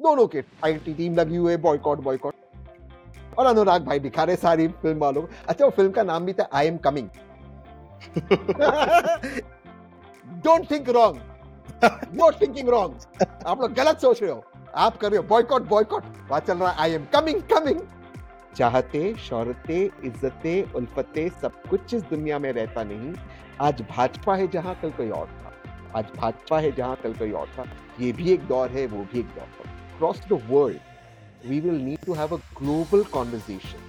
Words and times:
दोनों 0.00 0.26
के 0.26 0.42
IT 0.64 0.92
team 0.94 1.14
लगी 1.14 1.36
हुई 1.36 1.52
है 1.52 1.56
बॉयकॉट 1.62 1.98
बॉयकॉट 2.02 2.34
और 3.38 3.46
अनुराग 3.46 3.84
भाई 3.86 3.98
दिखा 3.98 4.24
रहे 4.24 4.36
सारी 4.36 4.66
फ़िल्म 4.68 4.98
वालों 4.98 5.22
को। 5.22 5.28
अच्छा 5.48 5.64
वो 5.64 5.70
फ़िल्म 5.70 5.90
का 5.92 6.02
नाम 6.02 6.24
भी 6.24 6.32
था 6.32 6.48
I 6.52 6.66
am 6.66 6.76
coming 6.86 7.08
don't 10.44 10.70
think 10.70 10.88
wrong 10.88 11.16
not 12.14 12.40
thinking 12.40 12.68
wrong 12.68 13.24
आप 13.46 13.60
लोग 13.60 13.72
गलत 13.74 13.98
सोच 13.98 14.22
रहे 14.22 14.30
हो। 14.30 14.44
आप 14.76 14.96
कर 14.96 15.10
रहे 15.10 15.18
हो। 15.18 15.22
बॉयकॉट 15.28 15.68
बॉयकॉट 15.68 16.04
वहाँ 16.30 16.40
चल 16.40 16.58
रहा 16.58 16.70
है 16.70 16.78
आई 16.78 16.92
एम 16.92 17.04
कमिंग 17.14 17.42
कमिंग 17.52 17.80
चाहते 18.56 19.14
शौरते 19.18 19.78
इज्जते 20.04 20.62
उल्फते 20.76 21.28
सब 21.42 21.62
कुछ 21.70 21.94
इस 21.94 22.02
दुनिया 22.04 22.38
में 22.38 22.52
रहता 22.52 22.82
नहीं। 22.84 23.12
आज 23.60 23.82
भाजपा 23.90 24.36
है 24.36 24.48
जहाँ 24.48 24.74
कल 24.82 24.90
कोई 24.92 25.10
और 25.10 25.26
था। 25.26 25.98
आज 25.98 26.06
भाजपा 26.16 26.58
है 26.58 26.72
जहाँ 26.72 26.96
कल 27.02 27.12
कोई 27.14 27.32
और 27.32 27.48
था। 27.58 27.64
ये 28.00 28.12
भी 28.12 28.32
एक 28.32 28.46
दौर 28.48 28.68
है 28.70 28.86
वो 28.86 29.04
भी 29.12 29.20
एक 29.20 29.26
दौर 29.36 29.46
था 29.56 29.78
across 30.00 30.20
the 30.28 30.36
world 30.50 30.80
we 31.44 31.60
will 31.60 31.80
need 31.86 32.00
to 32.02 32.14
have 32.18 32.32
a 32.32 32.40
global 32.54 33.02
conversation 33.16 33.80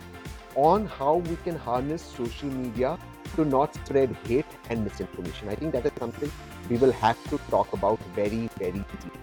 on 0.56 0.86
how 0.86 1.14
we 1.28 1.36
can 1.46 1.60
harness 1.68 2.08
social 2.16 2.50
media 2.56 2.90
to 3.36 3.46
not 3.46 3.74
spread 3.76 4.18
hate 4.24 4.58
and 4.70 4.84
misinformation 4.88 5.54
i 5.54 5.55
think 5.62 5.72
that 5.78 5.86
is 5.86 5.94
something 6.00 6.34
we 6.70 6.80
will 6.82 6.92
have 7.04 7.22
to 7.30 7.40
talk 7.54 7.72
about 7.78 8.04
very 8.18 8.42
very 8.64 8.84
deeply 8.90 9.22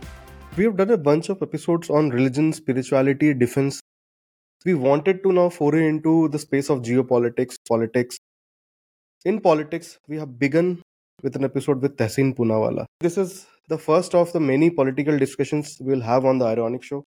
We 0.59 0.65
have 0.67 0.79
done 0.79 0.93
a 0.95 0.97
bunch 1.07 1.29
of 1.33 1.43
episodes 1.45 1.91
on 1.99 2.07
religion, 2.13 2.47
spirituality, 2.55 3.29
defense. 3.43 3.77
We 4.69 4.73
wanted 4.85 5.21
to 5.27 5.35
now 5.37 5.45
foray 5.57 5.83
into 5.91 6.15
the 6.37 6.41
space 6.45 6.71
of 6.75 6.81
geopolitics, 6.89 7.61
politics. 7.71 8.19
In 9.33 9.39
politics, 9.45 9.93
we 10.15 10.19
have 10.23 10.33
begun 10.41 10.73
with 11.29 11.39
an 11.41 11.47
episode 11.51 11.87
with 11.87 11.95
Tehseen 12.01 12.35
Punawala. 12.41 12.87
This 13.09 13.21
is 13.25 13.37
the 13.69 13.79
first 13.79 14.15
of 14.15 14.33
the 14.33 14.41
many 14.41 14.71
political 14.71 15.19
discussions 15.19 15.77
we'll 15.81 16.01
have 16.01 16.25
on 16.25 16.39
the 16.39 16.47
Ironic 16.47 16.83
Show. 16.83 17.05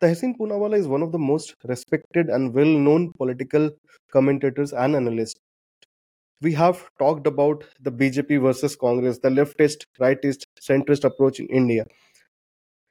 Tehseen 0.00 0.34
Poonawala 0.38 0.78
is 0.78 0.86
one 0.86 1.02
of 1.02 1.10
the 1.10 1.18
most 1.18 1.54
respected 1.64 2.28
and 2.28 2.54
well 2.54 2.66
known 2.86 3.12
political 3.18 3.70
commentators 4.12 4.72
and 4.72 4.94
analysts. 4.94 5.40
We 6.42 6.52
have 6.52 6.84
talked 6.98 7.26
about 7.26 7.64
the 7.80 7.90
BJP 7.90 8.40
versus 8.42 8.76
Congress, 8.76 9.18
the 9.18 9.30
leftist, 9.30 9.84
rightist, 9.98 10.44
centrist 10.60 11.04
approach 11.04 11.40
in 11.40 11.46
India. 11.46 11.86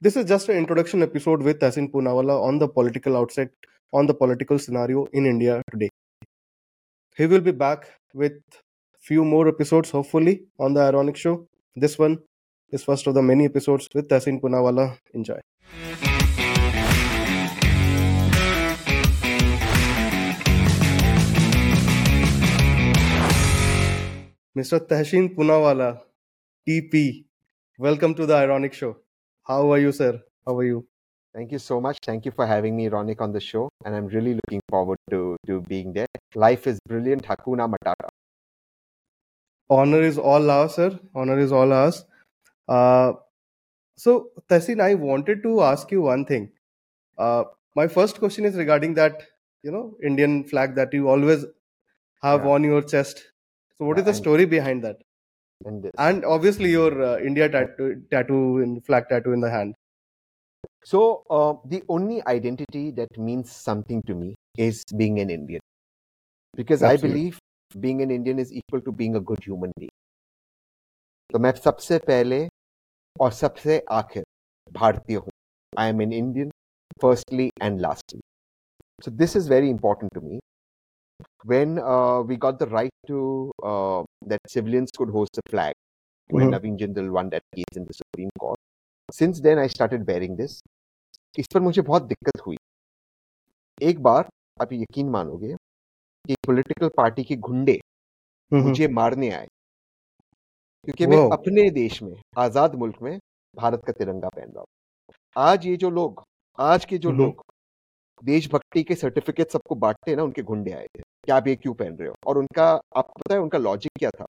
This 0.00 0.16
is 0.16 0.26
just 0.26 0.48
an 0.50 0.56
introduction 0.56 1.02
episode 1.02 1.42
with 1.42 1.60
Tahsin 1.60 1.90
Poonawala 1.90 2.42
on 2.42 2.58
the 2.58 2.68
political 2.68 3.16
outset, 3.16 3.48
on 3.94 4.06
the 4.06 4.14
political 4.14 4.58
scenario 4.58 5.06
in 5.12 5.24
India 5.24 5.62
today. 5.70 5.88
He 7.16 7.26
will 7.26 7.40
be 7.40 7.52
back 7.52 7.88
with 8.12 8.34
few 9.00 9.24
more 9.24 9.48
episodes, 9.48 9.90
hopefully, 9.90 10.42
on 10.58 10.74
the 10.74 10.80
Ironic 10.80 11.16
Show. 11.16 11.46
This 11.76 11.98
one 11.98 12.18
is 12.70 12.84
first 12.84 13.06
of 13.06 13.14
the 13.14 13.22
many 13.22 13.44
episodes 13.44 13.88
with 13.94 14.08
Tahsin 14.08 14.40
Poonawala. 14.40 14.98
Enjoy. 15.14 15.40
Mr. 24.56 24.80
Tashin 24.80 25.34
Poonawala, 25.36 26.00
TP, 26.66 27.26
welcome 27.78 28.14
to 28.14 28.24
the 28.26 28.34
Ironic 28.34 28.72
Show. 28.72 28.96
How 29.44 29.70
are 29.72 29.78
you, 29.78 29.92
sir? 29.92 30.20
How 30.46 30.56
are 30.56 30.64
you? 30.64 30.86
thank 31.36 31.52
you 31.52 31.58
so 31.58 31.78
much 31.78 31.98
thank 32.02 32.24
you 32.24 32.32
for 32.32 32.46
having 32.46 32.74
me 32.74 32.88
ronick 32.88 33.20
on 33.20 33.30
the 33.30 33.40
show 33.46 33.68
and 33.84 33.94
i'm 33.94 34.06
really 34.06 34.32
looking 34.36 34.62
forward 34.70 34.96
to 35.10 35.36
to 35.46 35.60
being 35.72 35.92
there 35.92 36.06
life 36.34 36.66
is 36.66 36.78
brilliant 36.88 37.22
hakuna 37.30 37.66
matata 37.72 38.08
Honor 39.68 40.02
is 40.02 40.16
all 40.16 40.48
ours, 40.48 40.74
sir. 40.76 40.98
Honor 41.14 41.38
is 41.40 41.50
all 41.50 41.72
ours. 41.72 42.04
Uh, 42.67 43.13
so, 43.97 44.29
Tahsin, 44.49 44.81
I 44.81 44.95
wanted 44.95 45.43
to 45.43 45.61
ask 45.61 45.91
you 45.91 46.01
one 46.01 46.25
thing. 46.25 46.51
Uh, 47.17 47.43
my 47.75 47.87
first 47.87 48.19
question 48.19 48.45
is 48.45 48.55
regarding 48.55 48.93
that, 48.95 49.21
you 49.63 49.71
know, 49.71 49.95
Indian 50.03 50.43
flag 50.43 50.75
that 50.75 50.93
you 50.93 51.09
always 51.09 51.45
have 52.23 52.45
Yeah. 52.45 52.51
on 52.51 52.63
your 52.63 52.81
chest. 52.81 53.23
So, 53.77 53.85
what 53.85 53.97
is 53.97 54.01
Yeah, 54.01 54.05
the 54.05 54.09
and- 54.11 54.17
story 54.17 54.45
behind 54.45 54.83
that? 54.83 55.01
and 55.65 55.83
this. 55.83 55.91
And 55.97 56.25
obviously, 56.25 56.71
your 56.71 57.01
uh, 57.03 57.19
India 57.19 57.47
tattoo, 57.49 58.03
tattoo 58.09 58.59
in 58.59 58.81
flag 58.81 59.07
tattoo 59.09 59.33
in 59.33 59.39
the 59.41 59.49
hand. 59.49 59.75
So, 60.83 61.23
uh, 61.29 61.53
the 61.65 61.83
only 61.89 62.21
identity 62.27 62.91
that 62.91 63.17
means 63.17 63.51
something 63.51 64.01
to 64.07 64.15
me 64.15 64.35
is 64.57 64.83
being 64.97 65.19
an 65.19 65.29
Indian. 65.29 65.61
Because 66.55 66.81
I 66.81 66.93
Absolutely. 66.93 67.19
believe 67.19 67.39
being 67.79 68.01
an 68.01 68.11
Indian 68.11 68.39
is 68.39 68.51
equal 68.51 68.81
to 68.81 68.91
being 68.91 69.15
a 69.15 69.19
good 69.19 69.43
human 69.43 69.71
being. 69.77 69.91
तो 71.33 71.39
मैं 71.39 71.51
सबसे 71.51 71.97
पहले 72.07 72.47
और 73.20 73.32
सबसे 73.32 73.78
आखिर 73.92 74.24
भारतीय 74.72 75.16
हूँ। 75.16 75.30
I 75.78 75.88
am 75.88 76.02
an 76.02 76.12
Indian 76.12 76.50
firstly 77.02 77.50
and 77.62 77.80
lastly 77.80 78.20
so 79.04 79.10
this 79.22 79.36
is 79.36 79.50
very 79.50 79.70
important 79.70 80.14
to 80.14 80.20
me 80.20 80.38
when 81.46 81.78
we 82.28 82.36
got 82.46 82.58
the 82.58 82.68
right 82.72 82.92
to 83.08 83.50
that 84.28 84.48
civilians 84.50 84.96
could 84.98 85.10
host 85.10 85.38
the 85.40 85.50
flag 85.50 85.74
When 86.30 86.50
mm-hmm. 86.50 86.54
Naveen 86.54 86.76
Jindal 86.78 87.08
won 87.14 87.28
that 87.30 87.44
case 87.54 87.76
in 87.76 87.84
the 87.86 87.94
Supreme 87.96 88.30
Court. 88.40 88.58
Since 89.08 89.40
then, 89.40 89.58
I 89.58 89.66
started 89.68 90.00
इस 91.38 91.46
पर 91.54 91.60
मुझे 91.60 91.82
बहुत 91.82 92.02
दिक्कत 92.02 92.40
हुई। 92.46 92.56
एक 93.82 94.02
बार 94.02 94.28
आप 94.62 94.72
यकीन 94.72 95.08
मानोगे 95.10 95.52
कि 96.24 96.34
पोलिटिकल 96.46 96.88
पार्टी 96.96 97.24
के 97.24 97.36
घुंडे 97.36 97.74
mm-hmm. 97.74 98.68
मुझे 98.68 98.88
मारने 98.88 99.30
आए। 99.30 99.46
क्योंकि 100.86 101.06
मैं 101.06 101.16
Wow. 101.16 101.32
अपने 101.32 101.70
देश 101.70 102.02
में 102.02 102.14
आज़ाद 102.38 102.74
मुल्क 102.74 102.96
में 103.02 103.18
भारत 103.54 103.82
का 103.86 103.92
तिरंगा 103.92 104.28
पहन 104.28 104.50
रहा 104.50 104.60
हूँ। 104.60 104.66
आज 105.36 105.66
ये 105.66 105.76
जो 105.76 105.90
लोग 105.90 106.22
आज 106.58 106.84
के 106.84 106.98
जो. 106.98 107.10
लोग 107.12 107.42
देशभक्ति 108.22 108.82
के 108.82 108.94
सर्टिफिकेट 108.94 109.50
सबको 109.50 109.74
बांटते 109.74 110.10
हैं 110.10 110.16
ना 110.16 110.22
उनके 110.22 110.42
घुंडे 110.42 110.72
आए 110.72 110.86
थे 110.88 111.02
कि 111.02 111.32
आप 111.32 111.46
ये 111.48 111.56
क्यों 111.56 111.74
पहन 111.74 111.96
रहे 111.96 112.08
हो? 112.08 112.14
और 112.26 112.38
उनका 112.38 112.66
आपको 112.96 113.20
पता 113.20 113.34
है 113.34 113.40
उनका 113.40 113.58
लॉजिक 113.58 113.92
क्या 113.98 114.10
था? 114.10 114.26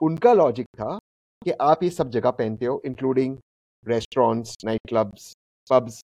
उनका 0.00 0.32
लॉजिक 0.32 0.66
था 0.76 0.98
कि 1.42 1.50
आप 1.62 1.82
ये 1.82 1.90
सब 1.90 2.10
जगह 2.10 2.30
पहनते 2.32 2.66
हो 2.66 2.80
including 2.86 3.36
restaurants 3.86 4.56
night 4.64 4.80
clubs 4.88 5.32
pubs 5.70 6.00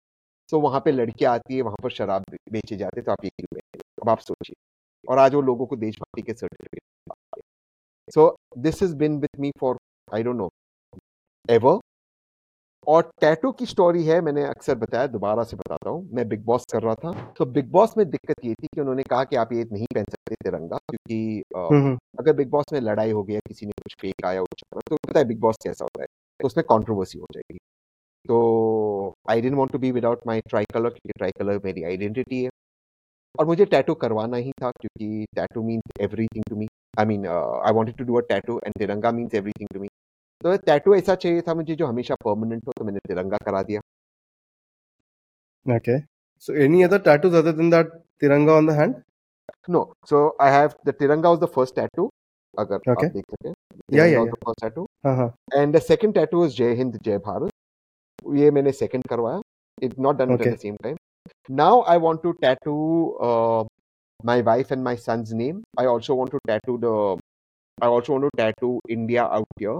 तो 0.50 0.59
वहाँ 0.59 0.81
पे 0.85 0.91
लड़कियाँ 0.91 1.34
आती 1.34 1.56
है 1.56 1.61
वहाँ 1.61 1.78
पर 1.84 1.91
शराब 1.91 2.23
बेचे 2.51 2.78
जाते 2.78 3.01
तो 3.01 3.11
आप 3.11 3.23
ये 3.25 3.29
क्यों 3.29 3.47
पहन 3.53 3.61
रहे 3.75 3.79
हो? 3.79 4.03
अब 4.03 4.09
आप 4.09 4.19
सोचिए। 4.22 4.56
और 5.06 5.19
आज 5.19 5.35
वो 5.35 5.41
लोगों 5.41 5.66
को 5.66 5.75
देशभक्ति 5.78 6.22
के 6.22 6.34
certificate 6.34 6.81
so 8.11 8.23
this 8.59 8.81
is 8.83 8.95
been 8.97 9.19
with 9.19 9.39
me 9.39 9.51
for 9.59 9.77
I 10.07 10.23
don't 10.23 10.38
know 10.38 10.49
ever 11.49 11.79
और 12.88 13.01
टैटू 13.22 13.51
की 13.51 13.66
स्टोरी 13.66 14.03
है 14.05 14.19
मैंने 14.22 14.44
अक्सर 14.45 14.75
बताया 14.77 15.07
दोबारा 15.07 15.44
से 15.44 15.55
बताता 15.57 15.89
हूँ। 15.89 16.07
मैं 16.13 16.27
बिग 16.29 16.44
बॉस 16.45 16.66
कर 16.72 16.81
रहा 16.83 16.94
था। 16.95 17.11
तो 17.38 17.45
बिग 17.47 17.69
बॉस 17.72 17.94
में 17.97 18.09
दिक्कत 18.09 18.45
ये 18.45 18.53
थी 18.53 18.67
कि 18.67 18.81
उन्होंने 18.81 19.03
कहा 19.03 19.23
कि 19.23 19.35
आप 19.35 19.51
ये 19.53 19.63
नहीं 19.72 19.85
पहन 19.94 20.05
सकते 20.05 20.35
तिरंगा 20.35 20.77
क्योंकि 20.79 21.41
अ, 21.51 21.59
Mhm. 21.69 21.97
अगर 22.19 22.33
बिग 22.35 22.49
बॉस 22.49 22.66
में 22.73 22.79
लड़ाई 22.81 23.11
हो 23.11 23.23
गया 23.23 23.39
किसी 23.47 23.66
ने 23.66 23.72
कुछ 23.83 23.95
फेक 24.01 24.25
आया 24.25 24.41
उछाला 24.41 24.81
तो 24.89 24.95
पता 25.07 25.19
है 25.19 25.25
बिग 25.25 25.39
बॉस 25.39 25.57
कैसा 25.63 25.83
होता 25.85 26.01
है 26.01 26.07
तो 26.39 26.47
उसमें 26.47 26.63
कॉन्ट्रोवर्सी 26.67 27.19
हो 27.19 27.28
जाएगी। 27.33 27.57
तो 28.25 29.13
I 29.29 29.41
don't 29.41 29.55
want 29.55 29.72
to 29.72 29.79
be 29.79 29.91
without 29.91 30.22
my 30.28 30.41
tricolour 30.73 30.89
क्योंकि 30.89 31.13
ट्राई 31.17 31.31
कलर 31.39 31.59
मेरी 31.66 31.83
आइडेंटिटी 31.85 32.43
है। 32.43 32.49
और 33.35 33.45
मुझे 33.47 33.66
टैटू 33.67 33.93
करवाना 33.97 34.38
ही 34.39 34.51
था 34.61 34.72
क्योंकि 34.73 35.25
tattoo 35.35 35.63
means 35.63 36.01
everything 36.01 36.43
to 36.49 36.55
me 36.55 36.67
I 37.00 37.06
mean 37.06 37.25
I 37.28 37.74
wanted 37.74 37.96
to 37.97 38.03
do 38.03 38.18
a 38.18 38.22
tattoo 38.29 38.59
and 38.66 38.74
Tiranga 38.79 39.12
means 39.12 39.34
everything 39.35 39.69
to 39.74 39.79
me 39.79 39.88
तो 40.41 40.56
टैटू 40.66 40.96
ऐसा 40.96 41.16
चाहिए 41.16 41.41
था 41.47 41.53
मुझे 41.56 41.75
जो 41.75 41.88
हमेशा 41.88 42.16
परमानेंट 42.25 42.68
हो 42.68 42.74
तो 42.78 42.85
मैंने 42.85 43.00
तिरंगा 43.07 43.38
करा 43.46 43.63
दिया 43.63 43.81
Okay. 45.66 46.03
So, 46.40 46.53
any 46.56 46.84
other 46.84 46.97
tattoos 47.00 47.34
other 47.34 47.52
than 47.52 47.69
that 47.69 47.88
tiranga 48.22 48.57
on 48.57 48.66
the 48.66 48.75
hand? 48.75 48.96
No 49.69 49.81
so 50.09 50.19
I 50.41 50.52
have 50.52 50.72
the 50.85 50.90
Tiranga 51.00 51.29
was 51.29 51.40
the 51.40 51.46
first 51.56 51.75
tattoo 51.75 52.09
अगर 52.53 52.78
Okay. 52.91 53.06
आप 53.06 53.13
देख 53.13 53.25
सकें 53.31 53.52
Yeah, 53.94 54.08
yeah, 54.12 54.25
the 54.28 54.38
first 54.46 54.62
tattoo 54.62 54.85
Uh-huh. 55.06 55.28
And 55.56 55.75
the 55.75 55.79
second 55.81 56.13
tattoo 56.16 56.46
is 56.46 56.56
जय 56.56 56.73
हिंद 56.75 56.97
जय 57.03 57.18
भारत 57.28 58.34
ये 58.35 58.50
मैंने 58.52 58.72
second 58.72 59.08
करवाया 59.09 59.41
it 59.78 59.94
not 60.00 60.16
done 60.18 60.34
it 60.34 60.41
at 60.41 60.47
Okay. 60.47 60.53
The 60.53 60.59
same 60.59 60.75
time 60.84 60.97
now 61.55 61.82
I 61.93 61.97
want 61.99 62.22
to 62.23 62.32
tattoo 62.41 62.76
my 64.22 64.41
wife 64.41 64.71
and 64.71 64.83
my 64.84 64.95
son's 64.97 65.33
name 65.33 65.63
i 65.78 65.86
also 65.86 66.15
want 66.15 66.30
to 66.30 66.41
tattoo 66.48 66.77
the 66.78 66.95
i 67.83 67.86
also 67.86 68.13
want 68.15 68.24
to 68.24 68.30
tattoo 68.42 68.80
india 68.89 69.24
out 69.39 69.47
here 69.59 69.78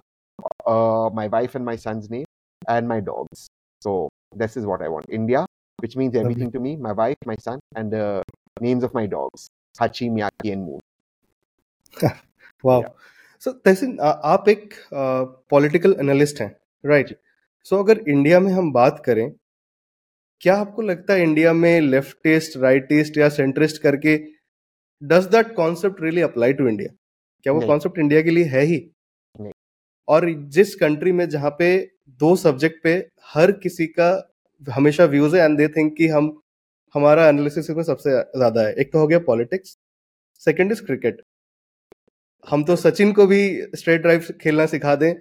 uh, 0.67 1.09
my 1.21 1.27
wife 1.37 1.55
and 1.55 1.65
my 1.65 1.77
son's 1.77 2.11
name 2.11 2.27
and 2.69 2.89
my 2.89 3.01
dogs 3.01 3.47
so 3.83 4.09
this 4.43 4.57
is 4.57 4.67
what 4.67 4.83
i 4.83 4.89
want 4.89 5.07
india 5.21 5.45
which 5.79 5.97
means 5.97 6.15
everything 6.17 6.51
to 6.51 6.61
me 6.61 6.77
my 6.89 6.93
wife 6.93 7.31
my 7.33 7.37
son 7.49 7.59
and 7.77 7.93
the 7.93 8.23
names 8.61 8.85
of 8.91 8.95
my 9.01 9.07
dogs 9.07 9.49
hachi 9.81 10.11
miyaki 10.19 10.53
and 10.57 10.67
moon 10.71 10.81
वाह 12.65 12.81
सो 13.45 13.53
तहसीन 13.67 13.99
आ- 14.01 14.19
आप 14.35 14.49
एक 14.49 14.75
political 15.51 15.97
analyst 16.01 16.41
हैं 16.41 16.55
right 16.87 17.17
so 17.71 17.83
अगर 17.83 17.99
India 18.09 18.41
में 18.41 18.51
हम 18.53 18.73
बात 18.73 19.03
करें 19.07 19.29
क्या 20.42 20.56
आपको 20.56 20.82
लगता 20.82 21.14
है 21.14 21.24
इंडिया 21.24 21.52
में 21.54 21.82
लेफ्टिस्ट 21.82 22.58
राइटिस्ट 22.58 23.18
या 23.18 23.28
सेंट्रिस्ट 23.30 23.82
करके 23.82 24.18
does 25.02 25.26
that 25.32 25.54
concept 25.56 26.02
really 26.02 26.22
apply 26.22 26.54
to 26.54 26.68
India 26.68 26.94
क्या 27.46 27.54
वो 27.54 27.62
कॉन्सेप्ट 27.68 28.00
इंडिया 28.00 28.22
के 28.22 28.32
लिए 28.32 28.44
है 28.46 28.62
ही? 28.62 28.78
नहीं। 29.36 29.52
और 30.08 30.30
जिस 30.50 30.74
कंट्री 30.76 31.12
में 31.12 31.28
जहाँ 31.30 31.50
पे 31.60 31.68
दो 32.20 32.36
सब्जेक्ट 32.36 32.84
पे 32.84 32.94
हर 33.34 33.52
किसी 33.64 33.88
का 33.90 34.10
हमेशा 34.68 35.06
व्यूज़ 35.06 35.36
है 35.36 35.44
एंड 35.44 35.58
दे 35.58 35.68
थिंक 35.68 35.96
कि 35.98 36.08
हम 36.08 36.32
हमारा 36.96 37.28
एनालिसिस 37.28 37.70
में 37.70 37.84
सबसे 37.84 38.12
ज़्यादा 38.12 38.62
है। 38.62 38.74
एक 38.74 38.92
तो 38.94 39.00
हो 39.00 39.08
गया 39.08 39.20
पॉलिटिक्स 39.28 39.78
सेकंड 40.42 40.72
इज़ 40.72 40.84
क्रिकेट 40.86 41.22
हम 42.48 42.64
तो 42.64 42.76
सचिन 42.78 43.12
को 43.14 43.28
भी 43.28 43.42
स्ट्रेट 43.76 44.02
ड्राइव 44.02 44.26
खेलना 44.42 44.66
सिखा 44.66 44.96
दें 44.96 45.14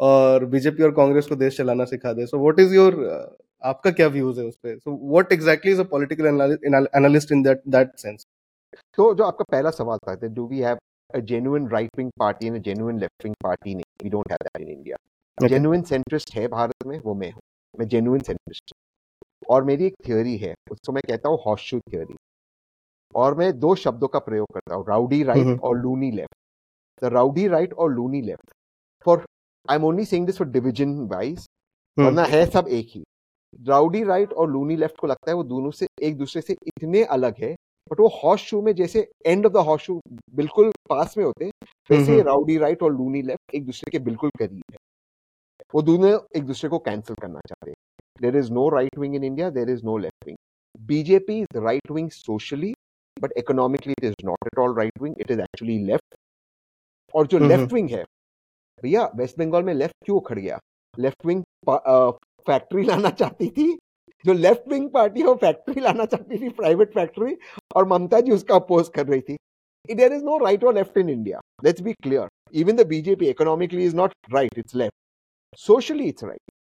और 0.00 0.44
बीजेपी 0.46 0.82
और 0.82 0.90
कांग्रेस 0.92 1.26
को 1.26 1.36
देश 1.36 1.56
चलाना 1.56 1.84
सिखा 1.86 2.12
दें। 2.12 2.24
सो 2.26 2.38
व्हाट 2.38 2.60
इज़ 2.60 2.74
योर 2.74 2.94
आपका 3.62 3.90
क्या 3.90 4.08
व्यूज़ 4.08 4.40
है 4.40 4.46
उस 4.46 4.56
पर 4.56 4.78
so 4.78 4.96
what 5.10 5.32
exactly 5.32 5.72
is 5.72 5.80
a 5.80 5.84
political 5.90 6.26
analyst 6.96 7.32
in 7.32 7.42
that 7.42 7.62
that 7.68 7.96
sense 7.98 8.26
तो 8.98 9.14
जो 9.14 9.24
आपका 9.24 9.44
पहला 9.50 9.70
सवाल 9.72 9.98
था 10.08 10.14
do 10.26 10.46
we 10.46 10.60
have 10.60 10.78
a 11.10 11.20
genuine 11.22 11.66
right 11.68 11.90
wing 11.96 12.10
party 12.20 12.48
and 12.48 12.56
a 12.56 12.60
genuine 12.60 12.96
left 13.00 13.24
wing 13.24 13.34
party 13.44 13.74
नहीं 13.74 14.04
we 14.04 14.10
don't 14.10 14.30
have 14.30 14.40
that 14.46 14.62
in 14.62 14.68
India. 14.68 14.96
Okay. 15.38 15.50
genuine 15.50 15.84
centrist 15.90 16.34
है 16.34 16.46
भारत 16.48 16.86
में 16.86 16.98
वो 17.00 17.14
मैं 17.14 17.30
हूँ। 17.32 17.40
मैं 17.74 17.86
genuine 17.88 18.24
centrist 18.28 18.74
और 19.50 19.64
मेरी 19.64 19.86
एक 19.86 19.94
थियोरी 20.08 20.36
है 20.36 20.54
उसको 20.70 20.92
मैं 20.92 21.02
कहता 21.08 21.28
हूँ 21.28 21.38
हॉर्स 21.46 21.62
शू 21.62 21.78
थियोरी 21.80 22.14
और 23.14 23.34
मैं 23.34 23.50
दो 23.60 23.74
शब्दों 23.74 24.08
का 24.08 24.18
प्रयोग 24.18 24.52
करता 24.54 24.74
हूँ 24.74 24.84
राउडी 24.88 25.22
राइट 25.22 25.60
और 25.60 25.78
loony 25.78 26.10
left 26.10 27.04
the 27.04 27.12
rowdy 27.12 27.46
right 27.48 27.72
और 27.72 27.92
loony 27.92 28.20
left 28.22 28.54
for 29.06 29.24
I 29.68 29.76
am 29.76 29.84
only 29.84 30.04
saying 30.04 30.26
this 30.26 30.38
for 30.38 30.48
division 30.48 30.98
wise 31.12 31.46
वरना 31.96 32.24
है 32.30 32.44
सब 32.50 32.68
एक 32.68 32.88
ही। 32.94 33.04
राउडी 33.60 34.02
राइट 34.04 34.32
और 34.32 34.50
लूनी 34.50 34.76
लेफ़्ट 34.76 34.96
को 35.00 35.06
लगता 35.06 35.30
है 35.30 35.34
वो 35.36 35.44
दोनों 35.44 35.70
से 35.70 35.86
एक 36.02 36.16
दूसरे 36.16 36.42
से 36.42 36.56
इतने 36.66 37.02
अलग 37.10 37.34
है 37.38 37.54
बट 37.90 38.00
वो 38.00 38.08
हॉर्स 38.22 38.42
शू 38.42 38.60
में 38.62 38.74
जैसे 38.74 39.08
end 39.26 39.46
of 39.46 39.52
the 39.52 39.64
horse 39.66 39.82
shoe 39.82 40.00
बिल्कुल 40.34 40.70
पास 40.90 41.14
में 41.18 41.24
होते 41.24 41.50
वैसे 41.90 42.22
राउडी 42.22 42.56
राइट 42.58 42.82
और 42.82 42.92
लूनी 42.92 43.22
लेफ़्ट 43.22 43.54
एक 43.54 43.64
दूसरे 43.66 43.90
के 43.92 43.98
बिल्कुल 44.04 44.30
करीब 44.38 44.62
है। 44.72 44.76
वो 45.74 45.82
दोनों 45.82 46.18
एक 46.36 46.44
दूसरे 46.44 46.70
को 46.70 46.78
कैंसिल 46.78 47.16
करना 47.22 47.40
चाहते 47.40 47.70
हैं। 47.70 47.76
There 48.22 48.36
is 48.36 48.52
no 48.52 48.68
right 48.68 48.98
wing 48.98 49.14
in 49.16 49.24
India 49.24 49.50
there 49.50 49.70
is 49.70 49.84
no 49.84 49.96
left 49.98 50.26
wing 50.26 50.36
BJP 50.80 51.38
is 51.40 51.58
right 51.58 51.90
wing 51.90 52.10
socially 52.10 52.72
but 53.16 53.32
economically 53.38 53.92
it 53.92 54.04
is 54.04 54.14
not 54.24 54.46
at 54.46 54.58
all 54.58 54.76
right 54.78 55.02
wing 55.02 55.14
it 55.20 55.30
is 55.30 55.40
actually 55.40 55.78
left 55.86 56.14
और 57.14 57.26
जो 57.26 57.38
left 57.38 57.72
wing 57.72 57.90
है 57.90 58.04
भैया 58.82 59.04
waste 59.16 59.38
Bengal 59.38 59.62
में 59.62 59.74
left 59.74 59.94
क्यों 60.04 60.16
उखड़ 60.18 60.38
गया? 60.38 60.58
Left 60.94 61.26
wing 61.26 61.42
factory 62.46 62.82
लाना 62.84 63.10
चाहती 63.10 63.48
थी 63.50 63.78
जो 64.24 64.32
लेफ़्ट 64.32 64.68
विंग 64.68 64.88
पार्टी 64.90 65.20
है 65.20 65.26
वो 65.26 65.34
फैक्ट्री 65.34 65.80
लाना 65.80 66.04
चाहती 66.04 66.38
थी 66.38 66.48
प्राइवेट 66.48 66.94
फैक्ट्री 66.94 67.36
और 67.76 67.88
ममता 67.88 68.20
जी 68.20 68.32
उसका 68.32 68.54
अपोज 68.54 68.88
कर 68.94 69.06
रही 69.06 69.20
थी। 69.20 69.36
देर 69.94 70.12
इज़ 70.12 70.24
नो 70.24 70.38
राइट 70.38 70.64
और 70.64 70.74
left 70.74 70.98
in 70.98 71.08
India 71.10 71.40
let's 71.64 71.80
be 71.80 71.92
clear 71.92 72.28
even 72.52 72.76
the 72.76 72.86
BJP 72.86 73.28
economically 73.28 73.84
is 73.84 73.96
not 73.96 74.14
right 74.34 74.58
it's 74.58 74.74
left 74.74 75.58
socially 75.58 76.08
it's 76.08 76.24
right 76.24 76.52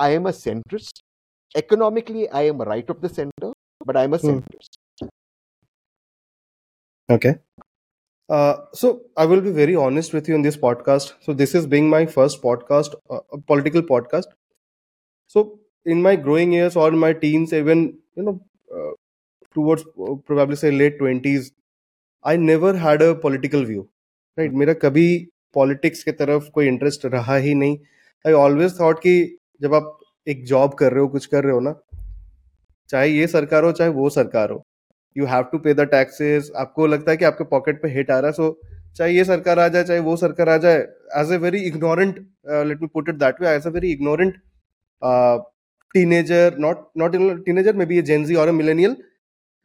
I 0.00 0.14
am 0.14 0.28
a 0.28 0.32
economically 1.56 2.26
I 2.26 2.46
am 2.46 2.62
right 2.62 2.90
of 2.90 2.98
the 2.98 3.10
center 3.10 3.52
but 3.86 3.96
I 3.96 4.04
am 4.04 4.16
a 4.16 4.18
okay 7.14 7.48
Uh, 8.28 8.56
so 8.74 9.00
I 9.16 9.24
will 9.24 9.40
be 9.40 9.50
very 9.50 9.74
honest 9.74 10.12
with 10.12 10.28
you 10.28 10.34
in 10.34 10.42
this 10.42 10.56
podcast. 10.56 11.12
So 11.20 11.32
this 11.32 11.54
is 11.54 11.66
being 11.66 11.88
my 11.88 12.04
first 12.04 12.42
podcast, 12.42 12.94
uh, 13.08 13.20
political 13.46 13.82
podcast. 13.82 14.26
So 15.34 15.42
in 15.86 16.02
my 16.02 16.14
growing 16.16 16.52
years 16.52 16.76
or 16.76 16.88
in 16.92 16.98
my 16.98 17.12
teens 17.22 17.52
even 17.52 17.80
you 18.16 18.24
know 18.26 18.34
uh, 18.76 18.92
towards 19.56 19.82
uh, 20.06 20.14
probably 20.30 20.56
say 20.56 20.70
late 20.70 20.98
20s 21.00 21.50
i 22.24 22.36
never 22.36 22.72
had 22.84 23.02
a 23.02 23.14
political 23.24 23.66
view 23.70 23.82
right? 24.38 24.52
मेरा 24.52 24.72
कभी 24.84 25.08
politics 25.54 26.02
के 26.04 26.12
तरफ़ 26.12 26.48
कोई 26.54 26.66
interest 26.68 27.06
रहा 27.06 27.36
ही 27.36 27.54
नहीं। 27.54 27.78
I 28.24 28.32
always 28.32 28.78
thought 28.80 28.98
कि 29.02 29.14
जब 29.62 29.74
आप 29.74 29.98
एक 30.28 30.44
जॉब 30.46 30.74
कर 30.78 30.92
रहे 30.92 31.00
हो 31.00 31.08
कुछ 31.08 31.26
कर 31.26 31.44
रहे 31.44 31.52
हो 31.52 31.60
ना 31.60 31.74
चाहे 32.90 33.08
ये 33.08 33.26
सरकार 33.26 33.64
हो 33.64 33.72
चाहे 33.72 33.90
वो 33.90 34.08
सरकार 34.10 34.50
हो 34.50 34.62
you 35.16 35.26
have 35.26 35.42
to 35.52 35.58
pay 35.58 35.74
the 35.74 35.88
taxes 35.90 36.50
आपको 36.64 36.86
लगता 36.86 37.10
है 37.10 37.16
कि 37.16 37.24
आपके 37.24 37.44
पॉकेट 37.54 37.82
पे 37.82 37.88
हिट 37.96 38.10
आ 38.10 38.18
रहा 38.18 38.28
है 38.28 38.32
सो 38.32 38.60
चाहे 38.96 39.12
ये 39.12 39.24
सरकार 39.24 39.58
आ 39.58 39.68
जाए 39.68 39.84
चाहे 39.84 40.00
वो 40.00 40.16
सरकार 40.16 40.48
आ 40.48 40.56
जाए 40.66 40.78
as 41.22 41.32
a 41.32 41.36
very 41.46 41.60
ignorant 41.66 42.18
let 42.68 42.80
me 42.82 42.86
put 42.94 43.08
it 43.08 43.14
that 43.24 43.40
way 43.42 43.48
as 43.56 43.66
a 43.66 43.70
very 43.70 43.92
ignorant 43.92 44.40
teenager 45.02 46.56
not 46.60 46.86
not 46.98 47.16
teenager 47.44 47.76
may 47.76 47.86
be 47.86 47.98
a 47.98 48.02
Gen Z 48.02 48.34
और 48.34 48.50
मिलेनियल 48.52 48.96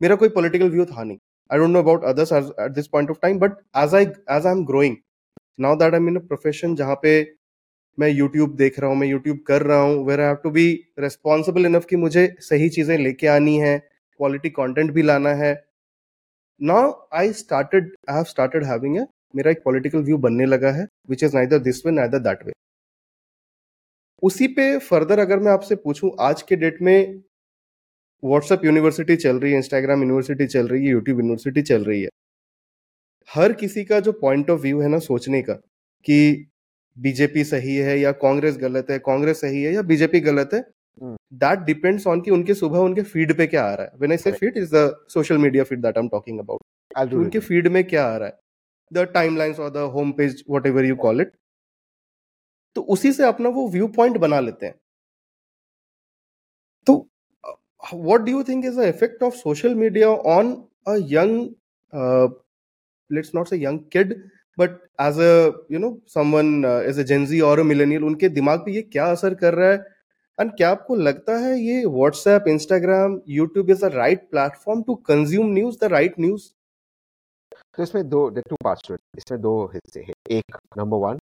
मेरा 0.02 0.16
कोई 0.16 0.30
पॉलिटिकल 0.32 0.70
व्यू 0.70 0.86
था 0.86 1.04
नहीं। 1.04 1.18
I 1.50 1.60
don't 1.60 1.70
know 1.70 1.80
about 1.80 2.04
others 2.06 2.32
at 2.34 2.72
this 2.72 2.88
point 2.88 3.10
of 3.12 3.18
time 3.22 3.40
but 3.40 3.52
as 3.78 3.96
I 3.96 4.04
as 4.04 4.46
I 4.46 4.52
am 4.52 4.64
growing 4.66 4.96
now 5.62 5.76
that 5.78 5.94
I 5.94 6.00
mean 6.00 6.16
a 6.16 6.20
profession 6.28 6.76
जहाँ 6.76 6.96
पे 7.04 7.14
मैं 7.98 8.10
YouTube 8.10 8.56
देख 8.58 8.80
रहा 8.80 8.90
हूँ, 8.90 8.98
मैं 8.98 9.08
यूट्यूब 9.08 9.40
कर 9.48 9.62
रहा 9.62 9.80
हूँ 9.80 10.06
where 10.06 10.20
I 10.20 10.28
have 10.28 10.36
to 10.44 10.50
be 10.52 10.64
responsible 11.00 11.66
enough 11.66 11.86
कि 11.86 11.96
मुझे 11.96 12.26
सही 12.42 12.70
चीज़ें 12.70 12.98
लेके 12.98 13.28
आनी 13.28 13.58
है 13.60 13.78
क्वालिटी 13.80 14.50
कंटेंट 14.52 14.92
भी 14.92 15.02
लाना 15.02 15.34
है। 15.36 15.54
Now 16.62 16.92
I 17.18 17.34
started 17.34 17.92
I 18.10 18.16
have 18.16 18.24
started 18.26 18.64
having 18.66 18.98
मेरा 19.36 19.52
एक 19.52 19.62
पॉलिटिकल 19.66 20.04
व्यू 20.04 20.18
बनने 20.18 20.46
लगा 20.46 20.72
है 20.72 20.88
which 21.10 21.24
is 21.24 21.36
neither 21.36 21.60
this 21.62 21.86
way 21.86 21.92
neither 21.92 22.20
that 22.22 22.46
way 22.46 22.54
उसी 24.24 24.48
पे 24.48 24.78
फर्दर 24.80 25.20
अगर 25.20 25.40
मैं 25.40 25.52
आपसे 25.52 25.76
पूछूँ 25.76 26.12
आज 26.20 26.42
के 26.42 26.56
डेट 26.56 26.82
में 26.82 27.22
व्हाट्सएप 28.24 28.66
यूनिवर्सिटी 28.66 29.16
चल 29.16 29.40
रही 29.40 29.52
है 29.52 29.58
इंस्टाग्राम 29.58 30.02
यूनिवर्सिटी 30.02 30.46
चल 30.48 30.68
रही 30.68 30.86
है 30.86 30.92
यूट्यूब 30.92 31.20
यूनिवर्सिटी 31.20 31.62
चल 31.62 31.84
रही 31.84 32.02
है। 32.02 32.10
हर 33.30 33.54
किसी 33.54 33.84
का 33.86 34.00
जो 34.00 34.12
पॉइंट 34.12 34.50
ऑफ़ 34.50 34.62
व्यू 34.62 34.80
है 34.82 34.88
ना 34.88 35.00
सोचने 35.00 35.42
का 35.42 35.54
कि 36.06 36.48
बीजेपी 36.98 37.44
सही 37.44 37.76
है 37.76 38.00
या 38.00 38.12
कांग्रेस 38.12 38.58
गलत 38.58 38.88
है 38.90 39.00
कांग्रेस 39.00 39.42
सही 39.42 39.64
है 39.64 39.74
या 39.74 39.82
बीजेपी 39.82 40.20
गलत 40.20 40.50
है 40.54 40.62
दैट 41.36 41.60
डिपेंड्स 41.60 42.08
ऑन 42.08 42.22
कि 42.22 42.32
उनके 42.32 42.54
सुबह 42.54 42.80
उनके 42.80 43.02
फ़ीड 43.04 43.38
पे 43.38 43.48
क्या 43.48 43.64
आ 43.66 43.74
रहा 43.74 43.86
है। 43.86 43.92
When 44.00 44.12
I 44.12 44.18
say 44.18 44.32
feed 44.32 44.58
is 44.58 44.76
the 44.76 45.06
social 45.10 45.38
media 45.38 45.64
feed 45.64 45.82
that 45.82 45.98
I 45.98 46.04
am 46.04 46.10
talking 46.10 46.40
about 46.40 47.14
उनके 47.14 47.40
फ़ीड 47.40 47.68
में 47.68 47.84
क्या 47.84 48.06
आ 48.08 48.18
रहा 48.18 48.28
है? 48.28 48.40
द 48.92 49.08
टाइमलाइंस 49.14 49.60
और 49.60 49.70
the 49.70 49.90
home 49.94 50.12
page 50.12 50.44
whatever 50.68 50.86
you 50.86 50.96
call 50.96 51.22
it 51.22 51.32
तो 52.76 52.82
उसी 52.94 53.12
से 53.14 53.24
अपना 53.26 53.50
वो 53.50 53.68
व्यू 53.70 53.88
पॉइंट 53.96 54.18
बना 54.18 54.40
लेते 54.40 54.66
हैं। 54.66 54.76
तो 56.88 56.96
what 57.94 58.22
do 58.22 58.32
you 58.32 58.44
think 58.44 58.66
is 58.66 58.80
the 58.80 58.84
effect 58.86 59.24
of 59.24 59.36
social 59.36 59.76
media 59.76 60.10
on 60.10 60.54
a 60.88 60.96
young 61.12 61.42
let's 63.10 63.32
not 63.36 63.48
say 63.48 63.58
young 63.64 63.80
kid 63.94 64.14
but 64.58 64.80
as 65.02 65.20
a 65.20 65.32
you 65.72 65.80
know 65.80 65.98
someone 66.10 66.66
as 66.66 67.00
a 67.00 67.04
Gen Z 67.04 67.40
और 67.42 67.62
मिलेनियल 67.64 68.04
उनके 68.04 68.30
दिमाग 68.32 68.60
पे 68.66 68.72
ये 68.72 68.82
क्या 68.84 69.06
असर 69.12 69.34
कर 69.36 69.54
रहा 69.54 69.72
है? 69.72 69.78
एंड 70.38 70.52
क्या 70.58 70.70
आपको 70.72 70.96
लगता 70.98 71.38
है 71.40 71.58
ये 71.60 71.84
WhatsApp 71.86 72.48
Instagram 72.48 73.20
YouTube 73.30 73.70
is 73.70 73.86
the 73.86 73.92
right 73.94 74.30
platform 74.32 74.82
to 74.84 74.96
consume 75.10 75.52
news 75.54 75.78
the 75.82 75.90
right 75.92 76.16
news 76.20 76.50
तो 77.76 77.84
इसमें 77.84 78.08
दो 78.10 78.30
टू 78.40 78.56
पार्ट्स 78.64 78.92
इसमें 79.18 79.40
दो 79.42 79.54
हिस्से 79.74 80.00
हैं। 80.00 80.14
एक 80.32 80.58
number 80.78 80.98
one 80.98 81.18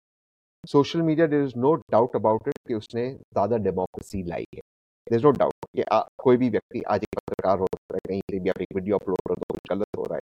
social 0.64 1.02
media 1.02 1.26
there 1.28 1.44
is 1.44 1.54
no 1.58 1.74
doubt 1.92 2.16
about 2.16 2.48
it 2.48 2.58
कि 2.68 2.74
उसने 2.74 3.08
ज़्यादा 3.10 3.58
डेमोक्रेसी 3.60 4.22
लाई 4.24 4.46
है। 4.56 4.60
देर 5.08 5.16
इज़ 5.16 5.24
नो 5.24 5.32
डाउट 5.32 5.54
कि 5.76 5.82
आ, 5.84 6.00
कोई 6.18 6.38
भी 6.38 6.50
व्यक्ति 6.50 6.82
आज 6.88 7.04
एक 7.04 7.20
पत्रकार 7.20 7.58
हो 7.60 7.66
रहा 7.66 7.96
है 7.96 8.00
कहीं 8.08 8.22
से 8.32 8.40
भी 8.40 8.50
आप 8.50 8.62
एक 8.62 8.76
वीडियो 8.76 8.98
अपलोड 8.98 9.18
कर 9.28 9.36
दो 9.36 9.54
कुछ 9.54 9.62
गलत 9.72 9.98
हो 9.98 10.04
रहा 10.04 10.16
है। 10.16 10.22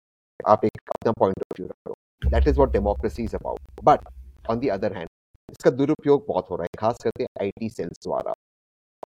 आप 0.52 0.64
एक 0.64 0.80
अपना 0.90 1.12
पॉइंट 1.18 1.38
ऑफ़ 1.40 1.60
व्यू 1.60 1.66
रख। 1.68 1.76
दो 1.88 2.30
that 2.30 2.48
is 2.48 2.58
what 2.58 2.72
democracy 2.72 3.24
is 3.24 3.36
about 3.36 3.82
but 3.84 4.08
on 4.50 4.58
the 4.58 4.68
other 4.68 4.96
hand 4.96 5.08
इसका 5.48 5.70
दुरुपयोग 5.72 6.24
बहुत 6.28 6.50
हो 6.50 6.56
रहा 6.56 6.64
है 6.64 6.78
खास 6.80 6.98
करके 7.04 7.24
आई 7.42 7.50
टी 7.58 7.68
सेल्स 7.70 7.98
द्वारा। 8.04 8.34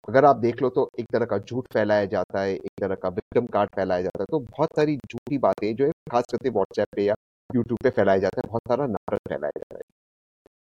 अगर 0.09 0.25
आप 0.25 0.35
देख 0.37 0.61
लो 0.61 0.69
तो 0.69 0.89
एक 0.99 1.05
तरह 1.13 1.25
का 1.25 1.37
झूठ 1.39 1.67
फैलाया 1.73 2.05
जाता 2.07 2.41
है 2.41 2.53
एक 2.53 2.71
तरह 2.81 2.95
का 2.95 3.09
विक्रम 3.11 3.45
कार्ड 3.53 3.69
फैलाया 3.75 4.01
जाता 4.01 4.21
है 4.21 4.25
तो 4.31 4.39
बहुत 4.39 4.69
सारी 4.75 4.97
झूठी 4.97 5.37
बातें 5.39 5.75
जो 5.75 5.85
है 5.85 5.91
खास 6.11 6.25
करके 6.31 6.49
व्हाट्सएप 6.49 6.87
पे 6.95 7.03
या 7.05 7.15
यूट्यूब 7.49 7.79
पे 7.83 7.89
फैलाया 7.91 8.19
जाता 8.19 8.41
है 8.41 8.49
बहुत 8.49 8.61
सारा 8.69 8.85
नाटक 8.87 9.29
फैलाया 9.29 9.59
जाता 9.59 9.75
है। 9.75 9.81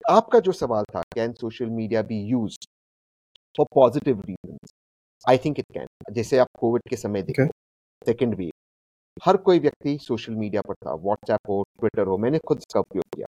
आपका 0.09 0.39
जो 0.39 0.51
सवाल 0.51 0.83
था 0.95 1.01
can 1.15 1.33
social 1.33 1.69
media 1.69 2.01
be 2.01 2.21
used 2.23 2.57
for 3.55 3.65
positive 3.75 4.21
reason 4.27 4.57
I 5.25 5.37
think 5.37 5.59
it 5.59 5.65
can 5.73 6.13
जैसे 6.13 6.37
आप 6.37 6.47
कोविड 6.59 6.89
के 6.89 6.95
समय 6.95 7.21
देखो 7.21 7.45
सेकेंड 8.05 8.35
वेव 8.35 8.51
हर 9.25 9.37
कोई 9.37 9.59
व्यक्ति 9.59 9.97
सोशल 10.01 10.35
मीडिया 10.35 10.61
पर 10.61 10.73
था 10.73 10.93
व्हाट्सएप 10.95 11.49
हो 11.49 11.63
ट्विटर 11.79 12.07
हो 12.07 12.17
मैंने 12.17 12.39
खुद 12.39 12.57
इसका 12.57 12.79
उपयोग 12.79 13.05
किया। 13.15 13.27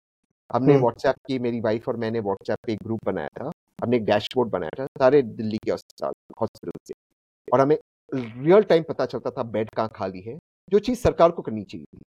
हमने 0.50 0.76
व्हाट्सएप 0.76 1.10
हम्म। 1.10 1.28
की 1.28 1.40
मेरी 1.40 1.60
वाइफ 1.62 1.88
और 1.90 1.98
मैंने 1.98 2.20
व्हाट्सएप 2.20 2.58
पे 2.66 2.74
एक 2.74 2.80
ग्रुप 2.84 3.00
बनाया 3.06 3.28
था 3.40 3.52
हमने 3.80 3.98
एक 3.98 4.06
डैशबोर्ड 4.06 4.50
बनाया 4.50 4.84
था 4.84 4.86
सारे 5.00 5.22
दिल्ली 5.22 5.58
के 5.58 5.72
अस्पताल 5.72 6.14
हॉस्पिटल 6.42 6.80
से। 6.88 6.94
और 7.54 7.62
हमें 7.62 7.78
रियल 8.14 8.64
टाइम 8.64 8.84
पता 8.84 9.06
चलता 9.06 9.32
था 9.32 9.44
बेड 9.44 9.70
कहाँ 9.70 9.90
खाली 9.96 10.22
है? 10.22 10.38
जो 10.72 10.80
चीज़ 10.80 11.00
सरकार 11.00 11.32
को 11.32 11.42
करनी 11.42 11.64
चाहिए 11.64 11.86
थी। 11.86 12.02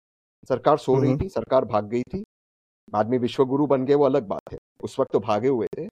सरकार 0.50 0.78
सो 0.78 0.96
रही 1.00 1.12
हम्म। 1.12 1.24
थी 1.24 1.30
सरकार 1.30 1.66
भाग 1.66 1.89
गई 1.89 2.01
थी 2.04 2.24
बाद 2.93 3.10
में 3.10 3.17
विश्वगुरु 3.17 3.67
बन 3.67 3.86
गए, 3.86 3.93
वो 3.93 4.05
अलग 4.05 4.27
बात 4.27 4.53
है। 4.53 4.58
उस 4.84 5.00
वक्त 5.00 5.12
तो 5.12 5.19
भागे 5.19 5.48
हुए 5.48 5.67
थे। 5.77 5.88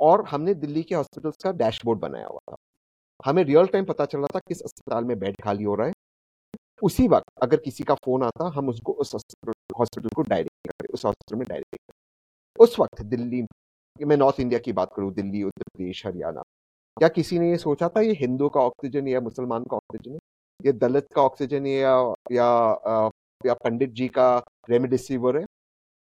और 0.00 0.24
हमने 0.26 0.54
दिल्ली 0.54 0.82
के 0.82 0.94
हॉस्पिटल्स 0.94 1.36
का 1.44 1.52
डैशबोर्ड 1.52 2.00
बनाया 2.00 2.26
हुआ 2.26 2.38
था। 2.50 2.56
हमें 3.26 3.42
रियल 3.44 3.66
टाइम 3.66 3.84
पता 3.84 4.04
चल 4.04 4.18
रहा 4.18 4.28
था 4.34 4.38
किस 4.48 4.60
अस्पताल 4.62 5.04
में 5.04 5.18
बेड 5.18 5.36
खाली 5.42 5.64
हो 5.64 5.74
रहा 5.74 5.86
है। 5.86 5.92
उसी 6.82 7.06
वक्त 7.08 7.42
अगर 7.42 7.56
किसी 7.56 7.84
का 7.84 7.94
फ़ोन 7.94 8.22
आता, 8.22 8.48
हम 8.56 8.68
उसको 8.68 8.92
उस 8.92 9.14
हॉस्पिटल 9.78 10.08
को 10.08 10.22
डायरेक्ट 10.22 10.68
करते 10.68 10.92
उस 10.94 11.04
हॉस्पिटल 11.04 11.38
में 11.38 11.46
डायरेक्ट 11.48 11.76
करते 11.76 12.62
उस 12.64 12.78
वक्त 12.80 13.02
दिल्ली 13.04 13.42
मैं 14.00 14.16
नॉर्थ 14.16 14.40
इंडिया 14.40 14.58
की 14.60 14.72
बात 14.72 14.92
करूँ, 14.96 15.12
दिल्ली 15.14 15.42
उत्तर 15.42 15.62
प्रदेश 15.74 16.06
हरियाणा 16.06 16.42
क्या 16.96 17.08
किसी 17.08 17.38
ने 17.38 17.50
ये 17.50 17.56
सोचा 17.58 17.88
था, 17.88 18.00
ये 18.00 18.12
हिंदू 18.12 18.48
का 18.48 18.60
ऑक्सीजन 18.60 19.08
या 19.08 19.20
मुसलमान 19.20 19.64
का 19.64 19.76
ऑक्सीजन 19.76 20.12
है? 20.12 20.18
ये 20.60 20.72
दलित 20.72 21.06
का 21.14 21.22
ऑक्सीजन 21.22 21.66
है 21.66 21.72
या 21.72 21.96
या 22.32 23.10
या 23.46 23.54
पंडित 23.54 23.90
जी 23.92 24.08
का 24.08 24.28
रेमडेसिविर 24.70 25.36
है? 25.36 25.44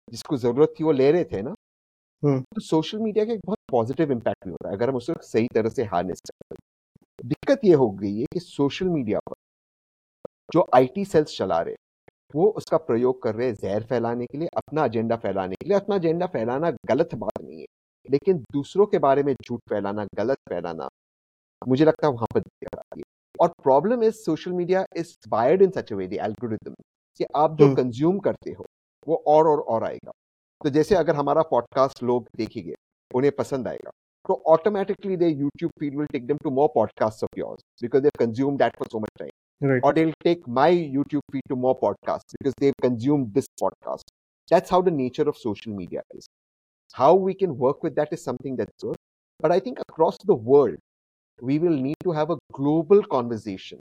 जिसको 0.08 0.36
ज़रूरत 0.38 0.74
थी 0.74 0.84
वो 0.84 0.92
ले 0.92 1.10
रहे 1.12 1.24
थे 1.26 1.42
ना 1.42 1.54
हम्म। 2.22 2.40
तो 2.44 2.60
सोशल 2.62 2.98
मीडिया 2.98 3.24
का 3.24 3.32
एक 3.32 3.40
बहुत 3.46 3.58
पॉजिटिव 3.68 4.12
इम्पैक्ट 4.12 4.44
भी 4.44 4.50
हो 4.50 4.56
रहा 4.62 4.70
है 4.70 4.76
अगर 4.76 4.88
हम 4.88 4.96
उसको 4.96 5.22
सही 5.24 5.48
तरह 5.54 5.68
से 5.70 5.84
हार्नेस 5.86 6.20
करें 6.22 6.58
दिक्कत 7.24 7.64
ये 7.64 7.74
हो 7.74 7.90
गई 7.92 8.18
है 8.18 8.26
कि 8.32 8.40
सोशल 8.40 8.88
मीडिया 8.88 9.18
पर 9.20 9.34
जो 10.48 10.66
आईटी 10.74 11.04
सेल्स 11.04 11.36
चला 11.36 11.60
रहे 11.60 11.74
वो 12.34 12.48
उसका 12.52 12.76
प्रयोग 12.78 13.22
कर 13.22 13.34
रहे 13.34 13.46
हैं 13.46 13.54
जहर 13.54 13.84
फैलाने 13.84 14.26
के 14.26 14.38
लिए 14.38 14.48
अपना 14.56 14.84
एजेंडा 14.84 15.16
फैलाने 15.16 15.54
के 15.54 15.68
लिए 15.68 15.76
अपना 15.76 15.96
एजेंडा 15.96 16.26
फैलाना 16.28 16.70
गलत 16.86 17.14
बात 17.16 17.42
नहीं 17.42 17.60
है 17.60 17.66
लेकिन 18.06 18.44
दूसरों 18.52 18.86
के 18.86 18.98
बारे 18.98 19.22
में 19.22 19.34
झूठ 19.34 19.60
फैलाना 19.68 20.04
गलत 20.16 20.38
फैलाना 20.48 20.88
मुझे 21.62 21.84
लगता 21.84 22.06
है 22.06 22.12
वहाँ 22.12 22.26
पर 22.34 22.40
दिक्कत 22.40 22.78
आती 22.78 23.00
है 23.00 23.04
और 23.34 23.52
problem 23.62 24.02
is 24.02 24.14
social 24.16 24.52
media 24.52 24.84
is 24.96 25.14
wired 25.28 25.62
in 25.62 25.70
such 25.70 25.92
a 25.92 25.96
way 25.96 26.06
the 26.06 26.18
algorithm 26.22 26.74
कि 27.20 27.26
आप 27.36 27.56
जो 27.56 27.64
हम्म। 27.64 27.76
कंज्यूम 27.76 28.18
करते 28.20 28.50
हो 28.52 28.66
वो 29.07 29.15
और 29.27 29.47
और 29.47 29.59
और 29.75 29.83
आएगा 29.83 30.11
तो 30.61 30.69
जैसे 30.77 30.95
अगर 30.95 31.15
हमारा 31.15 31.41
पॉडकास्ट 31.51 32.03
लोग 32.03 32.27
देखेंगे 32.37 32.73
उन्हें 33.15 33.31
पसंद 33.37 33.67
आएगा 33.67 33.91
तो 34.27 34.41
automatically 34.47 35.17
they 35.17 35.29
YouTube 35.29 35.71
feed 35.79 35.97
will 35.97 36.07
take 36.11 36.27
them 36.27 36.37
to 36.43 36.51
more 36.59 36.67
podcast 36.75 37.23
of 37.23 37.37
yours 37.37 37.63
because 37.81 38.01
they 38.03 38.09
consume 38.19 38.57
that 38.57 38.77
for 38.77 38.87
so 38.91 38.99
much 38.99 39.09
time 39.19 39.31
Right. 39.61 39.83
or 39.87 39.93
they'll 39.93 40.13
take 40.25 40.45
my 40.55 40.69
YouTube 40.93 41.21
feed 41.31 41.43
to 41.49 41.55
more 41.55 41.73
podcasts 41.81 42.33
because 42.37 42.55
they've 42.61 42.79
consumed 42.85 43.33
this 43.33 43.45
podcast. 43.61 44.09
That's 44.51 44.69
how 44.69 44.79
the 44.81 44.91
nature 44.91 45.23
of 45.31 45.37
social 45.37 45.73
media 45.73 46.01
is. 46.13 46.25
How 46.95 47.13
we 47.27 47.33
can 47.33 47.53
work 47.57 47.85
with 47.87 47.95
that 47.99 48.11
is 48.17 48.23
something 48.29 48.57
that's 48.57 48.83
good. 48.85 48.97
But 49.39 49.53
I 49.53 49.59
think 49.67 49.79
across 49.85 50.17
the 50.31 50.35
world, 50.49 50.75
we 51.39 51.59
will 51.59 51.77
need 51.85 51.95
to 52.03 52.11
have 52.11 52.29
a 52.29 52.37
global 52.51 53.03
conversation 53.13 53.79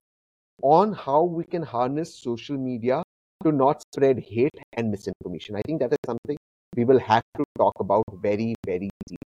on 0.63 0.93
how 0.93 1.23
we 1.23 1.43
can 1.43 1.63
harness 1.63 2.15
social 2.21 2.57
media 2.57 3.01
to 3.44 3.52
not 3.52 3.82
spread 3.92 4.18
hate 4.20 4.58
and 4.74 4.90
misinformation. 4.90 5.56
I 5.56 5.62
think 5.66 5.80
that 5.80 5.92
is 5.92 5.98
something 6.06 6.36
we 6.76 6.84
will 6.84 6.98
have 7.00 7.22
to 7.36 7.44
talk 7.56 7.74
about 7.80 8.04
very, 8.22 8.54
very 8.66 8.90
deeply. 9.08 9.18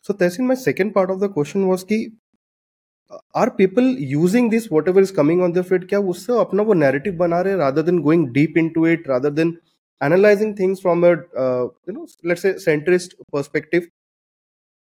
So, 0.00 0.14
Tehsin, 0.14 0.46
my 0.46 0.54
second 0.54 0.92
part 0.92 1.10
of 1.10 1.18
the 1.18 1.28
question 1.28 1.66
was 1.66 1.82
ki, 1.82 2.12
are 3.34 3.50
people 3.50 3.82
using 3.84 4.48
this, 4.50 4.70
whatever 4.70 5.00
is 5.00 5.10
coming 5.10 5.42
on 5.42 5.52
their 5.52 5.62
feed, 5.70 5.82
kya 5.92 6.00
usse 6.12 6.28
apna 6.44 6.64
wo 6.70 6.74
narrative 6.82 7.16
bana 7.22 7.42
rahe, 7.46 7.58
rather 7.58 7.82
than 7.82 8.02
going 8.02 8.32
deep 8.32 8.56
into 8.56 8.84
it, 8.86 9.06
rather 9.06 9.30
than 9.30 9.58
analyzing 10.00 10.54
things 10.56 10.80
from 10.80 11.04
a, 11.04 11.12
uh, 11.44 11.64
you 11.86 11.92
know, 11.98 12.06
let's 12.24 12.42
say 12.42 12.54
centrist 12.54 13.14
perspective. 13.32 13.88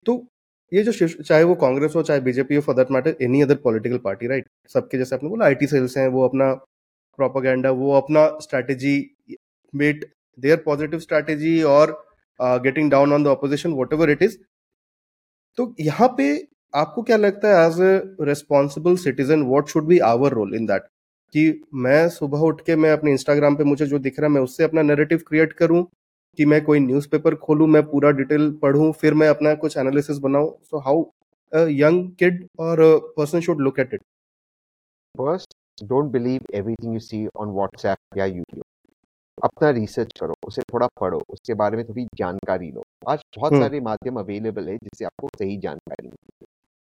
So 0.05 0.27
ये 0.71 0.83
जो 0.83 1.07
चाहे 1.07 1.43
वो 1.43 1.55
कांग्रेस 1.55 1.93
हो, 1.95 2.01
चाहे 2.03 2.19
BJP 2.21 2.55
हो 2.55 2.61
for 2.61 2.75
that 2.75 2.91
matter 2.91 3.15
any 3.23 3.41
other 3.41 3.55
political 3.63 3.97
party 4.03 4.27
right 4.27 4.47
सबके 4.73 4.97
जैसे 4.97 5.15
आपने 5.15 5.29
बोला 5.29 5.45
आईटी 5.45 5.67
सेल्स 5.67 5.97
हैं, 5.97 6.07
वो 6.07 6.27
अपना 6.27 6.53
प्रोपागेंडा 7.19 7.71
वो 7.73 7.93
अपना 7.97 8.27
strategy 8.41 8.95
met 9.73 10.05
their 10.37 10.61
positive 10.65 10.99
strategy 10.99 11.61
और 11.65 11.91
getting 12.39 12.91
down 12.91 13.13
on 13.13 13.23
the 13.23 13.27
opposition 13.27 13.73
whatever 13.93 14.09
it 14.09 14.21
is 14.23 14.37
तो 15.57 15.73
यहाँ 15.79 16.07
पे 16.17 16.27
आपको 16.73 17.01
क्या 17.03 17.17
लगता 17.17 17.47
है 17.49 17.67
as 17.67 17.79
a 17.81 18.25
responsible 18.25 18.95
citizen 18.97 19.41
what 19.45 19.69
should 19.69 19.85
be 19.87 19.97
our 20.05 20.33
role 20.33 20.55
in 20.55 20.65
that 20.65 20.81
कि 21.35 21.61
मैं 21.75 22.07
सुबह 22.09 22.39
उठ 22.39 22.61
के, 22.65 22.75
मैं 22.75 22.91
अपने 22.91 23.11
इंस्टाग्राम 23.11 23.55
पे 23.55 23.63
मुझे 23.63 23.85
जो 23.85 23.99
दिख 23.99 24.19
रहा 24.19 24.27
है, 24.27 24.33
मैं 24.33 24.41
उससे 24.41 24.63
अपना 24.63 24.81
नैरेटिव 24.81 25.21
क्रिएट 25.27 25.53
करूँ 25.53 25.85
कि 26.37 26.45
मैं 26.45 26.63
कोई 26.65 26.79
न्यूज़पेपर 26.79 27.35
खोलूं 27.35 27.67
मैं 27.67 27.83
पूरा 27.83 28.11
डिटेल 28.11 28.51
पढूं 28.61 28.91
फिर 28.91 29.13
मैं 29.13 29.27
अपना 29.27 29.55
कुछ 29.55 29.77
एनालिसिस 29.77 30.17
बनाऊँ। 30.17 30.57
सो 30.63 30.77
हाउ 30.79 31.05
यंग 31.55 32.11
किड 32.11 32.47
और 32.59 32.99
person 33.17 33.39
should 33.39 33.61
look 33.61 33.79
at 33.79 33.93
it 33.93 34.01
First, 35.17 35.47
don't 35.83 36.11
believe 36.15 36.43
everything 36.55 36.91
you 36.93 37.01
see 37.03 37.21
on 37.41 37.47
WhatsApp 37.47 38.17
या 38.17 38.25
YouTube. 38.25 38.63
अपना 39.43 39.69
रिसर्च 39.69 40.19
करो 40.19 40.33
उसे 40.47 40.61
थोड़ा 40.61 40.87
पढ़ो 41.01 41.21
उसके 41.29 41.53
बारे 41.53 41.77
में 41.77 41.85
थोड़ी 41.89 42.07
जानकारी 42.15 42.71
लो। 42.71 42.83
आज 43.09 43.21
बहुत 43.37 43.51
हम्म। 43.51 43.61
सारे 43.61 43.79
माध्यम 43.79 44.19
अवेलेबल 44.19 44.69
है 44.69 44.77
जिससे 44.77 45.05
आपको 45.05 45.27
सही 45.27 45.57
जानकारी 45.57 46.07
मिलती 46.07 46.37
है। 46.41 46.45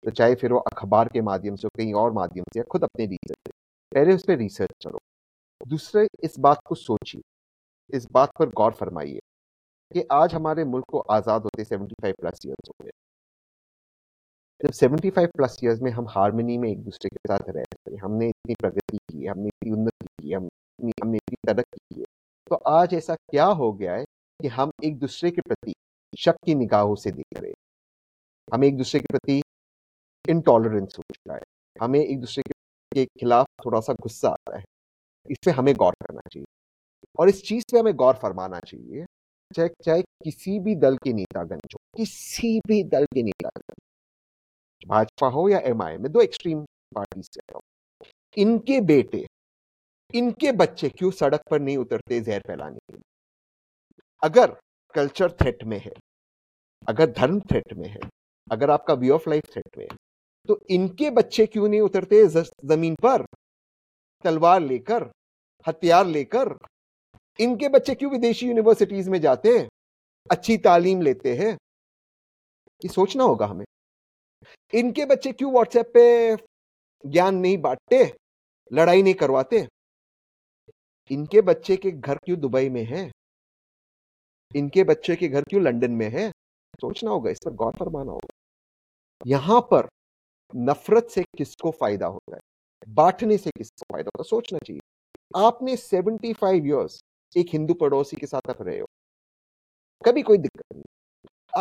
तो 0.03 0.11
चाहे 0.11 0.35
फिर 0.35 0.53
वो 0.53 0.59
अखबार 0.59 1.09
के 1.13 1.21
माध्यम 1.21 1.55
से 1.55 1.67
हो 1.67 1.69
कहीं 1.77 1.93
और 1.93 2.11
माध्यम 2.11 2.43
से 2.53 2.59
या 2.59 2.63
खुद 2.71 2.83
अपने 2.83 3.05
रिसर्च 3.05 3.37
से। 3.47 3.51
पहले 3.95 4.15
उस 4.15 4.25
पर 4.27 4.37
रिसर्च 4.37 4.85
करो। 4.85 4.99
दूसरे 5.67 6.07
इस 6.23 6.39
बात 6.39 6.59
को 6.65 6.75
सोचिए। 6.75 7.21
इस 7.97 8.07
बात 8.11 8.29
पर 8.39 8.49
गौर 8.49 8.71
फरमाइए। 8.71 9.19
कि 9.91 10.03
आज 10.11 10.33
हमारे 10.33 10.63
मुल्क 10.63 10.85
को 10.89 10.99
आज़ाद 10.99 11.43
होते 11.43 11.63
75 11.65 12.11
प्लस 12.11 12.39
ईयर्स 12.45 12.69
हो 12.69 12.85
गए। 12.85 12.91
जब 14.61 14.71
75 14.71 15.27
प्लस 15.27 15.57
ईयर्स 15.63 15.81
में 15.81 15.91
हम 15.91 16.07
हारमोनी 16.09 16.57
में 16.57 16.69
एक 16.69 16.83
दूसरे 16.83 17.09
के 17.09 17.17
साथ 17.27 17.49
रह 17.49 17.61
रहे 17.61 17.97
हमने 17.97 18.27
इतनी 18.29 18.55
प्रगति 18.55 18.97
की, 18.97 19.25
हमने 19.25 19.47
इतनी 19.47 19.71
उन्नति 19.71 20.05
की, 20.05 20.33
हम, 20.33 20.47
हमने 21.03 21.17
इतनी 21.17 21.35
तरक्की 21.47 21.95
की 21.95 21.99
है 21.99 22.05
तो 22.49 22.55
आज 22.55 22.93
ऐसा 22.93 23.15
क्या 23.15 23.45
हो 23.45 23.71
गया 23.73 23.95
है 23.95 24.03
कि 24.39 24.47
हम 24.47 24.71
एक 24.83 24.97
दूसरे 24.99 25.31
के 25.31 25.41
प्रति 25.41 25.73
शक 26.19 26.35
की 26.45 26.55
निगाहों 26.55 26.95
से 26.95 27.11
देख 27.11 27.39
रहे 27.39 27.49
हैं। 27.51 28.53
हमें 28.53 28.67
एक 28.67 28.77
दूसरे 28.77 28.99
के 28.99 29.05
प्रति 29.11 29.41
इनटॉलरेंस 30.29 30.95
हो 30.97 31.03
चुका 31.13 31.35
है। 31.35 31.41
हमें 31.75 31.99
एक 31.99 32.19
दूसरे 32.19 32.43
के 32.91 33.05
खिलाफ 33.05 33.47
थोड़ा 33.65 33.79
सा 33.79 33.93
गुस्सा 33.93 34.29
आता 34.29 34.57
है। 34.57 34.63
इस 35.29 35.37
पे 35.45 35.51
हमें 35.51 35.75
गौर 35.75 35.93
करना 35.93 36.21
चाहिए। 36.31 36.45
और 37.19 37.29
इस 37.29 37.43
चीज़ 37.43 37.63
पे 37.71 37.79
हमें 37.79 37.93
गौर 37.95 38.15
फरमाना 38.15 38.59
चाहिए 38.59 39.05
चाहे 39.51 39.69
चाहे 39.85 40.01
किसी 40.23 40.59
भी 40.59 40.75
दल 40.75 40.97
के 40.97 41.13
नेतागण 41.13 41.59
हो 41.73 41.77
किसी 41.97 42.59
भी 42.67 42.83
दल 42.83 43.05
के 43.13 43.23
नेतागण 43.23 43.73
भाजपा 44.87 45.27
हो 45.27 45.47
या 45.49 45.59
एम 45.65 45.81
आई 45.83 45.97
में 45.97 46.11
दो 46.11 46.21
एक्सट्रीम 46.21 46.63
कह 46.97 47.01
रहा 47.01 47.55
हूँ 47.55 47.61
इनके 48.37 48.79
बेटे, 48.81 49.25
इनके 50.13 50.51
बच्चे 50.51 50.89
क्यों 50.89 51.11
सड़क 51.11 51.41
पर 51.51 51.59
नहीं 51.59 51.77
उतरते, 51.77 52.19
जहर 52.21 52.41
फैलाने 52.47 52.77
के 52.77 52.93
लिए? 52.93 53.01
अगर 54.21 54.55
कल्चर 54.93 55.31
थ्रेट 55.31 55.63
में 55.63 55.77
है, 55.79 55.93
अगर 56.87 57.11
धर्म 57.11 57.39
थ्रेट 57.41 57.73
में 57.73 57.87
है, 57.89 57.99
अगर 58.47 58.71
आपका 58.71 58.93
वे 58.93 59.09
ऑफ़ 59.09 59.29
लाइफ 59.29 59.43
थ्रेट 59.53 59.77
में 59.77 59.85
है 59.85 59.97
तो 60.49 60.59
इनके 60.69 61.09
बच्चे 61.09 61.45
क्यों 61.45 61.67
नहीं 61.69 61.81
उतरते 61.81 62.25
ज़मीन 62.27 62.95
पर? 62.95 63.25
तलवार 64.23 64.59
लेकर, 64.61 65.09
हथियार 65.65 66.05
लेकर 66.07 66.53
इनके 67.39 67.69
बच्चे 67.69 67.95
क्यों 67.95 68.11
विदेशी 68.11 68.47
यूनिवर्सिटीज 68.47 69.09
में 69.09 69.21
जाते 69.21 69.59
हैं? 69.59 69.67
अच्छी 70.31 70.57
तालीम 70.57 71.01
लेते 71.01 71.35
हैं? 71.35 71.57
ये 72.83 72.87
सोचना 72.87 73.23
होगा 73.23 73.45
हमें। 73.45 73.65
इनके 74.73 75.05
बच्चे 75.05 75.31
क्यों 75.31 75.51
व्हाट्सएप 75.51 75.91
पे 75.93 76.35
ज्ञान 77.05 77.35
नहीं 77.35 77.57
बांटते, 77.57 78.13
लड़ाई 78.73 79.03
नहीं 79.03 79.13
करवाते? 79.13 79.67
इनके 81.11 81.41
बच्चे 81.41 81.77
के 81.77 81.91
घर 81.91 82.15
क्यों 82.15 82.39
दुबई 82.39 82.69
में 82.69 82.83
है? 82.83 83.11
इनके 84.55 84.83
बच्चे 84.83 85.15
के 85.15 85.27
घर 85.27 85.43
क्यों 85.43 85.63
लंदन 85.63 85.91
में 85.91 86.09
है? 86.09 86.29
सोचना 86.81 87.11
होगा, 87.11 87.31
इस 87.31 87.39
पर 87.45 87.51
गौर 87.51 87.73
फरमाना 87.79 88.11
होगा। 88.11 88.33
यहाँ 89.27 89.61
पर 89.61 89.87
नफरत 90.55 91.07
से 91.09 91.23
किसको 91.23 91.71
फ़ायदा 91.71 92.07
होता 92.07 92.35
है? 92.35 92.41
बांटने 92.89 93.37
से 93.37 93.49
किसको 93.57 93.83
फ़ायदा 93.91 94.07
होता 94.07 94.21
है? 94.21 94.29
सोचना 94.29 94.59
चाहिए। 94.59 94.81
आपने 95.35 95.77
75 95.77 96.65
इयर्स 96.65 96.99
एक 97.35 97.47
हिंदू 97.53 97.73
पड़ोसी 97.73 98.17
के 98.17 98.27
साथ 98.27 98.61
रहे 98.61 98.79
हो। 98.79 98.87
कभी 100.05 100.21
कोई 100.21 100.37
दिक्कत 100.37 100.65
नहीं। 100.73 100.83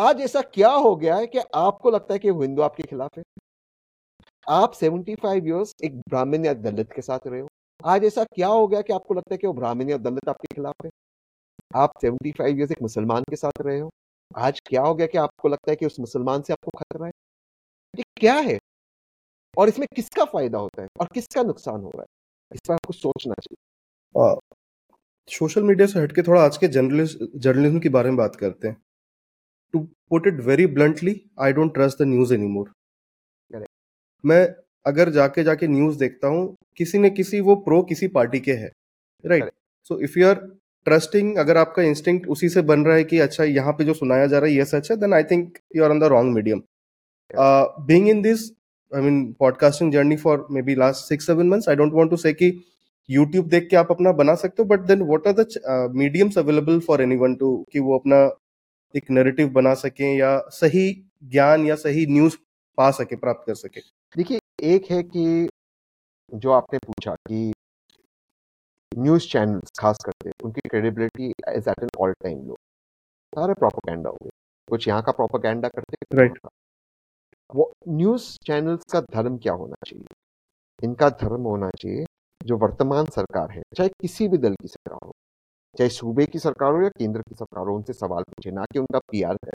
आज 0.05 0.21
ऐसा 0.21 0.41
क्या 0.41 0.71
हो 0.71 0.95
गया 0.95 1.15
है 1.15 1.27
कि 1.27 1.39
आपको 1.55 1.91
लगता 1.91 2.13
है 2.13 2.19
कि 2.19 2.29
हिंदू 2.29 2.61
आपके 2.61 2.83
खिलाफ 2.83 3.17
है? 3.17 3.23
आप 4.49 4.73
75 4.73 5.33
इयर्स 5.33 5.73
एक 5.83 5.97
ब्राह्मण 5.97 6.45
या 6.45 6.53
दलित 6.53 6.91
के 6.93 7.01
साथ 7.01 7.19
रहे 7.27 7.41
हो। 7.41 7.47
आज 7.85 8.03
ऐसा 8.05 8.23
क्या 8.23 8.47
हो 8.47 8.67
गया 8.67 8.81
कि 8.81 8.93
आपको 8.93 9.13
लगता 9.13 9.33
है 9.33 9.37
कि 9.37 9.47
वो 9.47 9.53
ब्राह्मण 9.53 9.89
या 9.89 9.97
दलित 9.97 10.29
आपके 10.29 10.55
खिलाफ 10.55 10.75
है? 10.85 10.89
आप 11.75 11.91
75 12.01 12.47
इयर्स 12.47 12.71
एक 12.71 12.81
मुसलमान 12.81 13.23
के 13.23 13.35
साथ 13.35 13.61
रहे 13.61 13.79
हो। 13.79 13.91
आज 14.37 14.61
क्या 14.65 14.81
हो 14.81 14.95
गया 14.95 15.07
कि 15.07 15.17
आपको 15.17 15.49
लगता 15.49 15.71
है 15.71 15.75
कि 15.75 15.85
उस 15.85 15.99
मुसलमान 15.99 16.41
से 16.41 16.53
आपको 16.53 16.71
खतरा 16.79 17.05
है? 17.05 17.11
ये 17.97 18.03
क्या 18.17 18.35
है? 18.35 18.59
और 19.57 19.69
इसमें 19.69 19.87
किसका 19.95 20.25
फ़ायदा 20.25 20.59
होता 20.59 20.81
है? 20.81 20.87
और 21.01 21.07
किसका 21.13 21.43
नुकसान 21.43 21.81
हो 21.81 21.89
रहा 21.89 22.01
है? 22.01 22.07
इस 22.51 22.61
पर 22.67 22.73
आपको 22.73 22.93
सोचना 22.93 23.33
चाहिए। 23.33 23.57
सोशल 25.27 25.63
मीडिया 25.63 25.87
से 25.87 25.99
हटके 25.99 26.21
थोड़ा 26.21 26.41
आज 26.41 26.57
के 26.57 26.67
जर्नलिस्ट 26.67 27.23
जर्नलिज्म 27.35 27.79
के 27.79 27.89
बारे 27.89 28.09
में 28.09 28.17
बात 28.17 28.35
करते 28.35 28.67
हैं। 28.67 28.77
To 29.73 29.79
put 30.09 30.27
it 30.27 30.39
very 30.41 30.65
bluntly 30.67 31.21
I 31.39 31.53
don't 31.53 31.73
trust 31.73 32.01
the 32.01 32.07
news 32.07 32.33
any 32.33 32.47
more 32.47 32.71
मैं 34.23 34.45
अगर 34.85 35.09
जाके 35.09 35.43
जाके 35.43 35.67
न्यूज़ 35.67 35.97
देखता 35.99 36.27
हूँ 36.27 36.55
किसी 36.77 36.97
न 36.97 37.09
किसी 37.09 37.39
वो 37.39 37.55
प्रो 37.65 37.81
किसी 37.83 38.07
पार्टी 38.09 38.39
के 38.39 38.51
है 38.53 38.71
right 39.23 39.51
so 39.89 39.99
if 39.99 40.19
you 40.19 40.27
are 40.27 40.35
trusting 40.87 41.37
अगर 41.37 41.57
आपका 41.57 41.83
इंस्टिंक्ट 41.83 42.27
उसी 42.27 42.49
से 42.49 42.61
बन 42.61 42.85
रहा 42.85 42.95
है 42.95 43.03
कि 43.03 43.19
अच्छा 43.19 43.43
यहाँ 43.43 43.73
पे 43.73 43.85
जो 43.85 43.93
सुनाया 43.93 44.27
जा 44.27 44.39
रहा 44.39 44.49
है 44.49 44.55
ये 44.55 44.65
सच 44.65 44.91
है 44.91 44.97
then 44.97 45.13
I 45.13 45.23
think 45.23 45.57
you 45.75 45.83
are 45.83 45.91
on 45.91 45.99
the 45.99 46.11
wrong 46.13 46.33
medium 46.35 46.61
being 47.87 48.09
in 48.09 48.21
this 48.21 48.49
I 48.91 49.01
mean 49.01 49.21
podcasting 49.39 49.91
journey 49.93 50.17
for 50.17 50.47
may 50.51 50.61
be 50.61 50.75
last 50.75 51.09
six 51.09 51.27
seven 51.27 51.49
months 51.49 51.69
I 51.69 51.75
don't 51.75 51.93
want 51.93 52.11
to 52.11 52.17
say 52.17 52.33
कि 52.33 52.51
यूट्यूब 53.09 53.47
देख 53.49 53.67
के 53.69 53.75
आप 53.75 53.91
अपना 53.91 54.11
बना 54.13 54.35
सकते 54.35 54.63
हो 54.63 54.67
but 54.69 54.85
then 54.87 55.01
what 55.03 55.27
are 55.27 55.33
the 55.33 55.91
mediums 55.95 56.37
available 56.37 56.79
for 56.87 57.01
anyone 57.01 57.35
to 57.35 57.55
कि 57.73 57.79
वो 57.79 57.97
अपना 57.99 58.17
एक 58.95 59.11
नैरेटिव 59.11 59.49
बना 59.49 59.73
सकें 59.75 60.07
या 60.17 60.37
सही 60.51 60.85
ज्ञान 61.25 61.65
या 61.65 61.75
सही 61.75 62.05
न्यूज़ 62.13 62.37
पा 62.77 62.89
सके 62.91 63.15
प्राप्त 63.15 63.43
कर 63.47 63.55
सके? 63.55 63.81
देखिए 64.15 64.39
एक 64.63 64.91
है 64.91 65.01
कि 65.03 65.47
जो 66.31 66.51
आपने 66.51 66.79
पूछा 66.79 67.13
कि 67.27 67.51
न्यूज़ 68.91 69.27
चैनल्स 69.29 69.71
खास 69.79 69.97
करके 70.05 70.31
उनकी 70.45 70.61
credibility 70.69 71.27
is 71.55 71.69
at 71.69 71.83
an 71.83 71.89
all 71.99 72.13
time 72.23 72.37
low 72.47 72.55
सारे 73.33 73.53
प्रोपोगेंडा 73.53 74.09
हो 74.09 74.17
गए। 74.23 74.29
कुछ 74.67 74.87
यहाँ 74.87 75.01
का 75.03 75.11
प्रोपोगेंडा 75.11 75.67
करते 75.67 75.95
हैं 75.95 76.19
Right. 76.19 76.37
वो 77.49 77.71
न्यूज़ 77.89 78.23
चैनल्स 78.47 78.83
का 78.91 79.01
धर्म 79.13 79.37
क्या 79.37 79.53
होना 79.53 79.75
चाहिए? 79.85 80.05
इनका 80.79 81.09
धर्म 81.21 81.41
होना 81.43 81.69
चाहिए 81.81 82.05
जो 82.45 82.57
वर्तमान 82.57 83.05
सरकार 83.05 83.51
है 83.51 83.61
चाहे 83.77 83.89
किसी 84.01 84.27
भी 84.27 84.37
दल 84.37 84.55
की 84.55 84.67
सरकार 84.67 84.99
हो 85.05 85.11
चाहे 85.75 85.89
सूबे 85.89 86.25
की 86.25 86.39
सरकार 86.39 86.73
हो 86.73 86.81
या 86.81 86.89
केंद्र 86.89 87.21
की 87.21 87.35
सरकार 87.35 87.67
हो 87.67 87.75
उनसे 87.75 87.93
सवाल 87.93 88.23
पूछे 88.23 88.51
ना 88.51 88.65
कि 88.65 88.79
उनका 88.79 88.99
पीआर 89.11 89.37
है 89.45 89.51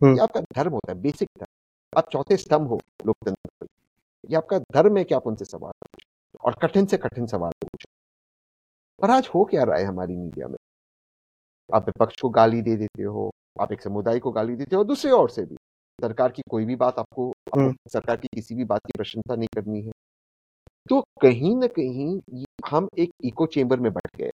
हम्म। 0.00 0.14
ये 0.14 0.22
आपका 0.22 0.40
धर्म 0.40 0.72
होता 0.72 0.92
है 0.92 1.00
बेसिक 1.00 1.28
धर्म। 1.38 1.98
आप 1.98 2.08
चौथे 2.12 2.36
स्तंभ 2.36 2.68
हो 2.68 2.80
लोकतंत्र 3.06 3.66
ये 4.30 4.36
आपका 4.36 4.58
धर्म 4.58 4.96
है 4.96 5.04
कि 5.04 5.14
आप 5.14 5.26
उनसे 5.26 5.44
सवाल 5.44 5.72
पूछे 5.72 6.06
और 6.44 6.56
कठिन 6.62 6.86
से 6.86 6.96
कठिन 6.96 7.26
सवाल 7.26 7.52
पूछे। 7.62 7.86
पर 9.00 9.10
आज 9.10 9.28
हो 9.34 9.44
क्या 9.44 9.62
रहा 9.64 9.78
है 9.78 9.84
हमारी 9.84 10.16
मीडिया 10.16 10.48
में? 10.48 10.56
आप 11.70 11.86
विपक्ष 11.86 12.20
को 12.20 12.28
गाली 12.28 12.62
दे 12.62 12.76
देते 12.76 13.02
हो 13.02 13.30
आप 13.60 13.72
एक 13.72 13.82
समुदाय 13.82 14.18
को 14.18 14.30
गाली 14.32 14.56
देते 14.56 14.76
हो 14.76 14.84
दूसरे 14.84 15.10
और 15.10 15.30
से 15.30 15.42
भी। 15.42 15.56
सरकार 15.98 16.32
की 16.32 16.42
कोई 16.50 16.64
भी 16.64 16.76
बात 16.76 16.98
आपको, 16.98 17.30
आपको 17.30 17.60
हम्म। 17.60 17.74
सरकार 17.92 18.16
की 18.16 18.28
किसी 18.34 18.54
भी 18.54 18.64
बात 18.64 18.80
की 18.86 18.92
प्रशंसा 18.96 19.34
नहीं 19.36 19.48
करनी 19.54 19.82
है। 19.82 19.92
तो 20.86 21.00
कहीं 21.22 21.54
ना 21.56 21.66
कहीं 21.68 22.20
हम 22.66 22.88
एक 22.98 23.10
इको 23.24 23.46
चेम्बर 23.48 23.80
में 23.80 23.92
बैठ 23.92 24.16
गए। 24.16 24.30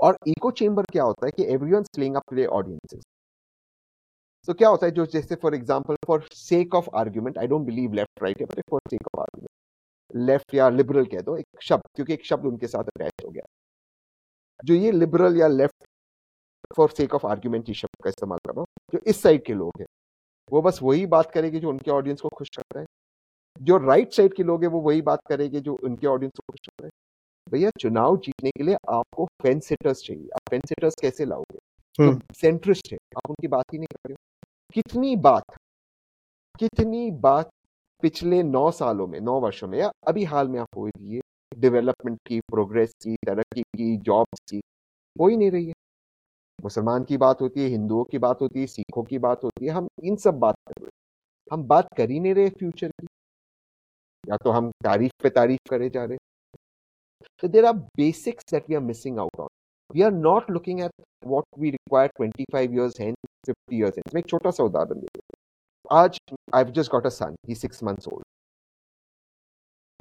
और 0.00 0.16
इको 0.28 0.50
चेम्बर 0.52 0.84
क्या 0.92 1.04
होता 1.04 1.26
है 1.26 1.32
कि 1.36 1.44
everyone 1.54 1.82
playing 1.94 2.16
up 2.16 2.22
to 2.30 2.44
audiences 2.52 3.04
तो 4.48 4.54
क्या 4.54 4.68
होता 4.68 4.86
है 4.86 4.92
जो 4.92 5.04
जैसे 5.06 5.34
for 5.36 5.54
example 5.54 5.96
for 6.06 6.26
sake 6.34 6.74
of 6.74 6.88
argument 6.96 7.38
I 7.38 7.46
don't 7.46 7.66
believe 7.66 7.92
left 7.94 8.22
right 8.22 8.40
है 8.40 8.46
but 8.46 8.60
for 8.70 8.80
sake 8.90 9.06
of 9.06 9.20
argument 9.20 10.26
left 10.28 10.54
या 10.54 10.68
लिबरल 10.70 11.06
कह 11.06 11.20
दो, 11.22 11.36
एक 11.38 11.46
शब्द, 11.62 11.82
क्योंकि 11.96 12.14
एक 12.14 12.26
शब्द 12.26 12.46
उनके 12.46 12.66
साथ 12.68 12.84
अटैच 12.86 13.24
हो 13.26 13.30
गया। 13.30 13.44
जो 14.60 14.74
ये 14.74 14.90
लिबरल 14.92 15.36
या 15.36 15.46
left 15.48 15.86
for 16.76 16.90
sake 16.90 17.14
of 17.14 17.26
argument 17.26 17.70
इस 17.70 17.76
शब्द 17.76 18.02
का 18.04 18.08
इस्तेमाल 18.10 18.38
कर 18.40 18.52
रहा 18.52 18.60
हूँ, 18.60 18.66
जो 18.92 19.00
इस 19.06 19.22
साइड 19.22 19.44
के 19.46 19.54
लोग 19.54 19.80
हैं, 19.80 19.86
वो 20.52 20.62
बस 20.62 20.78
वही 20.82 21.06
बात 21.08 21.30
करेंगे 21.32 21.60
जो 21.60 21.70
उनके 21.70 21.90
ऑडियंस 21.92 22.20
को 22.20 22.28
खुश 22.30 22.48
कर 22.50 22.62
रहा 22.74 22.80
है। 22.80 22.86
जो 23.62 23.76
राइट 23.76 24.12
साइड 24.12 24.34
के 24.34 24.42
लोग 24.42 24.64
हैं 24.64 24.70
वो 24.70 24.80
वही 24.80 25.02
बात 25.02 25.20
करेंगे 25.28 25.60
जो 25.60 25.78
उनके 25.84 26.06
ऑडियंस 26.06 26.32
को 26.38 26.84
है। 26.84 26.90
भैया 27.48 27.70
चुनाव 27.80 28.16
जीतने 28.16 28.50
के 28.50 28.62
लिए 28.62 28.76
आपको 28.90 29.26
फेंस 29.26 29.66
सिटर्स 29.66 30.02
चाहिए। 30.02 30.28
आप 30.28 30.40
फेंस 30.50 30.62
सिटर्स 30.68 30.94
कैसे 31.02 31.24
लाओगे? 31.24 31.58
हम्म। 32.02 32.18
तो 32.18 32.34
सेंट्रिस्ट 32.34 32.92
है। 32.92 32.98
आप 33.16 33.30
उनकी 33.30 33.48
बात 33.48 33.64
ही 33.72 33.78
नहीं 33.78 33.86
कर 33.86 34.08
रहे 34.08 34.14
हो। 34.14 34.46
कितनी 34.74 35.16
बात 35.16 35.42
कितनी 36.58 37.10
बात 37.10 37.50
पिछले 38.02 38.42
नौ 38.42 38.70
सालों 38.70 39.06
में 39.06 39.20
नौ 39.20 39.40
वर्षों 39.40 39.68
में 39.68 39.78
या 39.78 39.90
अभी 40.08 40.24
हाल 40.24 40.48
में 40.48 40.60
आप 40.60 40.68
हो 40.76 40.86
रही 40.86 41.14
है? 41.14 41.20
डेवलपमेंट 41.58 42.18
की 42.26 42.40
प्रोग्रेस 42.40 42.92
की 43.02 43.14
तरक्की 43.14 43.62
की 43.62 43.96
जॉब्स 43.96 44.40
की 44.50 44.60
हो 45.20 45.28
ही 45.28 45.36
नहीं 45.36 45.50
रही 45.50 45.66
है। 45.66 45.72
मुसलमान 46.64 47.04
की 47.04 47.16
बात 47.16 47.40
होती 47.40 47.62
है 47.62 47.68
हिंदुओं 47.68 48.04
की 48.04 48.18
बात 48.18 48.40
होती 48.40 48.60
है 48.60 48.66
सिखों 48.66 49.02
की 49.02 49.18
बात 49.18 49.44
होती 49.44 49.64
है 49.64 49.70
हम 49.70 49.88
इन 50.04 50.16
सब 50.16 50.34
बात 50.34 50.54
कर 50.68 50.82
रहे 50.82 50.86
हैं। 50.86 50.92
हम 51.52 51.64
बात 51.64 51.88
कर 51.96 52.10
ही 52.10 52.20
नहीं 52.20 52.34
रहे 52.34 52.50
फ्यूचर 52.50 52.88
की। 52.88 53.06
या 54.28 54.36
तो 54.44 54.50
हम 54.58 54.70
तारीफ़ 54.84 55.22
पे 55.22 55.30
तारीफ़ 55.40 55.70
करे 55.70 55.88
जा 55.98 56.04
रहे 56.04 56.18
so 57.40 57.48
there 57.48 57.64
are 57.66 57.74
basics 57.96 58.44
that 58.52 58.68
we 58.68 58.76
are 58.76 58.84
missing 58.88 59.18
out 59.18 59.30
on 59.44 59.48
we 59.94 60.02
are 60.02 60.10
not 60.10 60.48
looking 60.50 60.80
at 60.86 60.90
what 61.34 61.44
we 61.56 61.70
require 61.76 62.10
25 62.16 62.72
years 62.78 62.98
hence 63.04 63.32
50 63.50 63.80
years 63.82 63.98
hence 64.00 64.14
मैं 64.14 64.20
एक 64.22 64.28
छोटा 64.34 64.50
सा 64.58 64.64
उदाहरण 64.70 65.00
दे 65.00 65.08
हूँ। 65.16 66.00
आज 66.02 66.18
I've 66.60 66.72
just 66.80 66.90
got 66.96 67.06
a 67.12 67.14
son 67.20 67.36
he's 67.50 67.60
six 67.66 67.82
months 67.90 68.08
old 68.12 68.24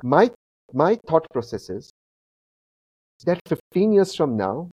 my 0.03 0.32
my 0.74 0.96
thought 1.10 1.27
process 1.34 1.70
is 1.70 1.91
that 3.25 3.40
15 3.48 3.92
years 3.92 4.16
from 4.16 4.38
now 4.38 4.70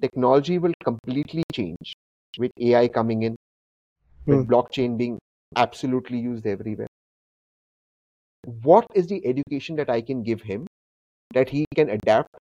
technology 0.00 0.58
will 0.58 0.74
completely 0.84 1.44
change 1.52 1.94
with 2.38 2.50
AI 2.60 2.88
coming 2.88 3.22
in, 3.22 3.36
with 4.26 4.40
Hmm. 4.40 4.48
blockchain 4.48 4.98
being 4.98 5.18
absolutely 5.56 6.18
used 6.18 6.46
everywhere. 6.46 6.87
What 8.44 8.86
is 8.94 9.06
the 9.06 9.24
education 9.26 9.76
that 9.76 9.90
I 9.90 10.00
can 10.00 10.22
give 10.22 10.42
him 10.42 10.66
that 11.34 11.48
he 11.48 11.66
can 11.74 11.90
adapt 11.90 12.36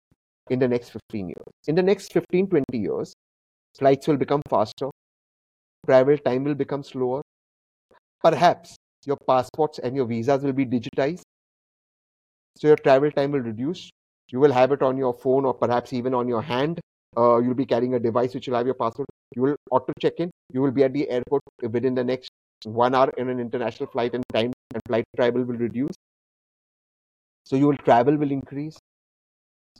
in 0.49 0.59
the 0.59 0.67
next 0.67 0.89
15 0.89 1.27
years? 1.27 1.47
In 1.67 1.75
the 1.75 1.83
next 1.83 2.13
15, 2.13 2.47
20 2.47 2.77
years, 2.77 3.13
flights 3.77 4.07
will 4.07 4.17
become 4.17 4.41
faster, 4.49 4.89
travel 5.85 6.17
time 6.17 6.43
will 6.43 6.55
become 6.55 6.83
slower. 6.83 7.21
Perhaps 8.21 8.75
your 9.05 9.17
passports 9.27 9.79
and 9.79 9.95
your 9.95 10.05
visas 10.05 10.43
will 10.43 10.53
be 10.53 10.65
digitized. 10.65 11.21
So 12.57 12.67
your 12.67 12.77
travel 12.77 13.11
time 13.11 13.31
will 13.31 13.41
reduce. 13.41 13.89
You 14.31 14.39
will 14.39 14.51
have 14.51 14.71
it 14.71 14.81
on 14.81 14.97
your 14.97 15.13
phone 15.13 15.45
or 15.45 15.53
perhaps 15.53 15.93
even 15.93 16.13
on 16.13 16.27
your 16.27 16.41
hand 16.41 16.79
uh, 17.17 17.37
you'll 17.37 17.55
be 17.55 17.65
carrying 17.65 17.95
a 17.95 17.99
device 17.99 18.33
which 18.33 18.47
will 18.47 18.55
have 18.55 18.65
your 18.65 18.75
passport. 18.75 19.07
You 19.35 19.41
will 19.43 19.55
auto 19.71 19.93
check 19.99 20.13
in. 20.17 20.29
You 20.51 20.61
will 20.61 20.71
be 20.71 20.83
at 20.83 20.93
the 20.93 21.09
airport 21.09 21.43
within 21.61 21.95
the 21.95 22.03
next 22.03 22.29
one 22.65 22.95
hour 22.95 23.11
in 23.17 23.29
an 23.29 23.39
international 23.39 23.89
flight, 23.89 24.13
and 24.13 24.23
time 24.33 24.51
and 24.73 24.81
flight 24.87 25.05
travel 25.15 25.43
will 25.43 25.55
reduce. 25.55 25.95
So 27.45 27.55
you 27.55 27.67
will 27.67 27.77
travel 27.77 28.17
will 28.17 28.31
increase. 28.31 28.77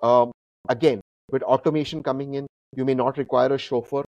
Um, 0.02 0.32
again, 0.70 1.02
with 1.32 1.44
automation 1.44 2.04
coming 2.04 2.36
in, 2.36 2.48
you 2.76 2.86
may 2.86 2.94
not 2.94 3.18
require 3.18 3.54
a 3.54 3.58
chauffeur. 3.58 4.04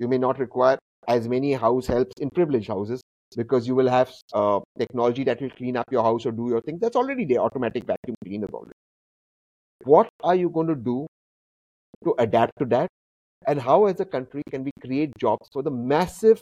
You 0.00 0.08
may 0.08 0.18
not 0.18 0.38
require 0.38 0.78
as 1.08 1.28
many 1.28 1.52
house 1.52 1.86
helps 1.86 2.14
in 2.20 2.30
privileged 2.30 2.68
houses 2.68 3.02
because 3.36 3.66
you 3.66 3.74
will 3.74 3.88
have 3.88 4.12
uh, 4.32 4.60
technology 4.78 5.24
that 5.24 5.40
will 5.40 5.50
clean 5.50 5.76
up 5.76 5.84
your 5.90 6.02
house 6.02 6.24
or 6.24 6.32
do 6.32 6.48
your 6.48 6.60
things. 6.60 6.80
That's 6.80 6.96
already 6.96 7.24
there. 7.24 7.40
Automatic 7.40 7.84
vacuum 7.84 8.16
cleaners. 8.24 8.50
What 9.82 10.08
are 10.22 10.34
you 10.34 10.48
going 10.48 10.68
to 10.68 10.74
do 10.74 11.06
to 12.04 12.14
adapt 12.18 12.52
to 12.58 12.64
that 12.66 12.88
and 13.46 13.60
how 13.60 13.86
as 13.86 14.00
a 14.00 14.04
country 14.04 14.42
can 14.50 14.64
we 14.64 14.70
create 14.80 15.12
jobs 15.18 15.48
for 15.52 15.62
the 15.62 15.70
massive 15.70 16.40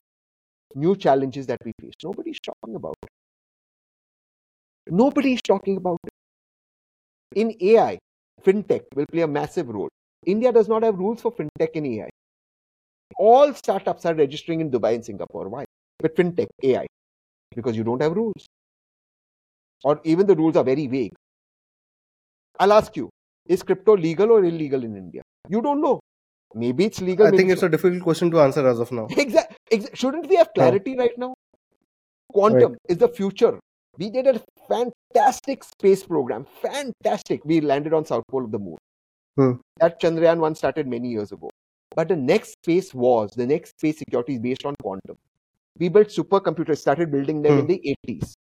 new 0.75 0.97
challenges 0.97 1.47
that 1.47 1.59
we 1.65 1.73
face. 1.81 1.95
Nobody's 2.03 2.41
talking 2.41 2.75
about 2.77 2.97
it. 3.03 3.09
Nobody's 4.89 5.43
talking 5.43 5.77
about 5.77 5.99
it. 6.05 6.13
In 7.35 7.55
ai 7.61 7.99
fintech 8.43 8.83
will 8.95 9.07
play 9.07 9.23
a 9.23 9.27
massive 9.29 9.69
role. 9.69 9.89
India 10.27 10.53
does 10.53 10.69
not 10.69 10.83
have 10.83 10.99
rules 10.99 11.21
for 11.21 11.33
fintech 11.33 11.71
in 11.75 11.87
ai 11.87 12.09
all 13.19 13.53
startups 13.55 14.05
are 14.07 14.15
registering 14.15 14.61
in 14.61 14.71
dubai 14.71 14.95
and 14.95 15.05
singapore. 15.05 15.49
Why? 15.49 15.65
With 16.03 16.15
fintech 16.15 16.49
ai 16.63 16.87
because 17.55 17.77
you 17.77 17.85
don't 17.85 18.03
have 18.03 18.13
rules. 18.13 18.47
Or 19.85 20.01
even 20.05 20.27
the 20.27 20.37
rules 20.37 20.57
are 20.57 20.65
very 20.65 20.87
vague. 20.87 21.15
I'll 22.59 22.73
ask 22.73 22.97
you 22.97 23.11
is 23.47 23.63
crypto 23.63 23.97
legal 23.97 24.31
or 24.31 24.45
illegal 24.45 24.85
in 24.85 24.97
india? 24.97 25.23
You 25.49 25.61
don't 25.61 25.81
know 25.81 26.01
maybe 26.55 26.85
it's 26.85 27.01
legal 27.01 27.27
I 27.27 27.31
think 27.31 27.51
it's 27.51 27.63
a 27.63 27.69
difficult 27.69 28.03
question 28.03 28.31
to 28.31 28.41
answer 28.41 28.67
as 28.67 28.79
of 28.81 28.93
now. 28.93 29.07
Exactly. 29.17 29.57
Exa- 29.73 29.95
shouldn't 29.97 30.29
we 30.29 30.37
have 30.37 30.49
clarity 30.55 30.97
right 30.97 31.17
now? 31.17 31.35
Quantum 32.33 32.77
is 32.89 32.99
the 32.99 33.09
future. 33.09 33.59
We 33.99 34.11
did 34.11 34.27
a 34.27 34.41
fantastic 34.69 35.65
space 35.65 36.03
program. 36.05 36.47
Fantastic. 36.63 37.45
We 37.45 37.61
landed 37.61 37.93
on 37.93 38.05
South 38.07 38.25
Pole 38.31 38.45
of 38.45 38.53
the 38.53 38.59
moon. 38.59 38.79
Hmm. 39.37 39.53
That 39.81 40.01
Chandrayaan 40.01 40.39
one 40.39 40.55
started 40.55 40.87
many 40.87 41.09
years 41.09 41.33
ago. 41.33 41.51
But 41.95 42.09
the 42.09 42.17
next 42.17 42.53
space 42.63 42.95
was 42.95 43.33
the 43.33 43.47
next 43.47 43.71
space 43.79 43.99
security 43.99 44.35
is 44.35 44.41
based 44.41 44.65
on 44.65 44.75
quantum. 44.83 45.17
We 45.79 45.89
built 45.91 46.09
supercomputers, 46.09 46.79
started 46.79 47.11
building 47.11 47.43
them 47.43 47.59
in 47.59 47.61
Hmm. 47.61 47.67
the 47.73 47.97
80s. 48.09 48.33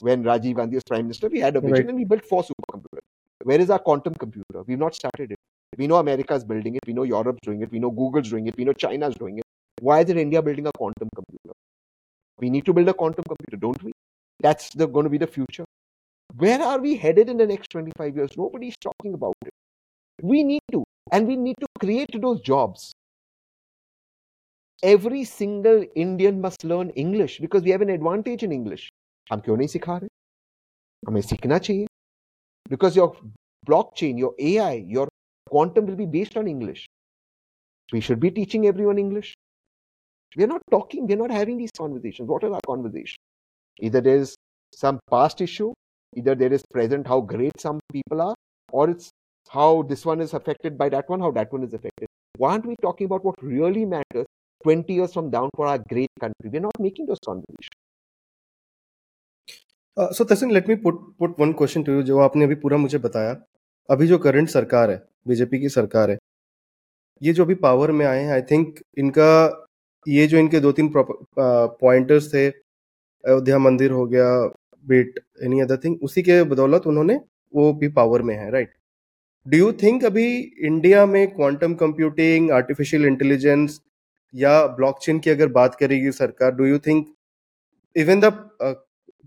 When 0.00 0.22
Rajiv 0.24 0.56
Gandhi 0.56 0.76
was 0.76 0.84
prime 0.84 1.04
minister, 1.06 1.28
we 1.28 1.40
had 1.40 1.56
a 1.56 1.60
vision 1.60 1.74
Right. 1.74 1.88
and 1.88 1.96
we 1.98 2.04
built 2.04 2.24
four 2.24 2.42
supercomputers. 2.44 3.06
Where 3.42 3.60
is 3.60 3.70
our 3.70 3.78
quantum 3.80 4.14
computer? 4.14 4.62
We've 4.66 4.78
not 4.78 4.94
started 4.94 5.32
it. 5.32 5.38
We 5.77 5.87
know 5.87 5.97
America 5.97 6.33
is 6.33 6.43
building 6.43 6.75
it. 6.75 6.81
We 6.87 6.93
know 6.93 7.03
Europe's 7.03 7.39
doing 7.43 7.61
it. 7.61 7.71
We 7.71 7.79
know 7.79 7.91
Google's 7.91 8.29
doing 8.29 8.47
it. 8.47 8.55
We 8.57 8.63
know 8.63 8.73
China's 8.73 9.15
doing 9.15 9.39
it. 9.39 9.43
Why 9.81 10.01
is 10.01 10.09
it 10.09 10.17
India 10.17 10.41
building 10.41 10.67
a 10.67 10.71
quantum 10.77 11.09
computer? 11.13 11.53
We 12.39 12.49
need 12.49 12.65
to 12.65 12.73
build 12.73 12.87
a 12.89 12.93
quantum 12.93 13.23
computer, 13.27 13.57
don't 13.57 13.83
we? 13.83 13.91
That's 14.39 14.69
the, 14.73 14.87
going 14.87 15.05
to 15.05 15.09
be 15.09 15.17
the 15.17 15.27
future. 15.27 15.65
Where 16.37 16.61
are 16.61 16.79
we 16.79 16.95
headed 16.95 17.29
in 17.29 17.37
the 17.37 17.47
next 17.47 17.69
25 17.71 18.15
years? 18.15 18.31
Nobody's 18.37 18.75
talking 18.77 19.13
about 19.13 19.35
it. 19.45 19.51
We 20.21 20.43
need 20.43 20.61
to, 20.71 20.83
and 21.11 21.27
we 21.27 21.35
need 21.35 21.55
to 21.59 21.67
create 21.79 22.21
those 22.21 22.41
jobs. 22.41 22.93
Every 24.83 25.23
single 25.23 25.85
Indian 25.95 26.41
must 26.41 26.63
learn 26.63 26.89
English 26.91 27.39
because 27.39 27.63
we 27.63 27.71
have 27.71 27.81
an 27.81 27.89
advantage 27.89 28.43
in 28.43 28.51
English. 28.51 28.89
हम 29.31 29.39
क्यों 29.45 29.55
नहीं 29.57 29.67
सिखा 29.67 29.97
रहे 29.97 30.07
हमें 31.07 31.21
सीखना 31.21 31.57
चाहिए 31.57 31.87
because 32.69 32.95
your 32.95 33.15
blockchain, 33.67 34.19
your 34.19 34.33
AI, 34.39 34.73
your 34.95 35.07
quantum 35.49 35.85
will 35.85 35.95
be 35.95 36.05
based 36.05 36.37
on 36.37 36.47
English. 36.47 36.85
We 37.91 38.01
should 38.01 38.19
be 38.19 38.31
teaching 38.31 38.67
everyone 38.67 38.97
English. 38.97 39.33
We 40.35 40.43
are 40.43 40.47
not 40.47 40.61
talking, 40.71 41.07
we 41.07 41.13
are 41.13 41.17
not 41.17 41.31
having 41.31 41.57
these 41.57 41.71
conversations. 41.77 42.27
What 42.27 42.43
are 42.43 42.53
our 42.53 42.61
conversations? 42.65 43.17
Either 43.79 44.01
there 44.01 44.17
is 44.17 44.35
some 44.75 44.99
past 45.09 45.41
issue, 45.41 45.73
either 46.15 46.35
there 46.35 46.51
is 46.51 46.63
present 46.73 47.07
how 47.07 47.21
great 47.21 47.59
some 47.59 47.79
people 47.91 48.21
are, 48.21 48.35
or 48.71 48.89
it's 48.89 49.09
how 49.49 49.83
this 49.83 50.05
one 50.05 50.21
is 50.21 50.33
affected 50.33 50.77
by 50.77 50.89
that 50.89 51.09
one, 51.09 51.19
how 51.19 51.31
that 51.31 51.53
one 51.53 51.63
is 51.63 51.73
affected. 51.73 52.07
Why 52.37 52.51
aren't 52.51 52.65
we 52.65 52.75
talking 52.81 53.05
about 53.05 53.23
what 53.23 53.35
really 53.41 53.85
matters? 53.85 54.25
20 54.63 54.93
years 54.93 55.13
from 55.13 55.29
down 55.29 55.49
for 55.55 55.67
our 55.67 55.77
great 55.77 56.09
country. 56.19 56.49
We're 56.49 56.61
not 56.61 56.79
making 56.79 57.05
those 57.05 57.19
conversations. 57.25 57.81
So 59.97 60.23
Tehseen 60.25 60.51
let 60.51 60.67
me 60.69 60.75
put 60.85 60.95
put 61.19 61.39
one 61.39 61.51
question 61.59 61.83
to 61.83 61.91
you 61.93 62.01
जो 62.07 62.17
आपने 62.19 62.43
अभी 62.45 62.55
पूरा 62.63 62.77
मुझे 62.77 62.97
बताया 63.03 63.35
अभी 63.91 64.07
जो 64.07 64.17
current 64.25 64.49
सरकार 64.49 64.91
है 64.91 64.97
बीजेपी 65.26 65.60
की 65.60 65.68
सरकार 65.68 66.10
है। 66.10 66.18
ये 67.22 67.32
जो 67.32 67.44
अभी 67.44 67.54
पावर 67.56 67.92
में 67.92 68.04
आए 68.06 68.22
हैं 68.22 68.32
आई 68.32 68.42
थिंक 68.50 68.78
इनका, 68.98 69.66
ये 70.06 70.26
जो 70.26 70.38
इनके 70.38 70.60
दो 70.60 70.72
तीन 70.72 70.90
पॉइंटर्स 70.96 72.32
थे, 72.34 72.46
अयोध्या 72.48 73.58
मंदिर 73.58 73.90
हो 73.92 74.06
गया 74.06 74.26
बीट 74.84 75.18
एनी 75.44 75.60
अदर 75.60 75.76
थिंग 75.84 75.96
उसी 76.04 76.22
के 76.22 76.42
बदौलत 76.44 76.86
उन्होंने 76.86 77.20
वो 77.52 77.72
भी 77.74 77.88
पावर 77.90 78.22
में 78.22 78.34
है 78.36 78.50
राइट 78.50 78.72
डू 79.46 79.58
यू 79.58 79.72
थिंक 79.82 80.04
अभी 80.04 80.26
इंडिया 80.66 81.04
में 81.06 81.26
क्वांटम 81.34 81.74
कंप्यूटिंग 81.74 82.50
आर्टिफिशियल 82.52 83.04
इंटेलिजेंस 83.06 83.80
या 84.34 84.66
ब्लॉकचेन 84.76 85.18
की 85.18 85.30
अगर 85.30 85.48
बात 85.50 85.74
करेगी 85.74 86.12
सरकार 86.12 86.52
do 86.52 86.66
you 86.66 86.78
think 86.78 87.06
even 87.96 88.20
the 88.20 88.32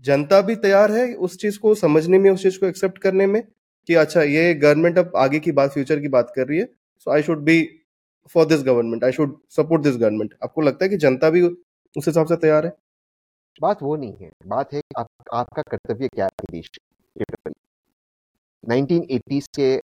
जनता 0.04 0.40
भी 0.40 0.54
तैयार 0.56 0.92
है 0.92 1.12
उस 1.16 1.36
चीज़ 1.38 1.58
को 1.58 1.74
समझने 1.74 2.18
में, 2.18 2.30
उस 2.30 2.42
चीज़ 2.42 2.58
को 2.60 2.66
एक्सेप्ट 2.66 2.98
करने 2.98 3.26
में? 3.26 3.42
कि 3.86 3.94
अच्छा 3.94 4.22
ये 4.22 4.54
गवर्नमेंट 4.54 4.98
अब 4.98 5.12
आगे 5.16 5.38
की 5.40 5.52
बात 5.52 5.70
फ्यूचर 5.70 6.00
की 6.00 6.08
बात 6.08 6.32
कर 6.36 6.48
रही 6.48 6.58
है 6.58 6.68
so 6.98 7.10
I 7.10 7.22
should 7.22 7.38
be 7.38 7.68
for 8.30 8.46
this 8.46 8.62
government 8.62 9.04
I 9.04 9.12
should 9.12 9.38
support 9.50 9.82
this 9.82 9.96
government 9.96 10.34
आपको 10.42 10.60
लगता 10.60 10.84
है 10.84 10.88
कि 10.88 10.96
जनता 10.96 11.30
भी 11.30 11.42
उस 11.42 12.06
हिसाब 12.06 12.26
से 12.26 12.36
तैयार 12.36 12.66
है? 12.66 12.72
बात 13.62 13.82
वो 13.82 13.96
नहीं 13.96 14.16
है 14.16 14.30
बात 14.46 14.72
है 14.72 14.82
आप, 14.98 15.06
आपका 15.34 15.62
कर्तव्य 15.62 16.08
क्या 16.08 16.24
है 16.24 16.46
देश 16.50 16.70
नाइनटीन 18.68 19.06
एटीज 19.10 19.48
के 19.60 19.80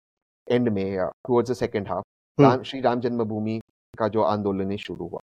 एंड 0.54 0.68
में 0.68 0.98
towards 0.98 1.50
the 1.50 1.54
second 1.54 1.88
half 1.88 2.62
Shri 2.62 2.80
Ram 2.80 3.00
Janmabhoomi 3.00 3.61
का 3.98 4.09
जो 4.09 4.22
आंदोलन 4.22 4.76
शुरू 4.76 5.09
हुआ। 5.09 5.20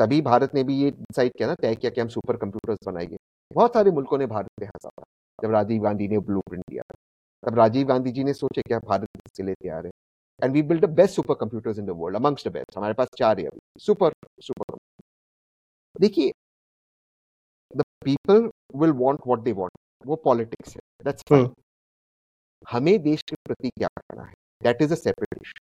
तभी 0.00 0.20
भारत 0.20 0.54
ने 0.54 0.64
भी 0.64 0.76
ये 0.76 0.90
डिसाइड 0.90 1.32
किया 1.32 1.48
ना 1.48 1.54
तय 1.54 1.74
किया 1.74 1.90
कि 1.90 2.00
हम 2.00 2.08
सुपर 2.08 2.36
कंप्यूटर्स 2.36 2.78
बनाएँगे। 2.86 3.16
बहुत 3.54 3.74
सारे 3.74 3.90
मुल्कों 3.90 4.18
ने 4.18 4.26
भारत 4.26 4.48
पे 4.60 4.66
हंसा 4.66 5.04
जब 5.42 5.50
राजीव 5.50 5.82
गांधी 5.82 6.08
ने 6.08 6.18
ब्लू 6.18 6.40
प्रिंट 6.40 6.64
दिया 6.70 6.82
तब 7.46 7.58
राजीव 7.58 7.86
गांधी 7.86 8.12
जी 8.12 8.24
ने 8.24 8.34
सोचे 8.34 8.62
क्या 8.62 8.78
भारत 8.78 9.08
इसके 9.16 9.42
लिए 9.42 9.54
तैयार 9.54 9.86
है। 9.86 9.90
And 10.42 10.52
we 10.52 10.62
build 10.62 10.84
the 10.84 10.88
best 10.94 11.14
supercomputers 11.34 11.78
in 11.78 11.86
the 11.86 11.90
world 11.96 12.16
amongst 12.16 12.46
the 12.48 12.52
best 12.52 12.76
हमारे 12.76 12.94
पास 12.94 13.08
चार 13.18 13.40
है 13.40 13.46
अभी। 13.46 13.80
सुपर 13.80 14.12
सुपर 14.42 14.76
देखिए 15.96 16.32
the 17.70 17.82
people 18.04 18.50
will 18.76 18.92
want 19.02 19.20
what 19.26 19.40
they 19.40 19.52
want 19.52 19.72
वो 20.04 20.16
पॉलिटिक्स 20.24 20.74
है। 20.74 20.80
दैट्स 21.04 21.22
फाइन 21.30 21.50
हमें 22.66 22.98
देश 23.02 23.22
के 23.22 23.36
प्रति 23.44 23.70
क्या 23.70 23.88
करना 23.88 24.24
है? 24.24 24.34
That 24.62 24.82
is 24.82 24.92
a 24.92 24.96
separate 24.96 25.38
issue 25.42 25.64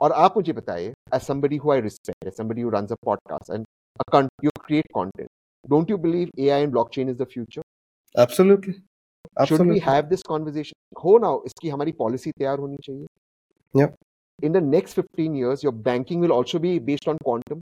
और 0.00 0.12
आप 0.12 0.36
मुझे 0.36 0.52
बताइए 0.52 0.92
as 1.14 1.20
somebody 1.22 1.56
who 1.56 1.72
I 1.72 1.80
respect 1.80 2.26
as 2.26 2.36
somebody 2.36 2.62
who 2.62 2.70
runs 2.70 2.92
a 2.92 2.96
podcast 3.04 3.50
and 3.50 3.66
a 4.14 4.20
you 4.44 4.50
create 4.64 4.86
content 4.96 5.28
don't 5.64 5.90
you 5.90 5.96
believe 5.98 6.30
AI 6.38 6.62
and 6.62 6.70
blockchain 6.70 7.08
is 7.08 7.16
the 7.18 7.26
future 7.32 7.62
absolutely 8.14 8.74
should 9.47 9.65
we 9.65 9.79
have 9.79 10.09
this 10.09 10.23
conversation 10.23 10.77
हो 11.03 11.17
now 11.25 11.35
इसकी 11.45 11.69
हमारी 11.69 11.91
policy 11.99 12.31
तैयार 12.31 12.59
होनी 12.59 12.77
चाहिए 12.87 13.07
yeah 13.79 13.91
in 14.47 14.55
the 14.57 14.61
next 14.61 14.99
15 14.99 15.35
years 15.41 15.63
your 15.63 15.73
banking 15.87 16.23
will 16.25 16.33
also 16.37 16.59
be 16.59 16.71
based 16.79 17.07
on 17.07 17.19
quantum 17.27 17.61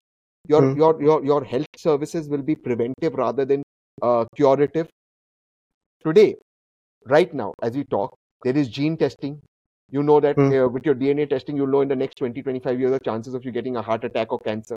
your 0.53 0.61
hmm. 0.61 0.77
your 0.81 0.91
your 1.07 1.17
your 1.31 1.43
health 1.43 1.81
services 1.83 2.29
will 2.29 2.45
be 2.49 2.55
preventive 2.67 3.19
rather 3.21 3.45
than 3.51 3.65
uh, 4.01 4.25
curative 4.35 4.87
today 6.05 6.29
right 7.15 7.33
now 7.33 7.53
as 7.67 7.77
we 7.81 7.83
talk 7.95 8.15
there 8.47 8.57
is 8.63 8.69
gene 8.79 8.97
testing 9.03 9.37
you 9.97 10.03
know 10.09 10.19
that 10.19 10.35
hmm. 10.35 10.51
uh, 10.53 10.67
with 10.77 10.85
your 10.85 10.95
dna 10.95 11.29
testing 11.29 11.57
you'll 11.57 11.75
know 11.75 11.81
in 11.81 11.93
the 11.93 11.99
next 12.03 12.23
20 12.23 12.41
25 12.41 12.79
years 12.79 12.91
the 12.97 12.99
chances 13.11 13.33
of 13.33 13.45
you 13.45 13.51
getting 13.51 13.77
a 13.77 13.81
heart 13.81 14.03
attack 14.03 14.31
or 14.31 14.39
cancer 14.39 14.75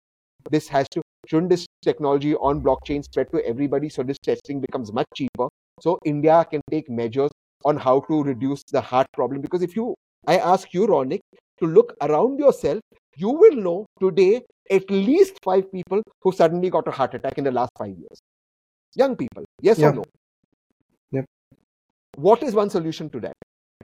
this 0.51 0.69
has 0.69 0.89
to 0.97 1.03
shouldn't 1.29 1.51
this 1.51 1.67
technology 1.83 2.35
on 2.35 2.61
blockchain 2.61 3.05
spread 3.05 3.31
to 3.31 3.45
everybody 3.47 3.89
so 3.89 4.03
this 4.03 4.19
testing 4.31 4.61
becomes 4.61 4.93
much 4.93 5.07
cheaper 5.15 5.49
So 5.80 5.98
india 6.06 6.46
can 6.52 6.62
take 6.72 6.90
measures 6.90 7.32
on 7.66 7.78
how 7.78 8.00
to 8.10 8.24
reduce 8.24 8.64
the 8.72 8.82
heart 8.82 9.08
problem 9.14 9.42
because 9.42 9.62
if 9.62 9.76
you 9.76 9.94
i 10.28 10.38
ask 10.38 10.74
you 10.74 10.88
ronick 10.88 11.20
to 11.60 11.68
look 11.78 11.94
around 12.02 12.40
yourself 12.40 12.82
you 13.16 13.30
will 13.30 13.56
know 13.68 13.86
today 14.00 14.42
at 14.72 14.90
least 14.92 15.40
five 15.44 15.72
people 15.72 16.02
who 16.22 16.32
suddenly 16.32 16.70
got 16.70 16.88
a 16.88 16.92
heart 16.92 17.14
attack 17.14 17.38
in 17.38 17.44
the 17.44 17.52
last 17.52 17.72
five 17.78 17.96
years 17.98 18.20
young 18.96 19.16
people 19.16 19.44
yes 19.62 19.78
yeah. 19.78 19.90
or 19.90 19.94
no 19.94 20.04
yep. 21.12 21.26
what 22.16 22.44
is 22.44 22.54
one 22.54 22.70
solution 22.70 23.10
to 23.10 23.20
that 23.20 23.34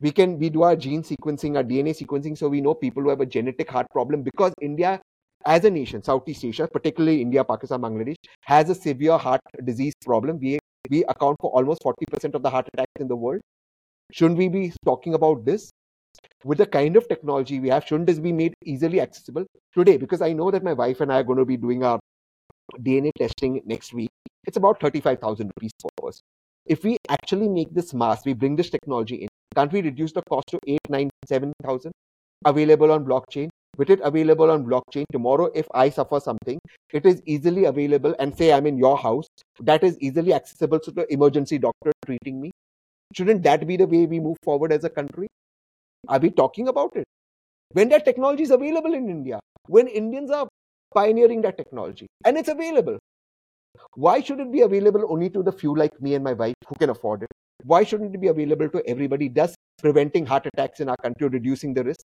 we 0.02 0.12
can 0.12 0.38
we 0.40 0.50
do 0.50 0.64
our 0.64 0.76
gene 0.76 1.04
sequencing 1.04 1.58
our 1.58 1.64
dna 1.64 1.96
sequencing 2.02 2.38
so 2.38 2.50
we 2.50 2.62
know 2.62 2.74
people 2.74 3.04
who 3.04 3.10
have 3.10 3.22
a 3.22 3.26
genetic 3.26 3.70
heart 3.70 3.88
problem 3.92 4.24
because 4.24 4.54
india 4.62 5.00
as 5.46 5.66
a 5.66 5.70
nation 5.70 6.04
southeast 6.04 6.46
asia 6.46 6.68
particularly 6.74 7.22
india 7.22 7.44
pakistan 7.44 7.82
bangladesh 7.82 8.32
has 8.54 8.70
a 8.70 8.76
severe 8.76 9.18
heart 9.18 9.42
disease 9.72 9.94
problem 10.06 10.40
we 10.46 10.58
we 10.90 11.04
account 11.06 11.38
for 11.40 11.52
almost 11.52 11.82
40% 11.84 12.36
of 12.36 12.44
the 12.44 12.50
heart 12.50 12.68
attacks 12.74 12.92
in 13.00 13.08
the 13.08 13.16
world. 13.16 13.42
Shouldn't 14.12 14.38
we 14.38 14.50
be 14.50 14.74
talking 14.86 15.14
about 15.14 15.46
this? 15.46 15.72
With 16.44 16.58
the 16.58 16.66
kind 16.66 16.96
of 16.96 17.08
technology 17.08 17.60
we 17.60 17.70
have 17.70 17.86
shouldn't 17.86 18.08
this 18.08 18.20
be 18.20 18.32
made 18.32 18.54
easily 18.64 19.02
accessible? 19.02 19.46
Today 19.74 19.98
because 19.98 20.22
i 20.22 20.32
know 20.34 20.52
that 20.52 20.64
my 20.64 20.74
wife 20.74 21.02
and 21.02 21.12
i 21.12 21.20
are 21.20 21.24
going 21.24 21.40
to 21.40 21.46
be 21.46 21.58
doing 21.58 21.84
our 21.84 22.00
dna 22.80 23.12
testing 23.18 23.62
next 23.66 23.94
week. 23.94 24.10
It's 24.46 24.58
about 24.58 24.80
35000 24.80 25.52
rupees 25.56 25.72
for 25.82 26.10
us. 26.10 26.22
If 26.66 26.84
we 26.84 26.98
actually 27.10 27.50
make 27.50 27.74
this 27.74 27.94
mass 27.94 28.26
we 28.26 28.34
bring 28.34 28.56
this 28.56 28.70
technology 28.70 29.16
in 29.24 29.30
can't 29.56 29.72
we 29.72 29.82
reduce 29.82 30.12
the 30.12 30.24
cost 30.24 30.48
to 30.48 30.60
8, 30.68 30.80
9, 30.90 31.10
7,000? 31.28 31.92
Available 32.46 32.92
on 32.92 33.06
blockchain. 33.06 33.50
With 33.76 33.90
it 33.90 34.00
available 34.04 34.52
on 34.52 34.66
blockchain, 34.66 35.06
tomorrow 35.12 35.50
if 35.56 35.68
I 35.74 35.90
suffer 35.90 36.20
something, 36.20 36.60
it 36.92 37.06
is 37.06 37.24
easily 37.26 37.66
available 37.66 38.16
and 38.20 38.38
say 38.38 38.54
I'm 38.54 38.68
in 38.68 38.78
your 38.78 38.98
house, 38.98 39.28
that 39.62 39.84
is 39.84 39.98
easily 40.00 40.34
accessible 40.34 40.80
to 40.82 40.92
the 40.92 41.12
emergency 41.12 41.58
doctor 41.58 41.92
treating 42.06 42.40
me. 42.40 42.52
Shouldn't 43.16 43.42
that 43.44 43.66
be 43.68 43.78
the 43.78 43.88
way 43.88 44.06
we 44.06 44.20
move 44.20 44.38
forward 44.44 44.72
as 44.72 44.84
a 44.84 44.90
country? 44.90 45.28
Are 46.08 46.20
we 46.20 46.30
talking 46.30 46.68
about 46.68 46.96
it? 46.96 47.06
When 47.72 47.90
that 47.90 48.06
technology 48.06 48.44
is 48.44 48.52
available 48.52 48.94
in 48.94 49.10
India, 49.10 49.40
when 49.68 49.88
Indians 49.88 50.30
are 50.30 50.48
pioneering 50.94 51.42
that 51.42 51.58
technology 51.58 52.06
and 52.26 52.38
it's 52.38 52.50
available, 52.50 53.00
why 53.96 54.22
should 54.22 54.40
it 54.40 54.52
be 54.52 54.62
available 54.62 55.12
only 55.12 55.32
to 55.32 55.42
the 55.42 55.52
few 55.52 55.76
like 55.76 56.00
me 56.00 56.14
and 56.14 56.24
my 56.24 56.34
wife 56.34 56.54
who 56.68 56.76
can 56.76 56.92
afford 56.92 57.24
it? 57.24 57.32
Why 57.64 57.84
shouldn't 57.84 58.14
it 58.14 58.22
be 58.22 58.28
available 58.28 58.70
to 58.70 58.88
everybody? 58.88 59.30
Thus, 59.30 59.56
preventing 59.80 60.28
heart 60.28 60.46
attacks 60.46 60.80
in 60.80 60.90
our 60.90 60.98
country, 60.98 61.28
reducing 61.28 61.74
the 61.74 61.84
risk. 61.84 62.02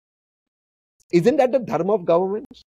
Isn't 1.12 1.38
that 1.38 1.52
the 1.52 1.60
dharma 1.60 1.94
of 1.94 2.06
governments? 2.06 2.64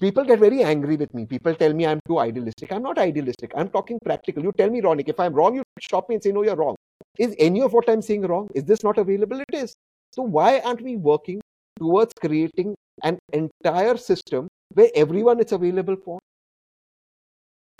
People 0.00 0.24
get 0.24 0.38
very 0.38 0.62
angry 0.62 0.96
with 0.96 1.12
me. 1.14 1.26
People 1.26 1.54
tell 1.54 1.74
me 1.74 1.86
I'm 1.86 2.00
too 2.06 2.18
idealistic. 2.18 2.72
I'm 2.72 2.82
not 2.82 2.98
idealistic. 2.98 3.52
I'm 3.54 3.68
talking 3.68 3.98
practical. 4.04 4.42
You 4.42 4.52
tell 4.56 4.70
me, 4.70 4.80
Ronick, 4.80 5.08
if 5.08 5.20
I'm 5.20 5.34
wrong, 5.34 5.54
you 5.54 5.62
stop 5.80 6.08
me 6.08 6.16
and 6.16 6.22
say, 6.24 6.32
no, 6.32 6.42
you're 6.42 6.56
wrong. 6.56 6.76
Is 7.18 7.34
any 7.38 7.62
of 7.62 7.72
what 7.72 7.88
I'm 7.88 8.02
saying 8.02 8.22
wrong? 8.22 8.48
Is 8.54 8.64
this 8.64 8.82
not 8.82 8.98
available? 8.98 9.40
It 9.40 9.54
is. 9.54 9.74
So 10.12 10.22
why 10.22 10.60
aren't 10.60 10.82
we 10.82 10.96
working 10.96 11.40
towards 11.78 12.12
creating 12.20 12.74
an 13.02 13.18
entire 13.32 13.96
system 13.98 14.48
where 14.74 14.90
everyone 14.94 15.40
is 15.40 15.52
available 15.52 15.96
for? 15.96 16.18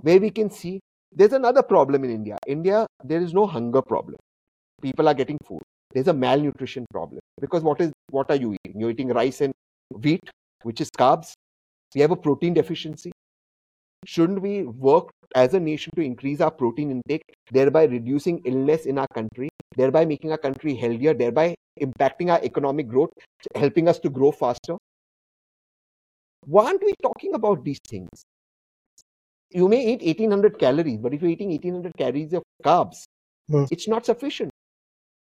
Where 0.03 0.21
we 0.21 0.31
can 0.31 0.51
see 0.51 0.81
there's 1.13 1.33
another 1.33 1.63
problem 1.63 2.05
in 2.05 2.11
India. 2.11 2.39
India, 2.47 2.87
there 3.05 3.21
is 3.23 3.35
no 3.35 3.47
hunger 3.47 3.83
problem. 3.83 4.17
People 4.83 5.09
are 5.09 5.15
getting 5.15 5.39
food. 5.47 5.63
There's 5.93 6.09
a 6.09 6.15
malnutrition 6.15 6.87
problem 6.93 7.20
because 7.41 7.63
what 7.63 7.81
is 7.81 7.93
what 8.11 8.31
are 8.31 8.37
you 8.37 8.55
eating? 8.55 8.81
You're 8.81 8.91
eating 8.91 9.09
rice 9.09 9.41
and 9.41 9.53
wheat, 9.91 10.29
which 10.63 10.81
is 10.81 10.91
carbs. 10.91 11.33
We 11.95 12.01
have 12.01 12.11
a 12.11 12.17
protein 12.17 12.55
deficiency. 12.55 13.13
Shouldn't 14.07 14.41
we 14.41 14.63
work 14.65 15.11
as 15.35 15.55
a 15.55 15.61
nation 15.61 15.93
to 15.97 16.03
increase 16.03 16.41
our 16.41 16.51
protein 16.51 16.91
intake, 16.91 17.23
thereby 17.51 17.85
reducing 17.85 18.39
illness 18.45 18.87
in 18.87 18.99
our 18.99 19.09
country, 19.15 19.49
thereby 19.77 20.05
making 20.05 20.33
our 20.33 20.39
country 20.39 20.75
healthier, 20.75 21.15
thereby 21.15 21.55
impacting 21.81 22.33
our 22.33 22.43
economic 22.43 22.89
growth, 22.89 23.11
helping 23.55 23.89
us 23.89 23.99
to 24.01 24.11
grow 24.11 24.33
faster? 24.33 24.77
Why 26.47 26.67
aren't 26.67 26.83
we 26.83 26.95
talking 27.03 27.35
about 27.35 27.65
these 27.65 27.81
things? 27.89 28.25
you 29.51 29.69
may 29.69 29.85
eat 29.85 30.03
1800 30.03 30.59
calories, 30.59 30.99
but 30.99 31.13
if 31.13 31.23
you're 31.23 31.31
eating 31.31 31.51
1800 31.51 31.97
calories 31.97 32.33
of 32.33 32.43
carbs, 32.65 33.05
hmm. 33.49 33.65
it's 33.71 33.89
not 33.89 34.07
sufficient. 34.07 34.50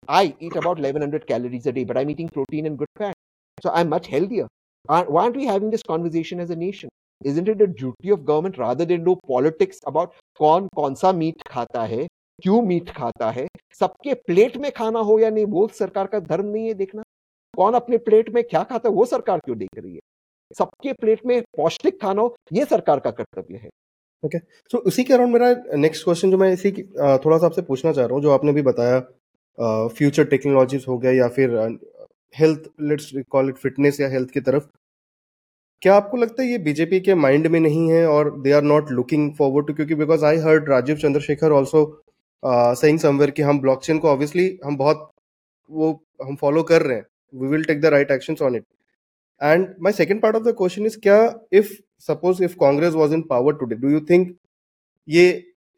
I 0.07 0.35
eat 0.39 0.55
about 0.55 0.77
1100 0.77 1.27
calories 1.27 1.65
a 1.65 1.71
day, 1.71 1.83
but 1.83 1.97
I'm 1.97 2.09
eating 2.09 2.29
protein 2.29 2.65
and 2.65 2.77
good 2.77 2.87
fat. 2.97 3.13
So 3.57 3.71
I'm 3.71 3.89
much 3.89 4.07
healthier. 4.07 4.47
Why 4.85 5.03
aren't 5.03 5.35
we 5.35 5.45
having 5.45 5.69
this 5.69 5.83
conversation 5.83 6.39
as 6.39 6.49
a 6.49 6.55
nation? 6.55 6.89
Isn't 7.21 7.49
it 7.49 7.61
a 7.61 7.67
duty 7.67 8.09
of 8.09 8.23
government 8.25 8.57
rather 8.57 8.85
than 8.85 9.03
do 9.03 9.15
politics 9.27 9.79
about 9.85 10.13
कौन 10.39 10.67
कौन 10.75 10.95
सा 10.95 11.11
meet 11.11 11.47
खाता 11.47 11.83
है 11.93 12.05
क्यों 12.39 12.61
meet 12.61 12.89
खाता 12.97 13.29
है 13.31 13.47
सबके 13.79 14.13
plate 14.27 14.57
में 14.63 14.71
खाना 14.77 14.99
हो 15.09 15.19
या 15.19 15.29
नहीं 15.29 15.45
वो 15.55 15.67
सरकार 15.79 16.07
का 16.07 16.19
धर्म 16.27 16.45
नहीं 16.45 16.67
है 16.67 16.73
देखना 16.83 17.01
कौन 17.53 17.73
अपने 17.73 17.97
प्लेट 18.09 18.29
में 18.33 18.43
क्या 18.43 18.63
खाता 18.71 18.89
है 18.89 18.95
वो 18.95 19.05
सरकार 19.05 19.39
क्यों 19.45 19.57
देख 19.57 19.79
रही 19.79 19.93
है 19.93 19.99
सबके 20.57 20.93
प्लेट 21.01 21.25
में 21.25 21.41
पौष्टिक 21.57 22.01
खाना 22.01 22.21
हो 22.21 22.35
ये 22.53 22.65
सरकार 22.65 22.99
का 22.99 23.11
कर्तव्य 23.11 23.57
है 23.63 23.69
ओके 24.23 24.39
सो 24.71 24.77
उसी 24.91 25.03
के 25.03 25.13
अराउंड 25.13 25.33
मेरा 25.33 25.77
नेक्स्ट 25.77 26.03
क्वेश्चन 26.03 26.31
जो 26.31 26.37
मैं 26.37 26.51
इसी 26.53 26.71
थोड़ा 26.71 27.37
सा 27.37 27.45
आपसे 27.45 27.61
पूछना 27.61 27.91
चाह 27.93 28.05
रहा 28.05 28.13
हूँ 28.13 28.21
जो 28.23 28.31
आपने 28.33 28.53
भी 28.53 28.61
बताया 28.69 28.99
फ्यूचर 29.57 30.25
टेक्नोलॉजीज़ 30.25 30.85
हो 30.87 30.97
गया 30.97 31.11
या 31.11 31.27
फिर 31.37 31.57
health 32.35 32.69
let's 32.81 33.11
call 33.31 33.49
it 33.49 33.55
fitness 33.57 33.99
या 34.01 34.07
हेल्थ 34.09 34.29
की 34.31 34.41
तरफ़। 34.41 34.63
क्या 35.81 35.95
आपको 35.95 36.17
लगता 36.17 36.41
है 36.43 36.49
ये 36.49 36.57
बीजेपी 36.57 36.99
के 36.99 37.15
माइंड 37.15 37.47
में 37.47 37.59
नहीं 37.59 37.89
है 37.91 38.05
और 38.07 38.29
they 38.41 38.51
are 38.51 38.61
not 38.63 38.91
looking 38.91 39.31
forward 39.35 39.67
to 39.67 39.73
क्योंकि 39.73 39.95
because 39.95 40.25
I 40.25 40.37
heard 40.45 40.69
Rajeev 40.69 40.97
Chandrasekhar 40.97 41.51
also 41.51 41.83
saying 42.43 42.99
somewhere 42.99 43.31
कि 43.31 43.41
हम 43.41 43.59
ब्लॉकचेन 43.61 43.99
को 43.99 44.07
ऑब्वियसली 44.09 44.47
हम 44.65 44.77
बहुत 44.77 45.09
वो 45.69 45.91
हम 46.25 46.35
फॉलो 46.41 46.63
कर 46.63 46.81
रहे 46.81 46.97
हैं। 46.97 47.05
We 47.33 47.47
will 47.47 47.63
take 47.63 47.81
the 47.81 47.85
right 47.85 48.11
action 48.11 48.35
on 48.45 48.55
it 48.55 48.65
and 49.41 49.67
my 49.81 49.93
second 49.93 50.21
part 50.21 50.35
of 50.35 50.43
the 50.43 50.53
question 50.57 50.85
is 50.85 50.99
क्या 50.99 51.19
if 51.53 51.73
suppose 52.07 52.43
if 52.43 52.55
Congress 52.59 52.93
was 52.93 53.13
in 53.13 53.21
power 53.29 53.53
today 53.57 53.75
do 53.75 53.89
you 53.89 53.99
think 54.09 54.35
ये 55.07 55.27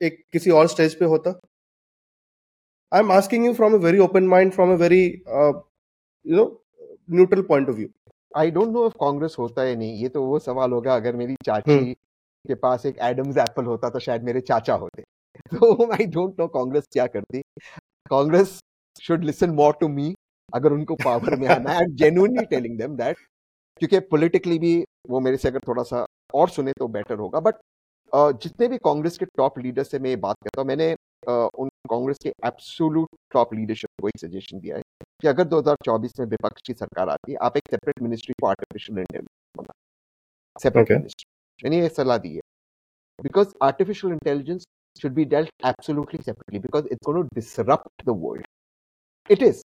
एक 0.02 0.24
किसी 0.34 0.52
और 0.52 0.68
स्टेज 0.68 0.96
पे 1.00 1.06
होता? 1.06 1.40
I 2.92 3.00
am 3.00 3.12
asking 3.12 3.46
you 3.46 3.54
from 3.54 3.74
a 3.74 3.78
very 3.78 4.00
open 4.00 4.28
mind 4.28 4.52
from 4.54 4.72
a 4.72 4.76
very 4.78 5.04
you 5.04 6.36
know 6.36 6.46
neutral 7.12 7.42
point 7.50 7.70
of 7.70 7.76
view 7.76 7.88
I 8.32 8.52
don't 8.52 8.70
know 8.70 8.86
if 8.86 8.94
Congress 9.00 9.36
होता 9.40 9.62
है 9.62 9.76
नहीं 9.76 10.02
ये 10.02 10.10
तो 10.10 10.24
वो 10.24 10.40
सवाल 10.40 10.72
होगा 10.72 10.96
अगर 10.96 11.16
मेरी 11.16 11.36
चाची 11.46 11.72
हम्म। 11.72 11.94
के 12.46 12.56
पास 12.56 12.86
एक 12.86 12.98
एडम्स 13.02 13.38
एप्पल 13.38 13.66
होता 13.66 13.90
तो 13.90 14.00
शायद 14.00 14.24
मेरे 14.24 14.42
चाचा 14.42 14.74
होते। 14.76 15.04
तो 15.56 15.92
आई 15.94 16.06
डोंट 16.08 16.40
नो 16.40 16.48
कांग्रेस 16.48 16.88
क्या 16.92 17.06
करती। 17.08 17.42
Congress 18.10 18.60
should 19.02 19.24
listen 19.24 19.50
more 19.56 19.74
to 19.82 19.88
me 19.88 20.14
अगर 20.54 20.74
उनको 20.74 20.96
पावर 21.04 21.36
में 21.40 21.48
आना 21.48 21.72
है। 21.72 21.86
जेन्युइनली 21.96 22.46
टेलिंग 22.46 22.78
देम 22.78 22.96
दैट 22.98 23.18
क्योंकि 23.82 24.00
पॉलिटिकली 24.12 24.58
भी 24.60 24.74
वो 25.10 25.20
मेरे 25.20 25.38
से 25.38 25.48
अगर 25.48 25.60
थोड़ा 25.68 25.84
सा 25.84 26.06
और 26.36 26.50
सुने 26.50 26.74
तो 26.80 26.88
बेटर 26.88 27.20
होगा। 27.20 27.40
बट 27.40 27.56
जितने 28.44 28.68
भी 28.68 28.78
कांग्रेस 28.86 29.18
के 29.18 29.26
टॉप 29.38 29.60
लीडर 29.60 29.84
से 29.84 30.00
मैं 30.00 30.10
ये 30.10 30.16
बात 30.18 30.36
करता 30.44 30.62
हूँ 30.62 30.68
मैंने 30.68 30.92
uh, 30.94 30.98
उन 31.28 31.70
कांग्रेस 31.90 32.18
के 32.24 32.30
एब्सोल्यूट 32.48 33.10
टॉप 33.34 33.54
लीडरशिप 33.54 34.02
को 34.02 34.08
एक 34.08 34.20
सजेशन 34.22 34.60
दिया 34.60 34.78
है 34.78 34.82
कि 35.22 35.28
अगर 35.28 35.48
2024 35.50 36.20
में 36.20 36.26
विपक्ष 36.28 36.62
की 36.68 36.74
सरकार 36.74 37.10
आती 37.10 37.32
है 37.32 37.38
आप 37.48 37.58
एक 37.58 37.70
सेपरेट 37.72 38.02
मिनिस्ट्री 38.04 38.34
को 38.42 38.48
आर्टिफिशियल 38.48 39.00
इंटेलिजेंस 39.00 39.28
बना 39.58 39.74
सेपरेट 40.64 40.92
Okay. 40.92 41.00
मिनिस्ट्री 41.00 41.70
मैंने 41.70 41.82
ये 41.82 41.90
सलाह 41.90 42.18
दी 42.26 42.34
है 42.36 42.42
because 43.24 43.54
artificial 43.72 44.14
intelligence 44.14 44.66
should 45.00 45.14
be 45.16 45.24
dealt 45.26 45.50
absolutely 45.64 46.20
separately 46.22 46.60
because 46.60 46.86
it's 46.86 47.06
going 47.06 47.20
to 47.24 47.30
disrupt 47.36 48.06
the 48.06 48.14
world. 48.14 48.46
It 49.30 49.42
is. 49.42 49.62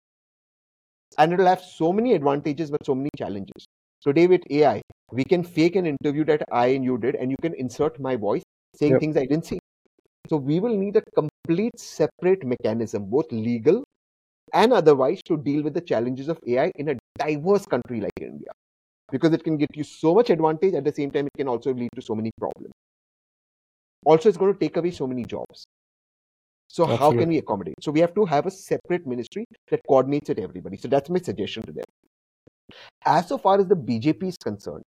And 1.17 1.33
it'll 1.33 1.45
have 1.47 1.61
so 1.61 1.91
many 1.93 2.13
advantages 2.13 2.71
but 2.71 2.85
so 2.85 2.95
many 2.95 3.09
challenges. 3.17 3.65
Today 4.05 4.27
with 4.27 4.41
AI, 4.49 4.81
we 5.11 5.23
can 5.23 5.43
fake 5.43 5.75
an 5.75 5.85
interview 5.85 6.23
that 6.25 6.43
I 6.51 6.67
and 6.67 6.83
you 6.83 6.97
did, 6.97 7.15
and 7.15 7.29
you 7.31 7.37
can 7.41 7.53
insert 7.55 7.99
my 7.99 8.15
voice 8.15 8.43
saying 8.75 8.93
Yep. 8.93 9.01
things 9.03 9.17
I 9.17 9.25
didn't 9.25 9.45
say. 9.45 9.59
So 10.29 10.37
we 10.37 10.59
will 10.59 10.75
need 10.77 10.95
a 10.95 11.01
complete 11.45 11.79
separate 11.79 12.43
mechanism, 12.45 13.05
both 13.05 13.31
legal 13.31 13.83
and 14.53 14.73
otherwise, 14.73 15.21
to 15.25 15.37
deal 15.37 15.63
with 15.63 15.73
the 15.73 15.81
challenges 15.81 16.27
of 16.27 16.39
AI 16.47 16.71
in 16.75 16.89
a 16.89 16.95
diverse 17.17 17.65
country 17.65 18.01
like 18.01 18.11
India. 18.19 18.49
Because 19.11 19.33
it 19.33 19.43
can 19.43 19.57
get 19.57 19.75
you 19.75 19.83
so 19.83 20.13
much 20.15 20.29
advantage, 20.29 20.73
at 20.73 20.83
the 20.83 20.93
same 20.93 21.11
time, 21.11 21.27
it 21.27 21.37
can 21.37 21.47
also 21.47 21.73
lead 21.73 21.89
to 21.95 22.01
so 22.01 22.15
many 22.15 22.31
problems. 22.39 22.73
Also, 24.05 24.29
it's 24.29 24.37
going 24.37 24.53
to 24.53 24.59
take 24.59 24.77
away 24.77 24.91
so 24.91 25.07
many 25.07 25.23
jobs. 25.25 25.65
So 26.67 26.85
how 26.85 27.11
can 27.11 27.29
we 27.29 27.37
accommodate? 27.37 27.75
So 27.81 27.91
we 27.91 27.99
have 27.99 28.13
to 28.13 28.25
have 28.25 28.45
a 28.45 28.51
separate 28.51 29.07
ministry 29.07 29.45
that 29.71 29.81
coordinates 29.87 30.29
it 30.29 30.37
everybody. 30.39 30.77
So 30.77 30.87
that's 30.87 31.09
my 31.09 31.19
suggestion 31.19 31.63
to 31.63 31.71
them. 31.71 31.85
As 33.05 33.27
so 33.27 33.39
far 33.39 33.59
as 33.59 33.65
the 33.67 33.75
BJP 33.75 34.23
is 34.23 34.37
concerned, 34.37 34.83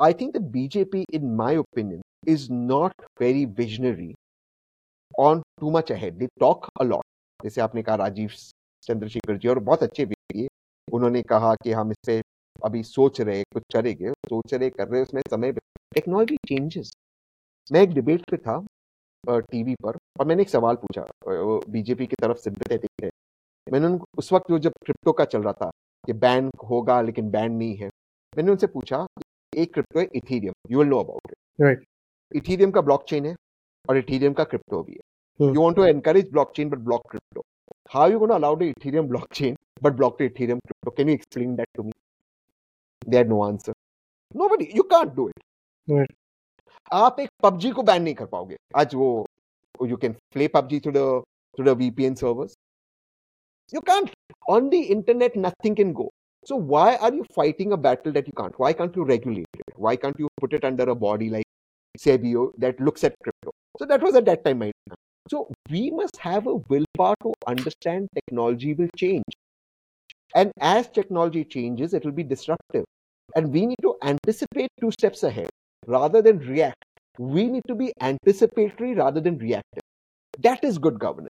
I 0.00 0.12
think 0.12 0.34
the 0.34 0.40
BJP, 0.40 1.04
in 1.12 1.36
my 1.36 1.52
opinion, 1.52 2.02
is 2.26 2.50
not 2.50 2.92
very 3.18 3.44
visionary 3.44 4.16
on 5.18 5.42
too 5.60 5.70
much 5.70 5.90
ahead. 5.90 6.18
They 6.18 6.28
talk 6.40 6.68
a 6.80 6.84
lot. 6.84 7.04
जैसे 7.40 7.60
आपने 7.60 7.82
कहा 7.82 7.94
राजीव 7.96 8.30
चंद्रशेखर 8.84 9.36
जी 9.38 9.48
और 9.48 9.58
बहुत 9.60 9.82
अच्छे 9.82 10.04
व्यक्ति 10.04 10.46
उन्होंने 10.88 11.22
कहा 11.22 11.54
कि 11.54 11.72
हम 11.72 11.90
इस 11.90 11.96
पे 12.06 12.20
अभी 12.64 12.82
सोच 12.82 13.20
रहे 13.20 13.42
कुछ 13.54 13.62
करेंगे। 13.74 14.10
सोच 14.10 14.54
रहे 14.54 14.70
कर 14.70 14.88
रहे 14.88 15.02
उसमें 15.02 15.22
समय 15.30 15.52
टेक्नोलॉजी 15.94 16.36
चेंजेस 16.48 16.92
मैं 17.72 17.80
एक 17.82 17.90
डिबेट 17.94 18.30
पे 18.30 18.36
था 18.36 18.58
टीवी 19.24 19.74
पर 19.82 19.96
और 20.20 20.26
मैंने 20.26 20.42
एक 20.42 20.48
सवाल 20.50 20.76
पूछा। 20.76 21.04
बीजेपी 21.70 22.06
की 22.06 22.16
तरफ़ 22.22 22.38
सिंपैथेटिक 22.38 23.04
है। 23.04 23.10
मैंने 23.66 23.86
उनको 23.86 24.06
उस 24.18 24.32
वक्त 24.32 24.48
जो 24.50 24.58
जब 24.58 24.72
क्रिप्टो 24.84 25.12
का 25.12 25.24
चल 25.24 25.42
रहा 25.42 25.52
था 25.62 25.70
कि 26.04 26.12
बैन 26.12 26.50
होगा 26.70 27.00
लेकिन 27.02 27.30
बैन 27.30 27.52
नहीं 27.52 27.76
है 27.76 27.88
मैंने 28.32 28.50
उनसे 28.50 28.66
पूछा 28.66 29.06
एक 29.52 29.72
क्रिप्टो 29.74 30.00
है 30.00 30.06
Ethereum 30.14 30.54
you 30.70 30.78
will 30.78 30.88
know 30.88 30.98
about 31.00 31.32
it. 31.62 31.84
Ethereum 32.32 32.70
का 32.70 32.80
ब्लॉकचेन 32.80 33.26
है। 33.26 33.34
और 33.88 33.96
इथेरियम 33.98 34.32
का 34.32 34.44
क्रिप्टो 34.44 34.82
भी 34.82 34.92
है। 34.92 35.46
You 35.54 35.62
want 35.62 35.76
to 35.76 35.84
encourage 35.84 36.30
blockchain 36.32 36.68
but 36.70 36.78
block 36.88 37.02
crypto 37.10 37.42
how 37.94 38.10
you 38.10 38.18
gonna 38.18 38.34
allow 38.34 38.56
the 38.56 38.62
Ethereum 38.62 39.08
blockchain 39.08 39.56
but 39.82 39.92
block 40.00 40.16
the 40.18 40.22
Ethereum 40.22 40.58
crypto 40.58 40.90
can 40.96 41.08
you 41.08 41.14
explain 41.14 41.54
that 41.56 41.68
to 41.74 41.82
me 41.82 41.92
they 43.08 43.16
had 43.16 43.28
no 43.28 43.42
answer 43.44 43.72
nobody 44.36 44.68
you 44.76 44.82
can't 44.94 45.14
do 45.14 45.28
it 45.28 46.12
आप 46.92 47.20
एक 47.20 47.28
PUBG 47.44 47.72
को 47.74 47.82
ban 47.82 48.02
नहीं 48.02 48.14
कर 48.14 48.26
पाओगे। 48.32 48.56
आज 48.76 48.94
वो 48.94 49.08
you 49.88 49.96
can 49.96 50.12
play 50.32 50.48
PUBG 50.56 50.80
through 50.84 50.92
the 50.92 51.22
through 51.56 51.64
the 51.64 51.78
VPN 51.82 52.14
servers 52.20 52.56
you 53.74 53.80
can't 53.92 54.10
on 54.50 54.68
the 54.70 54.74
internet 54.96 55.38
nothing 55.46 55.76
can 55.76 55.92
go 56.00 56.10
So 56.46 56.56
why 56.70 56.88
are 57.06 57.08
you 57.16 57.24
fighting 57.34 57.72
a 57.74 57.76
battle 57.82 58.12
that 58.14 58.28
you 58.28 58.32
can't? 58.38 58.56
Why 58.62 58.68
can't 58.78 58.96
you 58.98 59.04
regulate 59.08 59.58
it? 59.58 59.74
Why 59.84 59.90
can't 60.04 60.22
you 60.22 60.30
put 60.44 60.54
it 60.56 60.64
under 60.68 60.86
a 60.94 60.96
body 61.02 61.28
like 61.34 61.51
Sebio 61.98 62.52
that 62.58 62.80
looks 62.80 63.04
at 63.04 63.14
crypto. 63.22 63.50
So 63.78 63.86
that 63.86 64.02
was 64.02 64.14
at 64.16 64.24
that 64.26 64.44
time 64.44 64.58
my 64.60 64.72
so 65.30 65.50
we 65.70 65.90
must 65.90 66.16
have 66.18 66.46
a 66.46 66.56
willpower 66.56 67.16
to 67.22 67.34
understand 67.46 68.08
technology 68.14 68.74
will 68.74 68.90
change. 68.96 69.24
And 70.34 70.52
as 70.60 70.88
technology 70.90 71.42
changes 71.44 71.94
it 71.94 72.04
will 72.04 72.12
be 72.12 72.22
disruptive. 72.24 72.84
And 73.34 73.50
we 73.52 73.64
need 73.66 73.78
to 73.82 73.96
anticipate 74.02 74.68
two 74.80 74.90
steps 74.90 75.22
ahead. 75.22 75.48
Rather 75.86 76.20
than 76.20 76.38
react 76.38 76.84
we 77.18 77.48
need 77.48 77.62
to 77.68 77.74
be 77.74 77.92
anticipatory 78.00 78.94
rather 78.94 79.20
than 79.20 79.38
reactive. 79.38 79.82
That 80.38 80.64
is 80.64 80.78
good 80.78 80.98
governance. 81.00 81.30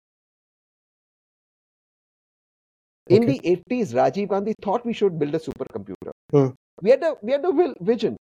In 3.10 3.26
Okay. 3.26 3.32
the 3.32 3.40
80s 3.44 3.92
rajiv 3.92 4.28
gandhi 4.30 4.54
thought 4.62 4.86
we 4.86 4.94
should 4.94 5.18
build 5.18 5.34
a 5.34 5.38
supercomputer. 5.38 6.12
Hmm. 6.32 6.50
we 6.82 6.90
had 6.90 7.02
a 7.04 7.16
we 7.22 7.32
had 7.32 7.44
a 7.44 7.52
vil- 7.52 7.74
vision 7.80 8.16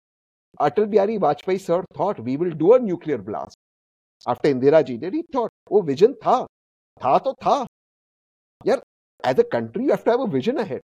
atal 0.68 0.88
bihari 0.96 1.18
vajpayee 1.26 1.60
sir 1.68 1.84
thought 1.94 2.20
we 2.20 2.38
will 2.38 2.52
do 2.64 2.74
a 2.74 2.80
nuclear 2.80 3.18
blast 3.18 3.58
after 4.28 4.50
indira 4.50 4.84
ji. 4.86 4.98
Did 4.98 5.14
he 5.14 5.24
thought 5.34 5.52
oh 5.72 5.82
vision 5.82 6.16
tha 6.22 6.46
tha 7.02 7.20
to 7.26 7.34
tha. 7.42 7.68
यार 8.68 8.82
as 9.30 9.40
a 9.40 9.44
country 9.44 9.84
you 9.86 9.92
have 9.92 10.04
to 10.04 10.12
have 10.12 10.20
a 10.22 10.28
vision 10.28 10.58
ahead. 10.64 10.82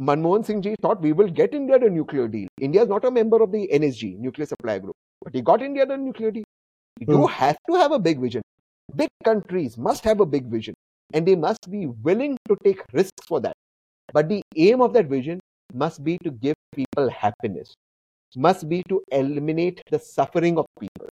Manmohan 0.00 0.44
singh 0.46 0.62
ji 0.62 0.74
thought 0.82 1.00
we 1.06 1.12
will 1.12 1.28
get 1.40 1.54
india 1.54 1.78
the 1.78 1.90
nuclear 1.90 2.28
deal. 2.28 2.48
India 2.60 2.82
is 2.82 2.88
not 2.88 3.04
a 3.04 3.10
member 3.10 3.42
of 3.42 3.52
the 3.52 3.62
nsg 3.80 4.08
nuclear 4.26 4.46
supply 4.52 4.78
group 4.78 4.96
but 5.24 5.34
he 5.34 5.42
got 5.50 5.62
india 5.62 5.86
the 5.86 5.96
nuclear 5.96 6.30
deal. 6.30 6.44
You 7.14 7.26
Hmm. 7.26 7.26
have 7.26 7.58
to 7.70 7.74
have 7.82 7.92
a 7.92 7.98
big 7.98 8.20
vision. 8.20 8.42
Big 9.02 9.10
countries 9.24 9.78
must 9.78 10.04
have 10.04 10.20
a 10.20 10.26
big 10.26 10.46
vision 10.56 10.74
and 11.14 11.26
they 11.28 11.36
must 11.36 11.70
be 11.70 11.86
willing 12.10 12.36
to 12.48 12.56
take 12.64 12.82
risks 12.92 13.26
for 13.28 13.40
that. 13.40 13.54
But 14.12 14.28
the 14.28 14.42
aim 14.56 14.80
of 14.82 14.92
that 14.94 15.06
vision 15.06 15.40
must 15.74 16.04
be 16.04 16.18
to 16.24 16.30
give 16.30 16.54
people 16.74 17.10
happiness 17.10 17.74
must 18.37 18.67
be 18.69 18.81
to 18.89 19.01
eliminate 19.11 19.81
the 19.89 19.99
suffering 19.99 20.57
of 20.57 20.65
people 20.79 21.09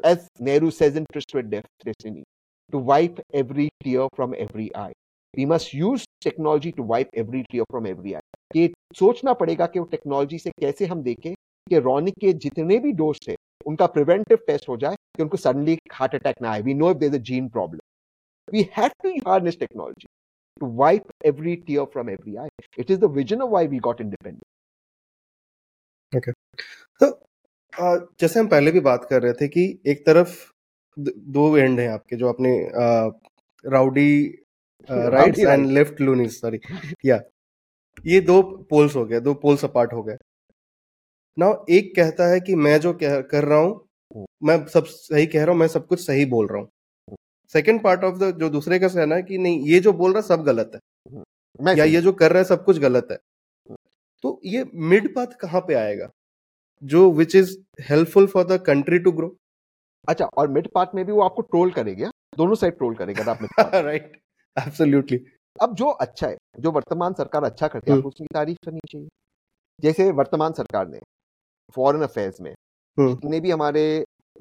as 0.00 0.28
nehru 0.40 0.70
says 0.70 0.96
in 0.96 1.06
tryst 1.12 1.34
with 1.34 1.50
Def- 1.50 1.70
destiny 1.84 2.24
to 2.72 2.78
wipe 2.78 3.20
every 3.34 3.68
tear 3.84 4.06
from 4.16 4.34
every 4.38 4.68
eye 4.76 4.92
we 5.34 5.46
must 5.46 5.72
use 5.74 6.04
technology 6.20 6.72
to 6.72 6.82
wipe 6.82 7.10
every 7.14 7.44
tear 7.50 7.64
from 7.70 7.86
every 7.86 8.16
eye 8.16 8.28
कि 8.54 8.72
सोचना 8.98 9.32
पड़ेगा 9.40 9.66
कि 9.66 9.78
वो 9.78 9.84
technology 9.92 10.38
से 10.38 10.50
कैसे 10.60 10.86
हम 10.86 11.02
देखें 11.02 11.32
कि 11.66 11.78
रौनिक 11.78 12.14
के 12.20 12.32
जितने 12.44 12.78
भी 12.78 12.92
दोस्त 12.94 13.28
है 13.28 13.34
उनका 13.66 13.86
प्रिवेंटिव 13.94 14.38
टेस्ट 14.46 14.68
हो 14.68 14.76
जाए 14.76 14.96
कि 15.16 15.22
उनको 15.22 15.36
सडनली 15.36 15.76
हार्ट 15.92 16.14
अटैक 16.14 16.42
ना 16.42 16.50
आए 16.50 16.62
we 16.62 16.74
know 16.74 16.90
if 16.90 16.96
there 16.96 17.14
is 17.14 17.20
a 17.20 17.22
gene 17.30 17.48
problem 17.56 18.54
we 18.56 18.68
have 18.76 18.90
to 19.02 19.10
harness 19.28 19.56
technology 19.60 20.06
to 20.60 20.66
wipe 20.82 21.26
every 21.26 21.56
tear 21.68 21.84
from 21.92 22.10
every 22.10 22.36
eye 22.44 22.48
it 22.78 22.90
is 22.90 22.98
the 22.98 23.10
vision 23.18 23.42
of 23.42 23.50
why 23.50 23.66
we 23.74 23.78
got 23.88 24.00
independence 26.15 26.35
तो 26.99 27.27
आ, 27.83 27.95
जैसे 28.19 28.39
हम 28.39 28.47
पहले 28.47 28.71
भी 28.71 28.79
बात 28.79 29.07
कर 29.09 29.21
रहे 29.21 29.33
थे 29.33 29.47
कि 29.47 29.81
एक 29.87 30.05
तरफ़ 30.05 30.51
द- 30.99 31.57
एंड 31.57 31.79
हैं 31.79 31.89
आपके 31.89 32.15
जो 32.15 32.29
अपने 32.29 32.69
rowdy 33.69 34.37
rights 34.91 35.39
Rowdy 35.39 35.53
and. 35.53 35.67
Left 35.67 36.01
loonies 36.01 36.41
sorry 36.41 36.59
या 37.05 37.21
ये 38.05 38.21
दो 38.21 38.41
पोल्स 38.69 38.95
हो 38.95 39.05
गए 39.05 39.19
दो 39.19 39.33
पोल्स 39.33 39.65
अपार्ट 39.65 39.93
हो 39.93 40.03
गए। 40.03 40.17
नाउ 41.39 41.65
एक 41.69 41.95
कहता 41.95 42.27
है 42.27 42.39
कि 42.39 42.55
मैं 42.55 42.79
जो 42.79 42.93
कह, 42.93 43.21
कर 43.21 43.43
रहा 43.43 43.57
हूँ 43.57 43.87
मैं 44.43 44.65
सब 44.65 44.85
सही 44.85 45.27
कह 45.27 45.43
रहा 45.43 45.51
हूँ 45.51 45.59
मैं 45.59 45.67
सब 45.67 45.87
कुछ 45.87 46.07
सही 46.07 46.25
बोल 46.25 46.47
रहा 46.47 46.61
हूँ। 46.61 46.69
सेकंड 47.53 47.83
पार्ट 47.83 48.03
ऑफ़ 48.03 48.15
द 48.17 48.39
जो 48.39 48.49
दूसरे 48.49 48.79
का 48.79 48.87
कहना 48.87 49.15
है 49.15 49.23
कि 49.23 49.37
नहीं 49.37 49.65
ये 49.65 49.79
जो 49.79 49.93
बोल 49.93 50.11
रहा 50.13 50.21
है 50.21 50.27
सब 50.27 50.43
गलत 50.43 50.71
है। 50.75 50.79
मैं 51.61 51.75
या 51.77 51.83
सही- 51.83 51.95
ये 51.95 52.01
जो 52.01 52.13
कर 52.13 52.29
रहा 52.29 52.39
है 52.39 52.45
सब 52.45 52.65
कुछ 52.65 52.77
गलत 52.77 53.07
है। 53.11 53.17
तो 54.23 54.39
ये 54.45 54.65
मिड 54.73 55.13
पाथ 55.15 55.35
कहाँ 55.39 55.61
पे 55.61 55.73
आएगा? 55.73 56.09
जो 56.81 57.11
which 57.11 57.35
is 57.35 57.57
helpful 57.89 58.27
for 58.27 58.43
the 58.45 58.61
country 58.65 58.99
to 58.99 59.11
grow 59.11 59.35
अच्छा 60.07 60.25
और 60.37 60.47
मिड 60.47 60.67
पार्ट 60.73 60.89
में 60.95 61.03
भी 61.05 61.11
वो 61.11 61.21
आपको 61.21 61.41
ट्रोल 61.43 61.71
करेगा 61.71 62.09
दोनों 62.37 62.55
साइड 62.55 62.77
ट्रोल 62.77 62.95
करेगा 62.95 63.31
आपने 63.31 63.81
राइट 63.81 64.21
एब्सोल्युटली 64.57 65.19
अब 65.55 65.75
जो 65.75 65.89
अच्छा 66.01 66.27
है 66.27 66.37
जो 66.59 66.71
वर्तमान 66.71 67.13
सरकार 67.13 67.43
अच्छा 67.43 67.67
करती 67.67 67.91
है 67.91 67.93
हम्म। 67.93 67.99
आपको 67.99 68.09
उसकी 68.09 68.25
तारीफ़ 68.33 68.57
करनी 68.65 68.79
चाहिए। 68.91 69.07
जैसे 69.79 70.09
वर्तमान 70.11 70.53
सरकार 70.53 70.87
ने 70.87 70.99
फॉरेन 71.75 72.01
अफेयर्स 72.01 72.41
में 72.41 72.51
हम्म। 72.51 73.09
जितने 73.09 73.39
भी 73.39 73.51
हमारे 73.51 73.83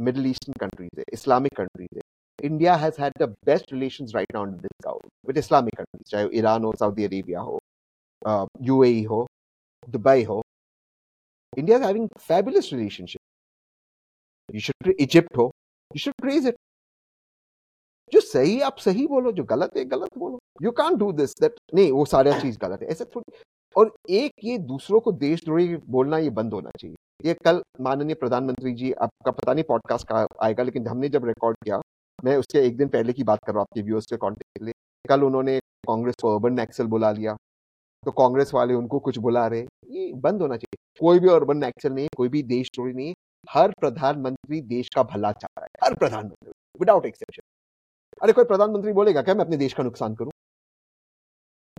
मिडिल 0.01 0.27
ईस्टर्न 0.27 0.55
कंट्रीज़ 0.61 0.99
है 0.99 1.05
इस्लामिक 1.13 1.57
कंट्रीज़ 1.57 1.97
है 1.97 2.03
India 2.39 2.75
has 2.77 3.01
had 3.03 3.13
the 3.19 3.29
best 3.47 3.73
relations 3.73 4.13
right 4.15 4.35
now 4.35 4.47
this 4.59 4.87
with 5.27 5.39
Islamic 5.39 5.77
countries 5.77 6.11
चाहे 6.11 6.29
ईरान 6.39 6.65
हो 6.65 6.73
सऊदी 6.81 7.05
अरेबिया 7.05 7.41
हो 7.41 7.59
यूएई 8.63 9.03
हो 9.05 9.27
दुबई 9.87 10.23
हो 10.25 10.43
India 11.53 11.77
is 11.79 11.85
having 11.85 12.09
fabulous 12.21 12.71
relationship 12.73 14.55
you 14.55 14.61
should 14.61 14.95
Egypt 15.01 15.37
हो 15.37 15.51
यू 15.91 15.99
शुड 16.01 16.15
प्रेज 16.23 16.47
इट 16.47 16.57
जो 18.13 18.21
सही 18.23 18.61
आप 18.61 18.77
सही 18.79 19.07
बोलो 19.07 19.33
जो 19.33 19.45
गलत 19.45 19.77
है 19.77 19.85
गलत 19.87 20.19
बोलो 20.19 20.39
you 20.63 20.71
can 20.75 20.97
do 20.97 21.11
this 21.13 21.35
that 21.41 21.55
नहीं 21.75 21.91
वो 21.93 22.05
सारा 22.07 22.39
चीज़ 22.41 22.59
गलत 22.59 22.83
है 22.83 22.89
ऐसे 22.89 23.05
थोड़ी 23.07 23.39
और 23.77 23.93
एक 24.11 24.45
ये 24.45 24.59
दूसरों 24.67 25.01
को 25.01 25.13
देशद्रोही 25.15 25.77
बोलना 25.89 26.19
ये 26.19 26.31
बंद 26.33 26.53
होना 26.53 26.71
चाहिए 26.79 26.97
ये 27.25 27.35
कल 27.45 27.63
माननीय 27.81 28.15
प्रधानमंत्री 28.15 28.73
जी 28.75 28.93
आपका 29.01 29.31
पता 29.31 29.53
नहीं 29.53 29.65
पॉडकास्ट 29.65 30.07
का 30.09 30.27
आएगा 30.43 30.63
लेकिन 30.63 30.87
हमने 30.87 31.09
जब 31.09 31.25
रिकॉर्ड 31.25 31.57
किया 31.65 31.81
मैं 32.19 32.37
उसके 32.37 32.59
एक 32.67 32.77
दिन 32.77 32.89
पहले 32.89 33.13
की 33.13 33.25
बात 33.25 33.39
कर 33.47 33.53
रहा 33.53 33.61
हूँ 33.61 33.67
आपके 33.71 33.83
व्यूअर्स 33.83 34.07
के 34.07 34.17
कॉन्टेक्ट 34.17 34.59
के 34.59 34.65
लिए 34.65 34.75
कल 35.05 35.23
उन्होंने 35.23 35.59
कांग्रेस 35.87 36.15
को 36.23 36.35
अर्बन 36.35 36.59
एक्सेल 36.59 36.87
बुला 36.87 37.11
लिया 37.13 37.37
तो 38.03 38.11
कांग्रेस 38.13 38.51
वाले 38.55 38.75
उनको 38.75 38.99
कुछ 39.01 39.19
बुला 39.19 39.47
रहे 39.47 39.67
ये 39.87 40.13
बंद 40.15 40.43
होना 40.43 40.57
चाहिए। 40.57 40.77
कोई 41.01 41.19
भी 41.19 41.29
अर्बन 41.29 41.63
एक्सेल 41.65 41.93
नहीं 41.93 42.09
कोई 42.17 42.29
भी 42.29 42.43
देश 42.45 42.71
चोरी 42.75 42.93
नहीं 42.93 43.15
हर 43.49 43.73
प्रधानमंत्री 43.81 44.61
देश 44.61 44.89
का 44.95 45.03
भला 45.03 45.33
चाह 45.33 45.61
रहा 45.61 45.65
है 45.65 45.89
हर 45.89 45.95
प्रधानमंत्री 45.95 46.53
विदाउट 46.81 47.07
एक्सेप्शन 47.07 47.43
अरे 48.23 48.33
कोई 48.33 48.45
प्रधानमंत्री 48.45 48.93
बोलेगा 48.93 49.23
क्या 49.23 49.35
मैं 49.35 49.45
अपने 49.45 49.57
देश 49.57 49.73
का 49.73 49.83
नुकसान 49.83 50.15
करूँ? 50.15 50.31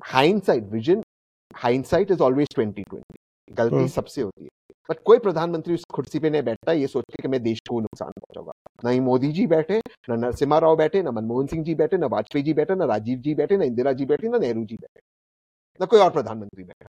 Hindsight 0.04 0.64
vision 0.64 1.04
hindsight 1.56 2.12
is 2.12 2.22
always 2.24 2.48
twenty 2.56 2.84
twenty 2.84 3.54
गलती 3.56 3.76
हम्म। 3.76 3.88
सबसे 3.88 4.22
होती 4.22 4.44
है। 4.44 4.50
बट 4.90 5.00
कोई 5.06 5.20
प्रधानमंत्री 5.20 5.74
उस 5.74 5.84
कुर्सी 5.94 6.20
पे 6.20 6.30
नहीं 6.30 6.42
बैठता 6.44 6.72
ये 6.72 6.88
सोच 6.88 7.04
के 7.12 7.22
कि 7.22 7.28
मैं 7.28 7.42
देश 7.44 7.60
को 7.70 7.80
नुकसान 7.80 8.12
पहुंचाऊँगा। 8.20 8.52
ना 8.84 8.90
ही 8.90 9.00
मोदी 9.00 9.32
जी 9.32 9.48
बैठे 9.48 9.80
ना 10.10 10.16
नरसिम्हा 10.16 10.60
राव 10.60 10.76
बैठे 10.76 11.02
ना 11.04 11.12
मनमोहन 11.12 11.48
सिंह 11.48 11.64
जी 11.64 11.76
बैठे 11.76 11.98
ना 11.98 12.08
वाजपेयी 12.08 12.44
जी 12.44 12.54
बैठे 12.54 12.76
ना 12.76 12.86
राजीव 12.86 13.20
जी 13.20 13.36
बैठे 13.36 13.58
ना 13.58 13.66
इंदिरा 13.66 13.94
जी 13.94 14.06
बैठे 14.06 14.28
ना 14.28 14.38
नेहरू 14.38 14.64
जी 14.66 14.76
बैठे। 14.76 15.00
ना 15.80 15.86
कोई 15.86 16.00
और 16.00 16.12
प्रधानमंत्री 16.12 16.64
बैठा? 16.64 16.88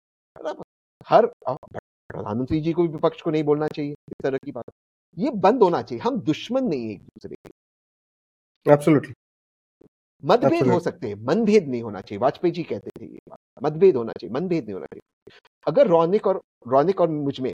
हर 1.07 1.25
प्रधानमंत्री 1.49 2.59
जी 2.61 2.73
को 2.73 2.81
भी 2.81 2.87
विपक्ष 2.87 3.21
को 3.21 3.31
नहीं 3.31 3.43
बोलना 3.43 3.67
चाहिए 3.67 3.91
इस 3.91 4.23
तरह 4.23 4.37
की 4.37 4.51
बात। 4.51 4.71
ये 5.17 5.29
बंद 5.37 5.63
होना 5.63 5.81
चाहिए 5.81 6.01
हम 6.03 6.19
दुश्मन 6.21 6.63
नहीं 6.63 6.85
है 6.85 6.91
एक 6.91 7.01
दूसरे 7.01 7.35
के। 7.35 8.71
एब्सोल्युटली 8.71 9.13
मतभेद 10.23 10.67
हो 10.67 10.79
सकते 10.79 11.07
हैं 11.07 11.15
मनभेद 11.25 11.67
नहीं 11.67 11.81
होना 11.81 12.01
चाहिए 12.01 12.19
वाजपेयी 12.21 12.51
जी 12.51 12.63
कहते 12.63 12.91
थे 12.99 13.05
ये 13.05 13.19
बात 13.29 13.63
मतभेद 13.63 13.95
होना 13.95 14.11
चाहिए 14.11 14.33
मनभेद 14.33 14.63
नहीं 14.63 14.73
होना 14.73 14.85
चाहिए। 14.85 15.39
अगर 15.67 15.87
रौनिक 15.87 16.27
और 16.27 16.41
रौनिक 16.67 17.01
और 17.01 17.09
मुझमें 17.09 17.51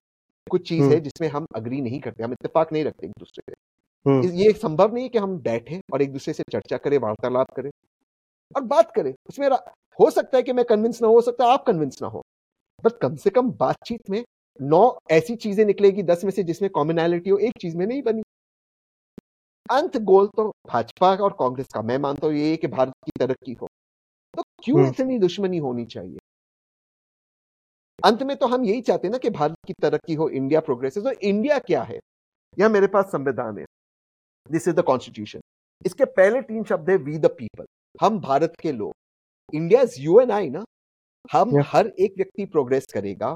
कुछ 0.48 0.68
चीज़ 0.70 0.82
हम्म। 0.82 0.94
है 0.94 1.00
जिसमें 1.00 1.28
हम 1.30 1.46
अग्री 1.56 1.82
नहीं 1.82 2.00
करते 2.00 2.24
हम 2.24 2.32
इत्तेफाक 2.32 2.72
नहीं 2.74 2.84
रखते 2.84 3.08
एक 3.08 3.13
दूसरे 3.20 3.44
से 3.50 3.56
हम्म। 4.06 4.30
ये 4.32 4.52
संभव 4.54 4.94
नहीं 4.94 5.04
है 5.04 5.10
कि 5.10 5.18
हम 5.18 5.38
बैठे 5.42 5.80
और 5.94 6.02
एक 6.02 6.12
दूसरे 6.12 6.34
से 6.34 6.44
चर्चा 6.52 6.78
करें 6.78 6.98
वार्तालाप 6.98 7.52
करें 7.56 7.70
और 8.56 8.62
बात 8.66 8.92
करें। 8.96 9.13
उसमें 9.30 9.48
हो 10.00 10.10
सकता 10.10 10.38
है 10.38 10.44
कि 10.44 10.54
मैं 10.54 10.66
कन्विंस 10.66 11.02
ना 11.02 11.08
हो 11.08 11.22
सकता 11.22 11.46
है 11.46 11.52
आप 11.52 11.63
कन्विंस 11.68 12.02
ना 12.02 12.08
हो। 12.08 12.22
बट 12.83 12.97
कम 13.01 13.15
से 13.15 13.29
कम 13.29 13.51
बातचीत 13.59 14.09
में 14.09 14.23
नौ 14.59 14.83
ऐसी 15.12 15.36
चीज़ें 15.38 15.65
निकलेगी 15.65 16.03
दस 16.03 16.23
में 16.23 16.31
से 16.31 16.43
जिसमें 16.43 16.69
कॉमनैलिटी 16.71 17.29
हो 17.29 17.38
एक 17.39 17.53
चीज़ 17.62 17.77
में 17.77 17.86
नहीं 17.86 18.01
बनी। 18.03 18.21
अंत 19.69 19.97
गोल 20.03 20.27
तो 20.27 20.49
भाजपा 20.67 21.13
और 21.15 21.36
कांग्रेस 21.39 21.67
का। 21.73 21.81
मैं 21.81 21.97
मानता 21.97 22.27
हूँ 22.27 22.36
ये 22.36 22.55
कि 22.57 22.67
भारत 22.67 22.93
की 23.05 23.12
तरक्की 23.19 23.53
हो 23.53 23.67
तो 24.33 24.43
क्यों 24.63 24.77
हम्म। 24.77 24.89
इतनी 24.89 25.19
दुश्मनी 25.19 25.57
होनी 25.57 25.86
चाहिए? 25.86 26.17
अंत 27.99 28.23
में 28.23 28.36
तो 28.38 28.47
हम 28.47 28.63
यही 28.65 28.81
चाहते 28.81 29.07
हैं 29.07 29.12
ना 29.12 29.17
कि 29.17 29.29
भारत 29.29 29.55
की 29.67 29.73
तरक्की 29.81 30.13
हो 30.13 30.27
इंडिया 30.31 30.59
प्रोग्रेस 30.62 30.97
तो 30.97 31.12
इंडिया 31.12 31.59
क्या 31.62 31.83
है? 31.83 31.99
यह 32.57 32.69
मेरे 32.69 32.88
पास 32.88 33.05
संविधान 33.05 33.57
है। 33.59 33.65
दिस 34.47 34.67
इज़ 34.67 34.75
द 34.75 34.83
कॉन्स्टिट्यूशन 34.83 35.39
इसके 35.86 36.05
पहले 36.13 36.41
तीन 36.43 36.63
शब्द 36.63 36.89
है 36.89 36.95
वी 36.99 37.17
द 37.17 37.25
पीपल 37.38 37.65
हम 38.01 38.19
भारत 38.21 38.53
के 38.62 38.71
लोग। 38.71 38.93
India 39.53 39.81
is 39.81 39.99
you 40.01 40.19
and 40.19 40.31
I 40.31 40.49
ना? 40.49 40.63
हम 41.25 41.51
Yeah. 41.51 41.65
हर 41.67 41.88
एक 41.99 42.13
व्यक्ति 42.17 42.45
प्रोग्रेस 42.45 42.86
करेगा 42.93 43.36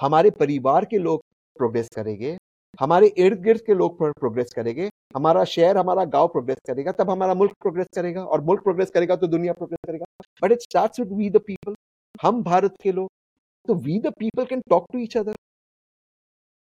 हमारे 0.00 0.30
परिवार 0.32 0.84
के 0.84 0.98
लोग 0.98 1.22
प्रोग्रेस 1.56 1.88
करेंगे 1.94 2.36
हमारे 2.80 3.06
इर्द 3.18 3.40
गिर्द 3.42 3.60
के 3.66 3.74
लोग 3.74 3.98
प्रोग्रेस 3.98 4.52
करेंगे 4.56 4.88
हमारा 5.16 5.44
शहर 5.46 5.76
हमारा 5.76 6.04
गाँव 6.06 6.28
प्रोग्रेस 6.28 6.58
करेगा 6.66 6.92
तब 6.92 7.10
हमारा 7.10 7.34
मुल्क 7.34 7.52
प्रोग्रेस 7.60 7.86
करेगा 7.96 8.24
और 8.24 8.40
मुल्क 8.44 8.62
प्रोग्रेस 8.62 8.90
करेगा 8.90 9.16
तो 9.16 9.26
दुनिया 9.26 9.52
प्रोग्रेस 9.52 9.78
करेगा। 9.86 10.04
But 10.42 10.52
it 10.52 10.62
starts 10.62 11.00
with 11.00 11.12
we 11.18 11.30
the 11.30 11.40
people 11.46 11.74
हम 12.22 12.42
भारत 12.42 12.74
के 12.82 12.92
लोग 12.92 13.08
तो 13.68 13.74
we 13.86 13.98
the 14.00 14.12
people 14.18 14.44
can 14.44 14.60
talk 14.70 14.86
to 14.92 14.98
each 14.98 15.16
other 15.16 15.34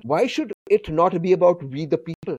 why 0.05 0.29
should 0.29 0.53
it 0.73 0.91
not 0.93 1.15
be 1.27 1.33
about 1.33 1.65
we 1.75 1.87
the 1.87 1.99
people 2.07 2.37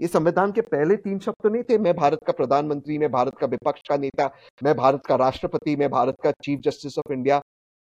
ये 0.00 0.08
संविधान 0.08 0.52
के 0.52 0.60
पहले 0.60 0.96
तीन 0.96 1.18
शब्द 1.18 1.42
तो 1.42 1.48
नहीं 1.48 1.62
थे 1.62 1.76
मैं 1.78 1.94
भारत 1.96 2.18
का 2.26 2.32
प्रधानमंत्री 2.32 2.96
मैं 2.98 3.10
भारत 3.10 3.34
का 3.40 3.46
विपक्ष 3.46 3.82
का 3.88 3.96
नेता 3.96 4.28
मैं 4.62 4.74
भारत 4.76 5.02
का 5.06 5.16
राष्ट्रपति 5.16 5.74
मैं 5.76 5.88
भारत 5.90 6.16
का 6.22 6.30
चीफ 6.44 6.60
जस्टिस 6.60 6.98
ऑफ़ 6.98 7.12
इंडिया 7.12 7.40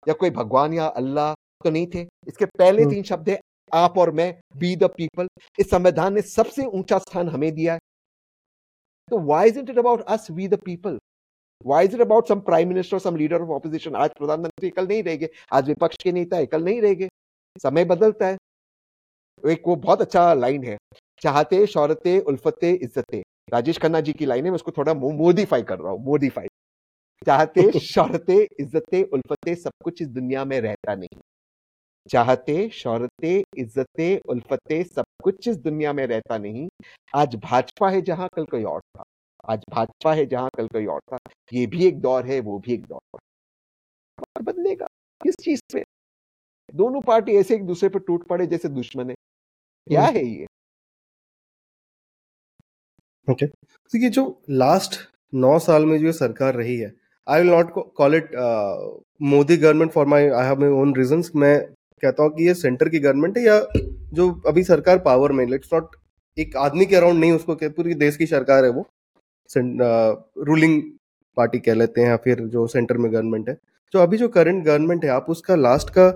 या 0.07 0.15
कोई 0.15 0.31
भगवान 0.31 0.75
या 0.75 0.87
अल्लाह 0.97 1.33
तो 1.65 1.71
नहीं 1.71 1.87
थे। 1.87 2.07
इसके 2.29 2.45
पहले 2.45 2.83
हम्म। 2.83 2.95
तीन 2.95 3.03
शब्द 3.03 3.29
है 3.31 3.39
आप 3.73 3.99
और 3.99 4.11
मैं 4.11 4.29
बी 4.57 4.75
द 4.77 4.89
पीपल 4.97 5.29
इस 5.59 5.71
संविधान 5.71 6.15
ने 6.15 6.23
सबसे 6.25 6.65
ऊँचा 6.69 6.99
स्थान 6.99 7.29
हमें 7.29 7.53
दिया 7.55 7.73
है। 7.73 7.79
तो 9.09 9.19
why 9.27 9.49
is 9.49 9.59
it 9.61 9.79
about 9.79 10.03
us 10.09 10.31
we 10.31 10.49
the 10.49 10.59
people 10.65 10.99
why 11.65 11.85
is 11.85 11.95
it 11.95 12.01
about 12.01 12.29
some 12.29 12.41
prime 12.43 12.69
minister 12.69 12.99
some 12.99 13.17
leader 13.17 13.43
of 13.43 13.51
opposition 13.51 13.97
आज 13.97 14.11
प्रधानमंत्री 14.19 14.71
कल 14.71 14.87
नहीं 14.87 15.03
रहेंगे 15.03 15.29
आज 15.53 15.69
विपक्ष 15.69 15.97
के 16.03 16.13
नेता 16.13 16.37
है 16.37 16.47
कल 16.47 16.65
नहीं 16.65 16.81
रहेंगे। 16.83 17.09
समय 17.57 17.85
बदलता 17.87 18.27
है। 18.27 18.37
एक 19.43 19.63
वो 19.69 19.77
बहुत 19.77 20.01
अच्छा 20.01 20.33
लाइन 20.35 20.65
है। 20.65 20.77
चाहते 21.23 21.67
शौरते 21.67 22.19
उल्फते 22.21 22.73
इज्जते। 22.73 23.23
राजेश 23.53 23.79
खन्ना 23.79 24.01
जी 24.01 24.13
की 24.13 24.27
लाइन 24.27 24.45
है 24.45 24.51
मैं 24.51 24.55
उसको 24.55 24.71
थोड़ा 24.71 24.95
मोडिफाई 24.95 25.63
कर 25.63 25.79
रहा 25.79 25.93
हूँ 25.93 26.05
मोडिफाई 26.05 26.49
चाहते 27.27 27.63
शौरते 27.81 28.37
इज्जते 28.61 29.03
उल्फते 29.03 29.55
सब 29.55 29.71
कुछ 29.85 30.03
इस 30.03 30.09
दुनिया 30.09 30.45
में 30.45 30.61
रहता 30.61 30.95
नहीं। 30.95 31.21
चाहते 32.11 32.69
शौरते 32.69 33.45
इज्जते 33.59 34.17
उल्फते 34.29 34.83
सब 34.85 35.05
कुछ 35.23 35.49
इस 35.49 35.57
दुनिया 35.57 35.93
में 35.93 36.07
रहता 36.07 36.39
नहीं। 36.39 36.69
आज 37.15 37.37
भाजपा 37.37 37.91
है 37.91 38.03
जहाँ 38.03 38.29
कल 38.37 38.45
कोई 38.45 38.65
और 38.65 38.81
था। 38.81 39.03
आज 39.49 39.63
भाजपा 39.71 40.15
है 40.15 40.27
जहाँ 40.27 40.51
कल 40.57 40.69
कोई 40.69 40.87
और 40.87 41.01
था। 41.13 41.19
ये 41.53 41.67
भी 41.67 41.87
एक 41.87 42.01
दौर 42.01 42.27
है 42.27 42.41
वो 42.41 42.59
भी 42.59 42.75
एक 42.75 42.87
दौर 42.87 43.01
है। 43.15 43.19
और 44.19 44.43
बदलेगा 44.43 44.87
किस 45.21 45.35
चीज़ 45.35 45.61
पे? 45.73 45.85
दोनों 46.75 47.01
पार्टी 47.01 47.37
ऐसे 47.37 47.55
एक 47.55 47.65
दूसरे 47.67 47.89
पर 47.89 47.99
टूट 47.99 48.27
पड़े 48.29 48.47
जैसे 48.47 48.69
दुश्मन 48.69 49.11
है। 49.11 49.15
क्या 49.87 50.03
हम्म। 50.03 50.17
है 50.17 50.25
ये? 50.27 50.47
ओके 53.29 53.47
तो 53.47 53.99
ये 53.99 54.09
जो 54.09 54.25
लास्ट 54.51 54.99
नौ 55.35 55.59
साल 55.59 55.85
में 55.87 55.99
जो 55.99 56.13
सरकार 56.13 56.55
रही 56.55 56.77
है 56.77 56.93
I 57.27 57.43
will 57.43 57.51
not 57.51 57.73
call 57.97 58.15
it 58.15 58.31
Modi 59.23 59.57
government 59.57 59.93
for 59.93 60.07
my 60.07 60.29
I 60.29 60.47
have 60.47 60.61
my 60.61 60.71
own 60.81 60.95
reason 60.97 61.23
मैं 61.37 61.59
कहता 62.03 62.23
हूँ 62.23 62.31
कि 62.31 62.47
ये 62.47 62.55
सेंटर 62.55 62.89
की 62.89 62.99
गवर्नमेंट 62.99 63.39
है 63.39 63.45
या 63.45 63.61
जो 64.15 64.31
अभी 64.47 64.63
सरकार 64.65 64.99
पावर 64.99 65.33
में 65.33 65.47
लेट्स 65.47 65.73
नॉट 65.75 65.97
एक 66.37 66.57
आदमी 66.57 66.87
के 66.87 66.97
अराउंड 66.97 67.21
नहीं, 67.21 67.33
उसको 67.33 67.55
पूरी 67.57 67.95
देश 67.95 68.17
की 68.17 68.27
सरकार 68.27 68.65
है 68.65 68.71
वो। 68.71 68.87
रूलिंग 70.47 70.83
पार्टी 71.37 71.59
कह 71.59 71.75
लेते 71.75 72.01
हैं 72.01 72.09
या 72.09 72.17
फिर 72.17 72.41
जो 72.49 72.67
सेंटर 72.67 72.97
में 72.99 73.13
गवर्नमेंट 73.13 73.49
है। 73.49 73.57
जो 73.95 73.99
अभी 73.99 74.17
जो 74.17 74.29
करंट 74.29 74.65
गवर्नमेंट 74.65 75.05
है, 75.05 75.11
आप 75.11 75.27
उसका 75.31 75.55
लास्ट 75.55 75.91
का 75.91 76.13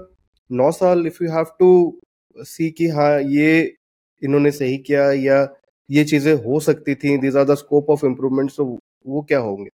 नौ 0.51 0.71
साल 0.73 1.07
if 1.07 1.23
you 1.25 1.31
have 1.31 1.47
to 1.59 2.01
see 2.37 2.71
कि 2.71 2.89
हाँ 2.89 3.21
ये 3.23 3.75
इन्होंने 4.23 4.51
सही 4.51 4.77
किया 4.79 5.11
या 5.13 5.43
ये 5.91 6.05
चीज़ें 6.05 6.33
हो 6.45 6.59
सकती 6.61 6.95
थी 6.95 7.17
these 7.19 7.37
are 7.37 7.45
the 7.45 7.55
scope 7.57 7.91
of 7.91 8.05
improvement 8.07 8.51
तो 8.57 8.65
वो 9.07 9.23
क्या 9.29 9.39
होंगे? 9.41 9.69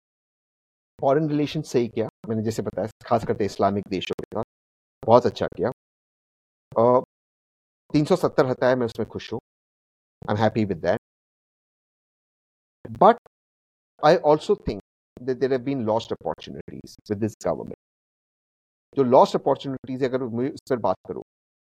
फॉरेन 0.99 1.29
रिलेशन 1.29 1.61
सही 1.61 1.87
किया, 1.87 2.07
मैंने 2.29 2.43
जैसे 2.43 2.61
बताया 2.61 2.87
खास 3.05 3.25
करके 3.25 3.45
इस्लामिक 3.45 3.87
देशों 3.89 4.15
के 4.19 4.25
साथ, 4.35 4.43
बहुत 5.03 5.25
अच्छा 5.25 5.47
किया। 5.57 5.71
तीन 7.93 8.05
सौ 8.05 8.15
सत्तर 8.15 8.45
हटाया 8.45 8.75
मैं 8.75 8.85
उसमें 8.85 9.07
खुश 9.09 9.31
हूँ। 9.33 9.39
I 10.21 10.35
am 10.35 10.41
happy 10.43 10.65
with 10.65 10.77
that 10.85 10.99
but 12.99 13.17
I 14.01 14.15
also 14.31 14.55
think 14.67 14.81
have 15.17 15.65
been 15.65 15.85
lost 15.85 16.11
opportunities 16.13 16.95
with 17.09 17.19
this 17.23 17.35
government. 17.45 17.79
जो 18.97 19.03
लॉस्ट 19.03 19.35
अपॉर्चुनिटीज़ 19.35 20.03
अगर 20.05 20.23
मैं 20.37 20.45
इस 20.45 20.61
पर 20.69 20.77
बात 20.79 20.95
करूँ 21.07 21.23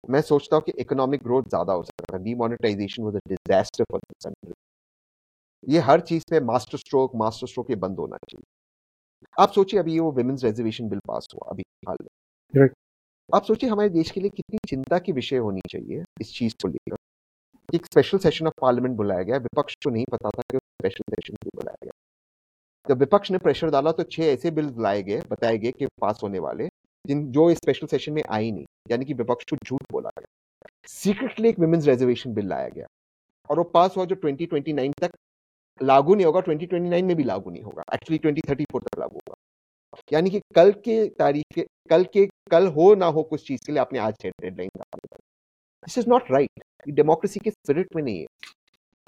मैं 0.08 0.20
सोचता 0.22 0.56
हूँ 0.56 0.62
कि 0.62 0.72
इकोनॉमिक 0.78 1.22
ग्रोथ 1.22 1.42
ज़्यादा 1.42 1.72
हो 1.72 1.82
सकता 1.82 2.16
है। 2.16 2.22
Demonetisation 2.24 3.02
was 3.02 3.16
a 3.16 3.20
disaster 3.28 3.84
for 3.84 4.00
this 4.00 4.26
country 4.26 4.54
ये 5.64 5.80
हर 5.80 6.00
चीज़ 6.00 6.22
पे 6.30 6.40
मास्टर 6.40 6.78
स्ट्रोक 6.78 7.12
मास्टर 7.16 7.46
स्ट्रोक 7.46 7.70
ये 7.70 7.76
बंद 7.76 7.98
होना 7.98 8.16
चाहिए। 8.30 8.44
आप 9.36 9.52
सोचिए 9.52 9.80
अभी 9.80 9.92
ये 9.92 10.00
वो 10.00 10.12
विमेंस 10.12 10.44
रिजर्वेशन 10.44 10.88
बिल 10.88 10.98
पास 11.08 11.28
हुआ 11.34 11.50
अभी 11.50 11.62
हाल 11.88 11.96
में। 12.02 12.08
Right. 12.54 12.74
आप 13.30 13.44
सोचिए 13.44 13.70
हमारे 13.70 13.88
देश 13.90 14.10
के 14.10 14.20
लिए 14.20 14.30
कितनी 14.30 14.58
चिंता 14.68 14.98
की 14.98 15.12
विषय 15.12 15.36
होनी 15.38 15.60
चाहिए 15.70 16.02
इस 16.20 16.32
चीज़ 16.34 16.54
को 16.62 16.68
लेकर। 16.68 16.96
एक 17.68 17.86
स्पेशल 17.86 18.18
सेशन 18.18 18.46
ऑफ़ 18.46 18.54
पार्लियामेंट 18.60 18.96
बुलाया 18.96 19.22
गया 19.22 19.36
विपक्ष 19.38 19.74
को 19.84 19.90
नहीं 19.90 20.04
पता 20.12 20.30
था 20.30 20.42
कि 20.52 20.58
स्पेशल 20.58 21.04
सेशन 21.10 21.34
क्यों 21.34 21.50
बुलाया 21.56 21.84
गया। 21.84 21.92
जब 22.86 22.98
विपक्ष 23.00 23.30
ने 23.30 23.38
प्रेशर 23.38 23.70
डाला 23.70 23.92
तो 23.92 24.02
छह 24.04 24.24
ऐसे 24.24 24.50
बिल 24.50 24.74
लाए 24.78 25.02
गए 25.02 25.22
बताए 25.30 25.58
गए 25.58 25.72
कि 25.72 25.86
पास 26.00 26.20
होने 26.22 26.38
वाले। 26.38 26.68
जिन, 27.06 27.32
जो 27.32 27.50
इस 27.50 27.58
स्पेशल 27.58 27.86
सेशन 27.86 28.12
में 28.12 28.22
आई 28.30 28.52
नहीं, 28.52 28.64
यानी 28.90 29.04
कि 29.04 29.14
विपक्ष 29.14 29.44
को 29.50 29.56
झूठ 29.56 29.82
बोला 29.92 30.10
गया। 30.18 30.68
सीक्रेटली 30.86 31.48
एक 31.48 31.58
वुमेन्स 31.58 31.86
रिजर्वेशन 31.86 32.34
बिल 32.34 32.48
लाया 32.48 32.68
गया। 32.68 32.86
और 33.50 33.58
वो 33.58 33.64
पास 33.64 33.94
हुआ 33.96 34.04
जो 34.04 34.16
2029 34.16 34.92
तक 35.00 35.10
लागू 35.82 36.14
नहीं 36.14 36.26
होगा 36.26 36.40
2029 36.40 37.04
में 37.04 37.16
भी 37.16 37.24
लागू 37.24 37.50
नहीं 37.50 37.62
होगा। 37.62 37.82
एक्चुअली 37.94 38.18
2034 38.18 38.80
तक 38.80 38.98
लागू 38.98 39.16
होगा। 39.16 39.34
यानी 40.12 40.30
कि 40.30 40.40
कल 40.54 40.72
के 40.72 41.08
तारीख 41.08 41.44
के, 41.54 41.66
कल 41.90 42.04
के, 42.04 42.26
कल 42.26 42.66
हो 42.66 42.94
ना 42.94 43.06
हो 43.06 43.22
कुछ 43.22 43.46
चीज़ 43.46 43.60
के 43.66 43.72
लिए 43.72 43.80
आपने 43.80 43.98
आज 43.98 44.14
deadline 44.26 44.70
this 44.78 45.98
is 45.98 46.08
not 46.08 46.22
right 46.30 46.50
democracy 46.88 47.40
के 47.40 47.50
स्पिरिट 47.50 47.96
में 47.96 48.02
नहीं 48.02 48.20
है। 48.20 48.26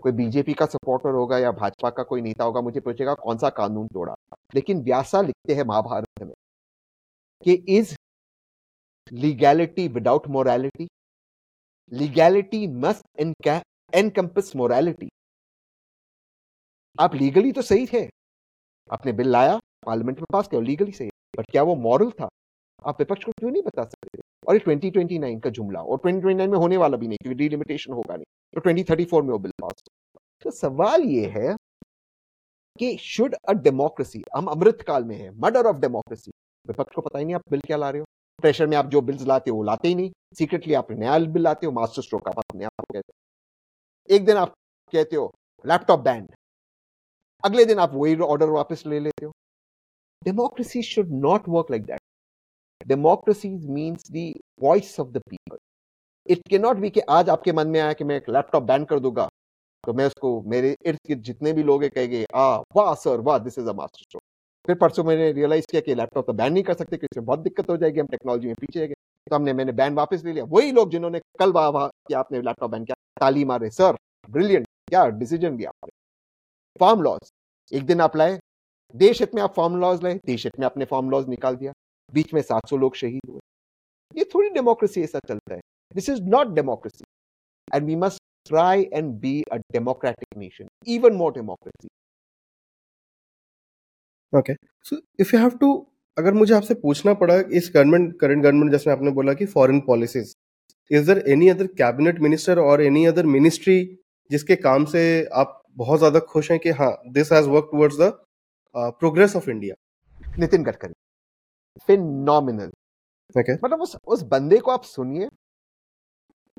कोई 0.03 0.13
बीजेपी 0.13 0.55
का 0.55 0.67
सपोर्टर 0.67 1.11
होगा 1.11 1.39
या 1.39 1.53
भाजपा 1.53 1.91
का 1.91 2.03
कोई 2.03 2.21
नेता 2.21 2.45
होगा, 2.45 2.61
मुझे 2.61 2.81
पूछेगा 2.81 3.15
कौन 3.15 3.39
सा 3.39 3.51
कानून 3.51 3.87
तोड़ा। 3.87 4.15
लेकिन 4.55 4.83
व्यासा 4.83 5.21
लिखते 5.23 5.55
हैं 5.55 5.63
महाभारत 5.63 6.23
में। 6.23 6.35
कि 7.43 7.53
is 7.79 7.95
legality 9.13 9.87
without 9.89 10.27
morality 10.29 10.87
legality 11.93 12.67
must 12.85 13.21
encompass 13.93 14.53
morality 14.57 15.09
आप 16.99 17.15
लीगली 17.15 17.53
तो 17.53 17.63
सही 17.63 17.87
थे। 17.87 18.03
आपने 18.91 19.13
बिल 19.13 19.29
लाया 19.31 19.57
पार्लियामेंट 19.87 20.19
में 20.21 20.27
पास 20.33 20.49
किया 20.49 20.61
लीगली 20.63 20.93
सही 20.93 21.09
बट 21.39 21.51
क्या 21.51 21.63
वो 21.63 21.75
मॉरल 21.79 22.11
था? 22.11 22.29
आप 22.83 23.01
विपक्ष 23.01 23.25
को 23.25 23.33
क्यों 23.33 23.51
नहीं 23.51 23.63
बता 23.63 23.85
सकते? 23.85 24.21
और 24.49 24.55
ये 24.55 24.61
2029 24.61 25.41
का 25.45 25.51
जुमला, 25.51 25.81
और 25.81 25.99
2029 25.99 26.51
में 26.51 26.59
होने 26.59 26.77
वाला 26.77 26.97
भी 26.97 27.09
नहीं, 27.09 27.19
क्योंकि 27.23 27.39
डिलिमिटेशन 27.39 27.93
होगा 27.93 28.17
नहीं। 28.17 28.25
तो 28.55 28.61
2034 28.63 29.23
में 29.25 29.31
वो 29.31 29.39
बिल 29.39 29.53
पास 29.63 29.83
तो 30.45 30.51
सवाल 30.53 31.03
ये 31.05 31.27
है 31.37 31.57
कि 32.79 32.97
शुड 33.03 33.35
अ 33.49 33.53
डेमोक्रेसी 33.65 34.23
हम 34.37 34.47
अमृत 34.49 34.83
काल 34.87 35.05
में 35.05 35.17
है 35.17 35.31
मर्डर 35.41 35.67
ऑफ़ 35.67 35.79
डेमोक्रेसी 35.81 36.33
विपक्ष 36.69 36.95
को 36.95 37.01
पता 37.03 37.19
ही 37.19 37.25
नहीं 37.25 37.35
आप 37.35 37.43
बिल 37.51 37.61
क्या 37.67 37.77
ला 37.77 37.91
रहे 37.91 38.01
हो। 38.01 38.07
प्रेशर 38.43 38.67
में 38.67 38.77
आप 38.77 38.87
जो 38.87 39.01
बिल्स 39.01 39.23
लाते 39.27 39.51
हो, 39.51 39.57
वो 39.57 39.63
लाते 39.65 39.89
ही 39.89 39.95
नहीं। 39.95 40.11
सीक्रेटली 40.39 40.75
आप 40.75 40.91
नया 40.93 41.19
बिल 41.19 41.43
लाते 41.43 41.67
हो 41.67 41.73
मास्टर 41.73 42.03
स्ट्रोक 42.03 42.29
आप 42.29 42.39
अपने 42.39 42.65
आप 42.65 42.85
कहते 42.93 43.13
हो। 43.13 44.15
एक 44.15 44.25
दिन 44.27 44.37
आप 44.37 44.55
कहते 44.93 45.17
हो 45.17 45.33
लैपटॉप 45.65 46.01
बैंड 46.01 46.29
अगले 47.45 47.65
दिन 47.65 47.79
आप 47.79 47.93
वही 47.95 48.17
ऑर्डर 48.23 48.49
वापस 48.51 48.83
ले 48.87 49.01
लेते 49.01 49.25
हो। 49.27 49.33
Democracy 50.23 50.83
should 50.83 51.11
not 51.13 51.49
work 51.49 51.71
like 51.71 51.85
that 51.87 52.01
democracy 52.87 53.49
means 53.49 54.11
the 54.13 54.33
voice 54.63 54.99
of 55.01 55.09
the 55.09 55.23
people 55.31 55.59
it 56.27 56.49
can 56.49 56.59
not 56.59 56.77
be 56.77 56.91
कि 56.91 57.01
आज 57.11 57.29
आपके 57.31 57.53
मन 57.53 57.69
में 57.69 57.81
आया 57.81 57.93
कि 57.93 58.05
मैं 58.05 58.17
एक 58.17 58.31
लैपटॉप 58.31 58.63
बैन 58.63 58.85
कर 58.85 58.99
दूँगा 59.01 59.29
तो 59.85 59.93
मैं 59.93 60.07
उसको 60.07 60.41
मेरे 60.51 60.75
इर्द 60.87 60.99
गिर्द 61.07 61.23
जितने 61.23 61.53
भी 61.53 61.63
लोग 61.63 61.85
कहेंगे 61.85 62.25
आ 62.35 62.47
वाह 62.77 62.95
सर 62.95 63.21
वाह 63.21 63.39
this 63.39 63.59
is 63.59 63.69
a 63.69 63.73
master 63.73 64.03
stroke 64.03 64.23
फिर 64.67 64.77
परसों 64.77 65.05
मैंने 65.05 65.31
रियलाइज़ 65.33 65.67
किया 65.71 65.81
कि 65.81 65.95
लैपटॉप 65.95 66.27
तो 66.27 66.33
बैन 66.33 66.53
नहीं 66.53 66.63
कर 66.65 66.75
सकते, 66.75 66.97
क्योंकि 66.97 67.21
बहुत 67.21 67.39
दिक्कत 67.41 67.71
हो 67.71 67.77
जाएगी, 67.77 68.01
हम 68.01 68.07
टेक्नोलॉजी 68.09 68.47
में 68.47 68.55
पीछे 68.61 68.87
गए 68.87 68.95
तो 69.27 69.35
हमने, 69.37 69.53
मैंने 69.53 69.73
बैन 69.75 69.95
वापस 69.95 70.25
ले 70.25 70.33
लिया। 70.33 70.45
वही 70.47 70.73
लोग 70.73 70.91
जिन्होंने 70.91 71.21
कल 71.39 71.53
वाह 71.53 71.69
वाह 71.71 71.87
किया, 71.89 72.19
आपने 72.19 72.41
लैपटॉप 72.41 72.71
बैन 72.71 72.85
किया 72.85 72.95
ताली 73.21 73.45
मारे 73.45 73.71
सर 73.73 73.97
ब्रिलियंट 74.29 74.67
क्या 74.89 75.07
डिसीज़न 75.13 75.57
लिया 75.57 75.71
फार्म 76.81 77.03
लॉज 77.03 77.31
एक 77.73 77.87
दिन 77.87 78.01
आप 78.01 78.17
लाए, 78.17 78.39
देश 78.95 79.21
हित 79.21 79.35
में 79.35 79.43
आप 79.43 79.55
फार्म 79.55 79.77
लॉज 79.81 80.03
लाए, 80.03 80.15
देश 80.27 80.45
हित 80.45 80.59
में 80.59 80.67
आपने 80.67 80.85
फार्म 80.87 81.11
लॉज 81.11 81.29
निकाल 81.29 81.57
दिया। 81.57 81.73
बीच 82.13 82.33
में 82.35 82.41
700 82.43 82.77
लोग 82.77 82.97
शहीद 82.97 83.31
हुए। 83.31 83.41
ये 84.15 84.25
थोड़ी 84.35 84.49
डेमोक्रेसी 84.51 85.03
ऐसा 85.03 85.19
चलता 85.29 85.55
है। 85.55 85.61
This 85.95 86.09
is 86.11 86.23
not 86.25 86.49
democracy 86.55 87.05
and 87.69 87.87
we 87.87 87.97
must 87.97 88.21
try 88.49 88.83
and 88.93 89.13
be 89.21 89.43
a 89.43 89.57
democratic 89.73 90.39
nation 90.39 90.69
even 90.89 91.17
more 91.17 91.33
democracy 91.33 91.89
okay 94.39 94.55
so 94.87 94.97
if 95.21 95.35
you 95.35 95.41
have 95.41 95.57
to 95.61 95.73
अगर 96.17 96.35
मुझे 96.35 96.55
आपसे 96.55 96.75
पूछना 96.75 97.15
पड़ा 97.15 97.35
इस 97.53 97.71
गवर्नमेंट 97.75 98.19
करंट 98.21 98.43
गवर्नमेंट 98.43 98.73
जैसे 98.73 98.91
आपने 98.91 99.11
बोला 99.11 99.33
कि 99.35 99.47
foreign 99.47 99.81
policies 99.87 100.35
is 100.91 101.07
there 101.07 101.23
any 101.29 101.49
other 101.49 101.67
cabinet 101.79 102.21
minister 102.21 102.59
और 102.59 102.83
एनी 102.83 103.05
अदर 103.07 103.27
मिनिस्ट्री 103.29 103.79
जिसके 104.31 104.57
काम 104.59 104.85
से 104.85 105.03
आप 105.35 105.63
बहुत 105.77 105.99
ज़्यादा 105.99 106.19
खुश 106.29 106.51
हैं 106.51 106.59
कि 106.61 106.71
हाँ 106.73 106.93
this 107.13 107.33
has 107.33 107.49
work 107.49 107.69
towards 107.73 107.97
the 108.01 108.13
progress 108.75 109.37
of 109.37 109.51
India 109.51 109.75
Nitin 110.39 110.63
Gadkari. 110.63 110.93
Phenomenal 111.89 112.71
okay 113.41 113.55
मतलब 113.55 113.81
उस 113.83 113.97
उस 114.07 114.23
बंदे 114.27 114.59
को 114.59 114.71
आप 114.71 114.83
सुनिए। 114.85 115.29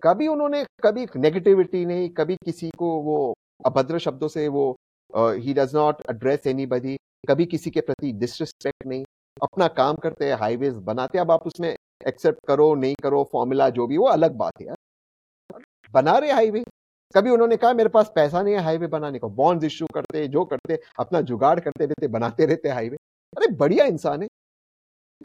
कभी 0.03 0.28
उन्होंने 0.28 0.63
कभी 0.84 1.05
नेगेटिविटी 1.17 1.86
नहीं 1.86 2.09
कभी 2.17 2.36
किसी 2.45 2.69
को 2.78 2.89
वो 3.03 3.17
अभद्र 3.65 3.99
शब्दों 3.99 4.28
से 4.28 4.47
वो 4.47 4.65
ही 5.13 5.53
डज 5.53 5.75
नॉट 5.75 6.01
एड्रेस 6.11 6.47
एनीबॉडी 6.47 6.97
कभी 7.28 7.45
किसी 7.45 7.71
के 7.71 7.82
प्रति 7.82 8.11
डिसरिस्पेक्ट 8.13 8.86
नहीं, 8.88 9.03
अपना 9.43 9.67
काम 9.67 9.95
करते 9.95 10.25
हैं 10.25 10.36
हाईवेज 10.36 10.73
बनाते 10.84 11.17
हैं, 11.17 11.25
अब 11.25 11.32
आप 11.32 11.45
उसमें 11.47 11.75
एक्सेप्ट 12.07 12.39
करो, 12.47 12.73
नहीं 12.75 12.95
करो 13.03 13.23
फॉर्मूला 13.32 13.69
जो 13.69 13.88
भी, 13.88 13.97
वो 13.97 14.07
अलग 14.07 14.36
बात 14.36 14.61
है 14.61 14.75
बना 15.93 16.17
रहे 16.17 16.32
हाईवे 16.32 16.63
कभी 17.15 17.30
उन्होंने 17.30 17.57
कहा, 17.57 17.73
मेरे 17.73 17.89
पास 17.89 18.11
पैसा 18.15 18.41
नहीं 18.41 18.53
है 18.53 18.61
हाईवे 18.61 18.88
बनाने 18.88 19.19
को। 19.19 19.30
बॉन्ड 19.30 19.63
इश्यू 19.63 19.88
करते, 19.93 20.28
जो 20.28 20.43
करते, 20.45 20.80
अपना 20.99 21.21
जुगाड़ 21.21 21.59
करते 21.59 21.86
रहते, 21.86 22.07
बनाते 22.07 22.45
रहते 22.45 22.69
हाईवे 22.69 22.97
अरे, 23.38 23.47
बढ़िया 23.55 23.86
इंसान 23.86 24.21
है। 24.21 24.28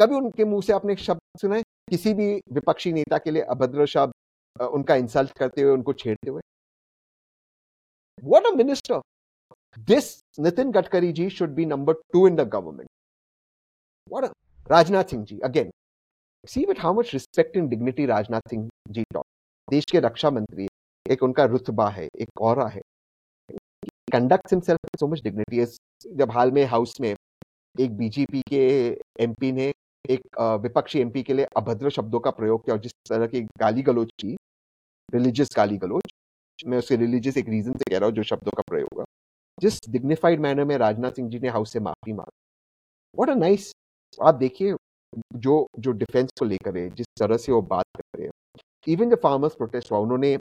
कभी 0.00 0.14
उनके 0.14 0.44
मुँह 0.44 0.62
से 0.62 0.72
आपने 0.72 0.96
शब्द 0.96 1.20
सुना 1.40 1.57
है? 1.57 1.62
किसी 1.90 2.14
भी 2.14 2.32
विपक्षी 2.53 2.92
नेता 2.92 3.18
के 3.18 3.30
लिए 3.30 3.42
अभद्र 3.50 3.86
शब्द 3.86 4.62
उनका 4.62 4.94
इंसल्ट 4.96 5.32
करते 5.38 5.62
हुए, 5.62 5.72
उनको 5.72 5.92
छेड़ते 5.92 6.30
हुए। 6.30 6.42
What 8.22 8.46
a 8.46 8.50
minister 8.57 9.00
This, 9.77 10.23
Nitin 10.39 10.73
Gadkari 10.73 11.14
ji, 11.14 11.29
should 11.29 11.57
be 11.57 11.64
number 11.64 11.95
two 12.12 12.27
in 12.27 12.37
the 12.37 12.45
government. 12.45 12.89
What 14.11 14.25
a 14.25 14.33
Rajnath 14.68 15.11
Singh 15.11 15.25
ji, 15.25 15.41
again. 15.43 15.70
See 16.45 16.66
with 16.66 16.77
how 16.79 16.93
much 16.93 17.12
respect 17.12 17.57
and 17.57 17.70
dignity 17.70 18.07
Rajnath 18.07 18.49
Singh. 18.49 18.68
देश 19.68 19.85
के 19.91 20.01
रक्षा 20.01 20.31
मंत्री 20.31 20.66
एक 21.07 21.23
उनका 21.23 21.45
रुतबा 21.45 21.89
है 21.91 22.05
एक 22.20 22.41
और 22.43 22.59
है 22.70 22.81
conduct 24.12 24.53
himself 24.53 24.99
so 25.01 25.07
much 25.09 25.23
dignity 25.25 25.64
जब 26.18 26.31
हाल 26.31 26.51
में 26.53 26.64
हाउस 26.73 27.01
में 27.01 27.14
एक 27.77 27.97
बीजेपी 27.97 28.43
के 28.49 28.64
एमपी 29.25 29.53
ने 29.53 29.73
एक 30.05 30.41
विपक्षी 30.62 31.01
एमपी 31.01 31.23
के 31.23 31.35
लिए 31.35 31.47
अभद्र 31.57 31.91
शब्दों 31.91 32.20
का 32.20 32.31
प्रयोग 32.41 32.64
किया 32.64 32.75
और 32.77 32.83
जिस 32.83 32.93
तरह 33.09 33.27
की 33.27 33.43
गाली 33.61 33.83
गलोच 33.83 34.11
की 34.20 34.37
रिलीजियस 35.14 35.51
गाली 35.57 35.79
गलोच 35.87 36.12
मैं 36.66 36.79
उसके 36.79 36.97
रिलीजियस 36.97 37.37
एक 37.37 37.49
रीजन 37.49 37.73
से 37.73 37.91
कह 37.91 37.99
रहा 37.99 38.07
हूँ 38.07 38.14
जो 38.16 38.23
शब्दों 38.33 38.57
का 38.57 38.62
प्रयोग 38.70 39.05
जिस 39.62 39.78
डिग्निफाइड 39.90 40.40
मैनर 40.40 40.64
में 40.64 40.76
राजनाथ 40.78 41.10
सिंह 41.12 41.28
जी 41.30 41.38
ने 41.38 41.48
हाउस 41.48 41.72
से 41.72 41.80
माफ़ी 41.80 42.12
मांगी। 42.12 42.38
व्हाट 43.16 43.30
अ 43.30 43.34
नाइस 43.40 43.72
आप 44.18 44.34
देखिए 44.34 44.74
जो 45.36 45.66
जो 45.78 45.92
डिफेंस 45.92 46.30
को 46.38 46.44
लेकर 46.44 46.76
है, 46.78 46.88
जिस 46.90 47.06
तरह 47.18 47.36
से 47.36 47.52
वो 47.52 47.60
बात 47.62 47.84
कर 47.96 48.18
रहे 48.18 48.26
हैं। 48.26 48.60
इवन 48.86 49.10
जो 49.10 49.16
फार्मर्स 49.22 49.54
प्रोटेस्ट 49.54 49.90
हुआ, 49.92 49.98
उन्होंने 49.98 50.36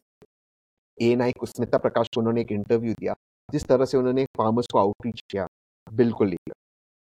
ए 0.98 1.14
नाइक 1.16 1.44
स्मिता 1.46 1.78
प्रकाश 1.78 2.08
को 2.14 2.20
उन्होंने 2.20 2.40
एक 2.40 2.52
इंटरव्यू 2.52 2.94
दिया, 2.94 3.14
जिस 3.48 3.64
तरह 3.64 3.84
से 3.84 3.96
उन्होंने 3.98 4.24
फार्मर्स 4.36 4.66
को 4.72 4.78
आउटरीच 4.78 5.20
किया, 5.30 5.46
बिल्कुल 5.86 6.28
लेकर 6.28 6.52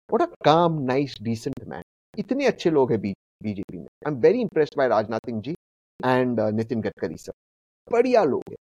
व्हाट 0.10 0.30
अ 0.30 0.34
काम 0.46 0.82
नाइस 0.84 1.18
डिसेंट 1.22 1.64
मैन 1.68 1.84
इतने 2.18 2.46
अच्छे 2.46 2.70
लोग 2.72 2.92
हैं 2.92 3.00
बीजेपी 3.02 3.78
में। 3.78 3.86
I 3.86 4.12
am 4.12 4.20
very 4.22 4.42
impressed 4.42 4.78
by 4.78 4.88
Rajnath 4.88 5.20
Singh 5.26 5.42
ji 5.42 5.56
and 6.00 6.40
Nitin 6.56 6.82
Gadkari 6.82 7.18
sir. 7.18 7.34
बढ़िया 7.88 8.24
लोग 8.24 8.44
हैं। 8.50 8.56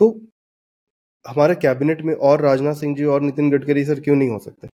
तो 0.00 0.10
हमारे 1.24 1.54
कैबिनेट 1.54 2.02
में 2.02 2.14
और 2.14 2.40
राजनाथ 2.40 2.74
सिंह 2.74 2.94
जी 2.96 3.04
और 3.04 3.20
नितिन 3.22 3.50
गडकरी 3.50 3.84
सर 3.84 4.00
क्यों 4.00 4.16
नहीं 4.16 4.28
हो 4.30 4.38
सकते? 4.38 4.68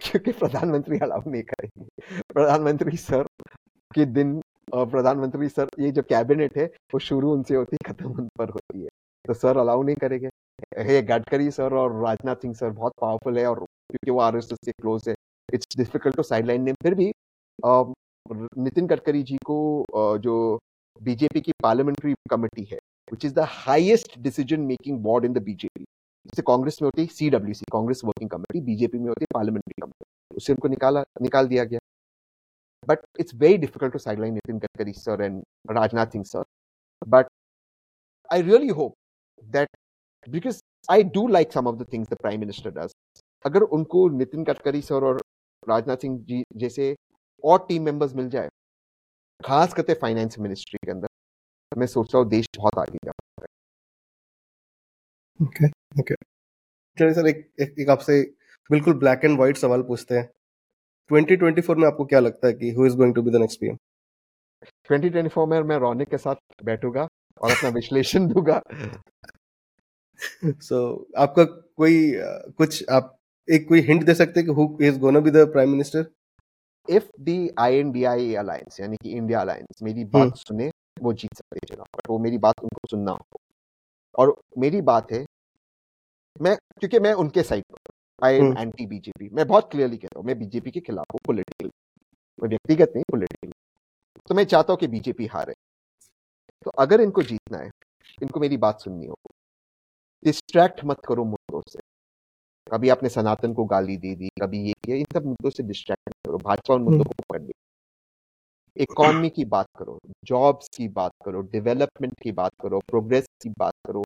क्योंकि 0.00 0.32
प्रधानमंत्री 0.32 0.98
अलाउ 0.98 1.30
नहीं 1.30 1.42
करेंगे। 1.42 2.22
प्रधानमंत्री 2.34 2.96
सर 2.96 3.22
के 3.90 4.04
दिन 4.06 4.40
प्रधानमंत्री 4.74 5.48
सर, 5.48 5.68
ये 5.80 5.90
जो 5.92 6.02
कैबिनेट 6.02 6.56
है, 6.58 6.64
वो 6.94 6.98
शुरू 6.98 7.32
उनसे 7.32 7.54
होती 7.54 7.76
है 7.76 7.92
खत्म 7.92 8.10
उन 8.12 8.28
पर 8.38 8.48
होती 8.50 8.82
है। 8.82 8.88
तो 9.24 9.34
सर 9.34 9.56
अलाउ 9.56 9.82
नहीं 9.82 9.96
करेंगे। 9.96 10.28
हे, 10.78 11.00
गडकरी 11.02 11.50
सर 11.50 11.74
और 11.74 11.92
राजनाथ 12.04 12.36
सिंह 12.36 12.54
सर 12.54 12.70
बहुत 12.70 12.92
पावरफुल 13.00 13.38
है 13.38 13.46
और 13.46 13.58
क्योंकि 13.58 14.10
वो 14.10 14.20
आरएसएस 14.20 14.58
से 14.64 14.72
क्लोज 14.72 15.08
है। 15.08 15.14
It's 15.48 15.76
difficult 15.76 16.16
to 16.16 16.22
sideline 16.22 16.62
name 16.62 16.74
फिर 16.82 16.94
भी 16.94 17.12
नितिन 18.58 18.86
गडकरी 18.86 19.22
जी 19.22 19.36
को 19.46 19.58
जो 20.18 20.36
बीजेपी 21.00 21.40
की 21.40 21.52
पार्लियामेंट्री 21.62 22.14
कमेटी 22.30 22.64
है 22.72 22.78
which 23.08 23.24
is 23.24 23.32
the 23.32 23.44
highest 23.44 24.20
decision 24.22 24.66
making 24.66 24.98
board 25.02 25.24
in 25.24 25.32
the 25.32 25.40
BJP. 25.40 25.84
जैसे 26.26 26.42
कांग्रेस 26.46 26.78
में 26.82 26.86
होती 26.86 27.02
है 27.02 27.08
CWC 27.14 27.64
Congress 27.72 28.00
working 28.04 28.30
committee 28.30 28.60
BJP 28.66 28.98
में 28.98 29.08
होती 29.08 29.24
पार्लियामेंट्री 29.34 29.80
कमेटी 29.82 30.36
उससे 30.36 30.52
उनको 30.52 30.68
निकाला, 30.68 31.02
निकाल 31.22 31.46
दिया 31.48 31.64
गया। 31.64 31.78
But 32.88 32.98
it's 33.20 33.34
very 33.34 33.56
difficult 33.58 33.92
to 33.92 33.98
sideline 33.98 34.34
Nitin 34.34 34.58
Gadkari 34.58 34.92
sir 34.94 35.22
and 35.22 35.42
Rajnath 35.70 36.06
Singh 36.12 36.24
sir 36.24 36.44
but 37.08 37.26
I 38.30 38.42
really 38.42 38.68
hope 38.80 38.94
that 39.42 39.68
because 40.28 40.60
I 40.90 41.02
do 41.16 41.26
like 41.28 41.52
some 41.52 41.66
of 41.68 41.76
the 41.76 41.86
things 41.92 42.08
the 42.10 42.16
prime 42.20 42.40
minister 42.40 42.70
does 42.78 42.92
अगर 43.44 43.62
उनको 43.78 44.08
Nitin 44.18 44.44
Gadkari 44.44 44.82
sir 44.82 45.04
और 45.04 45.20
राजनाथ 45.68 45.96
सिंह 46.06 46.18
जी 46.28 46.42
जैसे 46.56 46.94
और 47.44 47.66
team 47.68 47.82
members 47.84 48.14
मिल 48.14 48.28
जाए, 48.30 48.48
खास 49.40 49.74
करते 49.74 49.94
finance 50.02 50.38
ministry 50.38 50.78
के 50.84 50.90
अंदर 50.90 51.08
मैं 51.72 51.86
सोच 51.86 52.14
रहा 52.14 52.22
हूँ 52.22 52.28
देश 52.30 52.46
बहुत 52.56 52.78
आगे 52.78 52.98
जा 53.04 53.12
ओके 55.40 55.66
ओके 56.00 56.14
चलिए 56.96 57.12
सर 57.14 57.26
एक 57.26 57.48
एक, 57.60 57.74
एक 57.78 57.90
आपसे 57.90 58.20
बिल्कुल 58.70 58.94
ब्लैक 58.94 59.24
एंड 59.24 59.36
व्हाइट 59.36 59.56
सवाल 59.56 59.82
पूछते 59.82 60.14
हैं। 60.14 60.28
2024 61.10 61.76
में 61.76 61.86
आपको 61.86 62.04
क्या 62.04 62.20
लगता 62.20 62.48
है 62.48 62.52
कि 62.52 62.70
who 62.70 62.86
is 62.86 62.96
going 62.96 63.14
to 63.14 63.22
be 63.22 63.30
the 63.30 63.36
next 63.36 63.60
PM 63.60 63.76
2024 64.90 65.46
में 65.48 65.60
मैं 65.62 65.76
रौनिक 65.78 66.08
के 66.08 66.18
साथ 66.18 66.64
बैठूँगा 66.64 67.06
और 67.40 67.50
अपना 67.50 67.68
विश्लेषण 67.70 68.26
दूँगा। 68.32 68.60
सो 70.44 70.76
so, 70.98 71.18
आपका 71.18 71.44
कोई 71.44 72.12
कुछ 72.58 72.84
आप 72.90 73.16
एक 73.48 73.68
कोई 73.68 73.80
हिंट 73.80 74.04
दे 74.04 74.14
सकते 74.14 74.40
हैं 74.40 74.48
कि 74.48 74.54
who 74.54 74.68
is 74.82 74.98
gonna 74.98 75.20
be 75.20 75.30
the 75.30 75.46
prime 75.52 75.70
minister 75.70 76.06
if 76.88 77.10
the 77.20 77.38
INDI 77.58 78.34
alliance 78.36 78.80
यानी 78.80 78.96
कि 78.96 79.10
इंडिया 79.12 79.40
अलायंस 79.40 79.82
मेरी 79.82 80.04
बात 80.06 80.22
हम्म। 80.22 80.34
सुने 80.38 80.70
वो 80.96 81.12
जीत 81.12 81.34
सकते 81.34 81.56
हैं 81.56 81.66
चुनाव 81.68 82.12
वो 82.12 82.18
मेरी 82.18 82.38
बात 82.38 82.60
उनको 82.62 82.88
सुनना 82.90 83.12
हो। 83.12 83.40
और 84.14 84.34
मेरी 84.58 84.80
बात 84.82 85.12
है 85.12 85.24
मैं 86.36 86.56
क्योंकि 86.80 86.98
मैं 86.98 87.12
उनके 87.14 87.42
साइड 87.42 87.64
पर 87.72 87.92
आई 88.18 88.34
एम 88.36 88.56
एंटी 88.58 88.86
बीजेपी 88.86 89.28
मैं 89.32 89.46
बहुत 89.46 89.70
क्लियरली 89.70 89.96
कह 89.96 90.06
रहा 90.06 90.18
हूँ 90.20 90.26
मैं 90.26 90.38
बीजेपी 90.38 90.70
के 90.70 90.80
खिलाफ 90.80 91.12
हूँ 91.12 91.20
पोलिटिकल 91.26 91.70
मैं 92.38 92.48
व्यक्तिगत 92.48 92.92
नहीं 92.94 93.04
पोलिटिकल 93.10 93.52
तो 94.30 94.34
मैं 94.34 94.44
चाहता 94.44 94.72
हूँ 94.72 94.78
कि 94.80 94.86
बीजेपी 94.88 95.26
हारे। 95.26 95.54
तो 96.66 96.70
अगर 96.78 97.00
इनको 97.00 97.22
जीतना 97.22 97.58
है 97.58 97.70
इनको 98.18 98.40
मेरी 98.40 98.56
बात 98.56 98.80
सुननी 98.80 99.06
हो 99.06 99.16
डिस्ट्रैक्ट 100.22 100.80
मत 100.84 101.00
करो 101.08 101.24
मुद्दों 101.24 101.60
से। 101.68 101.78
कभी 102.66 102.88
आपने 102.88 103.08
सनातन 103.08 103.52
को 103.54 103.64
गाली 103.66 103.96
दे 103.96 104.14
दी 104.14 104.28
कभी 104.42 104.62
ये 104.66 104.72
किया 104.84 104.96
इन 104.96 105.04
सब 105.14 105.26
मुद्दों 105.26 105.50
से 105.50 105.62
डिस्ट्रैक्ट 105.62 106.14
करो। 106.26 106.38
भाजपा 106.38 106.74
उन 106.74 106.82
मुद्दों 106.82 107.00
हम्म। 107.00 107.12
को 107.12 107.22
पकड़ 107.22 107.42
ली। 107.42 107.52
इकोनॉमी 108.76 109.28
की 109.30 109.44
बात 109.44 109.66
करो, 109.78 109.98
जॉब्स 110.24 110.68
की 110.76 110.88
बात 110.88 111.12
करो, 111.24 111.40
डेवलपमेंट 111.42 112.14
की 112.22 112.32
बात 112.32 112.52
करो, 112.62 112.78
प्रोग्रेस 112.88 113.26
की 113.42 113.48
बात 113.58 113.74
करो, 113.86 114.02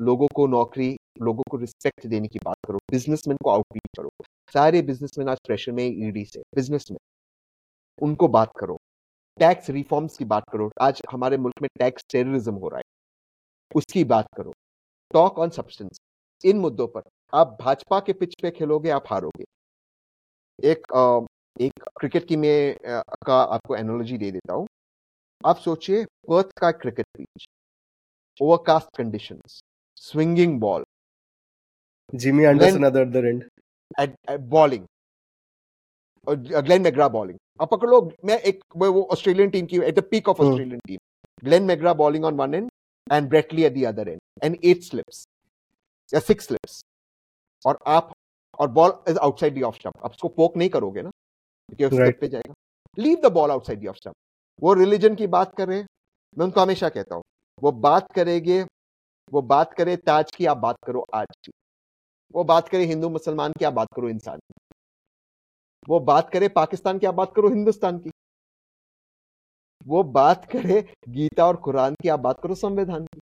लोगों 0.00 0.26
को 0.34 0.46
नौकरी, 0.46 0.96
लोगों 1.22 1.42
को 1.50 1.56
रिस्पेक्ट 1.56 2.06
देने 2.06 2.28
की 2.28 2.38
बात 2.44 2.56
करो 2.66 2.78
बिजनेसमैन 2.90 3.36
को 3.44 3.50
आउटरीच 3.50 3.96
करो। 3.98 4.10
सारे 4.54 4.82
बिजनेसमैन 4.82 5.28
आज 5.28 5.38
प्रेशर 5.46 5.72
में 5.72 5.84
ईडी 5.84 6.24
से 6.24 6.40
बिजनेसमैन 6.54 6.98
उनको 7.98 8.28
बात 8.28 8.52
करो। 8.58 8.76
टैक्स 9.38 9.70
रिफॉर्म्स 9.70 10.16
की 10.18 10.24
बात 10.24 10.44
करो, 10.52 10.70
आज 10.80 11.02
हमारे 11.10 11.36
मुल्क 11.36 11.62
में 11.62 11.68
टैक्स 11.78 12.04
टेररिज्म 12.10 12.54
हो 12.54 12.68
रहा 12.68 12.78
है, 12.78 12.84
उसकी 13.74 14.04
बात 14.04 14.26
करो। 14.36 14.52
टॉक 15.10 15.38
ऑन 15.38 15.50
सब्सटेंस 15.50 16.00
इन 16.44 16.58
मुद्दों 16.58 16.86
पर, 16.88 17.02
आप 17.32 17.56
भाजपा 17.60 18.00
के 18.00 18.12
पिच 18.12 18.34
पे 18.42 18.50
खेलोगे, 18.50 18.90
आप 18.90 19.04
हारोगे। 19.10 19.44
एक 20.58 20.92
एक 21.56 21.82
क्रिकेट 21.98 22.26
की 22.28 22.36
मैं 22.36 22.76
का 23.26 23.40
आपको 23.54 23.76
एनोलॉजी 23.76 24.18
दे 24.18 24.30
देता 24.30 24.54
हूँ। 24.54 24.66
आप 25.44 25.56
सोचिए 25.58 26.04
पर्थ 26.28 26.50
का 26.60 26.70
cricket 26.72 27.06
pitch 27.16 27.46
overcast 28.40 28.96
conditions 28.96 29.60
swinging 30.02 30.58
ball 30.60 30.84
Jimmy 32.12 32.44
Anderson 32.44 32.84
at 32.84 32.92
the 32.92 33.24
end 33.98 34.38
bowling 34.50 34.86
और 36.26 36.36
ग्लेन 36.36 36.82
मैग्रा 36.82 37.08
बॉलिंग 37.08 37.38
अब 37.60 37.68
पकड़ 37.68 37.88
लो 37.90 38.00
मैं 38.24 38.38
एक 38.50 38.62
वो 38.76 39.02
ऑस्ट्रेलियन 39.12 39.50
टीम 39.50 39.66
की 39.66 39.78
at 39.78 39.94
the 39.98 40.04
peak 40.10 40.28
of 40.28 40.40
Australian 40.42 40.80
team 40.86 40.98
Glenn 41.44 41.62
McGrath 41.64 41.92
bowling 41.94 42.24
on 42.24 42.34
one 42.36 42.54
end 42.54 42.70
and 43.06 43.28
Brett Lee 43.28 43.64
at 43.64 43.74
the 43.74 43.84
other 43.88 44.08
end 44.08 44.20
and 44.44 44.56
at 44.64 44.82
slips 44.82 45.26
या 46.12 46.20
six 46.20 46.46
slips 46.46 46.82
और 47.64 47.78
आप 47.88 48.12
और 48.58 48.68
ball 48.70 48.92
is 49.08 49.18
outside 49.18 49.54
the 49.54 49.62
off 49.62 49.76
stump 49.76 50.04
आप 50.04 50.10
उसको 50.10 50.28
पोक 50.28 50.56
नहीं 50.56 50.68
करोगे 50.70 51.02
ना। 51.02 51.10
क्योंकि 51.70 51.96
उस 51.96 52.02
right. 52.02 52.20
पे 52.20 52.28
जाएगा। 52.28 52.54
Leave 52.98 53.18
the 53.22 53.32
ball 53.32 53.50
outside 53.50 53.80
the 53.80 53.86
off 53.86 53.96
stump 53.96 54.14
वो 54.62 54.72
रिलीजन 54.74 55.14
की 55.14 55.26
बात 55.28 55.54
कर 55.56 55.68
रहे 55.68 55.78
हैं 55.78 55.86
मैं 56.36 56.44
उनको 56.46 56.60
हमेशा 56.60 56.88
कहता 56.88 57.14
हूँ। 57.14 57.22
वो 57.62 57.72
बात 57.72 58.12
करेंगे 58.12 58.62
वो 59.32 59.42
बात 59.44 59.72
करे 59.74 59.96
ताज 59.96 60.30
की 60.36 60.46
आप 60.46 60.56
बात 60.56 60.76
करो 60.86 61.04
आज 61.14 61.26
की। 61.44 61.52
वो 62.34 62.44
बात 62.44 62.68
करे 62.68 62.84
हिंदू 62.84 63.08
मुसलमान 63.08 63.52
की 63.52 63.64
आप 63.64 63.72
बात 63.72 63.88
करो 63.96 64.08
इंसान 64.08 64.38
की। 64.38 64.54
वो 65.88 66.00
बात 66.00 66.30
करे 66.30 66.48
पाकिस्तान 66.48 66.98
की 66.98 67.06
आप 67.06 67.14
बात 67.14 67.32
करो 67.36 67.48
हिंदुस्तान 67.48 67.98
की। 67.98 68.10
वो 69.86 70.02
बात 70.04 70.44
करे 70.44 70.80
गीता 71.08 71.46
और 71.46 71.56
कुरान 71.56 71.94
की 72.02 72.08
आप 72.08 72.20
बात 72.20 72.40
करो 72.40 72.54
संविधान 72.54 73.04
की। 73.04 73.20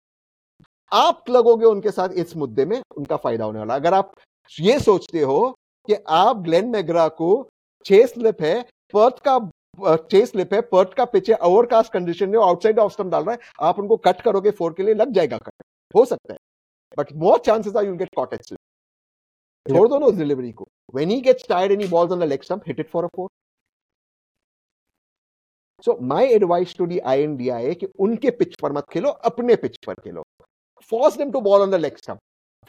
आप 0.91 1.29
लगोगे 1.29 1.65
उनके 1.65 1.91
साथ 1.91 2.09
इस 2.15 2.35
मुद्दे 2.35 2.65
में 2.65 2.81
उनका 2.97 3.17
फ़ायदा 3.17 3.45
होने 3.45 3.59
वाला। 3.59 3.75
अगर 3.75 3.93
आप 3.93 4.13
ये 4.59 4.79
सोचते 4.79 5.21
हो 5.21 5.49
कि 5.87 5.93
आप 6.09 6.37
ग्लेन 6.37 6.69
मैग्रा 6.69 7.07
को 7.07 7.29
स्लिप 8.07 8.41
है 8.41 8.61
पर्थ 8.93 9.19
का 9.27 9.37
छह 10.11 10.25
स्लिप 10.25 10.53
है 10.53 10.61
पर्थ 10.71 10.93
का 10.97 11.05
पिच 11.05 11.29
है 11.29 11.35
ओवरकास्ट 11.49 11.93
कंडीशन 11.93 12.29
में 12.29 12.39
आउटसाइड 12.39 12.79
ऑफ़ 12.79 12.91
स्टंप 12.93 13.11
डाल 13.11 13.23
रहा 13.23 13.33
है 13.33 13.67
आप 13.69 13.79
उनको 13.79 13.97
कट 14.07 14.21
करोगे 14.21 14.51
फोर 14.59 14.73
के 14.77 14.83
लिए 14.83 14.93
लग 14.93 15.11
जाएगा 15.13 15.37
कट 15.37 15.63
हो 15.95 16.05
सकता 16.05 16.33
है 16.33 16.39
but 16.97 17.13
more 17.23 17.39
chances 17.45 17.75
are 17.75 17.85
you 17.85 17.95
get 17.95 18.15
caught 18.15 18.33
at 18.33 18.43
slip 18.45 19.73
छोड़ 19.73 19.87
दो 19.89 19.99
ना 19.99 20.05
उस 20.05 20.15
डिलीवरी 20.15 20.51
को। 20.51 20.67
When 20.95 21.09
he 21.09 21.19
gets 21.21 21.47
tired 21.49 21.71
any 21.71 21.87
balls 21.87 22.11
on 22.11 22.19
the 22.19 22.23
leg 22.23 22.41
stump 22.43 22.63
hit 22.67 22.79
it 22.79 22.89
for 22.89 23.03
a 23.03 23.07
four 23.15 23.29
so 25.85 25.97
my 26.13 26.33
advice 26.33 26.75
to 26.77 26.85
the 26.87 26.99
INDI 27.13 27.73
कि 27.75 27.85
उनके 27.99 28.31
pitch 28.41 28.55
पर 28.61 28.71
मत 28.73 28.89
खेलो 28.91 29.09
अपने 29.31 29.55
पिच 29.65 29.77
पर 29.87 29.93
खेलो। 29.93 30.23
Force 30.89 31.15
them 31.19 31.29
to 31.33 31.39
ball 31.45 31.63
on 31.63 31.71
the 31.73 31.77
leg 31.79 31.95
stump. 31.99 32.19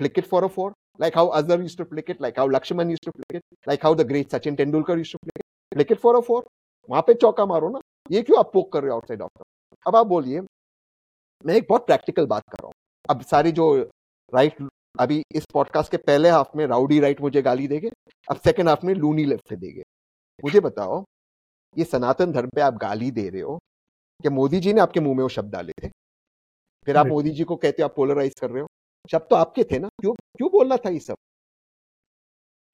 Flick 0.01 0.19
it 0.21 0.27
for 0.29 0.39
a 0.45 0.49
four, 0.53 0.69
like 0.99 1.15
how 1.15 1.31
Azhar 1.31 1.61
used 1.61 1.79
to 1.79 1.85
flick 1.85 2.09
it, 2.09 2.21
like 2.21 2.37
how 2.37 2.49
Lakshman 2.49 2.91
used 2.91 3.03
to 3.03 3.13
flick 3.13 3.41
it, 3.41 3.43
like 3.67 3.83
how 3.83 3.95
the 3.95 4.05
great 4.05 4.31
Sachin 4.31 4.57
Tendulkar 4.57 4.97
used 4.99 5.13
to 5.13 5.19
flick 5.23 5.37
it. 5.37 5.47
Flick 5.73 5.91
it 5.91 6.01
for 6.01 6.17
a 6.17 6.23
four. 6.23 6.43
वहाँ 6.89 7.03
पे 7.03 7.15
चौका 7.15 7.45
मारो 7.47 7.69
ना 7.69 7.79
ये 8.11 8.23
क्यों 8.23 8.39
आप 8.39 8.51
पोक 8.53 8.73
कर 8.73 8.83
रहे 8.83 8.91
हो 8.91 8.97
आउटसाइड 8.97 9.23
ऑफ़ 9.23 9.43
अब 9.87 9.97
आप 9.97 10.07
बोलिए 10.07 10.41
मैं 11.45 11.55
एक 11.55 11.67
बहुत 11.69 11.87
प्रैक्टिकल 11.87 12.27
बात 12.27 12.43
कर 12.51 12.63
रहा 12.63 12.67
हूँ 12.67 12.75
अब 13.11 13.23
सारी 13.31 13.53
जो 13.53 13.67
राइट 14.33 14.63
अभी 15.01 15.23
इस 15.37 15.45
पॉडकास्ट 15.55 15.91
के 15.91 15.97
पहले 15.97 16.29
हाफ़ 16.31 16.57
में 16.57 16.67
राउडी 16.67 17.01
राइट 17.01 17.21
मुझे 17.21 17.43
गाली 17.43 17.67
देंगे 17.69 17.91
अब 18.31 18.41
सेकंड 18.45 18.69
हाफ़ 18.69 18.87
में 18.87 18.95
लूनी 18.95 19.25
लेफ़्ट 19.25 19.49
से 19.49 19.57
देंगे 19.57 19.83
मुझे 20.45 20.61
बताओ 20.61 21.03
ये 21.77 21.85
सनातन 21.85 22.33
धर्म 22.33 22.49
पे 22.55 22.61
आप 22.61 22.75
गाली 22.83 23.11
दे 23.19 23.29
रहे 23.29 23.43
हो 23.43 23.59
कि 24.23 24.29
मोदी 24.39 24.61
जी 24.61 24.73
ने 24.73 24.81
आपके 24.81 25.01
मुँह 25.01 25.17
में 25.17 25.23
वो 25.23 25.29
शब्द 25.29 25.53
डाले 25.53 25.73
थे 25.83 25.89
फिर 26.87 26.97
आप 26.97 27.07
मोदी 27.07 27.31
जी 27.31 27.45
को 27.45 27.57
कहते 27.57 27.83
हो 27.83 27.89
आप 27.89 27.95
पोलराइज 27.97 28.35
कर 28.41 28.51
रहे 28.51 28.63
हो 28.63 28.69
शब्द 29.13 29.27
तो 29.31 29.37
आपके 29.37 29.65
थे 29.65 29.79
ना 29.79 29.89
क्यों 30.01 30.15
क्यों 30.15 30.51
बोलना 30.53 30.77
था 30.77 30.91
ये 30.91 31.01
सब? 31.01 31.17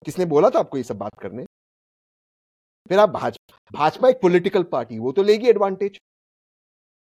किसने 0.04 0.24
बोला 0.26 0.50
था 0.50 0.58
आपको 0.58 0.76
ये 0.76 0.82
सब 0.82 0.98
बात 0.98 1.18
करने? 1.22 1.44
फिर 2.88 2.98
आप 2.98 3.08
भाजपा 3.08 3.58
भाजपा 3.72 4.08
एक 4.08 4.20
पॉलिटिकल 4.22 4.62
पार्टी 4.72 4.98
वो 4.98 5.12
तो 5.12 5.22
लेगी 5.22 5.48
एडवांटेज 5.48 5.98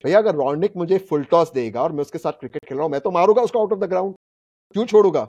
भैया 0.05 0.19
अगर 0.19 0.35
रॉनिक 0.35 0.77
मुझे 0.77 0.99
फुल 1.11 1.25
टॉस 1.25 1.53
देगा 1.53 1.83
और 1.83 1.93
मैं 1.93 2.03
उसके 2.03 2.19
साथ 2.19 2.33
क्रिकेट 2.33 2.65
खेल 2.65 2.77
रहा 2.77 2.85
हूँ 2.85 2.93
मैं 2.93 3.01
तो 3.01 3.11
मारूँगा 3.11 3.43
उसको 3.43 3.59
आउट 3.59 3.73
ऑफ़ 3.73 3.81
द 3.81 3.85
ग्राउंड 3.85 4.15
क्यों 4.75 4.87
छोड़ूगा? 4.87 5.27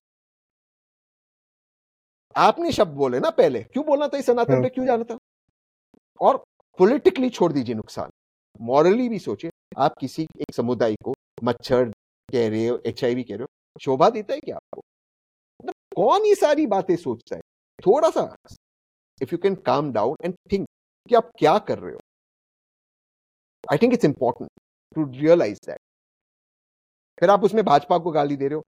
आपने 2.36 2.72
शब्द 2.72 2.94
बोले 2.94 3.20
ना 3.20 3.30
पहले 3.30 3.64
क्यों 3.64 3.86
बोलना 3.86 4.08
था 4.08 4.18
इस 4.18 4.26
सनातन 4.26 4.54
हाँ। 4.54 4.62
पे 4.62 4.70
क्यों 4.70 4.86
जाना 4.86 5.04
था? 5.04 5.18
और 6.22 6.44
पॉलिटिकली 6.80 7.30
छोड़ 7.30 7.52
दीजिए 7.54 7.76
नुकसान। 7.76 8.10
मॉरली 8.62 9.10
भी 9.10 9.20
सोचिए 9.20 9.52
आप 9.78 9.96
किसी 10.00 10.24
एक 10.24 10.56
समुदाय 10.56 10.96
को 11.04 11.14
मच्छर 11.44 11.90
कह 12.30 12.50
रहे 12.50 12.68
हो 12.68 12.80
एच 12.86 13.02
कह 13.02 13.08
रहे 13.08 13.38
हो 13.38 13.48
शोभा 13.82 14.10
देता 14.10 14.34
है 14.34 14.40
क्या? 14.40 14.56
आपको 14.56 14.82
मतलब 15.62 15.74
कौन 15.96 16.26
ये 16.26 16.36
सारी 16.36 16.68
बातें 16.68 16.96
सोचता 16.96 17.36
है? 17.36 17.42
थोड़ा 17.88 18.10
सा 18.10 18.36
if 19.22 19.30
you 19.34 19.38
can 19.38 19.56
calm 19.56 19.92
down 19.94 20.18
and 20.26 20.36
think 20.52 20.68
कि 21.10 21.16
आप 21.16 21.32
क्या 21.40 21.58
कर 21.60 21.80
रहे 21.80 21.94
हो? 21.94 22.00
I 23.72 23.78
think 23.78 23.94
it's 23.94 24.06
important 24.06 24.50
to 24.96 25.04
realise 25.20 25.60
that 25.68 25.80
फिर 27.20 27.30
आप 27.30 27.44
उसमें 27.44 27.64
भाजपा 27.66 27.98
को 27.98 28.12
गाली 28.12 28.36
दे 28.36 28.48
रहे 28.48 28.56
हो। 28.56 28.64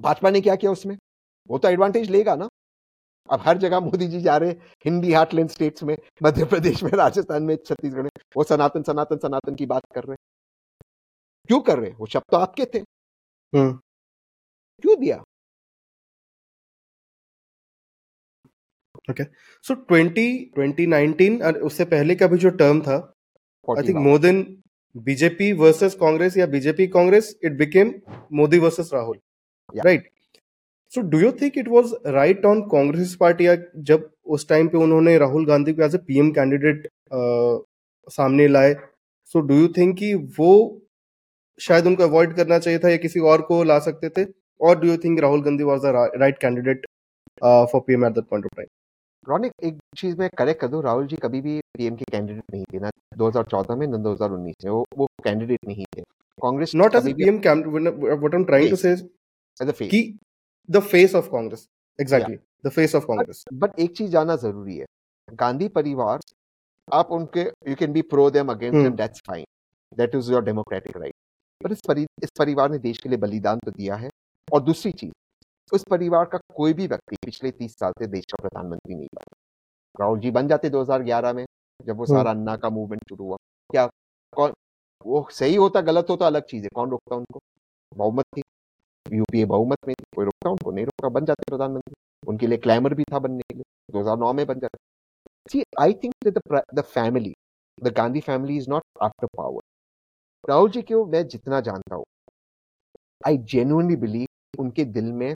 भाजपा 0.00 0.30
ने 0.30 0.40
क्या 0.40 0.56
किया 0.56 0.70
उसमें? 0.72 0.96
वो 1.50 1.58
तो 1.58 1.68
एडवांटेज 1.68 2.10
लेगा 2.10 2.34
ना। 2.36 2.48
अब 3.30 3.40
हर 3.40 3.58
जगह 3.58 3.80
मोदी 3.80 4.06
जी 4.06 4.20
जा 4.20 4.36
रहे 4.36 4.50
हिंदी 4.84 5.12
हार्टलैंड 5.12 5.50
स्टेट्स 5.50 5.82
में, 5.82 5.96
मध्य 6.22 6.44
प्रदेश 6.44 6.82
में, 6.82 6.90
राजस्थान 6.90 7.42
में, 7.42 7.56
छत्तीसगढ़ 7.56 8.02
में, 8.02 8.10
वो 8.36 8.44
सनातन 8.44 8.82
सनातन 8.82 9.18
सनातन 9.18 9.54
की 9.54 9.66
बात 9.66 9.82
कर 9.94 10.04
रहे 10.04 10.16
क्यों 11.48 11.60
कर 11.60 11.78
रहे 11.78 11.90
वो 11.90 12.06
शब्द 12.06 12.24
तो 12.30 12.36
आपके 12.36 12.64
थे। 12.74 12.78
हम्म। 13.52 13.80
क्यों 14.82 14.98
दिया? 15.00 15.22
ओके 19.10 19.24
सो 19.64 19.74
ट्वेंटी 19.74 20.26
ट्वेंटी 20.54 20.86
नाइनटीन 20.86 21.42
उससे 21.42 21.84
पहले 21.86 22.14
का 22.16 22.26
भी 22.26 22.38
जो 22.38 22.50
टर्म 22.62 22.80
था 22.82 22.96
I 23.68 23.88
think 23.88 23.98
more 24.00 24.18
than 24.20 24.42
BJP 24.94 25.52
versus 25.60 25.94
Congress 26.00 26.36
या 26.36 26.46
BJP 26.46 26.86
Congress 26.88 27.34
it 27.44 27.52
became 27.58 27.92
Modi 28.40 28.58
versus 28.58 28.90
Rahul 28.94 29.18
right 29.84 30.10
so 30.92 31.00
do 31.10 31.20
you 31.20 31.32
think 31.40 31.58
it 31.58 31.68
was 31.68 31.92
right 32.14 32.44
on 32.46 32.60
Congress 32.70 33.16
party 33.20 33.46
या 33.46 33.56
जब 33.90 34.10
उस 34.36 34.48
टाइम 34.48 34.68
पे 34.68 34.78
उन्होंने 34.78 35.16
राहुल 35.18 35.46
गांधी 35.46 35.72
को 35.74 35.82
एज 35.84 35.94
ए 35.94 35.98
पीएम 36.08 36.30
कैंडिडेट 36.32 36.88
सामने 38.08 38.48
लाए? 38.48 38.74
सो 39.30 39.40
डू 39.40 39.54
यू 39.54 39.68
थिंक 39.76 39.96
कि 39.98 40.14
वो 40.38 40.50
शायद 41.60 41.86
उनको 41.86 42.02
अवॉइड 42.02 42.34
करना 42.36 42.58
चाहिए 42.58 42.78
था 42.78 42.88
या 42.90 42.96
किसी 42.98 43.20
और 43.32 43.42
को 43.42 43.62
ला 43.64 43.78
सकते 43.80 44.08
थे? 44.10 44.24
और 44.60 44.78
do 44.80 44.88
you 44.88 44.96
think 45.04 45.20
Rahul 45.20 45.42
Gandhi 45.42 45.64
was 45.64 45.80
the 45.80 46.10
right 46.16 46.38
candidate 46.40 46.86
for 47.42 47.80
PM 47.86 48.04
at 48.06 48.12
that 48.12 48.24
point 48.30 48.44
of 48.46 48.56
time 48.56 48.68
Ronic 49.26 49.52
एक 49.64 49.78
चीज़ 49.98 50.16
मैं 50.18 50.28
करेक्ट 50.38 50.60
कर 50.60 50.68
दूँ 50.68 50.82
राहुल 50.82 51.06
जी 51.06 51.16
कभी 51.16 51.40
भी 51.40 51.60
पीएम 51.76 51.94
के 51.96 52.04
कैंडिडेट 52.12 52.44
नहीं 52.52 52.64
थे 52.72 52.78
ना। 52.78 52.90
2014 53.18 53.76
में 53.76 53.86
ना 53.86 53.96
2019 53.98 54.64
में 54.64 54.70
वो 54.70 54.84
वो 54.98 55.06
कैंडिडेट 55.24 55.66
नहीं 55.66 55.84
थे। 55.96 56.00
Congress 56.42 56.74
not 56.74 56.94
as 56.94 57.12
PM 57.14 57.38
what 57.38 58.34
I 58.34 58.38
am 58.38 58.44
trying 58.44 58.70
to 58.70 58.76
say 58.76 58.92
as 58.92 59.02
a 59.60 59.70
face 59.70 59.90
की 59.90 60.02
the 60.68 60.80
face 60.82 61.14
of 61.14 61.28
Congress 61.30 61.66
exactly 61.98 62.36
the 62.66 62.70
face 62.70 62.94
of 62.94 63.04
Congress 63.06 63.44
but 63.54 63.78
एक 63.80 63.96
चीज़ 63.96 64.10
जानना 64.10 64.36
ज़रूरी 64.36 64.76
है। 64.76 64.86
गांधी 65.34 65.68
परिवार 65.70 66.20
आप 66.88 67.10
उनके 67.12 67.40
you 67.68 67.74
can 67.76 67.92
be 67.92 68.02
pro 68.10 68.30
them 68.30 68.48
against 68.52 68.76
them 68.76 68.96
that's 68.96 69.20
fine 69.26 69.44
that 69.92 70.14
is 70.14 70.30
your 70.32 70.44
democratic 70.44 70.96
right 70.96 71.14
पर 71.60 71.72
इस 71.72 71.80
परि 71.88 72.06
इस 72.22 72.30
परिवार 72.38 72.70
ने 72.70 72.78
देश 72.80 72.98
के 72.98 73.08
लिए 73.08 73.18
बलिदान 73.18 73.58
तो 73.64 73.70
दिया 73.70 73.94
है। 73.96 74.08
और 74.52 74.62
दूसरी 74.62 74.92
चीज़ 74.92 75.12
उस 75.72 75.84
परिवार 75.90 76.24
का 76.24 76.38
कोई 76.54 76.72
भी 76.72 76.86
व्यक्ति 76.86 77.16
पिछले 77.24 77.50
तीस 77.50 77.78
साल 77.78 77.92
से 77.92 78.06
देश 78.06 78.24
का 78.24 78.42
प्रधानमंत्री 78.42 78.94
नहीं 78.94 79.08
बना। 79.14 79.36
राहुल 80.00 80.18
जी 80.18 80.30
बन 80.30 80.48
जाते 80.48 80.70
2011 80.70 81.32
में 81.32 81.46
जब 81.86 81.96
वो 81.96 82.06
सारा 82.06 82.30
अन्ना 82.30 82.56
का 82.56 82.70
मूवमेंट 82.70 83.08
शुरू 83.08 83.24
हुआ। 83.24 83.36
क्या 83.70 83.86
कौन 84.32 84.52
वो 85.06 85.28
सही 85.30 85.54
होता 85.54 85.80
गलत 85.80 86.06
होता 86.10 86.26
अलग 86.26 86.42
चीज़ 86.42 86.62
है 86.62 86.68
कौन 86.74 86.90
रोकता 86.90 87.16
उनको? 87.16 87.40
बहुमत 87.96 88.24
थी। 88.36 88.42
यूपीए 89.12 89.44
बहुमत 89.44 89.78
में 89.88 89.94
कोई 90.16 90.24
रोकता 90.24 90.50
उनको? 90.50 90.70
नहीं 90.70 90.84
रोका 90.84 91.08
बन 91.08 91.24
जाते 91.24 91.44
प्रधानमंत्री। 91.48 91.94
उनके 92.28 92.46
लिए 92.46 92.58
क्लैमर 92.58 92.94
भी 92.94 93.04
था 93.04 93.18
बनने 93.18 93.40
के 93.40 93.54
लिए। 93.54 93.64
2009 93.90 94.32
में 94.32 94.46
बन 94.46 94.58
जाते। 94.58 94.78
See, 95.52 95.62
I 95.80 95.92
think 95.92 96.12
that 96.24 96.34
the 96.34 96.60
the 96.78 96.82
family, 96.82 97.32
the 97.84 97.90
Gandhi 97.90 98.22
family 98.28 98.58
is 98.62 98.68
not 98.68 98.82
after 99.02 99.28
power. 99.40 99.60
Rahul 100.48 100.70
ji 100.70 100.82
को 100.82 101.06
मैं 101.06 101.28
जितना 101.28 101.60
जानता 101.60 101.94
हूँ। 101.94 102.04
आई 103.26 103.38
जेन्युइनली 103.38 103.96
बिलीव 103.96 104.26
उनके 104.54 104.84
दिल 104.84 105.12
में 105.12 105.34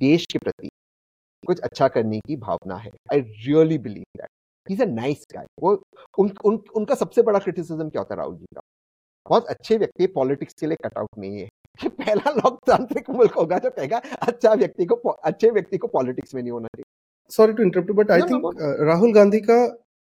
देश 0.00 0.26
के 0.32 0.38
प्रति 0.38 0.68
कुछ 1.46 1.60
अच्छा 1.60 1.88
करने 1.88 2.20
की 2.20 2.36
भावना 2.36 2.76
है। 2.76 2.90
I 3.12 3.20
really 3.20 3.78
believe 3.78 4.04
that 4.16 4.28
he 4.66 4.74
is 4.74 4.82
a 4.82 4.86
nice 4.86 5.24
guy 5.34 5.46
वो 5.62 5.82
उन, 6.18 6.32
उन, 6.44 6.62
उनका 6.76 6.94
सबसे 6.94 7.22
बड़ा 7.22 7.38
क्रिटिसिज्म 7.38 7.88
क्या 7.90 8.00
होता 8.00 8.14
है 8.14 8.18
राहुल 8.18 8.36
जी 8.36 8.46
का? 8.54 8.60
बहुत 9.28 9.46
अच्छे 9.46 9.76
व्यक्ति 9.78 10.06
पॉलिटिक्स 10.06 10.54
के 10.60 10.66
लिए 10.66 10.76
कट 10.84 10.98
आउट 10.98 11.18
नहीं 11.18 11.40
है। 11.40 11.48
कि 11.80 11.88
पहला 11.88 12.30
लोकतांत्रिक 12.30 13.10
मुल्क 13.10 13.32
होगा 13.32 13.58
जो 13.58 13.70
कहेगा 13.70 13.98
अच्छा 14.22 14.52
व्यक्ति 14.54 14.84
को 14.84 14.94
अच्छे 14.94 15.50
व्यक्ति 15.50 15.78
को 15.78 15.86
पॉलिटिक्स 15.86 16.34
में 16.34 16.42
नहीं 16.42 16.52
होना 16.52 16.66
चाहिए। 16.66 16.84
Sorry 17.30 17.52
to 17.52 17.62
interrupt 17.62 17.90
but 17.90 18.10
I 18.10 18.20
think 18.20 18.58
Rahul 18.80 19.12
Gandhi 19.12 19.40
का 19.40 19.56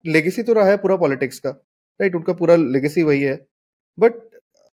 लेगेसी 0.06 0.44
तो 0.44 0.54
रहा 0.54 0.66
है 0.66 0.78
पूरा 0.78 0.96
पॉलिटिक्स 0.98 1.40
का 1.40 1.50
राइट 1.50 2.12
right? 2.12 2.16
उनका 2.16 2.34
पूरा 2.34 2.56
लेगेसी 2.56 3.04
वही 3.04 3.22
है। 3.22 3.36
But 4.00 4.27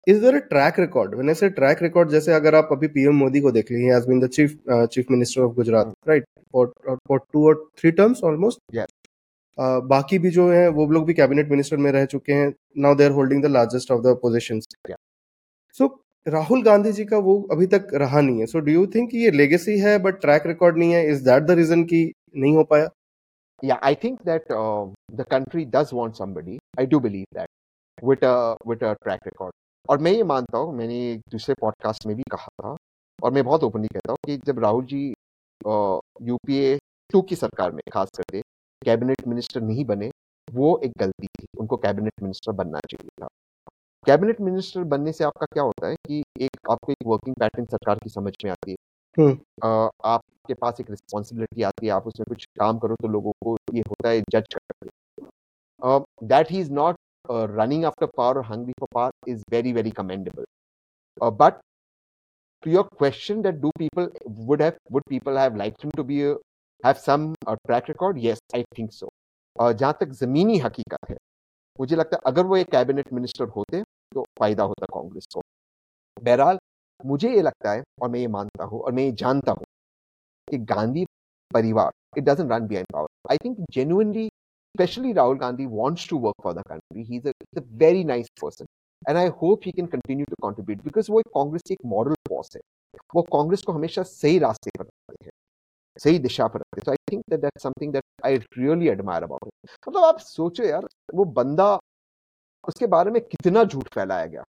is 0.07 0.21
there 0.21 0.35
a 0.35 0.39
track 0.49 0.79
record 0.81 1.15
when 1.15 1.29
I 1.29 1.35
say 1.35 1.49
track 1.59 1.83
record 1.83 2.11
जैसे 2.11 2.33
अगर 2.35 2.55
आप 2.55 2.69
अभी 2.73 2.89
पीएम 2.95 3.17
मोदी 3.17 3.41
को 3.41 3.51
देख 3.53 3.71
लीजिए 3.71 3.93
has 3.93 4.09
been 4.09 4.21
the 4.21 4.29
chief 4.37 4.57
chief 4.71 5.11
minister 5.11 5.43
of 5.43 5.55
Gujarat 5.55 5.93
right 6.09 6.25
for 6.53 7.21
two 7.33 7.47
और 7.49 7.65
थ्री 7.81 7.91
टर्म्स 8.01 8.23
ऑलमोस्ट 8.25 8.87
बाकी 9.59 10.19
भी 10.19 10.31
जो 10.31 10.49
है 10.51 10.69
वो 10.77 10.87
लोग 10.93 11.07
भी 11.07 11.15
कैबिनेट 11.15 11.51
मिनिस्टर 11.51 11.77
में 11.77 11.91
रह 11.93 12.05
चुके 12.13 12.33
हैं। 12.33 12.53
Now 12.83 12.95
they 12.97 13.05
are 13.05 13.11
holding 13.13 13.43
the 13.43 13.47
largest 13.47 13.91
of 13.93 14.01
the 14.03 14.17
positions 14.23 14.69
so 15.79 15.87
Rahul 16.27 16.63
Gandhi 16.63 16.93
ji 16.93 17.05
का 17.05 17.19
वो 17.27 17.41
अभी 17.53 17.67
तक 17.75 17.89
रहा 18.03 18.21
नहीं 18.21 18.41
है। 18.41 18.47
सो 18.47 18.61
डू 18.61 18.73
यू 18.73 18.87
थिंक 18.95 19.15
ये 19.15 19.31
लेगेसी 19.31 19.79
है 19.81 19.99
बट 20.03 20.21
ट्रैक 20.21 20.47
रिकॉर्ड 20.47 20.79
नहीं 20.79 20.93
है? 20.93 21.07
इज़ 21.11 21.25
दैट 21.25 21.43
द 21.43 21.51
रीजन 21.59 21.85
की 21.93 22.03
नहीं 22.37 22.57
हो 22.57 22.65
पाया? 22.73 22.89
Yeah 23.63 23.83
i 23.87 23.95
think 24.03 24.21
that 24.27 24.53
uh, 24.59 24.83
the 25.17 25.25
country 25.31 25.63
does 25.73 25.91
want 25.97 26.19
somebody. 26.19 26.55
I 26.83 26.85
do 26.93 27.01
believe 27.07 27.27
that 27.39 27.49
with 28.11 28.23
a 28.29 28.37
with 28.71 28.85
a 28.91 28.93
track 29.03 29.27
record. 29.27 29.53
और 29.89 29.99
मैं 29.99 30.13
ये 30.13 30.23
मानता 30.23 30.59
हूँ 30.59 30.75
मैंने 30.75 30.97
एक 31.13 31.21
दूसरे 31.31 31.55
पॉडकास्ट 31.61 32.07
में 32.07 32.17
भी 32.17 32.23
कहा 32.23 32.49
था 32.63 32.77
और 33.19 33.33
मैं 33.33 33.45
बहुत 33.45 33.65
ओपनली 33.65 33.89
कहता 33.89 34.13
हूँ 34.13 34.19
कि 34.27 34.37
जब 34.47 34.59
राहुल 34.59 34.85
जी 34.85 35.03
यूपीए 36.23 36.79
टू 37.11 37.23
की 37.23 37.37
सरकार 37.37 37.73
में 37.73 37.81
खास 37.93 38.11
करके 38.17 38.41
कैबिनेट 38.83 39.27
मिनिस्टर 39.29 39.61
नहीं 39.61 39.85
बने 39.85 40.11
वो 40.49 40.79
एक 40.85 40.93
गलती 40.99 41.27
थी 41.27 41.47
उनको 41.59 41.77
कैबिनेट 41.77 42.23
मिनिस्टर 42.23 42.53
बनना 42.53 42.81
चाहिए 42.91 43.09
था। 43.23 43.29
कैबिनेट 44.07 44.41
मिनिस्टर 44.41 44.85
बनने 44.85 45.13
से 45.13 45.25
आपका 45.25 45.47
क्या 45.47 45.63
होता 45.63 45.89
है 45.89 45.97
कि 46.07 46.23
एक 46.41 46.71
आपको 46.71 46.93
एक 46.93 47.07
वर्किंग 47.07 47.37
पैटर्न 47.37 47.65
सरकार 47.65 47.99
की 47.99 48.11
समझ 48.11 48.33
में 48.45 48.51
आती 48.51 48.71
है। 48.71 48.77
हम्म। 49.17 49.89
आपके 50.05 50.55
पास 50.55 50.81
एक 50.81 50.91
रिस्पॉन्सिबिलिटी 50.91 51.63
आती 51.63 51.87
है 51.87 51.93
आप 51.93 52.07
उसमें 52.07 52.25
कुछ 52.29 52.45
काम 52.59 52.79
करो 52.79 52.97
तो 53.03 53.09
लोगों 53.09 53.33
को 53.45 53.57
ये 53.75 53.81
होता 53.81 54.09
है 54.09 54.21
जज 54.31 54.55
करते 54.55 54.89
that 56.27 56.51
he 56.51 56.61
is 56.61 56.71
not 56.73 56.97
running 57.31 57.85
after 57.85 58.07
power 58.17 58.39
और 58.39 58.45
hungry 58.47 58.73
for 58.81 58.89
power 58.95 59.31
is 59.31 59.43
very 59.51 59.73
very 59.73 59.91
commendable 59.91 60.45
but 61.39 61.61
to 62.63 62.71
your 62.71 62.85
question 63.01 63.39
that 63.43 63.61
do 63.61 63.71
people 63.79 64.09
would 64.49 64.61
have 64.61 64.75
would 64.91 65.05
people 65.09 65.37
have 65.37 65.55
liked 65.57 65.83
him 65.83 65.91
to 65.93 66.05
be 66.05 66.17
a, 66.23 66.35
have 66.85 66.99
some 66.99 67.35
uh, 67.47 67.57
track 67.67 67.89
record? 67.89 68.19
Yes 68.19 68.39
i 68.55 68.65
think 68.77 68.93
so. 68.93 69.09
Uh, 69.57 69.73
जहाँ 69.73 69.97
तक 70.01 70.09
जमीनी 70.21 70.59
हकीकत 70.59 71.11
है 71.11 71.17
मुझे 71.79 71.97
लगता 71.97 72.17
है 72.17 72.31
अगर 72.33 72.47
वो 72.47 72.57
एक 72.57 72.71
कैबिनेट 72.71 73.13
मिनिस्टर 73.13 73.49
होते 73.57 73.83
तो 74.15 74.23
फ़ायदा 74.39 74.63
होता 74.65 74.87
कांग्रेस 74.95 75.27
को। 75.35 75.43
बहरहाल 76.17 76.59
मुझे 77.01 77.31
ये 77.35 77.43
लगता 77.43 77.73
है 77.73 77.83
और 78.03 78.09
मैं 78.11 78.21
ये 78.21 78.27
मानता 78.29 78.65
हूँ 78.65 78.81
और 78.81 78.93
मैं 78.93 79.05
ये 79.05 79.13
जानता 79.23 79.53
हूँ 79.53 79.65
कि 80.49 80.59
गांधी 80.75 81.05
परिवार 81.51 81.93
it 82.19 82.25
doesn't 82.25 82.53
run 82.53 82.67
behind 82.67 82.93
power 82.93 83.09
I 83.31 83.39
think 83.45 83.67
genuinely 83.71 84.29
especially 84.75 85.15
Rahul 85.15 85.39
Gandhi 85.39 85.67
wants 85.67 86.07
to 86.07 86.17
work 86.17 86.35
for 86.43 86.55
the 86.55 86.63
country. 86.65 87.05
He's 87.05 87.25
a, 87.25 87.33
he's 87.41 87.63
a 87.63 87.67
very 87.77 88.05
nice 88.05 88.29
person. 88.37 88.67
And 89.09 89.19
I 89.19 89.29
hope 89.29 89.65
he 89.65 89.73
can 89.73 89.87
continue 89.87 90.25
to 90.27 90.37
contribute 90.43 90.83
because 90.85 91.11
वो 91.11 91.21
एक 91.21 91.27
कांग्रेस 91.35 91.63
की 91.67 91.75
एक 91.75 91.85
moral 91.87 92.15
force 92.29 92.57
है। 92.57 92.61
वो 93.15 93.23
कांग्रेस 93.33 93.63
को 93.63 93.73
हमेशा 93.73 94.03
सही 94.03 94.39
रास्ते 94.39 94.71
पर 94.79 94.85
रखते 94.85 95.25
हैं। 95.25 95.31
सही 96.01 96.19
दिशा 96.19 96.47
पर 96.49 96.61
रखते 96.61 96.81
हैं। 96.81 96.85
So 96.85 96.91
I 96.91 96.97
think 97.13 97.23
that 97.31 97.41
that's 97.41 97.63
something 97.63 97.93
that 97.93 98.05
I 98.27 98.37
really 98.37 98.89
admire 98.89 99.23
about 99.23 99.45
it 99.45 99.89
मतलब 99.89 100.05
आप 100.05 100.19
सोचो 100.19 100.65
यार 100.65 100.87
वो 101.15 101.25
बंदा 101.39 101.79
उसके 102.69 102.87
बारे 102.87 103.11
में 103.11 103.21
कितना 103.23 103.65
झूठ 103.65 103.89
फैलाया 103.95 104.27
गया। 104.27 104.45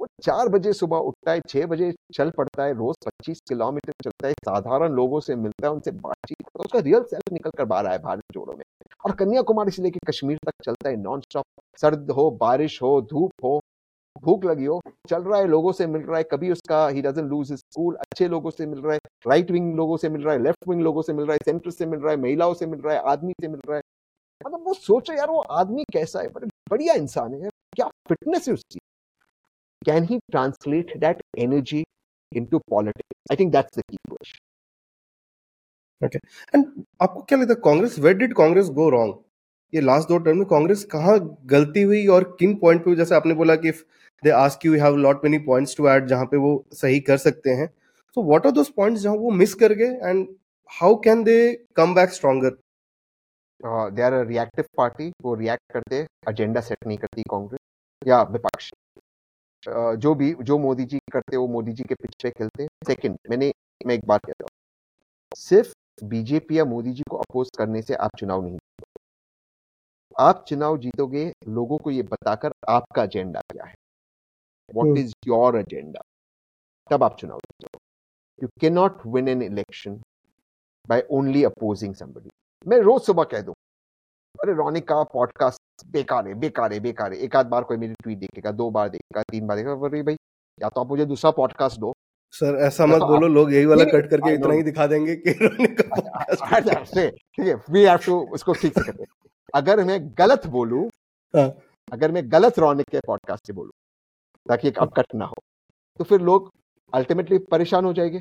वो 0.00 0.06
चार 0.22 0.48
बजे 0.48 0.72
सुबह 0.72 0.96
उठता 0.98 1.32
है, 1.32 1.40
छह 1.48 1.66
बजे 1.66 1.92
चल 2.14 2.30
पड़ता 2.30 2.64
है, 2.64 2.72
रोज 2.74 2.96
पच्चीस 3.06 3.40
किलोमीटर 3.48 3.92
चलता 4.04 4.28
है। 4.28 4.32
साधारण 4.34 4.92
लोगों 4.92 5.20
से 5.20 5.34
मिलता 5.36 5.66
है, 5.66 5.72
उनसे 5.72 5.90
बातचीत 5.90 6.36
करता 6.38 6.58
है। 6.60 6.64
उसका 6.64 6.78
रियल 6.80 7.02
सेल्फ 7.02 7.32
निकल 7.32 7.50
कर 7.50 7.64
बाहर 7.64 7.86
आया 7.86 7.98
भारत 7.98 8.22
जोड़ो 8.32 8.52
में। 8.52 8.64
और 9.04 9.14
कन्याकुमारी 9.16 9.70
से 9.70 9.82
लेकर 9.82 10.10
कश्मीर 10.10 10.38
तक 10.46 10.52
चलता 10.64 10.88
है 10.88 10.96
नॉन 10.96 11.20
स्टॉप 11.20 11.44
सर्द 11.80 12.10
हो, 12.10 12.30
बारिश 12.30 12.82
हो, 12.82 13.00
धूप 13.02 13.44
हो, 13.44 13.60
भूख 14.22 14.44
लगी 14.44 14.64
हो, 14.64 14.80
चल 15.08 15.22
रहा 15.22 15.38
है, 15.40 15.46
लोगों 15.46 15.72
से 15.72 15.86
मिल 15.86 16.02
रहा 16.02 16.18
है। 16.18 16.24
कभी 16.24 16.50
उसका 16.52 16.86
ही 16.88 17.02
डजन 17.02 17.24
लूज 17.24 17.52
स्कूल 17.52 17.94
अच्छे 17.94 18.28
लोगों 18.28 18.50
से 18.50 18.66
मिल 18.66 18.78
रहा 18.78 18.92
है 18.92 19.00
राइट 19.28 19.50
विंग 19.50 19.74
लोगों 19.76 19.96
से 19.96 20.08
मिल 20.08 20.22
रहा 20.22 20.34
है 20.34 20.42
लेफ़्ट 20.42 20.68
विंग 20.68 20.82
लोगों 20.82 21.02
से 21.02 21.12
मिल 21.12 21.26
रहा 21.26 21.34
है 21.34 21.38
सेंटर 21.44 21.70
से 21.70 21.86
मिल 21.86 22.00
रहा 22.00 22.10
है, 22.10 22.16
महिलाओं 22.16 22.54
से 22.54 22.66
मिल 22.66 22.80
रहा 22.80 22.94
है, 22.94 23.00
आदमी 23.02 23.32
से 23.40 23.48
मिल 23.48 23.60
रहा 23.68 23.76
है। 23.76 23.82
मतलब 24.46 24.64
वो 24.66 24.74
सोचो 24.74 25.12
यार, 25.12 25.30
वो 25.30 25.40
आदमी 25.40 25.84
कैसा 25.92 26.20
है? 26.20 26.28
बढ़िया 26.70 26.94
इंसान 26.94 27.34
है 27.34 27.50
क्या 27.76 27.88
फिटनेस 28.08 28.48
है 28.48 28.54
उसकी? 28.54 28.78
Can 29.86 30.04
he 30.04 30.18
translate 30.30 30.98
that 31.00 31.20
energy 31.36 31.84
into 32.32 32.60
politics? 32.68 33.16
I 33.30 33.36
think 33.36 33.52
that's 33.52 33.76
the 33.76 33.82
key 33.84 33.98
question. 34.08 34.40
Okay. 36.00 36.20
And 36.52 36.66
आपको 37.02 37.22
क्या 37.22 37.38
लगता 37.38 37.52
है 37.52 37.60
Congress 37.64 37.98
where 37.98 38.16
did 38.16 38.34
Congress 38.36 38.66
go 38.74 38.88
wrong 38.90 39.14
ये 39.72 39.80
लास्ट 39.80 40.08
दो 40.08 40.18
टर्म 40.24 40.38
में 40.38 40.46
कांग्रेस 40.46 40.84
कहाँ 40.92 41.18
गलती 41.52 41.82
हुई 41.82 42.06
और 42.16 42.24
किन 42.40 42.54
पॉइंट 42.58 42.84
पे 42.84 42.94
जैसे 42.96 43.14
आपने 43.14 43.34
बोला 43.34 43.56
कि 43.56 43.70
they 44.22 44.30
ask 44.32 44.66
you 44.66 44.74
have 44.80 44.96
lot 45.06 45.24
many 45.24 45.38
points 45.46 45.76
to 45.76 45.88
add 45.88 46.06
जहाँ 46.08 46.26
पे 46.30 46.36
वो 46.36 46.52
सही 46.74 47.00
कर 47.08 47.16
सकते 47.18 47.50
हैं 47.60 47.68
तो 48.16 48.22
व्हाट 48.24 48.46
आर 48.46 48.52
दोस 48.52 48.72
पॉइंट्स 48.76 49.02
जहाँ 49.02 49.14
वो 49.16 49.30
मिस 49.40 49.54
कर 49.62 49.72
गए 49.80 50.10
and 50.10 50.26
how 50.70 50.96
can 51.04 51.22
they 51.24 51.38
come 51.76 51.94
back 51.94 52.10
stronger 52.12 52.56
they 53.90 54.02
are 54.02 54.12
a 54.12 54.22
reactive 54.28 54.64
party 54.76 55.10
वो 55.22 55.34
रिएक्ट 55.34 55.72
करते 55.72 56.06
एजेंडा 56.30 56.60
सेट 56.60 56.86
नहीं 56.86 56.98
करती 56.98 57.22
कांग्रेस 57.30 58.08
या 58.08 58.22
विपक्ष 58.32 58.70
जो 59.68 60.14
भी 60.14 60.32
जो 60.42 60.58
मोदी 60.58 60.84
जी 60.86 60.98
करते 61.12 61.36
वो 61.36 61.46
मोदी 61.48 61.72
जी 61.72 61.84
के 61.84 61.94
पीछे 61.96 62.30
खेलते 62.30 62.62
हैं। 62.62 62.68
सेकंड 62.86 63.18
मैंने 63.30 63.52
मैं 63.80 63.94
एक 63.94 64.06
बात 64.06 64.26
कहता 64.26 64.44
हूँ। 64.44 65.38
सिर्फ़ 65.38 65.72
बीजेपी 66.04 66.58
या 66.58 66.64
मोदी 66.66 66.92
जी 66.92 67.02
को 67.10 67.16
अपोज 67.18 67.50
करने 67.58 67.82
से 67.82 67.94
आप 67.96 68.16
चुनाव 68.18 68.42
नहीं 68.44 68.58
आप 70.16 70.44
चुनाव 70.48 70.76
जीतोगे 70.78 71.24
लोगों 71.48 71.78
को 71.78 71.90
ये 71.90 72.02
बताकर 72.04 72.52
आपका 72.70 73.02
एजेंडा 73.04 73.40
क्या 73.52 73.64
है? 73.64 73.74
वॉट 74.68 74.98
इज़ 74.98 75.12
योर 75.28 75.58
एजेंडा 75.58 76.00
तब 76.90 77.04
आप 77.04 77.16
चुनाव 77.20 77.38
जीतोगे। 77.40 77.78
You 78.38 78.48
can 78.62 78.74
not 78.74 79.06
win 79.08 79.28
an 79.28 79.42
election 79.42 80.00
by 80.88 81.04
only 81.12 81.44
opposing 81.44 81.94
somebody 81.96 82.30
मैं 82.66 82.78
रोज 82.82 83.02
सुबह 83.02 83.24
कह 83.32 83.42
दूँ 83.42 83.54
अरे 84.42 84.52
रोनिक 84.52 84.88
का 84.88 85.02
पॉडकास्ट 85.02 85.86
बेकार 85.92 86.26
है 86.28 86.34
बेकार 86.34 86.72
है 86.72 86.80
बेकार 86.80 87.12
है। 87.12 87.18
एक 87.18 87.36
आध 87.36 87.46
बार 87.46 87.62
कोई 87.62 87.76
मेरी 87.76 87.94
ट्वीट 87.94 88.18
देखेगा 88.18 88.50
दो 88.52 88.70
बार 88.70 88.88
देखेगा 88.88 89.22
तीन 89.22 89.46
बार 89.46 89.56
देखेगा 89.56 89.86
अरे 89.86 90.02
भाई 90.02 90.16
या 90.58 90.68
तो 90.68 90.80
आप 90.80 90.88
मुझे 90.88 91.04
दूसरा 91.06 91.30
पॉडकास्ट 91.30 91.80
दो। 91.80 91.92
सर 92.34 92.56
ऐसा 92.56 92.86
मत 92.86 93.00
तो 93.00 93.06
बोलो 93.06 93.28
लोग 93.28 93.52
यही 93.52 93.66
वाला 93.66 93.84
कट 93.84 94.10
करके 94.10 94.34
इतना 94.34 94.54
ही 94.54 94.62
दिखा 94.62 94.86
देंगे 94.86 95.16
कि 95.16 95.32
ठीक 97.10 97.46
है 97.46 97.54
वी 97.70 97.84
हैव 97.84 97.98
टू 98.06 98.18
उसको 98.32 98.52
ठीक 98.52 98.78
से 98.78 98.84
करते 98.84 99.04
अगर 99.54 99.84
मैं 99.84 99.98
गलत 100.18 100.46
बोलूँ 100.46 100.88
हाँ। 101.34 101.48
अगर 101.92 102.12
मैं 102.12 102.22
गलत 102.32 102.58
रोनिक 102.58 102.86
के 102.90 103.00
पॉडकास्ट 103.06 103.46
से 103.46 103.52
बोलूँ 103.52 103.72
ताकि 104.48 104.68
एक 104.68 104.78
अपकट 104.78 105.14
ना 105.14 105.24
हो 105.24 105.34
तो 105.98 106.04
फिर 106.04 106.20
लोग 106.20 106.50
अल्टीमेटली 106.92 107.38
परेशान 107.50 107.84
हो 107.84 107.92
जाएँगे। 107.92 108.20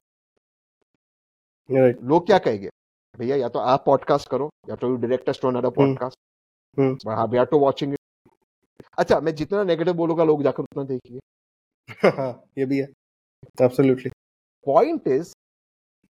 लोग 2.04 2.26
क्या 2.26 2.38
कहेंगे? 2.38 2.70
भैया 3.20 3.36
या 3.36 3.50
तो 3.50 3.60
आप 3.60 3.84
पॉडकास्ट 3.86 4.30
करो 4.30 4.50
या 4.70 4.76
तो 4.76 4.96
डायरेक्टर्स 4.96 5.42
टू 5.42 5.48
अनदर 5.48 5.70
पॉडकास्ट 5.70 7.08
हाँ 7.08 7.26
we 7.28 7.38
are 7.38 7.46
to 7.46 7.60
watching 7.60 7.94
it 7.94 8.00
अच्छा 9.00 9.20
मैं 9.20 9.36
जितना 9.36 9.64
नेगेटिव 9.64 9.94
बोलूँगा 9.94 10.24
लोग 10.24 10.44
जाकर 10.44 10.64
उतना 10.64 10.84
देखिए। 10.84 11.20
हाँ, 12.10 12.44
ये 12.58 12.66
भी 12.66 12.78
है। 12.78 12.88
एब्सोल्युटली 13.62 14.10
पॉइंट 14.66 15.08
इज़ 15.08 15.34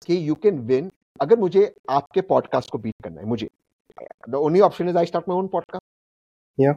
कि 0.05 0.29
यू 0.29 0.35
कैन 0.35 0.59
विन 0.59 0.91
अगर 1.21 1.39
मुझे 1.39 1.73
आपके 1.89 2.21
पॉडकास्ट 2.21 2.71
को 2.71 2.77
बीट 2.77 3.03
करना 3.03 3.21
है 3.21 3.27
मुझे। 3.27 3.49
The 4.29 4.35
only 4.35 4.59
option 4.59 4.89
is 4.89 4.97
I 4.97 5.05
start 5.05 5.29
my 5.29 5.37
own 5.37 5.47
podcast 5.47 5.85
या 6.59 6.73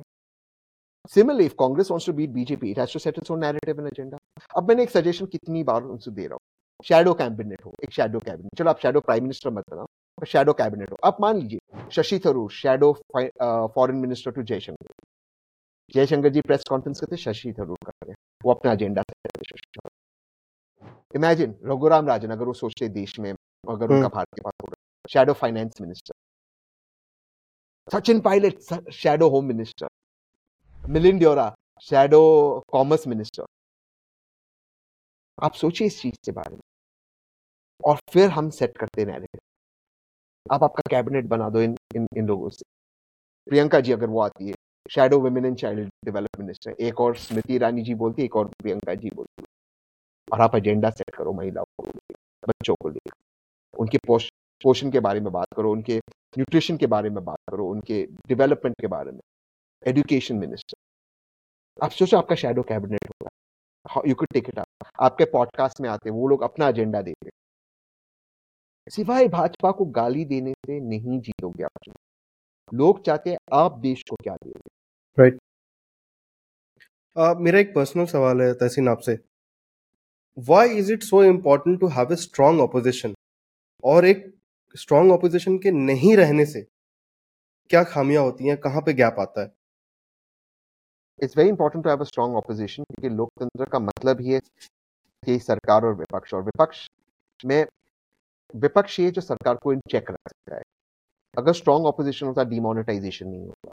Similarly, 1.13 1.47
if 1.47 1.55
Congress 1.61 1.91
wants 1.91 2.05
to 2.09 2.13
beat 2.19 2.31
BJP, 2.35 2.69
it 2.69 2.79
has 2.79 2.93
to 2.93 3.01
set 3.05 3.19
its 3.23 3.31
own 3.31 3.41
narrative 3.41 3.81
and 3.81 3.89
agenda. 3.89 4.19
अब 4.57 4.69
मैंने 4.69 4.83
एक 4.83 4.91
सजेशन 4.91 5.27
कितनी 5.27 5.63
बार 5.65 5.83
उनसे 5.83 6.11
दे 6.11 6.27
रहा 6.27 6.35
हूँ। 6.35 6.41
शैडो 6.85 7.13
कैबिनेट 7.15 7.65
हो 7.65 7.73
एक 7.85 7.91
शैडो 7.91 8.19
कैबिनेट 8.19 8.59
चलो 8.59 8.71
आप 8.71 8.79
शैडो 8.79 9.01
प्राइम 9.01 9.23
मिनिस्टर 9.23 9.51
मत 9.51 9.65
बनाओ। 9.71 9.87
शैडो 10.19 10.53
कैबिनेट 10.53 10.91
हो। 10.91 10.97
आप 11.05 11.17
मान 11.21 11.39
लीजिए 11.39 11.89
Shashi 11.93 12.19
Tharoor 12.27 12.51
shadow 12.53 12.93
foreign 13.75 13.97
minister 13.99 14.31
to 14.33 14.43
Jaishankar 14.43 14.93
Jaishankar 15.95 16.29
ji 16.33 16.41
press 16.41 16.65
conference 16.69 17.01
करते 17.01 17.17
शशि 17.17 17.53
थरूर 17.59 17.77
कर 17.87 18.07
रहे 18.07 18.15
वो 18.45 18.53
अपना 18.53 18.73
एजेंडा 18.73 19.03
इमेजिन 21.15 21.55
रघुराम 21.65 22.07
राजन 22.09 22.31
अगर 22.31 22.45
वो 22.45 22.53
सोचते 22.55 22.89
देश 22.91 23.19
में 23.21 23.31
अगर 23.33 23.93
उनका 23.95 24.09
भारत 24.09 24.29
के 24.35 24.43
पास 24.43 24.53
होगा 24.63 24.77
shadow 25.11 25.33
finance 25.33 25.81
minister 25.81 26.15
Sachin 27.89 28.21
Pilot 28.21 28.91
shadow 28.93 29.29
home 29.31 29.45
minister 29.45 29.89
Milind 30.89 31.19
Deora 31.19 31.55
shadow 31.83 32.21
commerce 32.73 33.07
minister 33.09 33.45
आप 35.39 35.55
सोचिए 35.55 35.87
इस 35.87 36.01
चीज़ 36.01 36.17
के 36.27 36.33
बारे 36.33 36.55
में। 36.55 36.61
और 37.81 37.99
फिर 38.13 38.31
हम 38.31 38.51
सेट 38.51 38.77
करते 38.79 39.05
रहे 39.05 39.39
आप 40.53 40.63
आपका 40.65 40.83
कैबिनेट 40.91 41.25
बना 41.25 41.49
दो 41.51 41.61
इन 41.61 41.77
इन 41.97 42.07
इन 42.17 42.27
लोगों 42.27 42.49
से। 42.51 42.65
प्रियंका 43.47 43.81
जी, 43.81 43.93
अगर 43.93 44.07
वो 44.07 44.21
आती 44.21 44.49
है 44.49 44.55
shadow 44.91 45.19
women 45.21 45.45
and 45.45 45.57
child 45.57 45.89
development 46.05 46.41
minister 46.41 46.71
एक 46.81 47.01
और 47.01 47.17
स्मृति 47.17 47.55
ईरानी 47.55 47.83
जी 47.83 47.95
बोलती 47.95 48.23
है, 48.23 48.27
एक 48.27 48.37
और 48.37 48.49
प्रियंका 48.49 48.95
जी 48.95 49.11
बोलती 49.11 49.43
है। 49.43 49.47
और 50.33 50.41
आप 50.41 50.55
एजेंडा 50.57 50.91
सेट 50.91 51.15
करो 51.15 51.33
महिलाओं 51.33 51.65
को 51.65 51.91
बच्चों 52.49 52.75
को 52.81 52.89
लेकर। 52.89 53.13
उनके 53.79 53.99
पोषण 54.09 54.91
के 54.91 55.01
बारे 55.01 55.21
में 55.21 55.33
बात 55.33 55.47
करो, 55.57 55.73
उनके 55.73 55.97
न्यूट्रिशन 56.39 56.77
के 56.77 56.87
बारे 56.87 57.11
में 57.11 57.25
बात 57.25 57.39
करो, 57.51 57.69
उनके 57.69 58.03
डेवलपमेंट 58.29 58.81
के 58.81 58.87
बारे 58.87 59.11
में। 59.13 59.21
एजुकेशन 59.87 60.37
मिनिस्टर 60.37 61.85
आप 61.85 61.91
सोचो 61.91 62.19
आपका 62.19 62.35
शैडो 62.35 62.63
कैबिनेट 62.63 63.09
होगा। 63.09 64.03
You 64.09 64.15
could 64.15 64.29
take 64.33 64.49
it 64.49 64.59
up 64.59 64.89
आपके 65.01 65.25
पॉडकास्ट 65.25 65.81
में 65.81 65.89
आते 65.91 66.09
हैं, 66.09 66.17
वो 66.17 66.29
लोग 66.29 66.43
अपना 66.43 66.69
एजेंडा 66.69 67.03
देते 67.03 67.31
सिवाय 68.89 69.29
भाजपा 69.29 69.71
को 69.71 69.85
गाली 69.85 70.25
देने 70.25 70.53
से 70.53 70.81
नहीं 70.81 71.21
जीतोगे 71.21 71.65
आप 71.65 71.95
लोग 72.75 73.05
चाहते 73.05 73.31
हैं 73.31 73.39
आप 73.53 73.79
देश 73.79 74.03
को 74.11 74.17
क्या 74.17 74.35
देंगे 74.35 74.71
राइट 75.19 75.35
right. 75.35 75.45
uh, 77.35 77.41
मेरा 77.41 77.59
एक 77.59 77.75
पर्सनल 77.75 78.07
सवाल 78.07 78.43
है 78.43 78.55
तहसीन 78.55 78.89
आपसे। 78.89 79.19
Why 80.39 80.69
is 80.69 80.93
it 80.93 81.03
so 81.03 81.25
important 81.25 81.81
to 81.81 81.87
have 81.87 82.13
a 82.13 82.17
strong 82.17 82.61
opposition 82.61 83.15
और 83.85 84.05
एक 84.05 84.35
स्ट्रॉन्ग 84.77 85.13
ऑपोजिशन 85.13 85.59
के 85.59 85.71
नहीं 85.71 86.17
रहने 86.17 86.47
से 86.47 86.67
क्या 87.71 87.85
खामियाँ 87.85 88.23
होती 88.23 88.49
हैं 88.49 88.57
कहाँ 88.57 88.83
पे 88.83 88.93
गैप 88.93 89.17
आता 89.19 89.43
है? 89.43 89.53
It's 91.23 91.37
very 91.37 91.49
important 91.49 91.85
to 91.85 91.91
have 91.91 92.01
a 92.01 92.05
strong 92.05 92.37
opposition 92.37 92.85
क्योंकि 92.85 93.17
लोकतंत्र 93.17 93.65
का 93.65 93.79
मतलब 93.79 94.21
ही 94.21 94.33
है 94.33 94.41
कि 95.27 95.39
सरकार 95.39 95.85
और 95.85 95.95
विपक्ष 95.95 96.35
और 96.35 96.43
विपक्ष 96.43 96.89
में 97.45 97.67
विपक्ष 98.55 98.99
ये 99.01 99.11
जो 99.11 99.21
सरकार 99.21 99.55
को 99.63 99.73
इन 99.73 99.81
चेक 99.91 100.11
रख 100.11 100.29
सकता 100.29 100.57
है 100.57 100.63
अगर 101.35 101.53
स्ट्रॉन्ग 101.53 101.87
ऑपोजिशन 101.87 102.27
होता 102.27 102.45
डिमोनेटाइजेशन 102.45 103.29
नहीं 103.29 103.47
होता। 103.47 103.71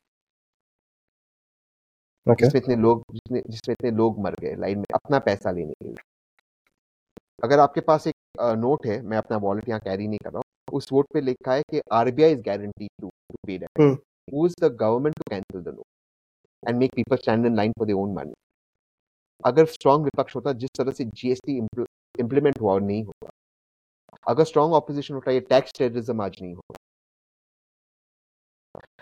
Okay. 2.25 2.45
जिसमें 2.45 2.61
इतने 2.61 2.75
लोग 2.75 3.03
जिसमें 3.13 3.41
जिसमें 3.49 3.73
इतने 3.73 3.91
लोग 3.91 4.19
मर 4.23 4.35
गए 4.41 4.55
लाइन 4.55 4.77
में 4.79 4.85
अपना 4.95 5.19
पैसा 5.19 5.51
लेने 5.51 5.73
के 5.73 5.85
लिए। 5.85 5.95
अगर 7.43 7.59
आपके 7.59 7.81
पास 7.81 8.07
एक 8.07 8.15
नोट 8.57 8.85
है 8.85 9.01
मैं 9.01 9.17
अपना 9.17 9.37
वॉलेट 9.45 9.69
यहाँ 9.69 9.79
कैरी 9.79 10.07
नहीं 10.07 10.19
कर 10.23 10.31
रहा 10.31 10.37
हूँ 10.39 10.77
उस 10.77 10.91
वोट 10.91 11.07
पे 11.13 11.21
लिखा 11.21 11.53
है 11.53 11.61
कि 11.71 11.81
RBI 11.93 12.31
is 12.31 12.41
guarantee 12.41 12.87
to 13.01 13.09
pay 13.47 13.57
that 13.57 13.79
who 14.33 14.45
is 14.45 14.55
the 14.61 14.71
government 14.81 15.15
to 15.15 15.23
cancel 15.29 15.61
the 15.61 15.75
note 15.75 16.69
and 16.69 16.77
make 16.79 16.93
people 16.95 17.17
stand 17.17 17.45
in 17.45 17.55
line 17.55 17.71
for 17.79 17.87
their 17.87 17.99
own 17.99 18.13
money 18.13 18.33
अगर 19.43 19.65
स्ट्रॉन्ग 19.67 20.03
विपक्ष 20.05 20.35
होता 20.35 20.53
जिस 20.63 20.69
तरह 20.77 20.91
से 20.91 21.05
जीएसटी 21.05 21.57
इंप्लीमेंट 22.19 22.59
हुआ 22.61 22.73
और 22.73 22.81
नहीं 22.81 23.03
हुआ 23.05 23.29
अगर 24.27 24.43
स्ट्रॉन्ग 24.43 24.73
ऑपोजिशन 24.75 25.13
होता 25.13 25.31
ये 25.31 25.39
टैक्स 25.49 25.73
टेररिज्म 25.77 26.21
आज 26.21 26.37
नहीं 26.41 26.53
होगा 26.55 26.77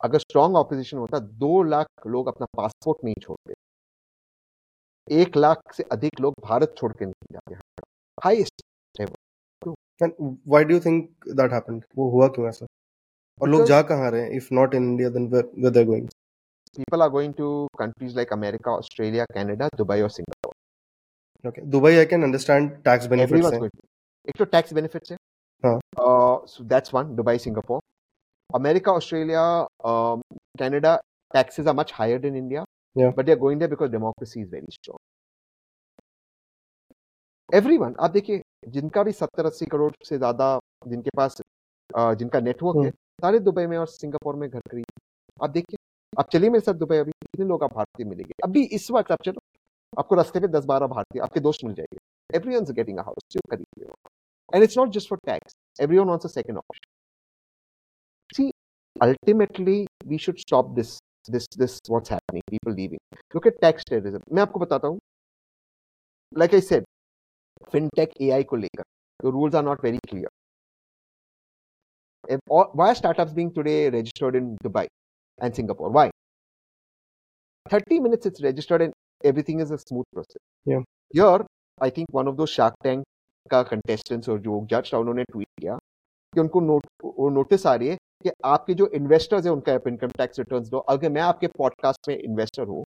अगर 0.04 0.20
स्ट्रॉन्ग 0.20 0.56
ऑपोजिशन 0.58 0.98
होता 0.98 1.20
दो 1.44 1.62
लाख 1.64 2.08
लोग 2.08 2.28
अपना 2.28 2.46
पासपोर्ट 2.58 3.04
नहीं 3.06 3.16
छोड़ते 3.22 3.54
एक 5.22 5.38
लाख 5.38 5.74
से 5.76 5.84
अधिक 5.92 6.20
लोग 6.22 6.34
भारत 6.46 6.74
छोड़ 6.78 6.92
के 6.94 7.06
नहीं 7.06 7.34
जाते 7.34 7.56
highest 8.26 8.62
why 10.02 10.64
do 10.64 10.80
think 10.86 11.28
that 11.42 11.54
happened 11.54 11.84
वो 11.98 12.10
हुआ 12.12 12.28
क्यों 12.38 12.48
ऐसा 12.50 12.66
और 13.42 13.50
लोग 13.50 13.66
जा 13.68 13.82
कहाँ 13.92 14.12
रहे 14.12 14.22
हैं 14.22 14.32
if 14.38 14.48
not 14.54 14.74
in 14.76 14.90
India 14.92 15.10
then 15.10 15.28
where 15.34 15.70
they 15.72 15.86
going 15.86 16.10
people 16.78 17.02
are 17.02 17.10
going 17.10 17.34
to 17.34 17.68
countries 17.78 18.16
like 18.16 18.32
America, 18.32 18.70
Australia, 18.70 19.26
Canada, 19.34 19.70
Dubai 19.76 20.04
or 20.04 20.10
Singapore. 20.10 20.54
Okay. 21.44 21.62
Dubai 21.62 22.00
I 22.02 22.06
can 22.06 22.24
understand 22.24 22.84
tax 22.84 23.08
benefits. 23.08 23.32
Everyone's 23.32 23.58
going. 23.58 23.72
एक 24.30 24.38
तो 24.38 24.46
टैक्स 24.56 24.74
बेनिफिट्स 24.74 25.12
है। 25.12 25.18
So 25.64 26.64
that's 26.64 26.94
one 26.94 27.16
Dubai 27.16 27.38
Singapore 27.40 27.80
America 28.50 28.92
Australia 28.94 29.46
Canada 30.60 31.00
taxes 31.32 31.68
are 31.68 31.74
much 31.78 31.92
higher 31.96 32.20
than 32.22 32.36
India, 32.38 32.62
yeah. 32.96 33.12
but 33.18 33.26
they're 33.26 33.40
going 33.42 33.60
there 33.60 33.72
because 33.72 33.90
democracy 33.96 34.40
is 34.44 34.48
very 34.50 34.72
strong. 34.76 35.02
Everyone, 37.50 37.94
आप 38.00 38.12
देखिए 38.12 38.42
जिनका 38.68 39.04
भी 39.04 39.12
सत्तर 39.12 39.46
अस्सी 39.46 39.66
करोड़ 39.66 39.92
से 40.06 40.18
ज़्यादा 40.18 40.48
जिनके 40.88 41.10
पास 41.18 41.38
uh, 41.38 42.16
जिनका 42.16 42.40
नेटवर्क 42.40 42.78
hmm. 42.78 42.86
है 42.86 42.92
सारे 43.22 43.40
दुबई 43.40 43.66
में 43.68 43.78
और 43.78 43.88
सिंगापुर 43.88 44.36
में 44.36 44.50
घर 44.50 44.60
खरीद। 44.60 44.86
आप 45.38 45.50
देखिए 45.50 45.78
आप 46.14 46.30
चलिए 46.34 46.50
मेरे 46.50 46.66
साथ 46.66 46.82
दुबई 46.82 46.98
अभी 46.98 47.12
कितने 47.12 47.48
लोग 47.48 47.64
आप 47.64 47.74
भारतीय 47.76 48.06
मिलेंगे। 48.06 48.34
अभी 48.44 48.64
इस 48.80 48.90
वक्त 48.92 49.12
आप 49.12 49.22
चलो 49.26 49.40
आपको 50.00 50.16
रास्ते 50.16 50.40
पे 50.40 50.48
दस 50.48 50.66
बारह 50.66 50.88
भारतीय 50.88 51.22
आपके 51.24 51.40
दोस्त 51.40 51.66
मिल 51.66 51.74
जाएँगे। 51.76 52.38
एवरी 52.38 52.56
वन 52.56 52.74
गेटिंग 52.74 53.00
हाउस 53.00 53.24
जो 53.32 53.40
खरीद 53.52 53.92
And 54.53 54.63
it's 54.63 54.77
not 54.77 54.91
just 54.93 55.09
for 55.09 55.19
tax. 55.27 55.53
Everyone 55.81 56.09
wants 56.09 56.25
a 56.25 56.29
second 56.29 56.59
option. 56.59 56.83
See, 58.35 58.51
ultimately, 59.01 59.87
we 60.05 60.19
should 60.19 60.39
stop 60.39 60.75
this, 60.77 60.99
this, 61.27 61.47
this, 61.57 61.81
what's 61.89 62.09
happening, 62.09 62.43
people 62.51 62.73
leaving. 62.73 62.99
Look 63.33 63.47
at 63.47 63.61
tax 63.61 63.83
terrorism. 63.85 64.23
मैं 64.33 64.43
आपको 64.43 64.61
बताता 64.61 64.89
हूँ. 64.89 64.99
Like 66.33 66.55
I 66.55 66.61
said, 66.61 66.85
fintech 67.73 68.13
AI 68.21 68.43
को 68.45 68.57
लेकर, 68.57 68.85
the 69.23 69.33
rules 69.33 69.55
are 69.55 69.63
not 69.63 69.83
very 69.83 69.99
clear. 70.09 70.29
If, 72.29 72.41
why 72.47 72.91
are 72.91 72.95
startups 72.95 73.33
being 73.33 73.53
today 73.53 73.91
registered 73.91 74.37
in 74.37 74.57
Dubai 74.65 74.87
and 75.41 75.55
Singapore? 75.55 75.91
Why? 75.91 76.11
30 77.71 78.01
minutes 78.01 78.27
it's 78.27 78.43
registered 78.43 78.83
and 78.83 78.93
everything 79.25 79.61
is 79.61 79.71
a 79.71 79.79
smooth 79.79 80.05
process. 80.13 80.43
Yeah. 80.65 80.81
Here, 81.13 81.45
I 81.81 81.91
think 81.91 82.09
one 82.11 82.29
of 82.29 82.37
those 82.37 82.51
Shark 82.51 82.75
Tank 82.83 83.05
का 83.52 83.62
contestants 83.64 84.30
और 84.30 84.40
जो 84.40 84.60
जज 84.72 84.92
था 84.94 84.98
उन्होंने 84.98 85.24
tweet 85.24 85.48
किया 85.60 85.76
कि 86.34 86.40
उनको 86.40 86.60
note 86.62 86.86
वो 87.06 87.30
नोटिस 87.30 87.66
आ 87.68 87.76
रही 87.76 87.88
है 87.90 87.96
कि 88.24 88.32
आपके 88.46 88.74
जो 88.74 88.88
इन्वेस्टर्स 88.96 89.46
है 89.46 89.52
उनका 89.52 89.74
इनकम 89.88 90.10
टैक्स 90.18 90.40
रिटर्न 90.40 90.64
दो। 90.70 90.78
अगर 90.94 91.10
मैं 91.10 91.22
आपके 91.22 91.48
पॉडकास्ट 91.58 92.10
में 92.10 92.18
इन्वेस्टर 92.18 92.68
हूँ 92.68 92.84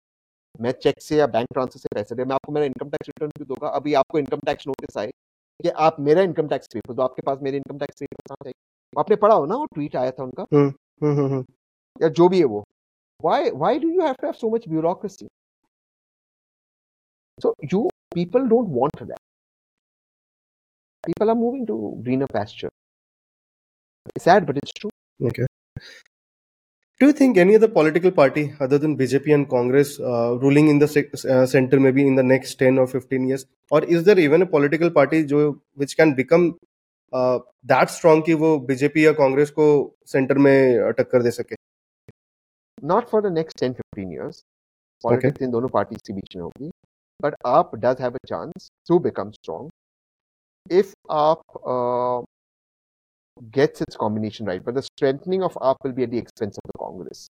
मैं 0.61 0.73
चेक 0.83 1.01
से 1.03 1.17
या 1.17 1.27
बैंक 1.29 1.47
ट्रांसफ़र 1.53 1.81
से 1.81 1.89
पैसे 1.95 2.15
दे 2.15 2.25
मैं 2.25 2.35
आपको 2.35 2.53
मेरा 2.53 2.67
इनकम 2.67 2.89
टैक्स 2.91 3.09
रिटर्न 3.09 3.31
भी 3.39 3.45
दूँगा। 3.45 3.69
अभी 3.69 3.95
आपको 3.95 4.19
इनकम 4.19 4.41
टैक्स 4.47 4.67
नोटिस 4.67 4.99
आए 4.99 5.11
कि 5.61 5.69
आप 5.87 6.01
मेरा 6.01 6.23
इनकम 6.23 6.49
टैक्स 6.49 6.69
पेपर 6.75 6.95
दो 6.95 7.03
आपके 7.03 7.23
पास 7.23 7.39
मेरे 7.43 7.57
इनकम 7.57 7.79
टैक्स 7.79 8.01
पेपर 8.01 8.23
कहाँ 8.29 8.45
चाहिए 8.45 9.01
आपने 9.01 9.17
पढ़ा 9.17 9.35
हो 9.35 9.47
ना 9.47 9.57
वो 9.57 9.67
ट्वीट 9.75 9.97
आया 9.97 10.11
था 10.11 10.23
उनका? 10.25 10.47
हुँ, 10.53 10.69
हुँ, 11.03 11.29
हुँ, 11.29 11.45
या 12.03 12.09
जो 12.11 12.29
भी 12.29 12.39
है 12.39 12.45
वो। 12.47 12.65
Why 13.21 13.39
why 13.61 13.71
do 13.81 13.89
you 13.89 14.03
have 14.03 14.17
to 14.21 14.27
have 14.27 14.37
so 14.37 14.49
much 14.51 14.67
bureaucracy? 14.75 15.27
So 17.39 17.51
you 17.73 17.81
people 18.15 18.47
don't 18.53 18.71
want 18.77 19.03
that. 19.03 19.21
people 21.04 21.30
are 21.30 21.36
moving 21.36 21.66
to 21.68 22.02
greener 22.04 22.28
pasture. 22.28 22.70
It's 24.16 24.26
sad, 24.26 24.46
but 24.46 24.58
it's 24.58 24.72
true. 24.72 24.92
Okay. 25.22 25.46
Do 27.02 27.08
you 27.08 27.14
think 27.14 27.38
any 27.38 27.56
other 27.56 27.68
political 27.68 28.12
party 28.12 28.54
other 28.60 28.78
than 28.78 28.98
BJP 28.98 29.34
and 29.34 29.50
Congress 29.50 30.00
uh, 30.00 30.38
ruling 30.38 30.70
in 30.70 30.80
the 30.80 30.88
uh, 31.30 31.46
center 31.46 31.80
maybe 31.80 32.08
in 32.08 32.16
the 32.16 32.24
next 32.24 32.56
10 32.56 32.78
or 32.78 32.88
15 32.88 33.28
years? 33.28 33.46
Or 33.70 33.84
is 33.84 34.04
there 34.04 34.18
even 34.18 34.42
a 34.42 34.46
political 34.46 34.90
party 34.90 35.26
jo, 35.26 35.62
which 35.74 35.98
can 35.98 36.14
become 36.14 36.58
uh, 37.14 37.40
that 37.64 37.90
strong 37.90 38.22
कि 38.24 38.34
वो 38.34 38.58
BJP 38.68 39.06
या 39.06 39.12
कांग्रेस 39.20 39.50
को 39.60 39.68
centre 40.12 40.38
में 40.38 40.94
टक्कर 40.98 41.24
दे 41.24 41.32
सके 41.32 41.56
not 42.84 43.10
for 43.10 43.22
the 43.22 43.34
next 43.34 43.64
10 43.64 43.74
15 43.82 44.12
years 44.14 44.44
politics 45.04 45.42
इन 45.44 45.52
दोनों 45.52 45.68
parties 45.74 46.02
के 46.08 46.14
बीच 46.14 46.36
में 46.36 46.44
होगी 46.44 46.70
बट 47.24 47.36
आप 47.48 47.76
does 47.86 48.02
have 48.02 48.16
a 48.16 48.26
chance 48.30 48.70
to 48.88 49.00
become 49.00 49.32
strong 49.32 49.70
if 50.70 50.94
AAP 51.10 51.42
uh, 51.66 52.24
gets 53.52 53.82
its 53.82 53.96
combination 53.96 54.46
right, 54.46 54.64
but 54.64 54.76
the 54.76 54.82
strengthening 54.82 55.44
of 55.44 55.54
AAP 55.56 55.76
will 55.84 55.92
be 55.92 56.04
at 56.04 56.12
the 56.12 56.18
expense 56.18 56.58
of 56.58 56.64
the 56.66 56.80
Congress. 56.80 57.28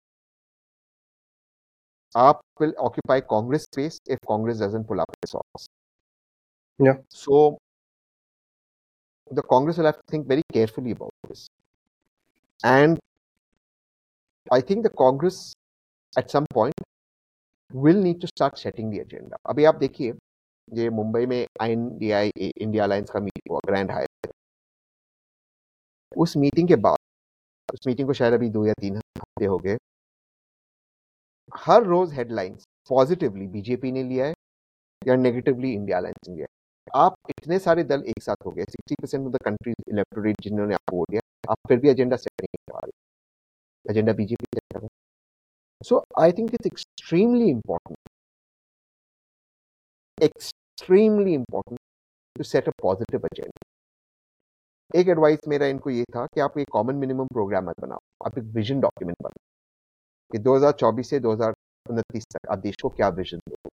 AAP 2.16 2.40
will 2.58 2.74
occupy 2.78 3.20
Congress 3.20 3.64
space 3.64 3.98
if 4.06 4.18
Congress 4.26 4.58
doesn't 4.58 4.84
pull 4.84 5.00
up 5.00 5.08
its 5.22 5.32
socks. 5.32 5.66
Yeah. 6.78 6.94
So 7.08 7.58
the 9.30 9.42
Congress 9.42 9.78
will 9.78 9.86
have 9.86 9.96
to 9.96 10.02
think 10.10 10.26
very 10.26 10.42
carefully 10.52 10.90
about 10.92 11.10
this. 11.28 11.46
And 12.64 12.98
I 14.50 14.60
think 14.60 14.82
the 14.82 14.90
Congress 14.90 15.52
at 16.16 16.30
some 16.30 16.46
point 16.52 16.74
will 17.70 17.96
need 18.02 18.20
to 18.20 18.26
start 18.26 18.56
setting 18.58 18.90
the 18.92 18.94
agenda 19.00 19.36
अभी 19.50 19.64
आप 19.64 19.74
देखिए 19.78 20.12
ये 20.67 20.89
मुंबई 20.91 21.25
में 21.25 21.45
आई 21.61 21.71
India 21.71 22.83
alliance 22.83 23.09
का 23.09 23.19
meeting 23.19 23.51
हुआ 23.51 23.59
Grand 23.67 23.91
Hyatt 23.91 24.07
उस 26.11 26.35
meeting 26.37 26.67
के 26.67 26.75
बाद, 26.75 26.97
उस 27.69 27.87
मीटिंग 27.87 28.07
को 28.07 28.13
शायद 28.13 28.33
अभी 28.33 28.49
दो 28.49 28.65
या 28.65 28.73
तीन 28.73 28.97
हफ़्ते 28.97 29.45
हो 29.45 29.57
गए। 29.59 29.77
हर 31.51 31.83
रोज 31.83 32.13
हेडलाइंस 32.13 32.65
पॉजिटिवली 32.89 33.47
बीजेपी 33.47 33.91
ने 33.91 34.03
लिया 34.03 34.25
है 34.25 34.33
या 35.01 35.15
नेगेटिवली 35.17 35.73
इंडिया 35.73 35.97
अलायंस 35.97 36.29
ने 36.29 36.35
लिया 36.35 36.45
है। 36.45 37.01
आप 37.01 37.15
इतने 37.29 37.59
सारे 37.59 37.83
दल 37.83 38.03
एक 38.09 38.23
साथ 38.23 38.45
हो 38.45 38.51
गए 38.51 38.63
sixty 38.65 38.95
percent 39.01 39.25
of 39.25 39.33
the 39.33 39.41
country 39.45 39.73
electorate 39.89 40.41
जिन्होंने 40.43 40.73
आपको 40.75 40.97
वोट 40.97 41.09
दिया, 41.11 41.21
आप 41.51 41.57
फिर 41.67 41.79
भी 41.79 41.89
एजेंडा 41.89 42.15
सेट 42.17 42.41
नहीं 42.41 42.57
करवा 42.57 42.79
रहे। 42.79 43.91
एजेंडा 43.91 44.13
बीजेपी 44.13 44.45
सेट 44.45 44.73
कर 44.73 44.79
रहा 44.79 44.87
so 45.81 46.03
I 46.21 46.31
think 46.31 46.53
it's 46.53 46.65
extremely 46.67 47.49
important 47.49 47.97
extremely 50.25 51.33
important 51.33 51.79
to 52.35 52.43
set 52.43 52.67
a 52.69 52.71
positive 52.81 53.25
agenda 53.25 53.65
एक 54.91 55.07
एडवाइस 55.09 55.47
मेरा 55.47 55.65
इनको 55.67 55.89
ये 55.89 56.03
था 56.15 56.25
कि 56.25 56.41
आप 56.41 56.57
एक 56.59 56.67
कॉमन 56.71 56.95
मिनिमम 56.95 57.27
प्रोग्राम 57.33 57.65
मत 57.69 57.79
बनाओ, 57.81 57.99
आप 58.25 58.37
एक 58.37 58.43
विजन 58.55 58.79
डॉक्यूमेंट 58.81 59.17
बनाओ 59.23 59.41
कि 60.31 60.37
2024 60.39 61.09
से 61.09 61.19
2029 61.19 62.25
तक 62.33 62.49
आप 62.51 62.59
देश 62.59 62.75
को 62.81 62.89
क्या 62.89 63.09
विजन 63.19 63.39
दो। 63.49 63.69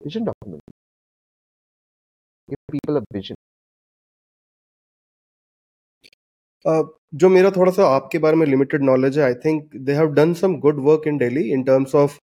Vision 0.00 0.24
document 0.24 0.62
people 2.70 2.96
a 2.96 3.00
vision 3.12 3.34
जो 7.14 7.28
मेरा 7.28 7.50
थोड़ा 7.50 7.72
सा 7.72 7.86
आपके 7.96 8.18
बारे 8.18 8.36
में 8.36 8.46
लिमिटेड 8.46 8.82
नॉलेज 8.82 9.18
है 9.18 9.24
I 9.24 9.34
think 9.44 9.76
they 9.76 9.94
have 9.94 10.12
done 10.14 10.32
some 10.34 10.56
good 10.60 10.78
work 10.84 11.06
in 11.08 11.18
Delhi 11.18 11.42
in 11.52 11.62
terms 11.64 11.94
of 11.94 12.18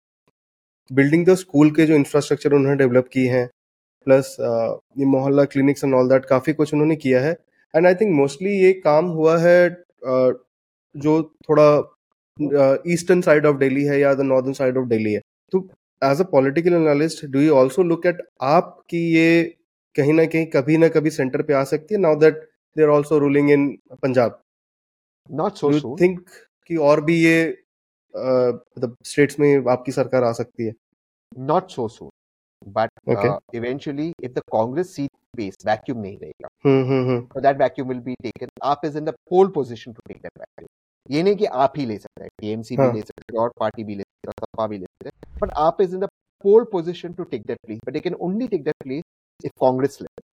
building 0.91 1.25
the 1.25 1.35
school 1.37 1.71
के 1.71 1.85
जो 1.85 1.95
इंफ्रास्ट्रक्चर 1.95 2.53
उन्होंने 2.53 2.77
डेवलप 2.77 3.07
किए 3.13 3.29
हैं 3.31 3.47
प्लस 4.07 4.35
ये 4.39 5.05
मोहल्ला 5.07 5.45
क्लिनिक्स 5.45 5.83
एंड 5.83 5.93
ऑल 5.95 6.09
दैट 6.09 6.25
काफ़ी 6.25 6.53
कुछ 6.53 6.73
उन्होंने 6.73 6.95
किया 6.95 7.21
है। 7.21 7.31
एंड 7.73 7.87
आई 7.87 7.95
थिंक 7.95 8.11
मोस्टली 8.15 8.57
ये 8.59 8.73
काम 8.85 9.05
हुआ 9.17 9.37
है 9.39 9.69
uh, 9.69 10.33
जो 10.95 11.21
थोड़ा 11.49 11.67
ईस्टर्न 12.93 13.21
साइड 13.21 13.45
ऑफ़ 13.45 13.57
दिल्ली 13.57 13.83
है 13.85 13.99
या 13.99 14.13
the 14.13 14.21
northern 14.25 14.53
side 14.53 14.77
of 14.77 14.87
Delhi 14.87 15.13
है। 15.13 15.19
तो 15.53 15.67
as 16.01 16.21
a 16.21 16.23
political 16.31 16.73
analyst 16.73 17.25
do 17.31 17.39
you 17.41 17.53
also 17.55 17.83
look 17.83 18.05
at 18.07 18.21
AAP 18.43 18.77
कि 18.89 18.97
ये 19.15 19.43
कहीं 19.95 20.13
ना 20.13 20.25
कहीं 20.25 20.45
कभी 20.53 20.77
ना 20.77 20.87
कभी 20.89 21.09
सेंटर 21.11 21.41
पे 21.41 21.53
आ 21.53 21.63
सकती 21.65 21.95
है 21.95 22.01
now 22.01 22.15
that 22.19 22.35
they 22.75 22.83
are 22.83 22.89
also 22.89 23.17
ruling 23.19 23.51
in 23.51 23.67
Punjab 24.03 24.39
not 25.29 25.55
so 25.55 25.95
think 26.01 26.19
कि 26.69 26.75
और 26.89 27.01
भी 27.05 27.17
ये 27.23 27.37
मतलब 28.15 28.95
स्टेट्स 29.05 29.39
में 29.39 29.69
आपकी 29.71 29.91
सरकार 29.91 30.23
आ 30.23 30.31
सकती 30.33 30.65
है। 30.65 30.73
Not 31.31 31.69
so 31.71 31.87
so 31.89 32.09
but 32.69 32.89
eventually 33.55 34.11
if 34.23 34.31
the 34.31 34.39
Congress 34.51 34.95
seat 34.95 35.09
base 35.35 35.57
vacuum 35.65 35.97
नहीं 35.99 36.17
रहेगा। 36.17 37.41
That 37.41 37.57
vacuum 37.57 37.87
will 37.87 37.99
be 37.99 38.15
taken 38.23 38.47
AAP 38.63 38.81
is 38.85 38.97
in 38.97 39.05
the 39.05 39.13
pole 39.29 39.47
position 39.51 39.93
to 39.93 40.01
take 40.07 40.17
that 40.17 40.39
vacuum 40.39 40.67
ये 41.09 41.23
नहीं 41.23 41.35
कि 41.35 41.45
आप 41.45 41.73
ही 41.77 41.85
ले 41.85 41.97
सकते 41.97 42.23
हैं 42.23 42.29
टीएमसी 42.41 42.77
भी 42.77 42.91
ले 42.93 43.01
सकते 43.01 43.33
हैं 43.33 43.41
और 43.43 43.51
पार्टी 43.59 43.83
भी 43.83 43.95
ले 43.95 44.03
सकते 44.03 44.29
हैं 44.29 44.45
सपा 44.45 44.67
भी 44.67 44.77
ले 44.77 44.85
सकते 44.85 45.09
हैं। 45.09 45.39
But 45.41 45.51
AAP 45.59 45.81
is 45.81 45.95
in 45.95 46.01
the 46.01 46.09
pole 46.43 46.63
position 46.71 47.13
to 47.13 47.23
take 47.23 47.45
that 47.47 47.57
place 47.65 47.79
but 47.85 47.93
they 47.93 47.99
can 47.99 48.13
only 48.27 48.47
take 48.47 48.63
that 48.63 48.75
place 48.83 49.03
if 49.45 49.51
Congress 49.61 49.97
level 50.01 50.23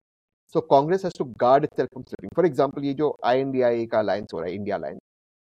so 0.54 0.60
Congress 0.66 1.04
has 1.04 1.18
to 1.18 1.24
guard 1.40 1.64
itself 1.64 1.90
from 1.90 2.02
slipping 2.02 2.30
for 2.36 2.46
example 2.46 2.84
ये 2.84 2.94
जो 2.94 3.16
INDI 3.24 3.86
का 3.86 3.98
alliance 3.98 4.28
हो 4.34 4.40
रहा 4.40 4.48
है 4.48 4.54
India 4.54 4.76
alliance 4.76 5.00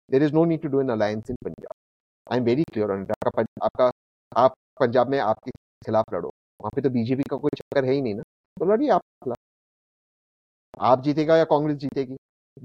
there 0.09 0.23
is 0.23 0.33
no 0.33 0.45
need 0.45 0.61
to 0.61 0.69
do 0.69 0.81
an 0.81 0.89
alliance 0.89 1.29
in 1.29 1.35
Punjab 1.45 1.75
I 2.33 2.39
am 2.39 2.43
very 2.45 2.63
clear 2.73 2.91
on 2.91 3.01
आपका 3.25 3.43
आपका 3.65 3.91
आप 4.43 4.53
पंजाब 4.79 5.09
में 5.09 5.17
आपके 5.19 5.51
खिलाफ 5.85 6.13
लड़ो। 6.13 6.29
वहाँ 6.61 6.71
पे 6.75 6.81
तो 6.81 6.89
बीजेपी 6.89 7.23
का 7.29 7.37
कोई 7.37 7.57
चक्कर 7.57 7.85
है 7.85 7.91
ही 7.93 8.01
नहीं 8.01 8.13
ना। 8.15 8.23
तो 8.57 8.65
लड़िए 8.71 8.89
आप 8.89 9.33
आप 10.89 11.01
जीतेगा 11.03 11.37
या 11.37 11.43
कांग्रेस 11.51 11.77
जीतेगी। 11.77 12.15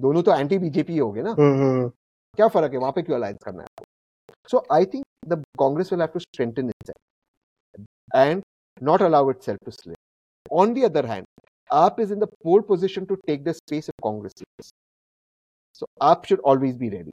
दोनों 0.05 0.23
तो 0.23 0.35
एंटी 0.35 0.59
बीजेपी 0.59 0.99
हो 0.99 1.11
गए 1.13 1.23
ना। 1.23 1.35
क्या 1.39 2.49
फ़र्क 2.49 2.73
है? 2.73 2.79
वहाँ 2.79 2.93
पे 2.93 3.03
क्यों 3.03 3.17
अलायंस 3.17 3.39
करना 3.45 3.63
है 3.63 3.85
so 4.51 4.65
I 4.73 4.85
think 4.95 5.05
the 5.29 5.43
Congress 5.59 5.93
will 5.93 6.01
have 6.01 6.11
to 6.15 6.19
strengthen 6.21 6.69
itself 6.69 7.87
and 8.17 8.43
not 8.83 9.03
itself 9.03 9.59
to 9.67 9.73
slip. 9.73 9.97
On 10.51 10.75
the 10.75 10.85
other 10.89 11.07
hand 11.07 11.27
AAP 11.71 11.99
is 12.03 12.11
in 12.11 12.21
the 12.21 12.29
pole 12.43 12.63
position 12.63 13.07
to 13.07 13.17
take 13.29 13.45
the 13.47 13.55
space 13.55 13.89
of 13.93 13.95
Congress 14.05 14.37
leaders. 14.43 14.69
So 15.81 15.87
AAP 16.01 16.29
should 16.29 16.41
always 16.41 16.77
be 16.83 16.89
ready. 16.91 17.13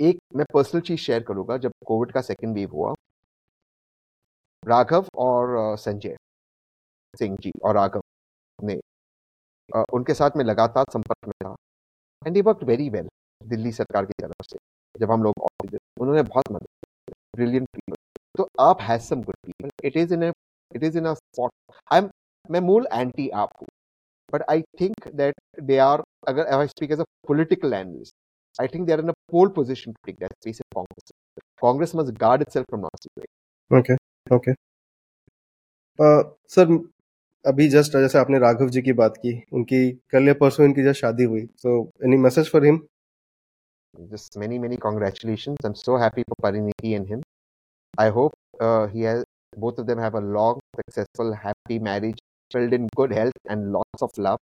एक 0.00 0.18
मैं 0.36 0.44
personal 0.52 0.80
चीज़ 0.82 1.00
share 1.00 1.22
करूँगा, 1.22 1.56
जब 1.58 1.72
Covid 1.86 2.12
का 2.12 2.20
second 2.22 2.54
wave 2.54 2.70
हुआ। 2.72 2.92
राघव 4.62 5.06
और 5.18 5.76
संजय 5.78 6.16
सिंह 7.14 7.36
जी 7.42 7.52
और 7.64 7.74
राघव 7.74 8.02
ने 8.58 8.78
उनके 9.94 10.14
साथ 10.14 10.36
में 10.36 10.44
लगातार 10.44 10.84
संपर्क 10.92 11.28
में 11.28 11.32
था। 11.44 11.54
And 12.22 12.38
work 12.46 12.62
very 12.64 12.88
well 12.90 13.08
Delhi 13.40 13.72
सरकार 13.72 14.06
की 14.06 14.12
तरफ़ 14.22 14.46
से, 14.50 14.58
जब 14.94 15.10
हम 15.12 15.22
लोग 15.22 15.48
उन्होंने 16.00 16.22
बहुत 16.22 16.50
मदद 16.52 17.14
ब्रिलियंट 17.36 17.68
पीपल 17.74 17.96
तो 18.36 18.48
AAP 18.60 18.80
has 18.82 19.02
some 19.02 19.22
good 19.22 19.36
people 19.46 19.70
it 19.84 19.96
is 19.96 20.14
in 20.14 20.22
it 20.24 20.82
is 20.82 20.98
in 20.98 21.12
spot 21.14 21.52
I 21.90 21.98
am 21.98 22.08
मैं 22.50 22.60
मूल 22.60 22.86
एंटी 22.92 23.28
आप 23.42 23.50
हूँ 23.60 23.68
but 24.32 24.42
I 24.50 24.62
think 24.80 25.08
that 25.14 25.34
they 25.62 25.78
are 25.80 26.02
अगर 26.28 26.46
I 26.54 26.66
speak 26.68 26.90
as 26.92 27.00
a 27.00 27.04
political 27.28 27.74
analyst 27.74 28.14
I 28.59 28.67
think 28.67 28.87
they 28.87 28.93
are 28.93 28.99
in 28.99 29.09
a 29.09 29.13
pole 29.31 29.49
position 29.49 29.93
to 29.93 29.99
take 30.05 30.19
that 30.19 30.33
space 30.41 30.59
in 30.59 30.67
Congress. 30.73 31.11
Congress 31.59 31.93
must 31.93 32.13
guard 32.13 32.41
itself 32.41 32.65
from 32.69 32.81
Nazi 32.81 33.09
way. 33.17 33.25
Okay, 33.71 33.97
okay. 34.31 34.55
Sir 35.99 36.67
uh, 36.67 36.79
अभी 37.45 37.67
just 37.69 37.95
जैसे 37.97 38.17
आपने 38.17 38.39
राघव 38.39 38.69
जी 38.75 38.81
की 38.81 38.93
बात 38.93 39.17
की 39.17 39.31
उनकी 39.53 39.79
कल 40.11 40.27
या 40.27 40.33
परसों 40.39 40.65
इनकी 40.65 40.83
जस्ट 40.83 41.01
शादी 41.01 41.23
हुई 41.23 41.45
so 41.63 41.73
any 42.05 42.17
message 42.27 42.51
for 42.51 42.65
him 42.65 42.79
just 44.11 44.35
many 44.41 44.57
many 44.63 44.77
congratulations 44.83 45.65
i'm 45.67 45.75
so 45.79 45.95
happy 46.01 46.23
for 46.27 46.35
pariniti 46.45 46.91
and 46.97 47.09
him 47.11 47.23
i 48.03 48.05
hope 48.17 48.35
uh, 48.65 48.83
he 48.91 49.05
has 49.07 49.23
both 49.63 49.81
of 49.83 49.87
them 49.89 50.01
have 50.03 50.17
a 50.19 50.21
long 50.35 50.61
successful 50.79 51.33
happy 51.45 51.79
marriage 51.87 52.21
filled 52.55 52.75
in 52.77 52.85
good 52.99 53.15
health 53.19 53.51
and 53.55 53.71
lots 53.77 54.05
of 54.07 54.21
love 54.27 54.39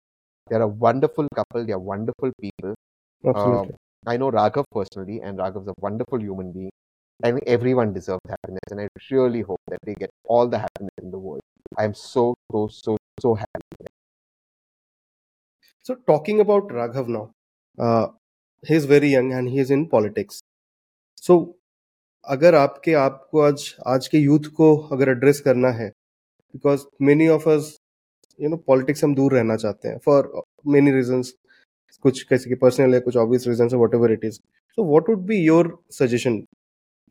they're 0.51 0.67
a 0.67 0.73
wonderful 0.85 1.33
couple 1.41 1.67
they're 1.71 1.85
wonderful 1.89 2.37
people 2.47 2.77
Absolutely. 3.25 3.75
I 4.07 4.17
know 4.17 4.31
Raghav 4.31 4.65
personally, 4.73 5.21
and 5.23 5.39
Raghav's 5.39 5.69
a 5.69 5.75
wonderful 5.81 6.21
human 6.21 6.53
being. 6.53 6.71
and 7.23 7.43
everyone 7.47 7.93
deserves 7.93 8.21
happiness, 8.29 8.67
and 8.71 8.81
I 8.81 8.89
really 9.11 9.43
hope 9.43 9.61
that 9.69 9.79
they 9.85 9.95
get 9.95 10.11
all 10.25 10.49
the 10.49 10.59
happiness 10.59 10.95
in 11.03 11.11
the 11.11 11.19
world. 11.19 11.43
I 11.77 11.85
am 11.85 11.95
so, 11.95 12.35
so, 12.51 12.69
so, 12.69 12.97
so 13.21 13.35
happy. 13.35 13.87
So, 15.83 15.97
talking 16.07 16.41
about 16.41 16.69
Raghav 16.69 17.09
now, 17.09 17.33
uh, 17.79 18.09
he 18.67 18.75
is 18.75 18.85
very 18.85 19.09
young 19.09 19.33
and 19.33 19.49
he 19.49 19.59
is 19.59 19.71
in 19.71 19.89
politics. 19.89 20.41
So, 21.17 21.57
अगर 22.29 22.55
आपके 22.55 22.93
आपको 23.01 23.41
आज 23.41 23.63
आज 23.89 24.07
के 24.09 24.19
youth 24.19 24.49
को 24.57 24.77
अगर 24.93 25.09
address 25.09 25.41
करना 25.41 25.69
है 25.77 25.89
because 26.55 26.85
many 27.03 27.29
of 27.35 27.49
us 27.49 27.77
you 28.41 28.49
know 28.49 28.57
politics 28.67 29.05
हम 29.05 29.15
दूर 29.15 29.35
रहना 29.35 29.57
चाहते 29.63 29.89
हैं 29.89 29.99
फॉर 30.05 30.31
मेनी 30.75 30.91
रीजंस 30.93 31.33
कुछ 32.04 32.22
किसी 32.30 32.50
की 32.50 32.56
पर्सनल 32.56 32.94
है 32.94 33.00
कुछ 33.02 33.18
ऑब्वियस 33.18 33.48
रीजन 33.48 33.70
है 33.74 33.78
what 33.80 34.12
it 34.12 34.26
is 34.26 34.40
so 34.78 34.84
what 34.86 35.10
would 35.10 35.26
be 35.28 35.38
your 35.46 35.78
suggestion 35.94 36.40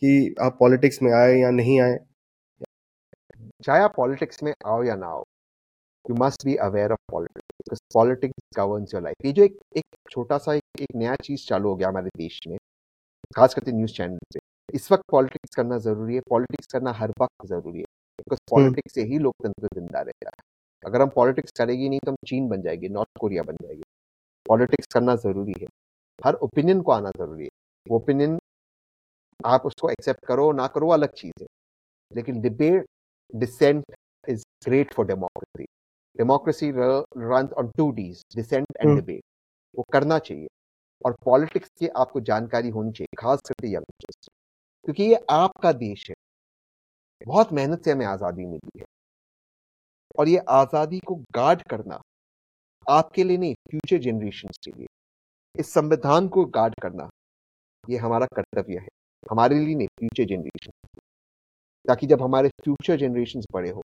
कि 0.02 0.34
आप 0.42 0.56
पॉलिटिक्स 0.60 1.02
में 1.02 1.12
आए 1.14 1.34
या 1.40 1.50
नहीं 1.52 1.80
आए? 1.80 1.98
चाहे 3.64 3.82
आप 3.82 3.94
पॉलिटिक्स 3.96 4.42
में 4.42 4.52
आओ 4.66 4.82
या 4.84 4.94
ना 4.96 5.06
आओ 5.06 5.22
you 6.04 6.16
must 6.18 6.44
be 6.46 6.54
aware 6.62 6.92
of 6.92 7.00
politics 7.12 7.80
politics 7.94 8.58
governs 8.58 8.94
your 8.94 9.02
life 9.02 9.26
ये 9.26 9.32
जो 9.32 9.44
एक 9.44 9.56
एक 9.76 9.84
छोटा 10.10 10.38
सा 10.38 10.54
एक, 10.54 10.62
एक 10.80 10.94
नया 10.96 11.14
चीज़ 11.24 11.46
चालू 11.48 11.68
हो 11.68 11.76
गया 11.76 11.88
हमारे 11.88 12.10
देश 12.18 12.40
में 12.48 12.56
खास 13.36 13.54
करके 13.54 13.72
न्यूज़ 13.72 13.92
चैनल 13.92 14.18
पे 14.34 14.40
इस 14.68 14.90
वक्त 14.92 15.04
पॉलिटिक्स 15.12 15.54
करना 15.56 15.78
ज़रूरी 15.80 16.14
है 16.14 16.20
पॉलिटिक्स 16.30 16.66
करना 16.72 16.92
हर 17.00 17.10
वक्त 17.20 17.46
ज़रूरी 17.48 17.78
है 17.78 17.84
बिकॉज़ 18.18 18.40
पॉलिटिक्स 18.50 18.94
से 18.94 19.02
ही 19.12 19.18
लोकतंत्र 19.18 19.68
ज़िंदा 19.74 20.00
रहता 20.00 20.30
है 20.30 20.42
अगर 20.82 21.02
हम 21.02 21.08
पॉलिटिक्स 21.16 21.52
करेंगे 21.58 21.88
नहीं 21.88 22.00
तो 22.06 22.10
हम 22.10 22.16
चीन 22.28 22.48
बन 22.48 22.62
जाएगी 22.62 22.88
नॉर्थ 22.90 23.18
कोरिया 23.20 23.42
बन 23.42 23.56
जाएगी। 23.62 23.82
पॉलिटिक्स 24.46 24.86
करना 24.94 25.14
ज़रूरी 25.16 25.54
है। 25.60 25.66
हर 26.18 26.34
ओपिनियन 26.44 26.80
को 26.82 26.92
आना 26.92 27.10
ज़रूरी 27.18 27.44
है। 27.44 27.50
वो 27.86 27.96
ओपिनियन 27.96 28.38
आप 29.40 29.66
उसको 29.66 29.90
एक्सेप्ट 29.90 30.24
करो 30.26 30.50
ना 30.52 30.66
करो 30.74 30.88
अलग 30.90 31.12
चीज़ 31.14 31.42
है। 31.42 31.46
लेकिन 32.10 32.40
debate 32.40 32.86
dissent 33.34 33.84
is 34.24 34.42
great 34.66 34.92
for 34.94 35.06
democracy. 35.06 35.64
Democracy 36.16 36.70
run 36.72 37.48
on 37.58 37.70
two 37.76 37.90
Ds 37.92 38.22
dissent 38.36 38.66
and 38.80 38.94
debate. 38.96 39.22
वो 39.74 39.84
करना 39.92 40.18
चाहिए। 40.20 40.48
और 41.04 41.16
पॉलिटिक्स 41.24 41.68
की 41.78 41.88
आपको 41.98 42.20
जानकारी 42.22 42.68
होनी 42.70 42.92
चाहिए 42.92 43.16
खास 43.20 43.40
करके 43.48 43.72
यंगस्टर्स 43.72 44.28
क्योंकि 44.84 45.02
ये 45.04 45.18
आपका 45.32 45.72
देश 45.74 46.08
है। 46.10 46.14
बहुत 47.20 47.52
मेहनत 47.52 47.84
से 47.84 47.92
हमें 47.92 48.06
आज़ादी 48.06 48.44
मिली 48.46 48.78
है। 48.78 48.84
और 50.18 50.28
ये 50.28 50.38
आज़ादी 50.50 50.98
को 51.00 51.14
गार्ड 51.34 51.62
करना 51.70 52.00
आपके 52.88 53.24
लिए 53.24 53.36
नहीं 53.38 53.54
फ्यूचर 53.70 53.98
जनरेशन 54.00 54.48
के 54.64 54.70
लिए। 54.70 54.86
इस 55.54 55.72
संविधान 55.74 56.28
को 56.28 56.44
गार्ड 56.46 56.74
करना, 56.82 57.08
ये 57.84 57.96
हमारा 57.98 58.26
कर्तव्य 58.36 58.78
है। 58.78 58.88
हमारे 59.22 59.58
लिए 59.58 59.74
नहीं 59.74 59.88
फ्यूचर 60.00 60.24
जनरेशन 60.26 60.70
ताकि 61.84 62.06
जब 62.06 62.22
हमारे 62.22 62.48
फ्यूचर 62.62 62.96
जनरेशन 62.98 63.40
बड़े 63.52 63.70
हो, 63.70 63.82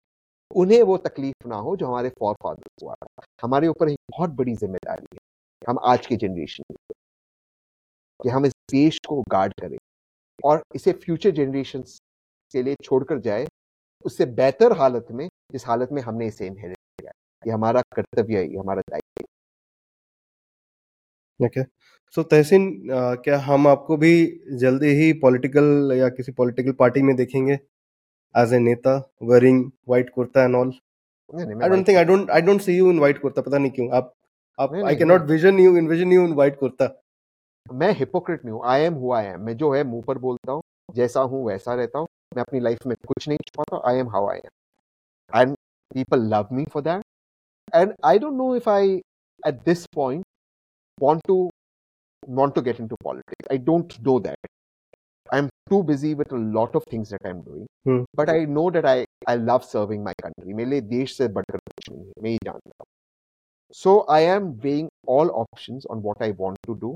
उन्हें 0.51 0.81
वो 0.83 0.97
तकलीफ़ 0.99 1.47
ना 1.47 1.55
हो 1.57 1.75
जो 1.75 1.87
हमारे 1.87 2.09
फॉर 2.19 2.35
फादर्स 2.43 2.83
हुआ 2.83 2.95
हमारे 3.43 3.67
ऊपर 3.67 3.89
एक 3.89 3.97
बहुत 4.11 4.29
बड़ी 4.31 4.53
ज़िम्मेदारी 4.55 5.05
है 5.13 5.19
हम 5.61 5.79
आज 5.85 6.07
के 6.07 6.15
जनरेशन 6.17 6.75
कि 8.19 8.29
हम 8.29 8.45
इस 8.45 8.53
देश 8.71 8.99
को 9.07 9.21
गार्ड 9.31 9.53
करें 9.61 9.77
और 10.43 10.61
इसे 10.75 10.91
फ्यूचर 10.95 11.31
जनरेशन 11.33 11.81
के 12.53 12.63
लिए 12.63 12.75
छोड़कर 12.83 13.19
जाए। 13.19 13.47
उससे 14.05 14.25
बेहतर 14.35 14.77
हालत 14.77 15.07
में, 15.11 15.27
जिस 15.51 15.65
हालत 15.67 15.89
में 15.91 16.01
हमने 16.01 16.27
इसे 16.27 16.47
इनहेरिट 16.47 16.74
ये 17.45 17.51
हमारा 17.51 17.81
कर्तव्य 17.95 18.37
है 18.37 18.49
ये 18.49 18.57
हमारा 18.57 18.81
दायित्व 18.89 19.23
ओके 21.39 21.63
सो 22.17 22.23
तहसीन 22.23 22.67
क्या 23.23 23.37
हम 23.45 23.67
आपको 23.67 23.97
भी 23.97 24.11
जल्दी 24.59 24.89
ही 24.95 25.11
पॉलिटिकल 25.21 25.91
या 25.97 26.09
किसी 26.09 26.31
पॉलिटिकल 26.33 26.71
पार्टी 26.79 27.01
में 27.01 27.15
देखेंगे? 27.15 27.53
एज 28.35 28.53
ए 28.53 28.59
नेता 28.59 28.95
wearing 29.23 29.63
white 29.87 30.09
kurta 30.15 30.43
and 30.43 30.55
all 30.55 30.71
I 31.33 31.69
don't 31.69 31.87
think 31.87 31.97
I 31.97 32.05
don't 32.05 32.29
I 32.31 32.41
don't 32.41 32.61
see 32.61 32.77
you 32.77 32.89
in 32.91 32.99
white 32.99 33.21
kurta 33.21 33.41
पता 33.41 33.57
नहीं 33.57 33.71
क्यों। 33.71 33.89
आप 33.97 34.13
आप 34.59 34.73
I 34.85 34.95
can 34.95 35.07
not 35.07 35.21
vision 35.29 35.59
you 35.59 35.75
envision 35.77 36.11
you 36.13 36.25
in 36.27 36.33
white 36.33 36.59
kurta. 36.59 36.89
मैं 37.65 37.91
hypocrite 37.99 38.45
नहीं 38.45 38.53
हूँ 38.53 38.61
आई 38.71 38.81
एम 38.81 38.93
हुआ 38.95 39.19
आई 39.19 39.25
एम 39.27 39.41
मैं 39.45 39.55
जो 39.57 39.73
है 39.73 39.83
मुँह 39.85 40.03
पर 40.07 40.17
बोलता 40.27 40.51
हूँ 40.51 40.61
जैसा 40.95 41.21
हूँ 41.21 41.45
वैसा 41.47 41.73
रहता 41.75 41.99
हूँ। 41.99 42.07
मैं 42.35 42.43
अपनी 42.43 42.59
लाइफ 42.59 42.85
में 42.87 42.95
कुछ 43.07 43.27
नहीं 43.27 43.37
छुपाता 43.47 43.81
I 43.89 43.99
am 43.99 44.09
how 44.09 44.29
I 44.29 44.37
am 44.37 45.41
and 45.41 45.55
people 45.91 46.27
love 46.33 46.47
me 46.53 46.65
for 46.73 46.83
that 46.83 47.04
And 47.74 47.94
I 48.04 48.18
don't 48.18 48.34
know 48.34 48.54
if 48.56 48.68
I 48.68 49.00
at 49.40 49.62
this 49.64 49.86
point 49.94 50.24
want 50.98 51.22
to 51.26 51.34
want 52.22 52.54
to 52.54 52.62
get 52.62 52.80
into 52.80 52.96
politics 53.02 53.46
i 53.50 53.56
don't 53.68 53.94
know 54.06 54.16
that 54.20 54.48
i'm 55.26 55.46
too 55.70 55.82
busy 55.90 56.11
with 56.14 56.32
a 56.32 56.40
lot 56.56 56.74
of 56.80 56.84
things 56.90 57.12
that 57.14 57.28
i'm 57.30 57.40
doing 57.42 57.66
hmm. 57.86 58.02
but 58.20 58.28
i 58.28 58.44
know 58.56 58.64
that 58.70 58.88
i 58.92 58.98
i 59.26 59.36
love 59.50 59.64
serving 59.68 60.02
my 60.08 60.14
country 60.22 60.54
मेरे 60.54 60.70
लिए 60.70 60.80
देश 60.88 61.16
से 61.16 61.28
बढ़कर 61.36 61.58
कुछ 61.58 61.90
नहीं 61.90 62.04
है 62.06 62.22
मैं 62.22 62.30
ये 62.30 62.38
जानता 62.44 62.70
हूँ 62.80 62.88
so 63.74 63.96
i 64.16 64.20
am 64.34 64.50
weighing 64.62 64.90
all 65.14 65.32
options 65.44 65.88
on 65.94 66.04
what 66.08 66.26
i 66.28 66.32
want 66.42 66.66
to 66.70 66.80
do 66.84 66.94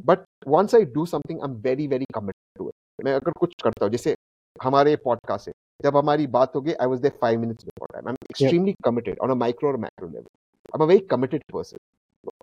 but 0.00 0.18
once 0.48 0.74
I 0.74 0.84
do 0.96 1.04
something 1.06 1.40
I 1.40 1.48
am 1.48 1.54
very 1.62 1.86
very 1.88 2.04
committed 2.14 2.58
to 2.58 2.68
it 2.68 3.04
मैं 3.04 3.14
अगर 3.14 3.32
कुछ 3.38 3.54
करता 3.62 3.84
हूँ 3.84 3.90
जैसे 3.92 4.14
हमारे 4.56 4.94
पॉडकास्ट 5.04 5.48
है 5.48 5.54
जब 5.82 5.96
हमारी 5.96 6.26
बात 6.36 6.54
होगी 6.56 6.72
I 6.72 6.86
was 6.86 7.00
there 7.00 7.18
five 7.22 7.40
minutes 7.40 7.64
before 7.64 7.91
I 8.07 8.11
am 8.11 8.17
extremely 8.29 8.73
committed 8.85 9.19
on 9.23 9.31
a 9.31 9.35
micro 9.43 9.69
और 9.69 9.77
macro 9.85 10.07
level 10.07 10.25
I 10.25 10.77
am 10.77 10.83
a 10.83 10.87
very 10.87 11.05
committed 11.11 11.43
person 11.53 11.77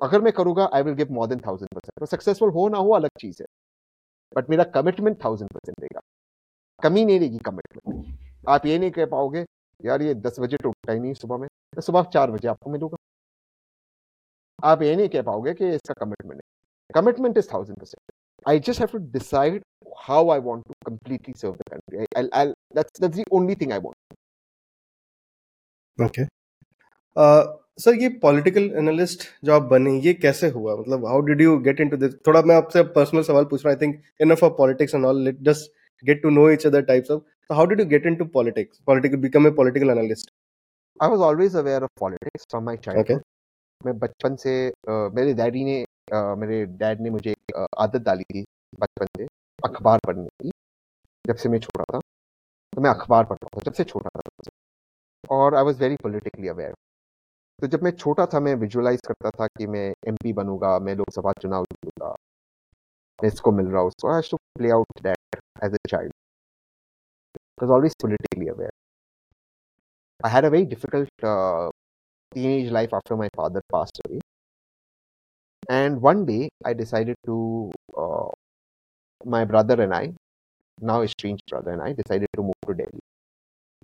अगर 0.03 0.21
मैं 0.21 0.33
करूँगा 0.33 0.69
I 0.75 0.83
will 0.83 0.95
give 0.95 1.13
more 1.13 1.27
than 1.29 1.41
thousand 1.47 1.75
percent 1.75 2.09
successful 2.11 2.51
हो 2.53 2.69
ना 2.69 2.79
हो 2.79 2.91
अलग 2.95 3.11
चीज़ 3.21 3.43
है। 3.43 3.47
बट 4.37 4.51
मेरा 4.51 4.65
कमिटमेंट 4.77 5.25
थाउज़ेंड 5.25 5.51
परसेंट 5.53 5.81
देगा। 5.81 6.01
कमी 6.83 7.05
नहीं 7.05 7.19
रहेगी 7.21 7.39
कमिटमेंट 7.47 8.49
आप 8.49 8.67
ये 8.67 8.79
नहीं 8.79 8.91
कह 8.91 9.07
पाओगे 9.17 9.45
यार 9.81 10.03
ये 10.03 10.15
दस 10.27 10.41
बजे 10.41 10.57
तो 10.63 10.69
उठता 10.69 10.93
ही 10.93 11.01
नहीं 11.01 11.15
सुबह 11.15 11.37
में। 11.39 11.49
तो 11.77 11.81
सुबह 11.83 12.03
चार 12.15 12.31
बजे 12.31 12.49
आपको 12.49 12.71
मिलूँगा। 12.71 12.97
आप 14.71 14.83
ये 14.83 14.95
नहीं 14.97 15.09
कह 15.09 15.23
पाओगे 15.23 15.55
कि 15.55 15.75
इसका 15.75 15.95
कमिटमेंट 16.05 16.35
है। 16.35 16.49
Commitment 16.95 17.37
is 17.41 17.47
thousand 17.51 17.77
percent. 17.81 18.13
I 18.51 18.53
just 18.69 18.81
have 18.83 18.93
to 18.93 19.01
decide 19.17 19.59
how 20.07 20.23
I 20.37 20.39
want 20.47 20.65
to 20.71 20.75
completely 20.87 21.35
serve 21.43 21.53
the 21.59 21.67
country. 21.69 22.07
I, 22.17 22.23
will 22.23 22.31
I'll, 22.39 22.55
that's 22.79 23.03
that's 23.05 23.19
the 23.19 23.27
only 23.39 23.55
thing 23.61 23.75
I 23.77 23.79
want. 23.85 24.17
Uh, 27.17 27.43
sir 27.83 27.95
ये 27.95 28.09
पॉलिटिकल 28.23 28.71
एनालिस्ट 28.79 29.23
जो 29.45 29.53
आप 29.55 29.63
बने 29.71 29.99
ये 30.01 30.13
कैसे 30.15 30.49
हुआ? 30.51 30.75
मतलब 30.77 31.07
how 31.07 31.21
did 31.27 31.41
you 31.41 31.57
get 31.69 31.81
into 31.81 31.97
this 31.97 32.15
थोड़ा 32.27 32.43
मैं 32.43 32.57
आपसे 32.57 32.83
पर्सनल 32.97 33.23
सवाल 33.23 33.45
पूछ 33.51 33.65
रहा 33.65 33.73
हूँ 33.73 33.79
I 33.79 33.87
think 33.87 34.03
enough 34.23 34.43
of 34.45 34.53
politics 34.59 34.95
and 34.95 35.05
all 35.07 35.23
let 35.25 35.39
just 35.49 35.71
get 36.05 36.23
to 36.23 36.31
know 36.31 36.49
each 36.51 36.67
other 36.67 36.83
types 36.83 37.11
of 37.11 37.23
so 37.51 37.57
how 37.57 37.67
did 37.67 37.81
you 37.81 37.85
get 37.85 38.05
into 38.07 38.25
politics? 38.25 38.79
Political 38.87 39.19
become 39.19 39.47
a 39.47 39.51
political 39.53 39.91
analyst. 39.91 40.31
I 41.01 41.09
was 41.09 41.21
always 41.21 41.57
aware 41.57 41.83
of 41.83 41.91
politics 41.97 42.45
from 42.49 42.65
my 42.65 42.77
childhood. 42.77 43.11
Okay. 43.11 43.19
मैं 43.81 43.99
बचपन 43.99 44.37
से 44.37 44.53
uh, 44.71 45.15
मेरे 45.15 45.33
daddy 45.35 45.65
ने 45.65 45.85
मेरे 46.41 46.65
dad 46.83 47.01
ने 47.01 47.11
मुझे 47.11 47.35
आदत 47.57 48.03
डाली 48.07 48.25
थी 48.35 48.45
बचपन 48.81 49.07
से 49.17 49.27
अखबार 49.59 49.99
पढ़ने 50.07 50.29
की 50.43 50.51
जब 51.25 51.37
से 51.43 51.49
मैं 51.49 51.59
छोटा 51.59 51.85
था 51.85 51.99
तो 52.73 52.81
मैं 52.81 52.91
अखबार 52.91 53.25
पढ़ता 53.25 53.49
था 53.55 53.63
जब 53.65 53.73
से 53.73 53.85
छोटा 53.85 54.11
था 54.17 54.51
और 55.38 55.56
I 55.56 55.64
was 55.64 55.82
very 55.82 55.96
politically 56.04 56.48
aware 56.48 56.74
तो 57.62 57.68
जब 57.76 57.84
मैं 57.84 57.92
छोटा 57.92 58.26
था 58.34 58.40
मैं 58.48 58.56
विजुअलाइज 58.66 59.02
करता 59.08 59.30
था 59.40 59.48
कि 59.58 59.68
मैं 59.76 59.88
एमपी 60.08 60.34
बनूंगा 60.42 60.78
मैं 60.88 60.96
लोकसभा 60.96 61.32
चुनाव 61.42 61.64
जीतूंगा 61.72 62.16
मैं 63.20 63.32
इसको 63.32 63.52
मिल 63.62 63.68
रहा 63.68 63.82
हूँ 63.82 63.92
so 64.02 64.14
I 64.16 64.30
to 64.32 64.38
play 64.58 64.70
out 64.80 65.02
that 65.04 65.42
as 65.64 65.74
a 65.74 65.88
child 65.90 66.14
was 67.62 67.70
always 67.70 67.94
politically 67.96 68.48
aware. 68.48 68.70
I 70.24 70.30
had 70.30 70.46
a 70.46 70.50
very 70.50 70.66
difficult 70.66 71.10
uh, 71.24 71.70
teenage 72.32 72.72
life 72.72 72.94
after 72.94 73.16
my 73.16 73.30
father 73.36 73.62
passed 73.72 74.00
away. 74.06 74.20
And 75.70 76.02
one 76.02 76.26
day 76.26 76.50
I 76.64 76.74
decided 76.74 77.16
to, 77.26 77.72
uh, 77.98 78.28
my 79.24 79.46
brother 79.46 79.82
and 79.82 79.94
I, 79.94 80.14
now 80.80 81.02
estranged 81.02 81.44
brother 81.50 81.72
and 81.72 81.82
I, 81.82 81.94
decided 81.94 82.28
to 82.36 82.44
move 82.44 82.54
to 82.68 82.74
Delhi. 82.74 83.00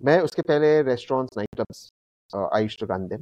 मैं 0.05 0.19
उसके 0.21 0.41
पहले 0.41 0.81
restaurants 0.81 1.37
night 1.37 1.55
clubs 1.55 1.89
I 2.55 2.67
to 2.67 2.85
run 2.85 3.07
them 3.07 3.21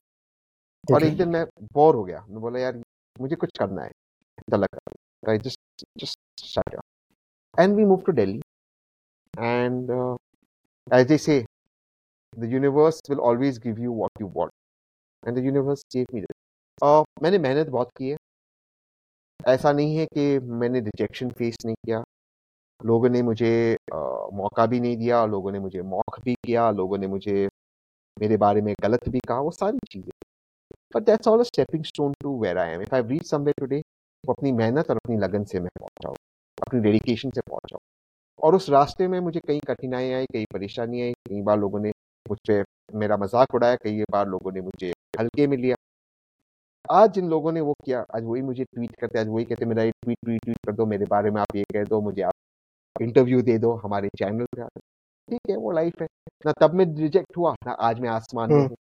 और 0.96 1.04
एक 1.04 1.18
दिन 1.18 1.30
मैं 1.30 1.46
bore 1.74 1.96
हो 1.96 2.04
गया। 2.04 2.26
मैं 2.30 2.42
बोला 2.42 2.60
यार 2.60 2.82
मुझे 3.22 3.36
कुछ 3.36 3.50
करना 3.60 3.84
है। 3.84 3.92
I 5.30 5.38
just 5.38 5.86
just 5.98 6.20
shut 6.44 6.76
moved 7.60 8.06
to 8.06 8.14
Delhi. 8.14 8.42
And 9.38 9.90
uh, 9.90 10.16
as 10.92 11.06
they 11.08 11.18
say, 11.18 11.46
the 12.38 12.48
universe 12.48 13.00
will 13.10 13.22
always 13.22 13.60
give 13.60 13.80
you 13.80 13.92
what 13.92 14.12
you 14.20 14.28
want. 14.28 14.52
And 15.24 15.38
the 15.38 15.42
universe 15.42 15.84
gave 15.96 16.12
me 16.14 16.20
this. 16.20 16.38
Uh, 16.84 17.04
मैंने 17.24 17.38
मेहनत 17.38 17.68
बहुत 17.68 17.90
की 17.98 18.10
है। 18.10 18.18
ऐसा 19.48 19.72
नहीं 19.72 19.98
है 19.98 20.06
कि 20.06 20.40
मैंने 20.40 20.80
रिजेक्शन 20.80 21.30
फेस 21.30 21.58
नहीं 21.66 21.76
किया। 21.86 22.04
लोगों 22.82 23.10
ने 23.10 23.22
मुझे 23.22 23.52
आ, 23.94 23.98
मौका 24.34 24.66
भी 24.66 24.80
नहीं 24.80 24.98
दिया 24.98 25.26
लोगों 25.26 25.52
ने 25.52 25.60
मुझे 25.60 25.82
मौक 25.84 26.20
भी 26.26 26.36
किया 26.46 26.70
लोगों 26.72 26.98
ने 26.98 27.08
मुझे 27.08 27.48
मेरे 28.18 28.38
बारे 28.38 28.62
में 28.62 28.74
गलत 28.82 29.10
भी 29.10 29.20
कहा 29.28 29.40
वो 29.40 29.52
सारी 29.52 29.80
चीज़ें। 29.92 30.12
But 30.96 31.04
that's 31.04 31.28
all 31.28 31.40
a 31.40 31.44
stepping 31.44 31.84
stone 31.86 32.14
to 32.22 32.38
where 32.42 32.58
I 32.58 32.70
am 32.70 32.82
if 32.82 32.96
I 32.96 33.02
reach 33.04 33.30
somewhere 33.30 33.60
today 33.60 33.82
तो 33.82 34.34
अपनी 34.34 34.52
मेहनत 34.54 34.90
और 34.90 34.96
अपनी 34.98 35.18
लगन 35.18 35.44
से 35.44 35.60
मैं 35.60 35.70
पहुंचाऊँ 35.80 36.16
अपनी 36.58 36.80
डेडिकेशन 36.82 37.30
से 37.30 37.42
पहुंचाऊँ 37.50 37.80
और 38.40 38.56
उस 38.56 38.70
रास्ते 38.70 39.08
में 39.08 39.20
मुझे 39.20 39.40
कई 39.48 39.60
कठिनाई 39.68 40.12
आई 40.14 40.26
कई 40.34 40.46
परेशानी 40.54 41.02
आई 41.02 41.14
कई 41.30 41.42
बार 41.42 41.60
लोगों 41.60 41.80
ने 41.80 41.92
मुझ 42.26 42.38
पर 42.50 42.64
मेरा 42.96 43.18
मज़ाक 43.18 43.56
उड़ाया 43.56 43.76
कई 43.76 44.04
बार 44.12 44.28
लोगों 44.30 44.52
ने 44.52 44.62
मुझे 44.62 44.92
हल्के 45.20 45.48
में 45.48 45.58
लिया। 45.58 45.76
आज 46.92 47.14
जिन 47.14 47.30
लोगों 47.30 47.52
ने 47.52 47.62
वो 47.62 47.74
किया 47.86 48.06
आज 48.16 48.24
वही 48.26 48.42
मुझे 48.42 48.64
ट्वीट 48.66 48.96
करते 49.02 49.20
आज 49.20 49.28
वही 49.30 49.46
कहते 49.46 49.66
मेरा 49.66 49.84
ये 49.84 49.92
ट्वीट 49.94 50.18
ट्वीट 50.26 50.44
ट्वीट 50.44 50.58
कर 50.68 50.74
दो 50.74 50.86
मेरे 50.86 51.06
बारे 51.08 51.32
में 51.32 51.42
आप 51.42 51.56
ये 51.56 51.64
कह 51.74 51.84
दो 51.86 52.02
मुझे 52.02 52.22
आप 52.22 52.34
इंटरव्यू 52.96 53.42
दे 53.42 53.58
दो 53.58 53.74
हमारे 53.76 54.10
चैनल 54.20 54.46
पे 54.56 54.68
ठीक 55.28 55.50
है 55.50 55.56
वो 55.58 55.72
लाइफ 55.72 56.02
है। 56.02 56.08
ना 56.46 56.52
तब 56.62 56.74
में 56.74 56.86
रिजेक्ट 56.96 57.38
हुआ 57.38 57.54
ना 57.68 57.72
आज 57.82 58.00
मैं 58.00 58.10
आसमान 58.10 58.50
में 58.50 58.58
हम्म। 58.58 58.68
हूँ। 58.68 58.78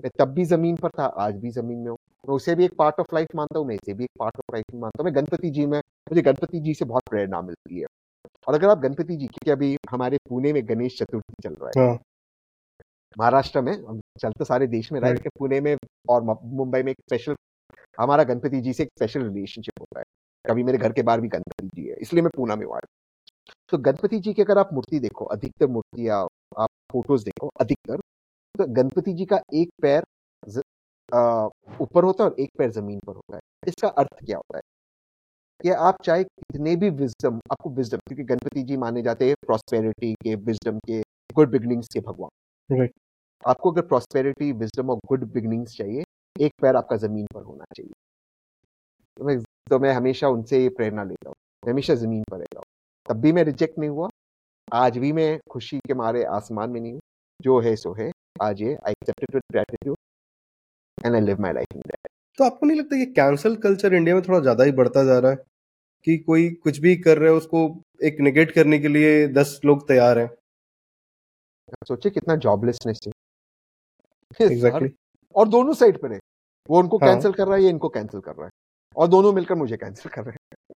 मैं 0.00 0.10
तब 0.18 0.32
भी 0.34 0.44
ज़मीन 0.44 0.76
पर 0.76 0.90
था 0.90 1.04
आज 1.24 1.34
भी 1.34 1.50
ज़मीन 1.50 1.78
में 1.78 1.88
हूँ। 1.90 1.96
मैं 2.28 2.34
उसे 2.34 2.54
भी 2.54 2.64
एक 2.64 2.74
पार्ट 2.78 3.00
ऑफ़ 3.00 3.14
लाइफ 3.14 3.28
मानता 3.36 3.58
हूँ 3.58 3.66
मैं 3.68 3.74
इसे 3.74 3.94
भी 3.94 4.04
एक 4.04 4.10
पार्ट 4.18 4.38
ऑफ़ 4.38 4.54
लाइफ 4.54 4.64
मानता 4.74 5.02
हूँ। 5.02 5.04
मैं 5.04 5.14
गणपति 5.16 5.50
जी 5.50 5.66
में 5.66 5.78
मुझे 5.78 6.22
गणपति 6.22 6.60
जी 6.60 6.74
से 6.74 6.84
बहुत 6.84 7.02
प्रेरणा 7.10 7.40
मिलती 7.42 7.80
है। 7.80 7.86
और 8.46 8.54
अगर 8.54 8.68
आप 8.68 8.78
गणपति 8.78 9.16
जी 9.16 9.26
की 9.26 9.50
अभी 9.50 9.76
हमारे 9.90 10.18
पुणे 10.28 10.52
में 10.52 10.62
गणेश 10.68 10.98
चतुर्थी 10.98 11.42
चल 11.42 11.54
रहा 11.62 11.70
है। 11.76 11.86
हाँ। 11.88 11.98
महाराष्ट्र 13.16 13.60
में 13.60 13.74
चल 14.20 14.32
तो 14.32 14.44
सारे 14.44 14.66
देश 14.66 14.92
में 14.92 15.00
रहा 15.00 15.10
है। 15.10 15.28
पुणे 15.38 15.60
में 15.60 15.76
और 16.10 16.22
मुंबई 16.22 16.82
में 16.82 16.90
एक 16.92 16.98
स्पेशल 17.00 17.36
हमारा 17.98 18.24
गणपति 18.24 18.60
जी 18.60 18.72
से 18.72 18.82
एक 18.82 18.88
स्पेशल 18.88 19.22
रिलेशनशिप 19.22 19.80
होता 19.80 19.98
है। 20.00 20.04
कभी 20.44 20.62
मेरे 20.62 20.78
घर 20.78 20.92
के 20.92 21.02
बाहर 21.02 21.20
भी 21.20 21.28
गणपति 21.28 21.68
जी 21.76 21.88
है 21.88 21.96
इसलिए 22.00 22.22
मैं 22.22 22.30
पूना 22.36 22.56
में 22.56 22.66
हुआ 22.66 22.78
तो 23.72 23.78
गणपति 23.80 24.18
जी 24.18 24.32
की 24.34 24.42
अगर 24.42 24.58
आप 24.58 24.70
मूर्ति 24.72 24.98
देखो 25.00 25.24
अधिकतर 25.26 25.66
मूर्ति 25.68 26.08
या 26.08 26.16
आप 26.58 26.68
फ़ोटोज़ 26.92 27.24
देखो 27.24 27.50
अधिकतर 27.60 28.00
तो 28.54 28.66
गणपति 28.74 29.12
जी 29.14 29.24
का 29.26 29.40
एक 29.54 29.70
पैर 29.82 30.04
ऊपर 31.80 32.04
होता 32.04 32.24
है 32.24 32.30
और 32.30 32.40
एक 32.40 32.50
पैर 32.58 32.70
ज़मीन 32.70 32.98
पर 33.06 33.14
होता 33.14 33.36
है। 33.36 33.40
इसका 33.68 33.88
अर्थ 33.90 34.24
क्या 34.26 34.36
होता 34.38 34.56
है? 34.56 34.62
कि 35.60 35.70
आप 35.70 35.96
चाहे 36.04 36.24
कितने 36.24 36.74
भी 36.76 36.90
विजडम 36.92 37.38
आपको 37.52 37.70
विजडम 37.70 37.98
क्योंकि 38.08 38.24
गणपति 38.24 38.62
जी 38.62 38.76
माने 38.76 39.02
जाते 39.02 39.26
हैं 39.26 39.34
प्रॉस्पेरिटी 39.46 40.12
के 40.14 40.34
विजडम 40.36 40.78
के 40.86 41.00
गुड 41.36 41.50
बिगनिंग्स 41.50 41.88
के 41.94 42.00
भगवान। 42.00 42.30
Right. 42.70 42.92
आपको 43.44 43.70
अगर 43.72 43.82
प्रॉस्पेरिटी 43.86 44.52
विजडम 44.54 44.90
और 44.90 44.98
गुड 45.08 45.24
बिगनिंग्स 45.32 45.76
चाहिए 45.76 46.04
एक 46.36 46.52
पैर 46.62 46.76
आपका 46.76 46.96
ज़मीन 46.96 47.26
पर 47.34 47.42
होना 47.42 47.64
चाहिए। 47.76 47.92
तो 49.16 49.24
मैं 49.24 49.38
तो 49.70 49.78
मैं 49.78 49.92
हमेशा 49.92 50.28
उनसे 50.28 50.62
ये 50.62 50.68
प्रेरणा 50.68 51.04
लेता 51.04 51.28
हूँ। 51.28 51.70
हमेशा 51.70 51.94
ज़मीन 51.94 52.22
पर 52.30 52.36
रहता 52.38 52.58
हूँ। 52.58 52.64
तब 53.06 53.20
भी 53.20 53.32
मैं 53.32 53.44
रिजेक्ट 53.44 53.78
नहीं 53.78 53.90
हुआ। 53.90 54.08
आज 54.68 54.98
भी 54.98 55.12
मैं 55.12 55.38
खुशी 55.50 55.78
के 55.78 55.94
मारे 55.94 56.24
आसमान 56.24 56.70
में 56.70 56.80
नहीं 56.80 56.92
हूँ। 56.92 57.00
जो 57.40 57.58
है 57.60 57.74
सो 57.76 57.92
है। 57.94 58.10
आज 58.42 58.62
ये 58.62 58.74
I 58.86 58.92
accepted 58.92 59.34
with 59.34 59.42
gratitude 59.52 59.96
and 60.98 61.14
I 61.14 61.20
live 61.20 61.40
my 61.40 61.52
life 61.52 61.76
in 61.76 61.80
that 61.80 62.08
तो 62.38 62.44
आपको 62.44 62.66
नहीं 62.66 62.78
लगता 62.78 62.96
ये 62.96 63.06
कैंसल 63.06 63.56
कल्चर 63.56 63.94
इंडिया 63.94 64.14
में 64.14 64.22
थोड़ा 64.28 64.40
ज़्यादा 64.40 64.64
ही 64.64 64.72
बढ़ता 64.72 65.04
जा 65.04 65.18
रहा 65.18 65.30
है? 65.30 65.36
कि 66.06 66.16
कोई 66.18 66.48
कुछ 66.64 66.78
भी 66.78 66.96
कर 66.96 67.18
रहे 67.18 67.30
हो 67.30 67.36
उसको 67.36 67.60
एक 68.04 68.16
निगेट 68.20 68.50
करने 68.52 68.78
के 68.78 68.88
लिए 68.88 69.26
दस 69.28 69.60
लोग 69.64 69.86
तैयार 69.88 70.18
हैं। 70.18 70.28
सोचिए 71.88 72.12
कितना 72.12 72.36
जॉबलेसनेस 72.36 73.00
है। 73.06 73.12
एग्जैक्टली 74.52 74.90
और 75.34 75.48
दोनों 75.48 75.74
साइड 75.74 76.00
पर 76.02 76.12
है। 76.12 76.18
वो 76.68 76.78
उनको 76.78 76.98
हाँ। 76.98 77.08
कैंसिल 77.08 77.32
कर 77.32 77.46
रहा 77.46 77.56
है 77.56 77.62
ये 77.62 77.70
इनको 77.70 77.88
कैंसिल 77.88 78.20
कर 78.20 78.34
रहा 78.34 78.46
है। 78.46 78.50
और 78.96 79.08
दोनों 79.08 79.32
मिलकर 79.32 79.54
मुझे 79.54 79.76
कैंसिल 79.76 80.10
कर 80.10 80.24
रहे 80.24 80.32
हैं। 80.32 80.74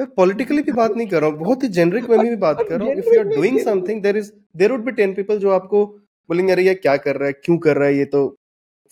मैं 0.00 0.06
पॉलिटिकली 0.14 0.62
भी 0.62 0.72
बात 0.72 0.92
नहीं 0.96 1.06
कर 1.08 1.20
रहा 1.20 1.30
हूँ 1.30 1.38
बहुत 1.38 1.62
ही 1.62 1.68
जेनरिक 1.68 2.08
में 2.10 2.18
भी 2.20 2.36
बात 2.36 2.58
कर 2.68 2.78
रहा 2.78 2.88
हूँ। 2.88 2.94
If 2.98 3.08
you 3.14 3.18
are 3.20 3.28
doing 3.28 3.58
something 3.64 4.02
there 4.02 4.16
is 4.16 4.32
there 4.56 4.72
would 4.72 4.84
be 4.84 4.92
10 4.92 5.14
people 5.16 5.38
जो 5.38 5.50
आपको 5.50 5.84
बोलेंगे 6.30 6.52
अरे 6.52 6.62
ये 6.62 6.74
क्या 6.74 6.96
कर 6.96 7.16
रहा 7.16 7.26
है? 7.26 7.32
क्यों 7.44 7.58
कर 7.58 7.76
रहा 7.76 7.88
है? 7.88 7.96
ये 7.96 8.04
तो 8.04 8.26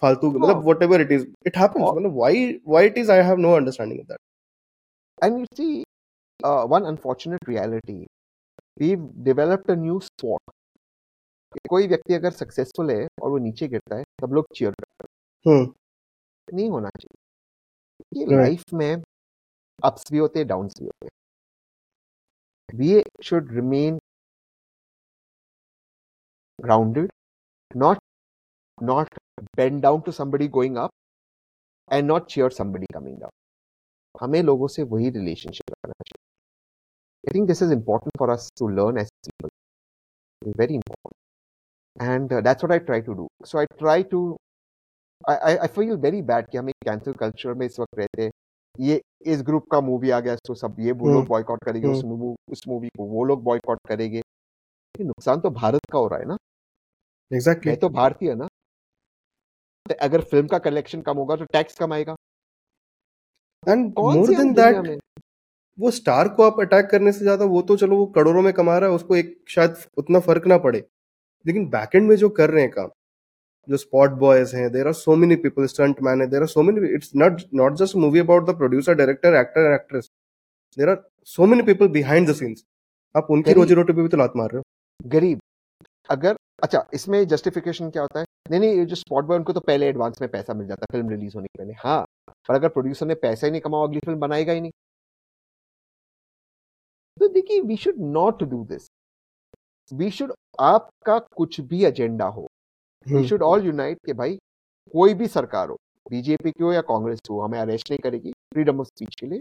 फालतू 0.02 0.30
मतलब 0.30 0.56
हाँ। 0.56 0.62
Whatever 0.64 1.00
it 1.00 1.12
is 1.12 1.26
it 1.46 1.56
happens 1.56 1.84
मतलब 1.88 2.16
why 2.16 2.46
why 2.68 2.86
it 2.86 2.98
is 2.98 3.12
I 3.12 3.24
have 3.24 3.38
no 3.38 3.52
understanding 3.56 4.00
of 4.00 4.06
that 4.06 4.18
you 5.22 5.44
see, 5.56 5.84
uh, 6.40 6.64
one 6.66 6.86
unfortunate 6.86 7.44
reality, 7.46 8.06
we've 8.76 9.04
developed 9.24 9.70
a 9.70 9.76
new 9.76 10.00
sport. 10.00 10.54
कोई 11.68 11.86
व्यक्ति 11.86 12.14
अगर 12.14 12.30
सक्सेसफुल 12.30 12.90
है 12.90 13.06
और 13.22 13.30
वो 13.30 13.38
नीचे 13.38 13.66
गिरता 13.68 13.96
है 13.96 14.02
सब 14.20 14.32
लोग 14.32 14.46
चीयर 14.56 14.70
करते 14.72 15.50
हम्म। 15.50 15.62
हैं 15.62 16.56
नहीं 16.56 16.68
होना 16.70 16.88
चाहिए। 17.00 18.20
ये 18.20 18.36
लाइफ 18.36 18.62
में 18.74 19.02
अप्स 19.79 20.11
भी 20.11 20.17
होते 20.17 20.39
हैं 20.39 20.47
डाउन्स 20.47 20.79
भी 20.79 20.85
होते 20.85 21.05
हैं 21.05 21.11
we 22.69 23.03
should 23.23 23.51
remain 23.55 23.99
grounded 26.59 27.09
not 27.71 27.99
not 28.77 29.07
bend 29.55 29.81
down 29.81 30.01
to 30.01 30.11
somebody 30.11 30.47
going 30.49 30.77
up 30.77 30.91
and 31.91 32.07
not 32.07 32.27
cheer 32.27 32.49
somebody 32.51 32.87
coming 32.93 33.17
down 33.17 33.31
हमें 34.15 34.41
लोगों 34.43 34.67
से 34.67 34.83
वही 34.83 35.09
रिलेशनशिप 35.09 35.71
रखना 35.71 35.93
चाहिए 35.93 36.21
I 37.23 37.33
think 37.33 37.47
this 37.47 37.61
is 37.63 37.71
important 37.71 38.17
for 38.19 38.29
us 38.29 38.49
to 38.59 38.67
learn 38.69 38.97
as 38.99 39.09
people 39.25 39.49
very 40.59 40.75
important 40.75 42.03
and 42.03 42.33
that's 42.43 42.63
what 42.63 42.71
I 42.71 42.85
try 42.85 43.01
to 43.01 43.13
do 43.13 43.27
so 43.47 43.57
I 43.59 43.65
try 43.77 44.03
to 44.13 44.21
I 45.29 45.55
I 45.55 45.67
feel 45.75 45.91
very 46.05 46.21
bad 46.31 46.49
कि 46.49 46.57
हमें 46.57 46.73
cancel 46.85 47.13
culture 47.19 47.53
में 47.53 47.65
इस 47.65 47.79
वक्त 47.79 47.99
रहते 47.99 48.23
हैं 48.23 48.31
ये 48.76 49.00
इस 49.26 49.42
group 49.42 49.64
का 49.72 49.80
मूवी 49.80 50.10
आ 50.10 50.18
गया 50.20 50.36
तो 50.46 50.54
सब 50.54 50.76
ये 50.80 50.92
वो 50.92 51.06
लोग 51.06 51.16
हम्म। 51.16 51.28
बॉयकॉट 51.28 51.64
करेंगे 51.64 51.88
उस 51.88 52.04
मूवी 52.04 52.34
उस 52.52 52.62
मूवी 52.68 52.88
को 52.88 53.04
वो 53.06 53.24
लोग 53.24 53.42
बॉयकॉट 53.44 53.78
करेंगे। 53.88 54.22
नुकसान 54.94 55.40
तो 55.40 55.50
भारत 55.52 55.86
का 55.92 55.98
हो 55.98 56.06
रहा 56.08 56.18
है 56.18 56.26
ना? 56.26 56.36
एग्जैक्टली 57.30 57.70
मैं 57.70 57.78
तो 57.80 57.88
भारतीय 57.90 58.34
ना। 58.34 58.46
तो 59.86 59.94
अगर 60.00 60.20
फ़िल्म 60.22 60.46
का 60.46 60.58
कलेक्शन 60.60 61.02
कम 61.02 61.16
होगा 61.16 61.36
तो 61.36 61.44
टैक्स 61.52 61.78
कम 61.78 61.92
आएगा। 61.92 62.14
एंड 63.62 63.86
मोर 63.98 64.28
देन 64.28 64.52
दैट 64.54 64.98
वो 65.78 65.90
स्टार 65.90 66.28
को 66.28 66.42
आप 66.42 66.60
अटैक 66.60 66.86
करने 66.90 67.12
से 67.12 67.18
ज़्यादा 67.18 67.44
वो 67.46 67.62
तो 67.62 67.76
चलो 67.76 67.96
वो 67.96 68.06
करोड़ों 68.14 68.42
में 68.42 68.52
कमा 68.52 68.76
रहा 68.78 68.90
है 68.90 68.96
उसको 68.96 69.16
एक 69.16 69.36
शायद 69.48 69.76
उतना 69.98 70.20
फ़र्क 70.20 70.46
ना 70.46 70.58
पड़े। 70.58 70.84
लेकिन 71.46 71.68
बैकएंड 71.70 72.08
में 72.08 72.16
जो 72.16 72.28
कर 72.30 72.50
रहे 72.50 72.62
हैं 72.62 72.70
काम 72.70 72.90
जो 73.68 73.76
स्पॉट 73.76 74.10
बॉयज़ 74.20 74.54
हैं 74.56 74.70
there 74.72 74.86
are 74.86 74.92
so 74.94 75.16
many 75.16 75.36
people 75.42 75.66
stunt 75.66 76.02
man 76.02 76.20
है 76.20 76.26
there 76.30 76.40
are 76.42 76.48
so 76.48 76.62
many 76.62 76.94
it's 76.94 77.10
not 77.16 77.40
not 77.54 77.76
just 77.78 77.96
movie 77.96 78.18
about 78.20 78.48
the 78.48 78.56
producer 78.58 78.94
director 78.94 79.34
actor 79.40 79.72
actress 79.74 80.10
there 80.76 80.88
are 80.88 81.02
so 81.28 81.46
many 81.46 81.62
people 81.62 81.88
behind 81.90 82.28
the 82.28 82.34
scenes 82.34 82.64
आप 83.14 83.26
उनकी 83.30 83.52
रोजी 83.52 83.74
रोटी 83.74 83.92
पे 83.92 84.02
भी 84.02 84.08
तो 84.08 84.16
लात 84.16 84.32
मार 84.36 84.50
रहे 84.50 84.58
हो। 84.58 85.08
गरीब। 85.10 85.38
अगर 86.08 86.36
अच्छा 86.62 86.84
इसमें 86.94 87.26
जस्टिफिकेशन 87.28 87.90
क्या 87.90 88.02
होता 88.02 88.20
है? 88.20 88.24
नहीं 88.50 88.60
नहीं 88.60 88.74
ये 88.76 88.84
जो 88.86 88.96
स्पॉट 88.96 89.24
बॉय 89.24 89.38
उनको 89.38 89.52
तो 89.52 89.60
पहले 89.60 89.86
एडवांस 89.88 90.20
में 90.20 90.30
पैसा 90.30 90.54
मिल 90.54 90.66
जाता 90.66 90.86
है 90.90 90.98
फ़िल्म 90.98 91.10
रिलीज़ 91.10 91.34
होने 91.36 91.46
के 91.46 91.58
पहले। 91.58 91.74
हाँ 91.78 92.04
पर 92.48 92.54
अगर 92.54 92.68
प्रोड्यूसर 92.68 93.06
ने 93.06 93.14
पैसा 93.16 93.46
ही 93.46 93.50
नहीं 93.50 93.60
कमाओ 93.60 93.86
अगली 93.86 94.00
फ़िल्म 94.04 94.18
बनाएगा 94.20 94.52
ही 94.52 94.60
नहीं। 94.60 94.70
तो 97.16 97.28
देखिए 97.28 97.60
we 97.62 97.76
should 97.76 97.94
not 98.12 98.42
do 98.44 98.64
this 98.64 98.86
we 99.92 100.10
should 100.10 100.32
आपका 100.60 101.18
कुछ 101.36 101.60
भी 101.62 101.84
एजेंडा 101.84 102.26
हो 102.26 102.46
वी 103.06 103.26
शुड 103.28 103.42
ऑल 103.42 103.64
यूनाइट 103.66 103.98
कि 104.06 104.12
भाई 104.12 104.38
कोई 104.94 105.14
भी 105.14 105.26
सरकार 105.28 105.68
हो 105.68 105.78
बीजेपी 106.10 106.50
की 106.50 106.64
हो 106.64 106.72
या 106.72 106.80
कांग्रेस 106.82 107.20
की 107.20 107.32
हो 107.34 107.40
हमें 107.40 107.58
अरेस्ट 107.58 107.90
नहीं 107.90 107.98
करेगी 107.98 108.32
फ्रीडम 108.52 108.80
ऑफ़ 108.80 108.86
स्पीच 108.88 109.14
के 109.20 109.26
लिए 109.26 109.40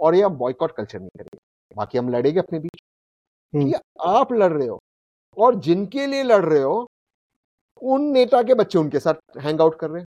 और 0.00 0.14
ये 0.14 0.22
हम 0.22 0.34
बॉयकॉट 0.36 0.72
कल्चर 0.76 1.00
नहीं 1.00 1.10
करेंगे। 1.18 1.38
बाकी 1.76 1.98
हम 1.98 2.08
लड़ेंगे 2.08 2.38
अपने 2.40 2.58
बीच। 2.58 2.80
हम्म। 3.52 3.70
कि 3.70 3.74
आप 4.06 4.32
लड़ 4.32 4.52
रहे 4.52 4.66
हो 4.68 4.78
और 5.36 5.54
जिनके 5.60 6.06
लिए 6.06 6.22
लड़ 6.22 6.44
रहे 6.44 6.62
हो 6.62 6.86
उन 7.82 8.02
नेता 8.12 8.42
के 8.42 8.54
बच्चे 8.54 8.78
उनके 8.78 9.00
साथ 9.00 9.38
हैंग 9.38 9.60
आउट 9.60 9.78
कर 9.78 9.90
रहे 9.90 10.00
हैं। 10.00 10.06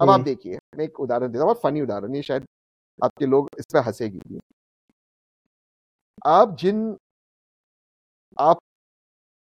अब 0.00 0.10
आप 0.10 0.14
हम्म। 0.14 0.24
देखिए 0.24 0.58
मैं 0.76 0.84
एक 0.84 1.00
उदाहरण 1.00 1.28
देता 1.28 1.44
हूँ 1.44 1.46
बहुत 1.46 1.60
फनी 1.62 1.80
उदाहरण 1.80 2.14
ये 2.14 2.22
शायद 2.22 2.46
आपके 2.98 3.26
लोग 3.26 3.48
इस 3.58 3.64
पर 3.72 3.78
हंसेगी 3.78 4.40
आप 6.26 6.56
जिन 6.56 6.96
आप 8.38 8.58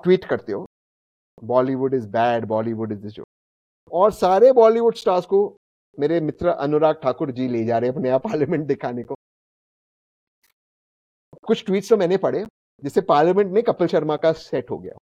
ट्वीट 0.01 0.25
करते 0.25 0.53
हो 0.53 0.67
Bollywood 1.45 1.95
is 1.95 2.07
bad 2.09 2.45
Bollywood 2.45 2.93
is 2.93 3.07
जो 3.07 3.25
और 3.93 4.13
सारे 4.13 4.53
बॉलीवुड 4.53 4.95
स्टार्स 4.95 5.27
को 5.27 5.57
मेरे 5.99 6.21
मित्र 6.21 6.49
अनुराग 6.49 7.01
ठाकुर 7.03 7.31
जी 7.31 7.49
ले 7.49 7.65
जा 7.65 7.79
रहे 7.79 7.91
हैं 7.91 7.97
अपने 7.97 8.09
यहाँ 8.09 8.21
पार्लियामेंट 8.21 8.67
दिखाने 8.67 9.03
को। 9.03 9.15
कुछ 11.43 11.65
ट्वीट्स 11.65 11.89
तो 11.89 11.97
मैंने 11.97 12.17
पढ़े, 12.17 12.45
जिससे 12.83 13.01
पार्लियामेंट 13.01 13.53
में 13.53 13.63
कपिल 13.63 13.87
शर्मा 13.87 14.17
का 14.17 14.33
सेट 14.33 14.71
हो 14.71 14.79
गया। 14.79 14.97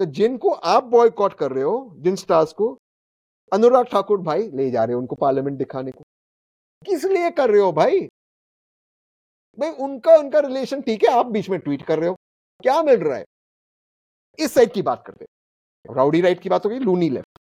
तो 0.00 0.04
जिनको 0.04 0.50
आप 0.50 0.84
बॉयकॉट 0.84 1.34
कर 1.34 1.52
रहे 1.52 1.64
हो, 1.64 1.94
जिन 1.98 2.16
स्टार्स 2.16 2.52
को, 2.52 2.78
अनुराग 3.52 3.86
ठाकुर 3.86 4.20
भाई 4.20 4.50
ले 4.50 4.70
जा 4.70 4.84
रहे 4.84 4.94
हो 4.94 5.00
उनको 5.00 5.16
पार्लियामेंट 5.16 5.58
दिखाने 5.58 5.90
को। 5.90 6.02
किस 6.86 7.04
लिए 7.04 7.30
कर 7.30 7.50
रहे 7.50 7.60
हो 7.60 7.72
भाई? 7.72 8.00
भाई 9.58 9.70
उनका 9.70 10.16
उनका 10.16 10.40
रिलेशन 10.40 10.80
ठीक 10.80 11.04
है, 11.04 11.10
आप 11.10 11.26
बीच 11.26 11.50
में 11.50 11.58
ट्वीट 11.60 11.82
कर 11.82 11.98
रहे 11.98 12.08
हो। 12.08 12.16
क्या 12.62 12.82
मिल 12.82 13.00
रहा 13.00 13.18
है? 13.18 13.24
इस 14.38 14.54
साइड 14.54 14.72
की 14.72 14.82
बात 14.82 15.02
करते 15.06 15.24
राउडी 15.86 16.20
राइट 16.20 16.40
की 16.40 16.48
बात 16.48 16.64
हो 16.64 16.70
गई 16.70 16.78
लूनी 16.78 17.08
लेफ़्ट। 17.10 17.38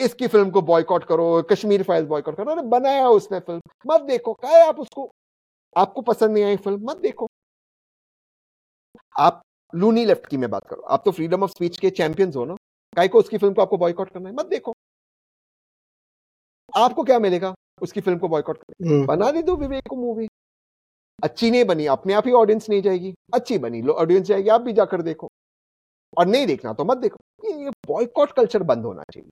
इसकी 0.00 0.26
फ़िल्म 0.26 0.50
को 0.50 0.60
बॉयकॉट 0.62 1.04
करो 1.04 1.42
कश्मीर 1.50 1.82
फाइल्स 1.82 2.08
बॉयकॉट 2.08 2.36
करो 2.36 2.52
अरे 2.52 2.62
बनाया 2.68 3.08
उसने 3.08 3.40
फ़िल्म। 3.40 3.60
मत 3.86 4.00
देखो 4.00 4.32
क्या 4.34 4.50
है 4.50 4.66
आप 4.68 4.78
उसको? 4.80 5.10
आपको 5.76 6.02
पसंद 6.02 6.34
नहीं 6.34 6.44
आई 6.44 6.56
फ़िल्म 6.56 6.90
मत 6.90 6.96
देखो। 6.96 7.26
आप 9.18 9.42
लूनी 9.72 10.04
लेफ़्ट 10.04 10.26
की 10.26 10.36
मैं 10.36 10.50
बात 10.50 10.66
करो 10.68 10.82
आप 10.82 11.02
तो 11.04 11.10
फ्रीडम 11.10 11.42
ऑफ़ 11.42 11.50
स्पीच 11.50 11.78
के 11.78 11.90
चैंपियंस 11.90 12.36
हो 12.36 12.44
ना? 12.44 12.54
काय 12.96 13.08
को 13.08 13.18
उसकी 13.18 13.38
फ़िल्म 13.38 13.54
को 13.54 13.62
आपको 13.62 13.76
बॉयकॉट 13.78 14.10
करना 14.10 14.28
है? 14.28 14.34
मत 14.34 14.46
देखो। 14.46 14.74
आपको 16.76 17.02
क्या 17.04 17.18
मिलेगा? 17.18 17.54
उसकी 17.82 18.00
फ़िल्म 18.00 18.18
को 18.18 18.28
बॉयकॉट 18.28 18.58
करने 18.58 18.88
हम्म, 18.88 19.06
बना 19.06 19.30
दे 19.30 19.42
दो 19.42 19.56
विवेक 19.56 19.88
को 19.88 19.96
मूवी 19.96 20.26
अच्छी 21.18 21.50
नहीं 21.50 21.64
बनी, 21.64 21.86
अपने 21.88 22.14
आप 22.14 22.26
ही 22.26 22.32
ऑडियंस 22.34 22.68
नहीं 22.70 22.82
जाएगी। 22.82 23.14
अच्छी 23.34 23.58
बनी, 23.58 23.82
लो 23.82 23.92
ऑडियंस 23.94 24.26
जाएगी, 24.26 24.48
आप 24.48 24.60
भी 24.60 24.72
जाकर 24.72 25.02
देखो। 25.02 25.28
और 26.16 26.26
नहीं 26.26 26.46
देखना 26.46 26.72
तो 26.72 26.84
मत 26.84 26.98
देखो। 26.98 27.18
ये 27.44 27.64
ये 27.64 27.70
बॉयकॉट 27.88 28.32
कल्चर 28.32 28.62
बंद 28.64 28.84
होना 28.84 29.02
चाहिए। 29.12 29.28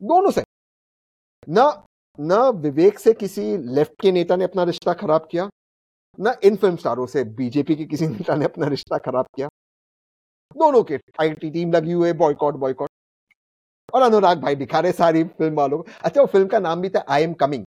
दोनों 0.00 0.30
से 0.30 0.42
ना 1.48 1.64
ना 2.18 2.48
विवेक 2.50 2.98
से 2.98 3.12
किसी 3.14 3.56
लेफ़्ट 3.74 3.92
के 4.02 4.12
नेता 4.12 4.36
ने 4.36 4.44
अपना 4.44 4.62
रिश्ता 4.64 4.92
खराब 4.94 5.26
किया, 5.30 5.48
ना 6.18 6.34
इन 6.44 6.56
फ़िल्म 6.56 6.76
स्टारों 6.76 7.06
से 7.06 7.24
बीजेपी 7.36 7.76
के 7.76 7.84
किसी 7.86 8.06
नेता 8.06 8.34
ने 8.36 8.44
अपना 8.44 8.66
रिश्ता 8.68 8.98
खराब 9.00 9.26
किया। 9.36 9.48
दोनों 10.56 10.82
के 10.84 10.98
आईटी 11.20 11.50
टीम 11.50 11.72
लगी 11.72 11.92
हुई 11.92 12.06
है 12.08 12.12
बॉयकॉट 12.16 12.54
बॉयकॉट 12.56 12.90
और 13.94 14.02
अनुराग 14.02 14.40
भाई 14.42 14.54
दिखा 14.56 14.80
रहे 14.80 14.92
सारी 14.94 15.24
फ़िल्म 15.24 15.54
वालों 15.54 15.78
को। 15.78 15.86
अच्छा 16.00 16.20
वो 16.20 16.26
फ़िल्म 16.26 16.46
का 16.48 16.58
नाम 16.60 16.80
भी 16.80 16.88
था 16.90 17.04
I 17.08 17.22
am 17.22 17.34
coming 17.34 17.64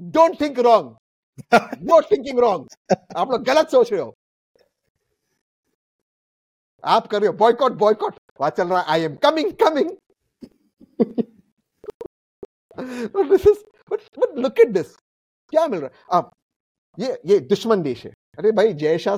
don't 0.00 0.40
think 0.40 0.58
wrong 0.58 0.96
not 1.90 2.10
thinking 2.10 2.38
wrong 2.40 2.94
आप 3.16 3.30
लोग 3.30 3.42
गलत 3.44 3.68
सोच 3.70 3.92
रहे 3.92 4.00
हो. 4.00 4.14
आप 6.84 7.06
कर 7.06 7.20
रहे 7.20 7.28
हो. 7.28 7.32
बॉयकॉट 7.36 7.72
बॉयकॉट 7.78 8.14
वहाँ 8.40 8.50
चल 8.56 8.68
रहा 8.68 8.80
है 8.80 8.86
I 8.92 9.02
am 9.04 9.16
coming 9.24 9.52
coming 9.62 9.90
this 13.30 13.46
is 13.46 13.64
but 13.90 14.38
look 14.38 14.60
at 14.60 14.68
this 14.72 14.96
क्या 15.52 15.66
मिल 15.68 15.80
रहा 15.80 15.88
है? 15.88 16.04
आप 16.12 16.30
ये 16.98 17.20
ये 17.26 17.38
दुश्मन 17.40 17.82
देश 17.82 18.04
है. 18.04 18.12
अरे 18.38 18.52
भाई 18.52 18.72
जय 18.74 18.98
शाह 18.98 19.16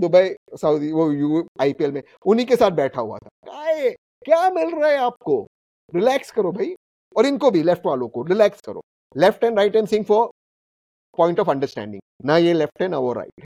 दुबई 0.00 0.34
सऊदी 0.60 0.92
वो 0.92 1.10
यू 1.12 1.46
आईपीएल 1.60 1.92
में 1.92 2.02
उन्हीं 2.26 2.46
के 2.46 2.56
साथ 2.56 2.70
बैठा 2.70 3.00
हुआ 3.00 3.18
था. 3.18 3.28
क्या 3.44 3.90
क्या 4.24 4.50
मिल 4.50 4.74
रहा 4.74 4.90
है 4.90 4.96
आपको? 4.98 5.46
रिलैक्स 5.94 6.30
करो 6.30 6.52
भाई. 6.52 6.74
और 7.16 7.26
इनको 7.26 7.50
भी 7.50 7.62
लेफ़्ट 7.62 7.86
वालों 7.86 8.08
को 8.08 8.22
रिलैक्स 8.22 8.60
करो. 8.60 8.80
Left 9.16 9.44
and 9.44 9.58
right 9.58 9.76
and 9.76 9.88
sing 9.88 10.04
for 10.04 10.28
point 11.18 11.40
of 11.40 11.50
understanding 11.50 12.00
ना 12.26 12.36
ये 12.38 12.52
लेफ़्ट 12.52 12.82
है 12.82 12.88
ना 12.88 12.98
वो 12.98 13.12
राइट 13.12 13.44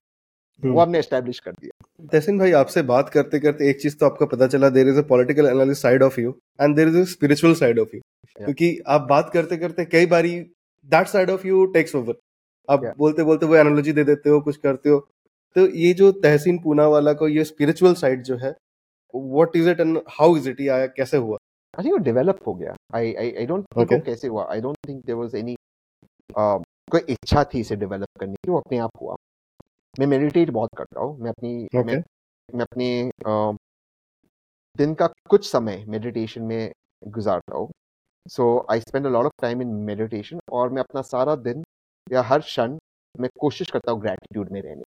वो 0.62 0.69
हम्म। 0.70 0.81
हमने 0.81 0.99
एस्टेब्लिश 0.99 1.39
कर 1.40 1.53
दिया। 1.53 2.07
तहसीन 2.12 2.39
भाई 2.39 2.53
आपसे 2.61 2.82
बात 2.85 3.09
करते 3.09 3.40
करते 3.40 3.69
एक 3.70 3.81
चीज़ 3.81 3.97
तो 3.99 4.07
आपका 4.07 4.27
पता 4.27 4.47
चला 4.47 4.69
there 4.70 4.89
is 4.89 4.99
a 4.99 5.03
political 5.09 5.47
analyst 5.47 5.82
side 5.82 6.03
of 6.03 6.20
you 6.20 6.35
and 6.61 6.77
there 6.77 6.89
is 6.89 6.97
a 6.99 7.05
spiritual 7.12 7.55
side 7.55 7.78
of 7.78 7.97
you 7.97 8.01
क्योंकि 8.39 8.78
आप 8.89 9.07
बात 9.11 9.31
करते 9.35 9.57
करते 9.57 9.85
कई 9.85 10.07
बारी 10.07 10.39
that 10.90 11.07
side 11.07 11.31
of 11.31 11.47
you 11.47 11.65
takes 11.73 11.95
over 11.95 12.15
आप 12.69 12.81
Yeah. 12.81 12.97
बोलते 12.99 13.23
बोलते 13.23 13.47
वो 13.47 13.57
एनालॉजी 13.57 13.93
दे 13.93 14.05
देते 14.05 14.31
हो 14.31 14.40
कुछ 14.40 14.57
करते 14.57 14.89
हो। 14.89 14.99
तो 15.57 15.66
ये 15.77 15.93
जो 15.95 16.11
तहसीन 16.24 16.59
पूना 16.59 16.86
वाला 16.89 17.12
को 17.12 17.28
ये 17.28 17.45
स्पिरिचुअल 17.45 17.95
साइड 17.95 18.23
जो 18.23 18.36
है 18.36 18.51
what 19.15 19.57
is 19.57 19.69
it 19.70 19.81
and 19.81 19.99
how 20.11 20.36
is 20.36 20.49
it 20.51 20.61
ये 20.61 20.69
आया 20.69 20.86
कैसे 20.86 21.16
हुआ? 21.16 21.38
आई 21.78 21.84
थिंक 21.84 21.92
वो 21.92 21.98
डेवलप 22.05 22.38
हो 22.46 22.55
गया. 22.55 22.74
I 22.96 23.12
I 23.14 23.32
I 23.32 23.46
don't 23.46 23.64
think 23.76 23.90
Okay. 23.90 24.05
कैसे 24.06 24.28
हुआ. 24.28 24.46
I 24.52 24.60
don't 24.60 24.76
think 24.88 25.05
there 25.06 25.18
was 25.18 25.34
any 25.34 25.56
कोई 26.92 27.00
इच्छा 27.10 27.44
थी 27.44 27.60
इसे 27.60 27.76
डेवलप 27.76 28.18
करने 28.20 28.34
की 28.34 28.50
वो 28.50 28.59
अपने 28.60 28.78
आप 28.78 28.90
हुआ. 29.02 29.16
मैं 30.00 30.06
मेडिटेट 30.06 30.50
बहुत 30.50 30.70
करता 30.78 31.00
हूँ. 31.00 31.18
मैं 31.20 31.30
अपनी 31.30 31.55
Okay. 31.66 31.84
मैं, 31.86 32.02
मैं 32.48 32.64
अपने 32.64 32.88
अ, 33.26 33.56
दिन 34.76 34.94
का 34.94 35.06
कुछ 35.30 35.50
समय 35.50 35.84
मेडिटेशन 35.88 36.42
में 36.42 36.72
गुजारता 37.02 37.56
हूँ. 37.56 37.70
So 38.26 38.66
I 38.72 38.80
spend 38.80 39.06
a 39.06 39.10
lot 39.10 39.26
of 39.26 39.32
time 39.42 39.62
in 39.62 39.68
meditation 39.86 40.40
और 40.52 40.70
मैं 40.70 40.82
अपना 40.82 41.02
सारा 41.02 41.34
दिन 41.48 41.64
या 42.06 42.22
हर 42.22 42.40
क्षण 42.40 42.78
मैं 43.14 43.30
कोशिश 43.40 43.70
करता 43.70 43.92
हूँ 43.92 44.00
ग्रैटिट्यूड 44.00 44.50
में 44.52 44.60
रहने 44.62 44.82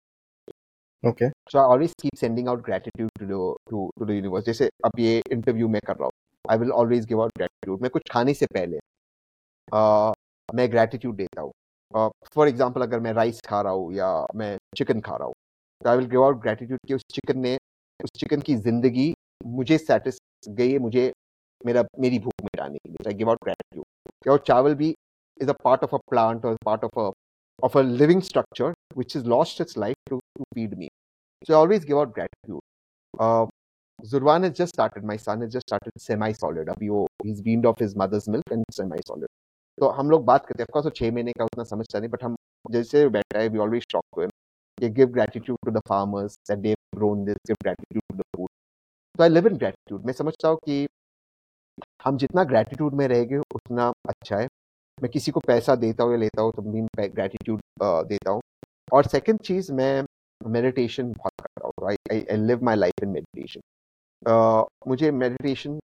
Okay. 1.04 1.30
So 1.52 1.60
I 1.60 1.66
always 1.66 1.94
keep 2.02 2.16
sending 2.16 2.48
out 2.50 2.60
gratitude 2.66 3.10
to 3.20 3.26
to 3.70 3.90
to 4.00 4.06
the 4.06 4.10
universe 4.12 4.46
जैसे 4.46 4.70
अब 4.86 5.00
ये 5.00 5.22
इंटरव्यू 5.32 5.68
में 5.68 5.80
कर 5.88 5.96
रहा 5.96 6.06
हूँ. 6.06 6.12
I 6.46 6.58
will 6.58 6.72
always 6.74 7.06
give 7.08 7.22
out 7.22 7.32
gratitude 7.38 7.82
मैं 7.82 7.90
कुछ 7.92 8.10
खाने 8.12 8.34
से 8.34 8.46
पहले 8.54 8.78
अ, 9.68 10.12
मैं 10.50 10.70
ग्रैटिट्यूड 10.72 11.16
देता 11.16 11.42
हूँ 11.42 11.52
फॉर 12.36 12.48
एग्ज़ाम्पल 12.48 12.82
अगर 12.82 13.00
मैं 13.00 13.14
राइस 13.14 13.42
खा 13.48 13.62
रहा 13.62 13.74
हूँ 13.74 13.94
या 13.94 14.10
मैं 14.36 14.58
चिकन 14.78 15.02
खा 15.02 15.16
रहा 15.16 15.26
हूँ 15.28 15.34
तो 15.82 15.90
I 15.90 15.98
will 15.98 16.08
give 16.10 16.24
out 16.24 16.42
gratitude 16.42 16.80
कि 16.88 16.94
उस 16.94 17.04
चिकन 17.14 17.40
ने 17.40 17.56
उस 18.00 18.12
चिकन 18.20 18.42
की 18.42 18.56
ज़िंदगी 18.58 19.14
मुझे 19.58 19.78
सेटिस 19.78 20.18
गई 20.50 20.72
है 20.72 20.80
मुझे 20.80 21.12
मेरा 21.62 21.84
मेरी 22.00 22.20
भूख 22.20 22.44
मिटाने 22.44 22.78
के 22.78 22.90
लिए 22.90 23.14
गिव 23.14 23.30
आउट 23.30 23.44
ग्रैटिट्यूड 23.44 24.32
और 24.32 24.44
चावल 24.48 24.76
भी 24.76 24.94
is 25.38 25.50
a 25.50 25.54
part 25.64 25.84
of 25.84 25.96
a 25.96 26.00
plant 26.10 26.46
और 26.46 26.58
part 26.66 26.84
of 26.84 27.00
a 27.00 27.12
of 27.60 27.76
a 27.76 27.82
living 27.98 28.22
structure 28.22 28.68
which 29.00 29.14
has 29.14 29.26
lost 29.26 29.60
its 29.62 29.76
life 29.78 29.98
to, 30.10 30.20
to 30.38 30.46
feed 30.56 30.72
me. 30.78 30.88
So 31.44 31.54
I 31.54 31.58
always 31.58 31.84
give 31.86 31.98
out 31.98 32.14
gratitude. 32.14 32.62
Uh, 33.14 33.46
Zurwan 34.02 34.44
has 34.44 34.54
just 34.54 34.74
started, 34.74 35.04
my 35.04 35.16
son 35.16 35.42
has 35.42 35.54
just 35.54 35.68
started 35.68 35.92
semi-solid. 35.98 36.70
अभी 36.70 36.90
वो 36.90 37.06
he's 37.24 37.42
weaned 37.44 37.66
off 37.66 37.80
his 37.80 37.96
mother's 37.96 38.28
milk 38.28 38.52
and 38.52 38.64
semi-solid. 38.72 39.28
तो 39.78 39.88
हम 39.90 40.10
लोग 40.10 40.24
बात 40.26 40.46
करते 40.46 40.62
हैं 40.62 40.66
of course 40.66 40.86
वो 40.86 40.92
छह 40.92 41.12
महीने 41.12 41.32
का 41.34 41.44
उतना 41.44 41.64
समझता 41.64 42.00
नहीं 42.00 42.10
बट 42.10 42.24
हम 42.24 42.36
जैसे 42.66 43.08
बैठा 43.10 43.40
है 43.40 43.48
we 43.50 43.60
always 43.60 43.86
talk 43.92 44.04
to 44.16 44.22
him 44.22 44.30
ये 44.78 44.90
give 44.90 45.08
gratitude 45.10 45.58
to 45.66 45.72
the 45.72 45.82
farmers 45.90 46.38
that 46.50 46.60
they 46.60 46.74
grown 46.96 47.24
this 47.26 47.36
give 47.48 47.58
gratitude 47.64 48.04
to 48.10 48.18
the 48.18 48.24
food 48.36 48.50
तो 49.16 49.24
आई 49.24 49.30
लिव 49.30 49.48
इन 49.48 49.58
ग्रेटिट्यूड 49.58 50.06
मैं 50.06 50.14
समझता 50.14 50.48
हूँ 50.48 50.58
कि 50.66 50.86
हम 52.06 52.18
जितना 52.18 52.44
ग्रेटिट्यूड 52.54 52.94
में 52.94 53.08
रहेंगे 53.08 53.38
उतना 53.56 53.92
अच्छा 54.10 54.38
है 54.38 54.48
मैं 54.98 55.12
किसी 55.12 55.32
को 55.32 55.40
पैसा 55.48 55.76
देता 55.86 56.04
हूँ 56.04 56.12
या 56.12 56.18
लेता 56.20 56.42
हूँ 56.42 56.52
तो 56.56 56.62
भी 56.64 56.82
मैं 56.82 57.10
ग्रेटिट्यूड 57.16 57.62
देता 58.08 58.32
हूँ 58.32 58.42
और 58.94 59.08
सेकंड 59.08 59.40
चीज़ 59.46 59.72
मैं 59.74 59.94
मेडिटेशन 60.42 61.12
बहुत 61.14 61.42
करता 61.42 61.68
हूँ 61.68 61.92
I 61.92 62.38
live 62.40 62.64
my 62.64 62.76
life 62.76 63.04
in 63.04 63.10
meditation 63.10 63.62
मुझे 64.88 65.12
मेडिटेशन 65.12 65.80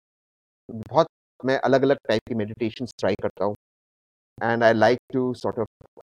बहुत 0.70 1.08
मैं 1.46 1.58
अलग 1.60 1.84
अलग 1.84 1.98
टाइप 2.08 2.22
की 2.28 2.36
मेडिटेशन 2.36 2.86
ट्राई 3.00 3.16
करता 3.22 3.46
हूँ 3.46 3.56
and 4.44 4.64
I 4.64 4.74
like 4.74 5.00
to 5.14 5.34
sort 5.44 5.60
of 5.60 6.02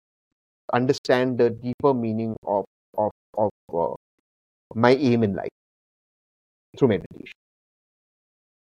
understand 0.69 1.37
the 1.37 1.51
deeper 1.61 1.93
meaning 1.93 2.35
of 2.57 2.65
of 2.99 3.39
of 3.39 4.77
my 4.77 5.13
aim 5.13 5.23
in 5.23 5.35
life 5.35 5.51
through 6.73 6.87
meditation 6.87 7.33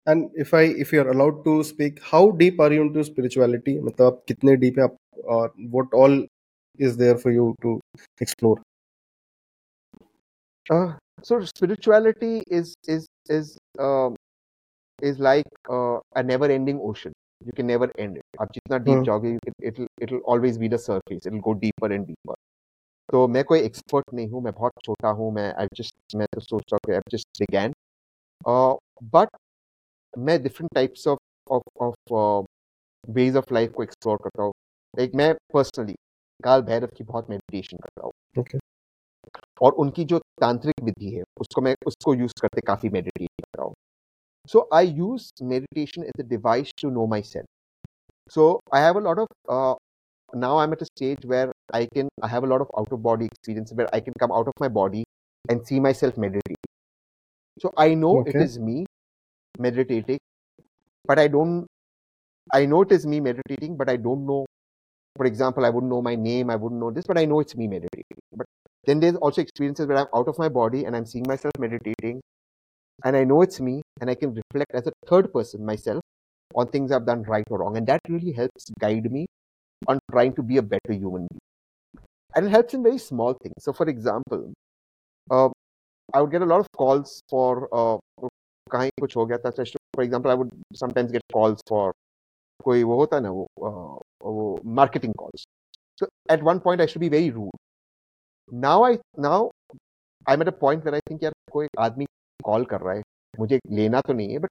And 0.06 0.30
if 0.34 0.54
I 0.54 0.60
if 0.82 0.92
you're 0.92 1.08
allowed 1.10 1.38
to 1.44 1.52
speak, 1.64 1.96
how 2.00 2.30
deep 2.30 2.60
are 2.60 2.72
you 2.72 2.82
into 2.82 3.02
spirituality? 3.04 3.72
मतलब 3.80 4.06
आप 4.06 4.22
कितने 4.28 4.54
deep 4.56 4.78
है 4.78 4.84
आप 4.84 4.96
और 5.36 5.52
what 5.72 5.96
all 6.02 6.14
is 6.78 6.96
there 6.96 7.16
for 7.24 7.32
you 7.32 7.46
to 7.64 7.72
explore? 8.20 8.58
Uh, 11.18 11.22
so 11.22 11.40
spirituality 11.44 12.42
is 12.48 12.74
is 12.88 13.06
is 13.28 13.58
um, 13.78 14.16
is 15.02 15.18
like 15.18 15.46
uh, 15.70 15.98
a 16.14 16.22
never-ending 16.22 16.80
ocean. 16.80 17.12
You 17.44 17.52
can 17.52 17.66
never 17.66 17.90
end 17.98 18.16
it. 18.16 18.24
आप 18.40 18.52
जितना 18.52 18.78
deep 18.84 18.98
Hmm. 18.98 19.04
जाओगे, 19.04 19.38
can- 19.44 19.54
it'll 19.60 19.86
it'll 20.00 20.20
always 20.34 20.58
be 20.58 20.68
the 20.68 20.78
surface. 20.78 21.26
It'll 21.26 21.40
go 21.40 21.54
deeper 21.54 21.92
and 21.92 22.06
deeper. 22.06 22.34
तो 23.10 23.28
मैं 23.28 23.44
कोई 23.44 23.62
expert 23.68 24.14
नहीं 24.14 24.28
हूँ. 24.30 24.42
मैं 24.42 24.52
बहुत 24.52 24.72
छोटा 24.84 25.08
हूँ. 25.08 25.32
मैं 25.32 25.54
I 25.54 25.66
just 25.74 26.16
मैं 26.16 26.26
तो 26.34 26.40
सोचता 26.40 26.76
हूँ 26.76 26.80
कि 26.86 26.98
I 26.98 27.02
just 27.10 27.44
began. 27.44 27.72
Uh, 28.46 28.74
but 29.12 29.28
मैं 30.18 30.42
different 30.42 30.70
types 30.74 31.06
of 31.06 31.18
of 31.50 31.62
of 31.80 31.94
uh, 32.12 32.44
ways 33.18 33.36
of 33.36 33.50
life 33.52 33.72
को 33.72 33.84
explore 33.84 34.18
करता 34.24 34.42
हूँ. 34.42 34.52
Like 35.00 35.14
मैं 35.14 35.34
personally 35.56 35.94
काल 36.44 36.62
भैरव 36.62 36.88
की 36.96 37.04
बहुत 37.04 37.26
meditation 37.30 37.82
करता 37.82 38.06
हूँ. 38.06 38.12
और 39.62 39.72
उनकी 39.84 40.04
जो 40.12 40.18
तांत्रिक 40.40 40.82
विधि 40.84 41.10
है 41.16 41.22
उसको 41.40 41.60
मैं 41.62 41.74
उसको 41.86 42.14
यूज़ 42.14 42.32
करते 42.42 42.60
काफ़ी 42.66 42.88
मेडिटेट 42.96 43.28
कर 43.42 43.58
रहा 43.58 43.66
हूँ 43.66 43.74
so 44.52 44.68
I 44.74 44.88
use 44.98 45.30
meditation 45.54 46.04
as 46.04 46.24
a 46.24 46.28
device 46.28 46.72
to 46.82 46.90
know 46.90 47.06
myself 47.32 47.46
so 48.34 48.48
I 48.74 48.82
have 48.82 48.98
a 49.00 49.02
lot 49.08 49.18
of 49.20 49.76
now 50.42 50.58
i'm 50.58 50.72
at 50.74 50.82
a 50.84 50.86
stage 50.86 51.24
where 51.32 51.52
i 51.78 51.80
can 51.94 52.08
i 52.26 52.28
have 52.28 52.44
a 52.44 52.48
lot 52.52 52.62
of 52.64 52.70
out 52.80 52.92
of 52.96 53.02
body 53.02 53.26
experience 53.32 53.72
where 53.80 53.88
i 53.98 54.00
can 54.06 54.14
come 54.22 54.32
out 54.38 54.48
of 54.52 54.54
my 54.64 54.68
body 54.78 55.02
and 55.52 55.66
see 55.70 55.80
myself 55.86 56.18
meditating 56.24 56.70
so 57.64 57.72
i 57.76 57.94
know 57.94 58.12
it 58.24 58.36
Okay. 58.36 58.46
is 58.46 58.58
me 58.58 58.76
meditating 59.54 60.18
but 61.04 61.18
i 61.18 61.28
don't 61.28 61.66
i 62.50 62.66
know 62.66 62.82
it 62.82 62.92
is 62.92 63.06
me 63.06 63.20
meditating 63.20 63.76
but 63.76 63.88
i 63.88 63.96
don't 63.96 64.26
know 64.26 64.44
for 65.16 65.26
example 65.26 65.64
i 65.66 65.70
wouldn't 65.70 65.90
know 65.90 66.02
my 66.02 66.14
name 66.16 66.50
i 66.50 66.56
wouldn't 66.56 66.80
know 66.80 66.90
this 66.90 67.06
but 67.06 67.18
i 67.18 67.24
know 67.24 67.40
it's 67.40 67.56
me 67.56 67.68
meditating 67.68 68.18
but 68.18 68.25
then 68.85 68.99
there's 68.99 69.15
also 69.15 69.41
experiences 69.41 69.87
where 69.87 69.97
i'm 69.97 70.07
out 70.15 70.27
of 70.27 70.37
my 70.37 70.49
body 70.49 70.85
and 70.85 70.95
i'm 70.95 71.05
seeing 71.05 71.25
myself 71.27 71.53
meditating 71.59 72.21
and 73.05 73.15
i 73.15 73.23
know 73.23 73.41
it's 73.41 73.59
me 73.59 73.81
and 73.99 74.09
i 74.09 74.15
can 74.15 74.33
reflect 74.33 74.73
as 74.73 74.87
a 74.87 74.91
third 75.07 75.31
person 75.33 75.65
myself 75.65 76.01
on 76.55 76.67
things 76.67 76.91
i've 76.91 77.05
done 77.05 77.23
right 77.23 77.45
or 77.49 77.59
wrong 77.59 77.77
and 77.77 77.87
that 77.87 78.01
really 78.09 78.31
helps 78.31 78.69
guide 78.79 79.11
me 79.11 79.25
on 79.87 79.99
trying 80.11 80.33
to 80.33 80.43
be 80.43 80.57
a 80.57 80.61
better 80.61 80.93
human 80.93 81.27
being 81.31 82.05
and 82.35 82.45
it 82.45 82.49
helps 82.49 82.73
in 82.73 82.83
very 82.83 82.97
small 82.97 83.33
things 83.41 83.55
so 83.59 83.73
for 83.73 83.87
example 83.87 84.51
uh, 85.31 85.49
i 86.13 86.21
would 86.21 86.31
get 86.31 86.41
a 86.41 86.51
lot 86.53 86.59
of 86.59 86.67
calls 86.77 87.21
for 87.29 87.67
uh, 87.71 87.97
कहीं 88.71 88.89
कुछ 88.99 89.15
हो 89.17 89.25
गया 89.25 89.37
था 89.37 89.49
for 89.95 90.03
example 90.03 90.29
I 90.29 90.35
would 90.35 90.51
sometimes 90.79 91.11
get 91.11 91.23
calls 91.33 91.61
for 91.69 91.91
कोई 92.63 92.83
वो 92.83 92.95
होता 92.95 93.17
है 93.17 93.23
ना 93.23 93.29
वो 93.29 93.47
uh, 93.67 94.01
वो 94.25 94.59
marketing 94.79 95.13
calls 95.19 95.45
so 96.01 96.07
at 96.33 96.43
one 96.45 96.59
point 96.65 96.81
i 96.83 96.85
should 96.91 97.03
be 97.03 97.09
very 97.13 97.31
rude 97.37 97.57
now 98.52 98.84
i 98.84 98.98
now 99.18 99.50
i'm 100.26 100.40
at 100.40 100.48
a 100.48 100.52
point 100.52 100.84
where 100.84 100.94
i 100.94 101.00
think 101.08 101.22
यार 101.22 101.32
कोई 101.52 101.66
आदमी 101.78 102.06
कॉल 102.44 102.64
कर 102.64 102.80
रहा 102.80 102.94
है 102.94 103.02
मुझे 103.40 103.58
लेना 103.70 104.00
तो 104.00 104.12
नहीं 104.12 104.32
है 104.32 104.38
बट 104.38 104.50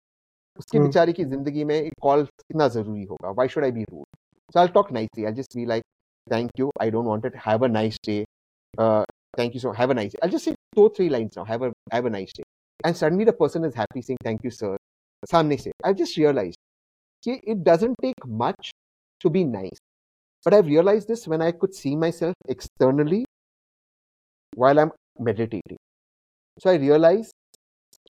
उसकी 0.60 0.78
हम्म। 0.78 0.88
बेचारी 0.88 1.14
की 1.14 1.24
ज़िंदगी 1.26 1.64
में 1.64 1.90
कॉल 2.02 2.24
कितना 2.26 2.68
ज़रूरी 2.68 3.04
होगा 3.04 3.34
why 3.40 3.48
should 3.54 3.66
i 3.68 3.72
be 3.78 3.86
rude 3.92 4.08
so 4.54 4.60
i'll 4.62 4.74
talk 4.78 4.92
nicely 4.98 5.26
i'll 5.26 5.38
just 5.40 5.56
be 5.60 5.66
like 5.66 5.84
thank 6.28 6.60
you 6.60 6.70
i 6.82 6.90
don't 6.90 7.06
want 7.06 7.26
it 7.26 7.36
have 7.48 7.64
a 7.64 7.68
nice 7.68 7.98
day 8.08 8.24
uh, 8.74 9.04
thank 9.38 9.54
you 9.54 9.60
so 9.60 9.72
have 9.72 9.90
a 9.90 9.98
nice 10.02 10.12
day 10.12 10.20
i'll 10.24 10.36
just 10.38 10.46
say 10.46 10.56
two 10.76 10.86
or 10.88 10.90
three 10.90 11.10
lines 11.10 11.36
now 11.36 11.46
have 11.46 11.62
a 11.62 11.72
have 11.92 12.06
a 12.06 12.10
nice 12.10 12.34
day 12.34 12.44
and 12.84 12.98
suddenly 12.98 13.26
the 13.26 13.34
person 13.34 13.64
is 13.64 13.76
happy 13.76 14.02
saying 14.02 14.24
thank 14.24 14.44
you 14.44 14.52
sir 14.52 14.76
सामने 15.24 15.58
से 15.58 15.72
i've 15.86 15.98
just 15.98 16.18
realized 16.18 16.58
कि 17.24 17.40
it 17.54 17.64
doesn't 17.64 17.96
take 18.02 18.26
much 18.42 18.72
to 19.22 19.30
be 19.30 19.44
nice 19.44 19.80
but 20.46 20.54
i've 20.54 20.68
realized 20.68 21.08
this 21.08 21.28
when 21.28 21.42
i 21.42 21.52
could 21.52 21.74
see 21.74 21.96
myself 21.96 22.52
externally 22.56 23.25
while 24.56 24.80
i'm 24.80 24.92
meditating. 25.20 25.78
So 26.60 26.72
i 26.72 26.76
realized 26.76 27.34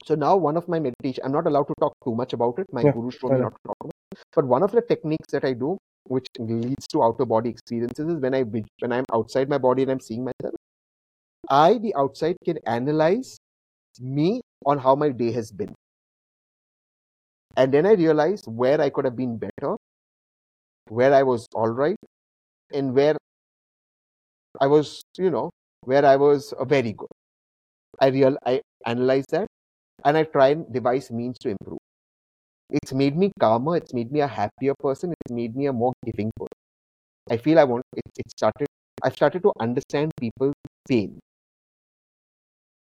so 0.05 0.15
now 0.15 0.35
one 0.37 0.57
of 0.57 0.67
my 0.67 0.79
meditation 0.79 1.23
i'm 1.25 1.31
not 1.31 1.47
allowed 1.47 1.67
to 1.71 1.75
talk 1.79 1.93
too 2.05 2.15
much 2.15 2.33
about 2.33 2.59
it. 2.59 2.67
My 2.73 2.83
Yeah, 2.83 2.93
guru 2.95 3.11
told 3.21 3.33
me 3.33 3.41
not 3.41 3.53
to 3.55 3.61
talk 3.67 3.77
about 3.81 3.93
it. 4.11 4.19
But 4.35 4.45
one 4.47 4.63
of 4.63 4.71
the 4.71 4.81
techniques 4.81 5.31
that 5.33 5.45
i 5.45 5.53
do 5.53 5.77
which 6.15 6.27
leads 6.39 6.87
to 6.93 7.03
outer 7.03 7.25
body 7.25 7.49
experiences 7.49 8.07
is 8.15 8.19
when 8.27 8.35
i 8.35 8.43
when 8.43 8.93
i'm 8.99 9.05
outside 9.13 9.49
my 9.49 9.57
body 9.57 9.83
and 9.83 9.91
i'm 9.91 9.99
seeing 10.09 10.23
myself 10.25 10.55
i 11.49 11.77
the 11.79 11.95
outside 11.95 12.37
can 12.45 12.59
analyze 12.67 13.37
me 13.99 14.41
on 14.65 14.79
how 14.79 14.95
my 14.95 15.09
day 15.09 15.31
has 15.31 15.51
been. 15.51 15.73
And 17.57 17.73
then 17.73 17.85
i 17.85 17.91
realized 17.93 18.45
where 18.47 18.79
i 18.79 18.89
could 18.89 19.03
have 19.05 19.15
been 19.17 19.37
better 19.37 19.75
where 20.89 21.13
i 21.13 21.21
was 21.23 21.47
all 21.53 21.69
right 21.69 21.97
and 22.73 22.95
where 22.95 23.17
i 24.61 24.67
was 24.67 25.01
you 25.17 25.29
know 25.29 25.49
where 25.85 26.05
i 26.05 26.15
was 26.15 26.53
uh, 26.53 26.65
very 26.65 26.93
good. 26.93 27.13
I 28.01 28.07
real 28.17 28.37
i 28.45 28.61
analyze 28.85 29.25
that 29.31 29.47
and 30.05 30.17
i 30.17 30.23
try 30.23 30.49
and 30.49 30.71
devise 30.73 31.11
means 31.11 31.37
to 31.39 31.49
improve. 31.49 31.79
It's 32.71 32.93
made 32.93 33.17
me 33.17 33.31
calmer 33.39 33.77
it's 33.77 33.93
made 33.93 34.11
me 34.11 34.21
a 34.21 34.27
happier 34.27 34.73
person 34.79 35.13
it's 35.19 35.31
made 35.33 35.55
me 35.55 35.67
a 35.67 35.73
more 35.73 35.93
giving 36.05 36.31
person. 36.39 36.59
I 37.31 37.37
feel 37.37 37.59
i 37.59 37.63
want 37.63 37.83
it, 37.95 38.03
it 38.17 38.29
started 38.31 38.67
i've 39.03 39.13
started 39.13 39.43
to 39.43 39.53
understand 39.59 40.11
people's 40.19 40.53
pain. 40.89 41.19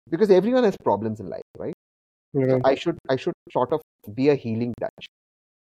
Because 0.10 0.30
everyone 0.32 0.64
has 0.64 0.78
problems 0.84 1.20
in 1.20 1.30
life 1.30 1.42
right? 1.58 1.74
So 2.50 2.60
i 2.66 2.76
should 2.76 2.98
i 3.10 3.16
should 3.16 3.34
sort 3.52 3.74
of 3.74 3.82
be 4.16 4.30
a 4.30 4.36
healing 4.36 4.74
touch. 4.80 5.08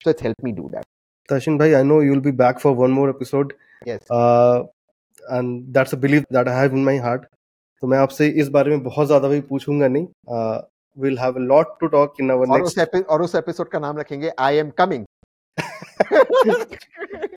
So 0.03 0.11
it's 0.11 0.21
helped 0.21 0.43
me 0.43 0.51
do 0.51 0.69
that. 0.73 0.83
Tashin 1.29 1.57
bhai, 1.57 1.75
I 1.75 1.83
know 1.83 1.99
you'll 2.01 2.21
be 2.21 2.31
back 2.31 2.59
for 2.59 2.73
one 2.73 2.91
more 2.91 3.09
episode, 3.09 3.53
yes. 3.85 4.01
Uh, 4.09 4.63
and 5.29 5.73
that's 5.73 5.93
a 5.93 5.97
belief 5.97 6.25
that 6.29 6.47
I 6.47 6.59
have 6.59 6.73
in 6.73 6.83
my 6.83 6.97
heart. 6.97 7.25
तो 7.81 7.87
मैं 7.87 7.97
आपसे 7.97 8.27
इस 8.41 8.49
बारे 8.49 8.71
में 8.71 8.83
बहुत 8.83 9.07
ज़्यादा 9.07 9.27
भी 9.27 9.41
पूछूँगा 9.49 9.87
नहीं. 9.87 10.07
Uh, 10.27 10.61
we'll 10.95 11.17
have 11.17 11.37
a 11.37 11.45
lot 11.53 11.73
to 11.79 11.89
talk 11.89 12.19
in 12.19 12.31
our 12.31 12.47
और 12.47 12.59
next. 12.59 12.77
उस 13.21 13.35
एपिसोड 13.35 13.69
का 13.69 13.79
नाम 13.79 13.97
रखेंगे 13.97 14.31
आई 14.39 14.57
एम 14.57 14.69
कमिंग 14.77 15.05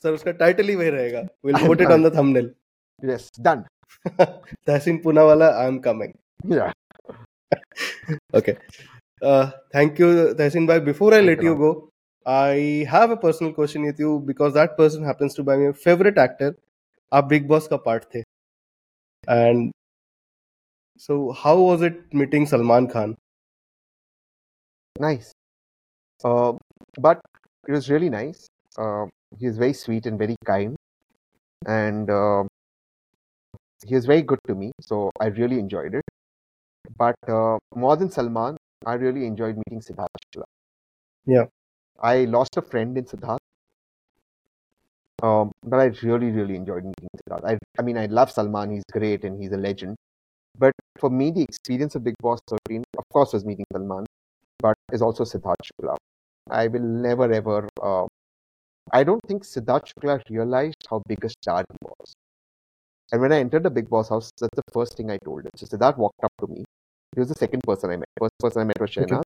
सर 0.03 0.13
उसका 0.13 0.33
टाइटल 0.33 0.69
ही 0.69 0.77
वही 0.77 0.91
रहेगा. 0.91 1.27
We'll 1.45 1.67
put 1.67 1.81
it 1.81 1.91
on 1.97 2.03
the 2.03 2.11
thumbnail. 2.19 2.51
yes 3.03 3.31
done 3.47 3.65
Tahsin 4.67 5.03
Punawala, 5.03 5.59
I'm 5.59 5.81
coming. 5.81 6.17
Yeah. 6.45 6.73
Okay. 8.35 8.57
Uh, 9.23 9.51
thank 9.73 9.99
you, 9.99 10.35
Tahsin 10.35 10.67
Bhai. 10.67 10.79
Before 10.81 11.13
I 11.13 11.19
Thank 11.19 11.27
let 11.27 11.43
you, 11.43 11.51
you 11.51 11.57
go, 11.57 11.91
I 12.25 12.87
have 12.89 13.11
a 13.11 13.17
personal 13.17 13.53
question 13.53 13.85
with 13.85 13.99
you 13.99 14.23
because 14.25 14.55
that 14.55 14.77
person 14.77 15.05
happens 15.05 15.35
to 15.35 15.43
be 15.43 15.57
my 15.57 15.73
favorite 15.73 16.19
actor. 16.19 16.57
आप 17.14 17.24
Bigg 17.34 17.48
Boss 17.48 17.68
का 17.68 17.78
part 17.86 18.04
थे 18.16 18.20
and 18.20 19.72
so 21.08 21.20
how 21.44 21.68
was 21.68 21.84
it 21.84 22.04
meeting 22.16 22.48
Salman 22.48 22.88
Khan 22.96 23.16
Nice. 25.00 25.32
Uh, 26.24 26.54
but 27.00 27.22
it 27.68 27.72
was 27.72 27.90
really 27.90 28.10
nice. 28.10 28.48
Uh, 28.78 29.06
he 29.38 29.46
is 29.46 29.58
very 29.58 29.74
sweet 29.74 30.06
and 30.06 30.18
very 30.18 30.36
kind. 30.46 30.76
And 31.66 32.10
uh, 32.10 32.44
he 33.86 33.96
was 33.96 34.06
very 34.06 34.22
good 34.22 34.40
to 34.48 34.56
me. 34.56 34.72
So 34.82 35.12
I 35.20 35.28
really 35.28 35.60
enjoyed 35.60 35.96
it. 35.96 36.04
But 36.98 37.16
uh, 37.28 37.58
more 37.76 37.96
than 37.96 38.12
Salman, 38.12 38.58
I 38.86 38.94
really 38.94 39.26
enjoyed 39.26 39.56
meeting 39.58 39.82
Siddharth 39.82 40.08
Shukla. 40.26 40.44
Yeah. 41.26 41.46
I 42.00 42.26
lost 42.26 42.58
a 42.58 42.62
friend 42.62 42.98
in 42.98 43.06
Siddharth. 43.06 43.40
Um, 45.23 45.53
but 45.65 45.79
I 45.81 45.87
really, 46.03 46.31
really 46.31 46.57
enjoyed 46.57 46.85
meeting 46.85 47.09
Siddharth. 47.17 47.45
I, 47.45 47.59
I 47.79 47.83
mean, 47.83 47.97
I 47.97 48.07
love 48.07 48.31
Salman. 48.31 48.71
He's 48.73 48.85
great 48.93 49.25
and 49.25 49.41
he's 49.41 49.53
a 49.53 49.57
legend. 49.57 49.97
But 50.59 50.73
for 50.99 51.11
me, 51.11 51.31
the 51.31 51.43
experience 51.43 51.95
of 51.95 52.05
Big 52.05 52.15
Boss 52.21 52.41
13, 52.49 52.85
of 52.99 53.05
course, 53.13 53.33
was 53.33 53.45
meeting 53.45 53.65
Salman, 53.73 54.07
but 54.59 54.77
is 54.93 55.03
also 55.03 55.25
Siddharth 55.25 55.57
Shukla. 55.65 55.97
I 56.51 56.69
will 56.69 56.81
never 56.83 57.31
ever. 57.33 57.69
Uh, 57.83 58.07
I 58.93 59.05
don't 59.05 59.21
think 59.27 59.45
Siddharth 59.45 59.93
Shukla 59.93 60.21
realized 60.31 60.77
how 60.91 61.03
big 61.09 61.25
a 61.25 61.29
star 61.31 61.65
he 61.69 61.77
was. 61.83 62.15
And 63.13 63.21
when 63.21 63.33
I 63.33 63.41
entered 63.41 63.63
the 63.63 63.71
Big 63.71 63.89
Boss 63.89 64.09
house, 64.09 64.31
that's 64.41 64.55
the 64.57 64.63
first 64.73 64.97
thing 64.97 65.11
I 65.11 65.19
told 65.25 65.45
him. 65.45 65.51
So 65.57 65.67
Siddharth 65.67 65.97
walked 65.97 66.23
up 66.25 66.33
to 66.41 66.47
me. 66.49 66.65
He 67.15 67.21
was 67.21 67.29
the 67.29 67.35
second 67.35 67.63
person 67.65 67.91
I 67.91 67.97
met. 67.97 68.09
First 68.19 68.33
person 68.41 68.63
I 68.63 68.65
met 68.65 68.81
was 68.81 68.91
Okay. 68.99 69.17
Shahnaz. 69.17 69.23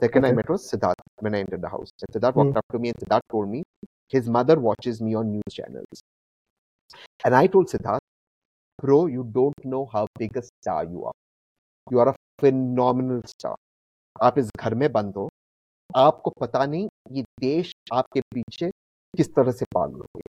Second 0.00 0.26
I 0.26 0.32
met 0.32 0.48
was 0.48 0.70
Siddharth 0.70 1.00
when 1.18 1.34
I 1.34 1.40
entered 1.40 1.62
the 1.62 1.68
house. 1.68 1.90
And 2.02 2.22
Siddharth 2.22 2.34
walked 2.36 2.56
up 2.56 2.64
to 2.72 2.78
me 2.78 2.90
and 2.90 2.98
Siddharth 2.98 3.22
told 3.30 3.48
me 3.48 3.62
his 4.10 4.28
mother 4.28 4.58
watches 4.58 5.00
me 5.00 5.14
on 5.14 5.30
news 5.32 5.54
channels. 5.58 6.02
And 7.24 7.34
I 7.34 7.46
told 7.46 7.68
Siddharth, 7.68 8.06
bro, 8.78 9.06
you 9.06 9.24
don't 9.32 9.64
know 9.64 9.88
how 9.92 10.06
big 10.18 10.36
a 10.36 10.42
star 10.42 10.84
you 10.84 11.04
are. 11.04 11.18
You 11.90 12.00
are 12.00 12.08
a 12.10 12.16
phenomenal 12.38 13.22
star. 13.26 13.56
आप 14.22 14.38
इस 14.38 14.48
घर 14.60 14.74
में 14.74 14.90
बंद 14.92 15.16
हो 15.16 15.28
आपको 15.96 16.30
पता 16.40 16.64
नहीं 16.66 16.88
ये 17.16 17.22
देश 17.40 17.72
आपके 17.94 18.20
पीछे 18.34 18.70
किस 19.16 19.28
तरह 19.34 19.52
से 19.60 19.64
पागल 19.74 20.00
हो 20.00 20.06
गया 20.16 20.30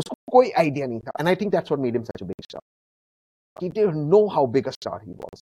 उसको 0.00 0.16
कोई 0.32 0.50
आइडिया 0.62 0.86
नहीं 0.86 1.00
था 1.06 1.12
and 1.20 1.28
I 1.28 1.36
think 1.40 1.52
that's 1.52 1.72
what 1.72 1.82
made 1.84 1.96
him 1.96 2.04
such 2.10 2.22
a 2.22 2.26
big 2.26 2.42
star 2.48 2.60
he 3.60 3.68
didn't 3.76 4.08
know 4.10 4.28
how 4.28 4.46
big 4.46 4.68
a 4.70 4.72
star 4.72 4.96
he 5.04 5.12
was 5.20 5.40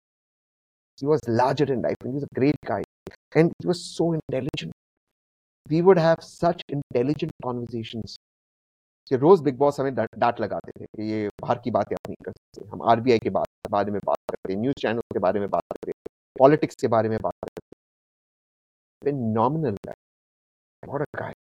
he 1.02 1.06
was 1.10 1.20
larger 1.40 1.66
than 1.70 1.82
life 1.82 2.00
and 2.00 2.10
he 2.10 2.14
was 2.14 2.24
a 2.28 2.34
great 2.38 2.56
guy 2.70 2.82
and 3.40 3.52
he 3.58 3.68
was 3.72 3.82
so 3.96 4.06
intelligent 4.12 4.72
we 5.69 5.81
would 5.81 5.97
have 5.97 6.23
such 6.23 6.61
intelligent 6.69 7.31
conversations 7.43 8.17
कि 9.09 9.15
रोज 9.15 9.41
big 9.43 9.57
boss 9.57 9.79
हमें 9.79 9.93
डांट 9.95 10.15
डांट 10.19 10.39
लगाते 10.41 10.71
थे 10.79 10.85
कि 10.85 11.03
ये 11.11 11.27
बाहर 11.41 11.59
की 11.63 11.71
बातें 11.71 11.95
आप 11.95 12.09
नहीं 12.09 12.23
कर 12.25 12.31
सकते 12.31 12.67
हम 12.71 12.81
आरबीआई 12.91 13.19
के 13.23 13.29
बारे 13.35 13.69
बारे 13.71 13.91
में 13.91 13.99
बात 14.05 14.17
करते 14.31 14.53
हैं 14.53 14.59
न्यूज 14.61 14.75
चैनल 14.81 15.01
के 15.13 15.19
बारे 15.25 15.39
में 15.39 15.49
बात 15.49 15.63
करते 15.73 15.91
हैं 15.91 16.13
पॉलिटिक्स 16.39 16.75
के 16.81 16.87
बारे 16.95 17.09
में 17.09 17.17
बात 17.23 17.33
करते 17.33 17.61
हैं 17.61 17.65
phenomenal 19.05 19.75
guy 19.87 19.93
what 20.83 21.01
a 21.01 21.09
guy 21.17 21.31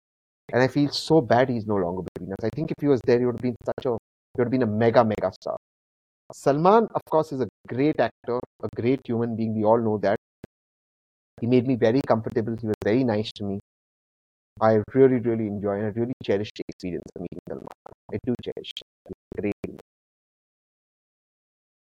and 0.49 0.61
I 0.63 0.67
feel 0.67 0.89
so 0.89 1.21
bad 1.21 1.49
he's 1.49 1.65
no 1.65 1.77
longer 1.85 2.03
between 2.09 2.33
us 2.33 2.45
I 2.49 2.51
think 2.55 2.71
if 2.71 2.83
he 2.85 2.87
was 2.87 3.01
there 3.09 3.19
he 3.19 3.25
would 3.25 3.37
have 3.39 3.47
been 3.49 3.57
such 3.65 3.85
a 3.85 3.93
he 3.93 4.37
would 4.37 4.45
have 4.45 4.51
been 4.51 4.67
a 4.69 4.71
mega 4.83 5.03
mega 5.03 5.31
star 5.39 5.57
Salman 6.33 6.87
of 6.99 7.05
course 7.15 7.31
is 7.31 7.41
a 7.41 7.47
great 7.73 7.99
actor 7.99 8.39
a 8.67 8.69
great 8.81 9.01
human 9.11 9.35
being 9.35 9.55
we 9.57 9.63
all 9.71 9.81
know 9.87 9.97
that 10.07 10.19
he 11.41 11.47
made 11.47 11.67
me 11.67 11.75
very 11.87 12.01
comfortable 12.13 12.55
he 12.61 12.67
was 12.67 12.81
very 12.83 13.03
nice 13.03 13.31
to 13.39 13.45
me 13.45 13.59
I 14.60 14.80
really 14.94 15.18
really 15.18 15.46
enjoy 15.46 15.74
and 15.78 15.86
I 15.86 15.88
really 16.00 16.14
cherish 16.24 16.50
the 16.56 16.64
experience 16.68 17.04
of 17.16 17.22
meeting 17.22 17.40
Salman 17.48 17.66
I 18.12 18.18
do 18.24 18.34
cherish 18.44 18.70
it. 18.80 19.80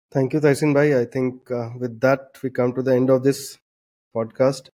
Thank 0.10 0.32
you, 0.34 0.40
Taisin 0.40 0.74
Bhai. 0.74 0.98
I 0.98 1.04
think 1.04 1.52
uh, 1.52 1.72
with 1.78 2.00
that, 2.00 2.40
we 2.42 2.50
come 2.50 2.74
to 2.76 2.82
the 2.82 2.96
end 2.96 3.10
of 3.10 3.24
this 3.24 3.58
podcast. 4.16 4.70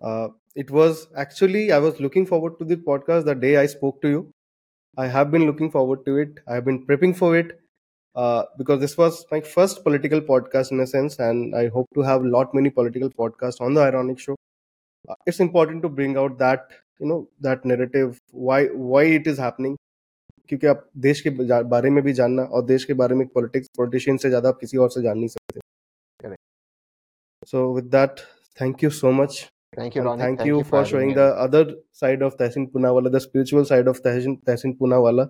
Uh, 0.00 0.28
it 0.54 0.70
was 0.70 1.08
actually, 1.16 1.72
I 1.72 1.78
was 1.78 1.98
looking 2.00 2.26
forward 2.26 2.58
to 2.58 2.64
the 2.64 2.76
podcast 2.76 3.24
the 3.24 3.34
day 3.34 3.56
I 3.56 3.66
spoke 3.66 4.00
to 4.02 4.08
you. 4.08 4.30
I 4.96 5.06
have 5.08 5.30
been 5.30 5.46
looking 5.46 5.70
forward 5.70 6.04
to 6.06 6.18
it. 6.18 6.40
I 6.48 6.54
have 6.56 6.64
been 6.64 6.86
prepping 6.86 7.16
for 7.16 7.36
it 7.36 7.60
uh, 8.16 8.44
because 8.58 8.80
this 8.80 8.98
was 8.98 9.26
my 9.30 9.40
first 9.40 9.84
political 9.84 10.20
podcast 10.20 10.72
in 10.72 10.80
a 10.80 10.86
sense, 10.86 11.18
and 11.18 11.54
I 11.56 11.68
hope 11.68 11.88
to 11.94 12.02
have 12.02 12.22
a 12.22 12.28
lot 12.28 12.54
many 12.54 12.70
political 12.70 13.10
podcasts 13.10 13.60
on 13.60 13.74
the 13.74 13.82
Ironic 13.82 14.18
Show. 14.20 14.36
Uh, 15.09 15.15
it's 15.25 15.39
important 15.43 15.81
to 15.83 15.89
bring 15.97 16.15
out 16.21 16.37
that 16.39 16.71
you 16.99 17.07
know 17.09 17.17
that 17.45 17.63
narrative 17.71 18.17
why 18.47 18.57
why 18.93 19.03
it 19.19 19.27
is 19.33 19.37
happening 19.43 19.75
क्योंकि 20.49 20.67
आप 20.67 20.83
देश 21.05 21.21
के 21.27 21.31
जा- 21.51 21.63
बारे 21.73 21.89
में 21.95 22.03
भी 22.03 22.13
जानना 22.19 22.43
और 22.57 22.63
देश 22.71 22.85
के 22.85 22.93
बारे 23.01 23.15
में 23.15 23.25
पॉलिटिक्स 23.35 23.67
पॉलिटिशियन 23.77 24.17
से 24.23 24.29
ज्यादा 24.29 24.49
आप 24.49 24.57
किसी 24.61 24.77
और 24.85 24.89
से 24.95 25.01
जान 25.03 25.17
नहीं 25.17 25.27
सकते 25.35 25.59
Correct. 26.23 26.41
So 27.51 27.63
with 27.75 27.85
that 27.95 28.19
thank 28.61 28.83
you 28.83 28.89
so 28.99 29.11
much 29.21 29.37
thank 29.77 29.95
you 29.97 30.01
and 30.01 30.09
Ronit. 30.09 30.23
thank, 30.25 30.39
thank 30.39 30.49
you, 30.49 30.57
you 30.59 30.63
for 30.69 30.77
having 30.77 30.91
showing 30.91 31.09
me. 31.13 31.15
the 31.19 31.27
other 31.47 31.63
side 32.01 32.23
of 32.27 32.37
Tehsin 32.39 32.63
Punawala, 32.75 33.11
the 33.15 33.19
spiritual 33.25 33.65
side 33.71 33.89
of 33.93 34.01
Tehsin, 34.07 34.35
Tehsin 34.49 34.71
Punawala. 34.79 35.25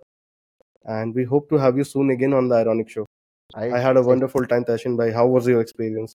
And 0.97 1.14
we 1.19 1.26
hope 1.34 1.49
to 1.53 1.57
have 1.64 1.77
you 1.81 1.85
soon 1.89 2.10
again 2.15 2.34
on 2.41 2.47
the 2.51 2.56
Ironic 2.60 2.89
Show. 2.95 3.06
I, 3.53 3.65
I 3.80 3.80
had 3.88 3.97
a 3.97 4.03
wonderful 4.10 4.45
time, 4.53 4.64
Tehsin 4.69 4.95
Bhai. 5.01 5.10
How 5.19 5.27
was 5.35 5.47
your 5.53 5.61
experience? 5.68 6.15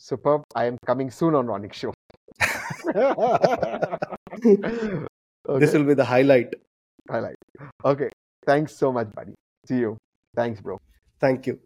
superb 0.00 0.42
I 0.54 0.64
am 0.72 0.78
coming 0.92 1.10
soon 1.10 1.34
on 1.42 1.46
Ronick 1.52 1.72
show 1.82 1.92
okay. 5.47 5.59
This 5.59 5.73
will 5.73 5.83
be 5.83 5.93
the 5.93 6.05
highlight. 6.05 6.53
Like. 7.09 7.35
Okay. 7.83 8.09
Thanks 8.45 8.75
so 8.75 8.91
much, 8.91 9.11
buddy. 9.13 9.33
See 9.67 9.77
you. 9.77 9.97
Thanks, 10.35 10.61
bro. 10.61 10.79
Thank 11.19 11.47
you. 11.47 11.59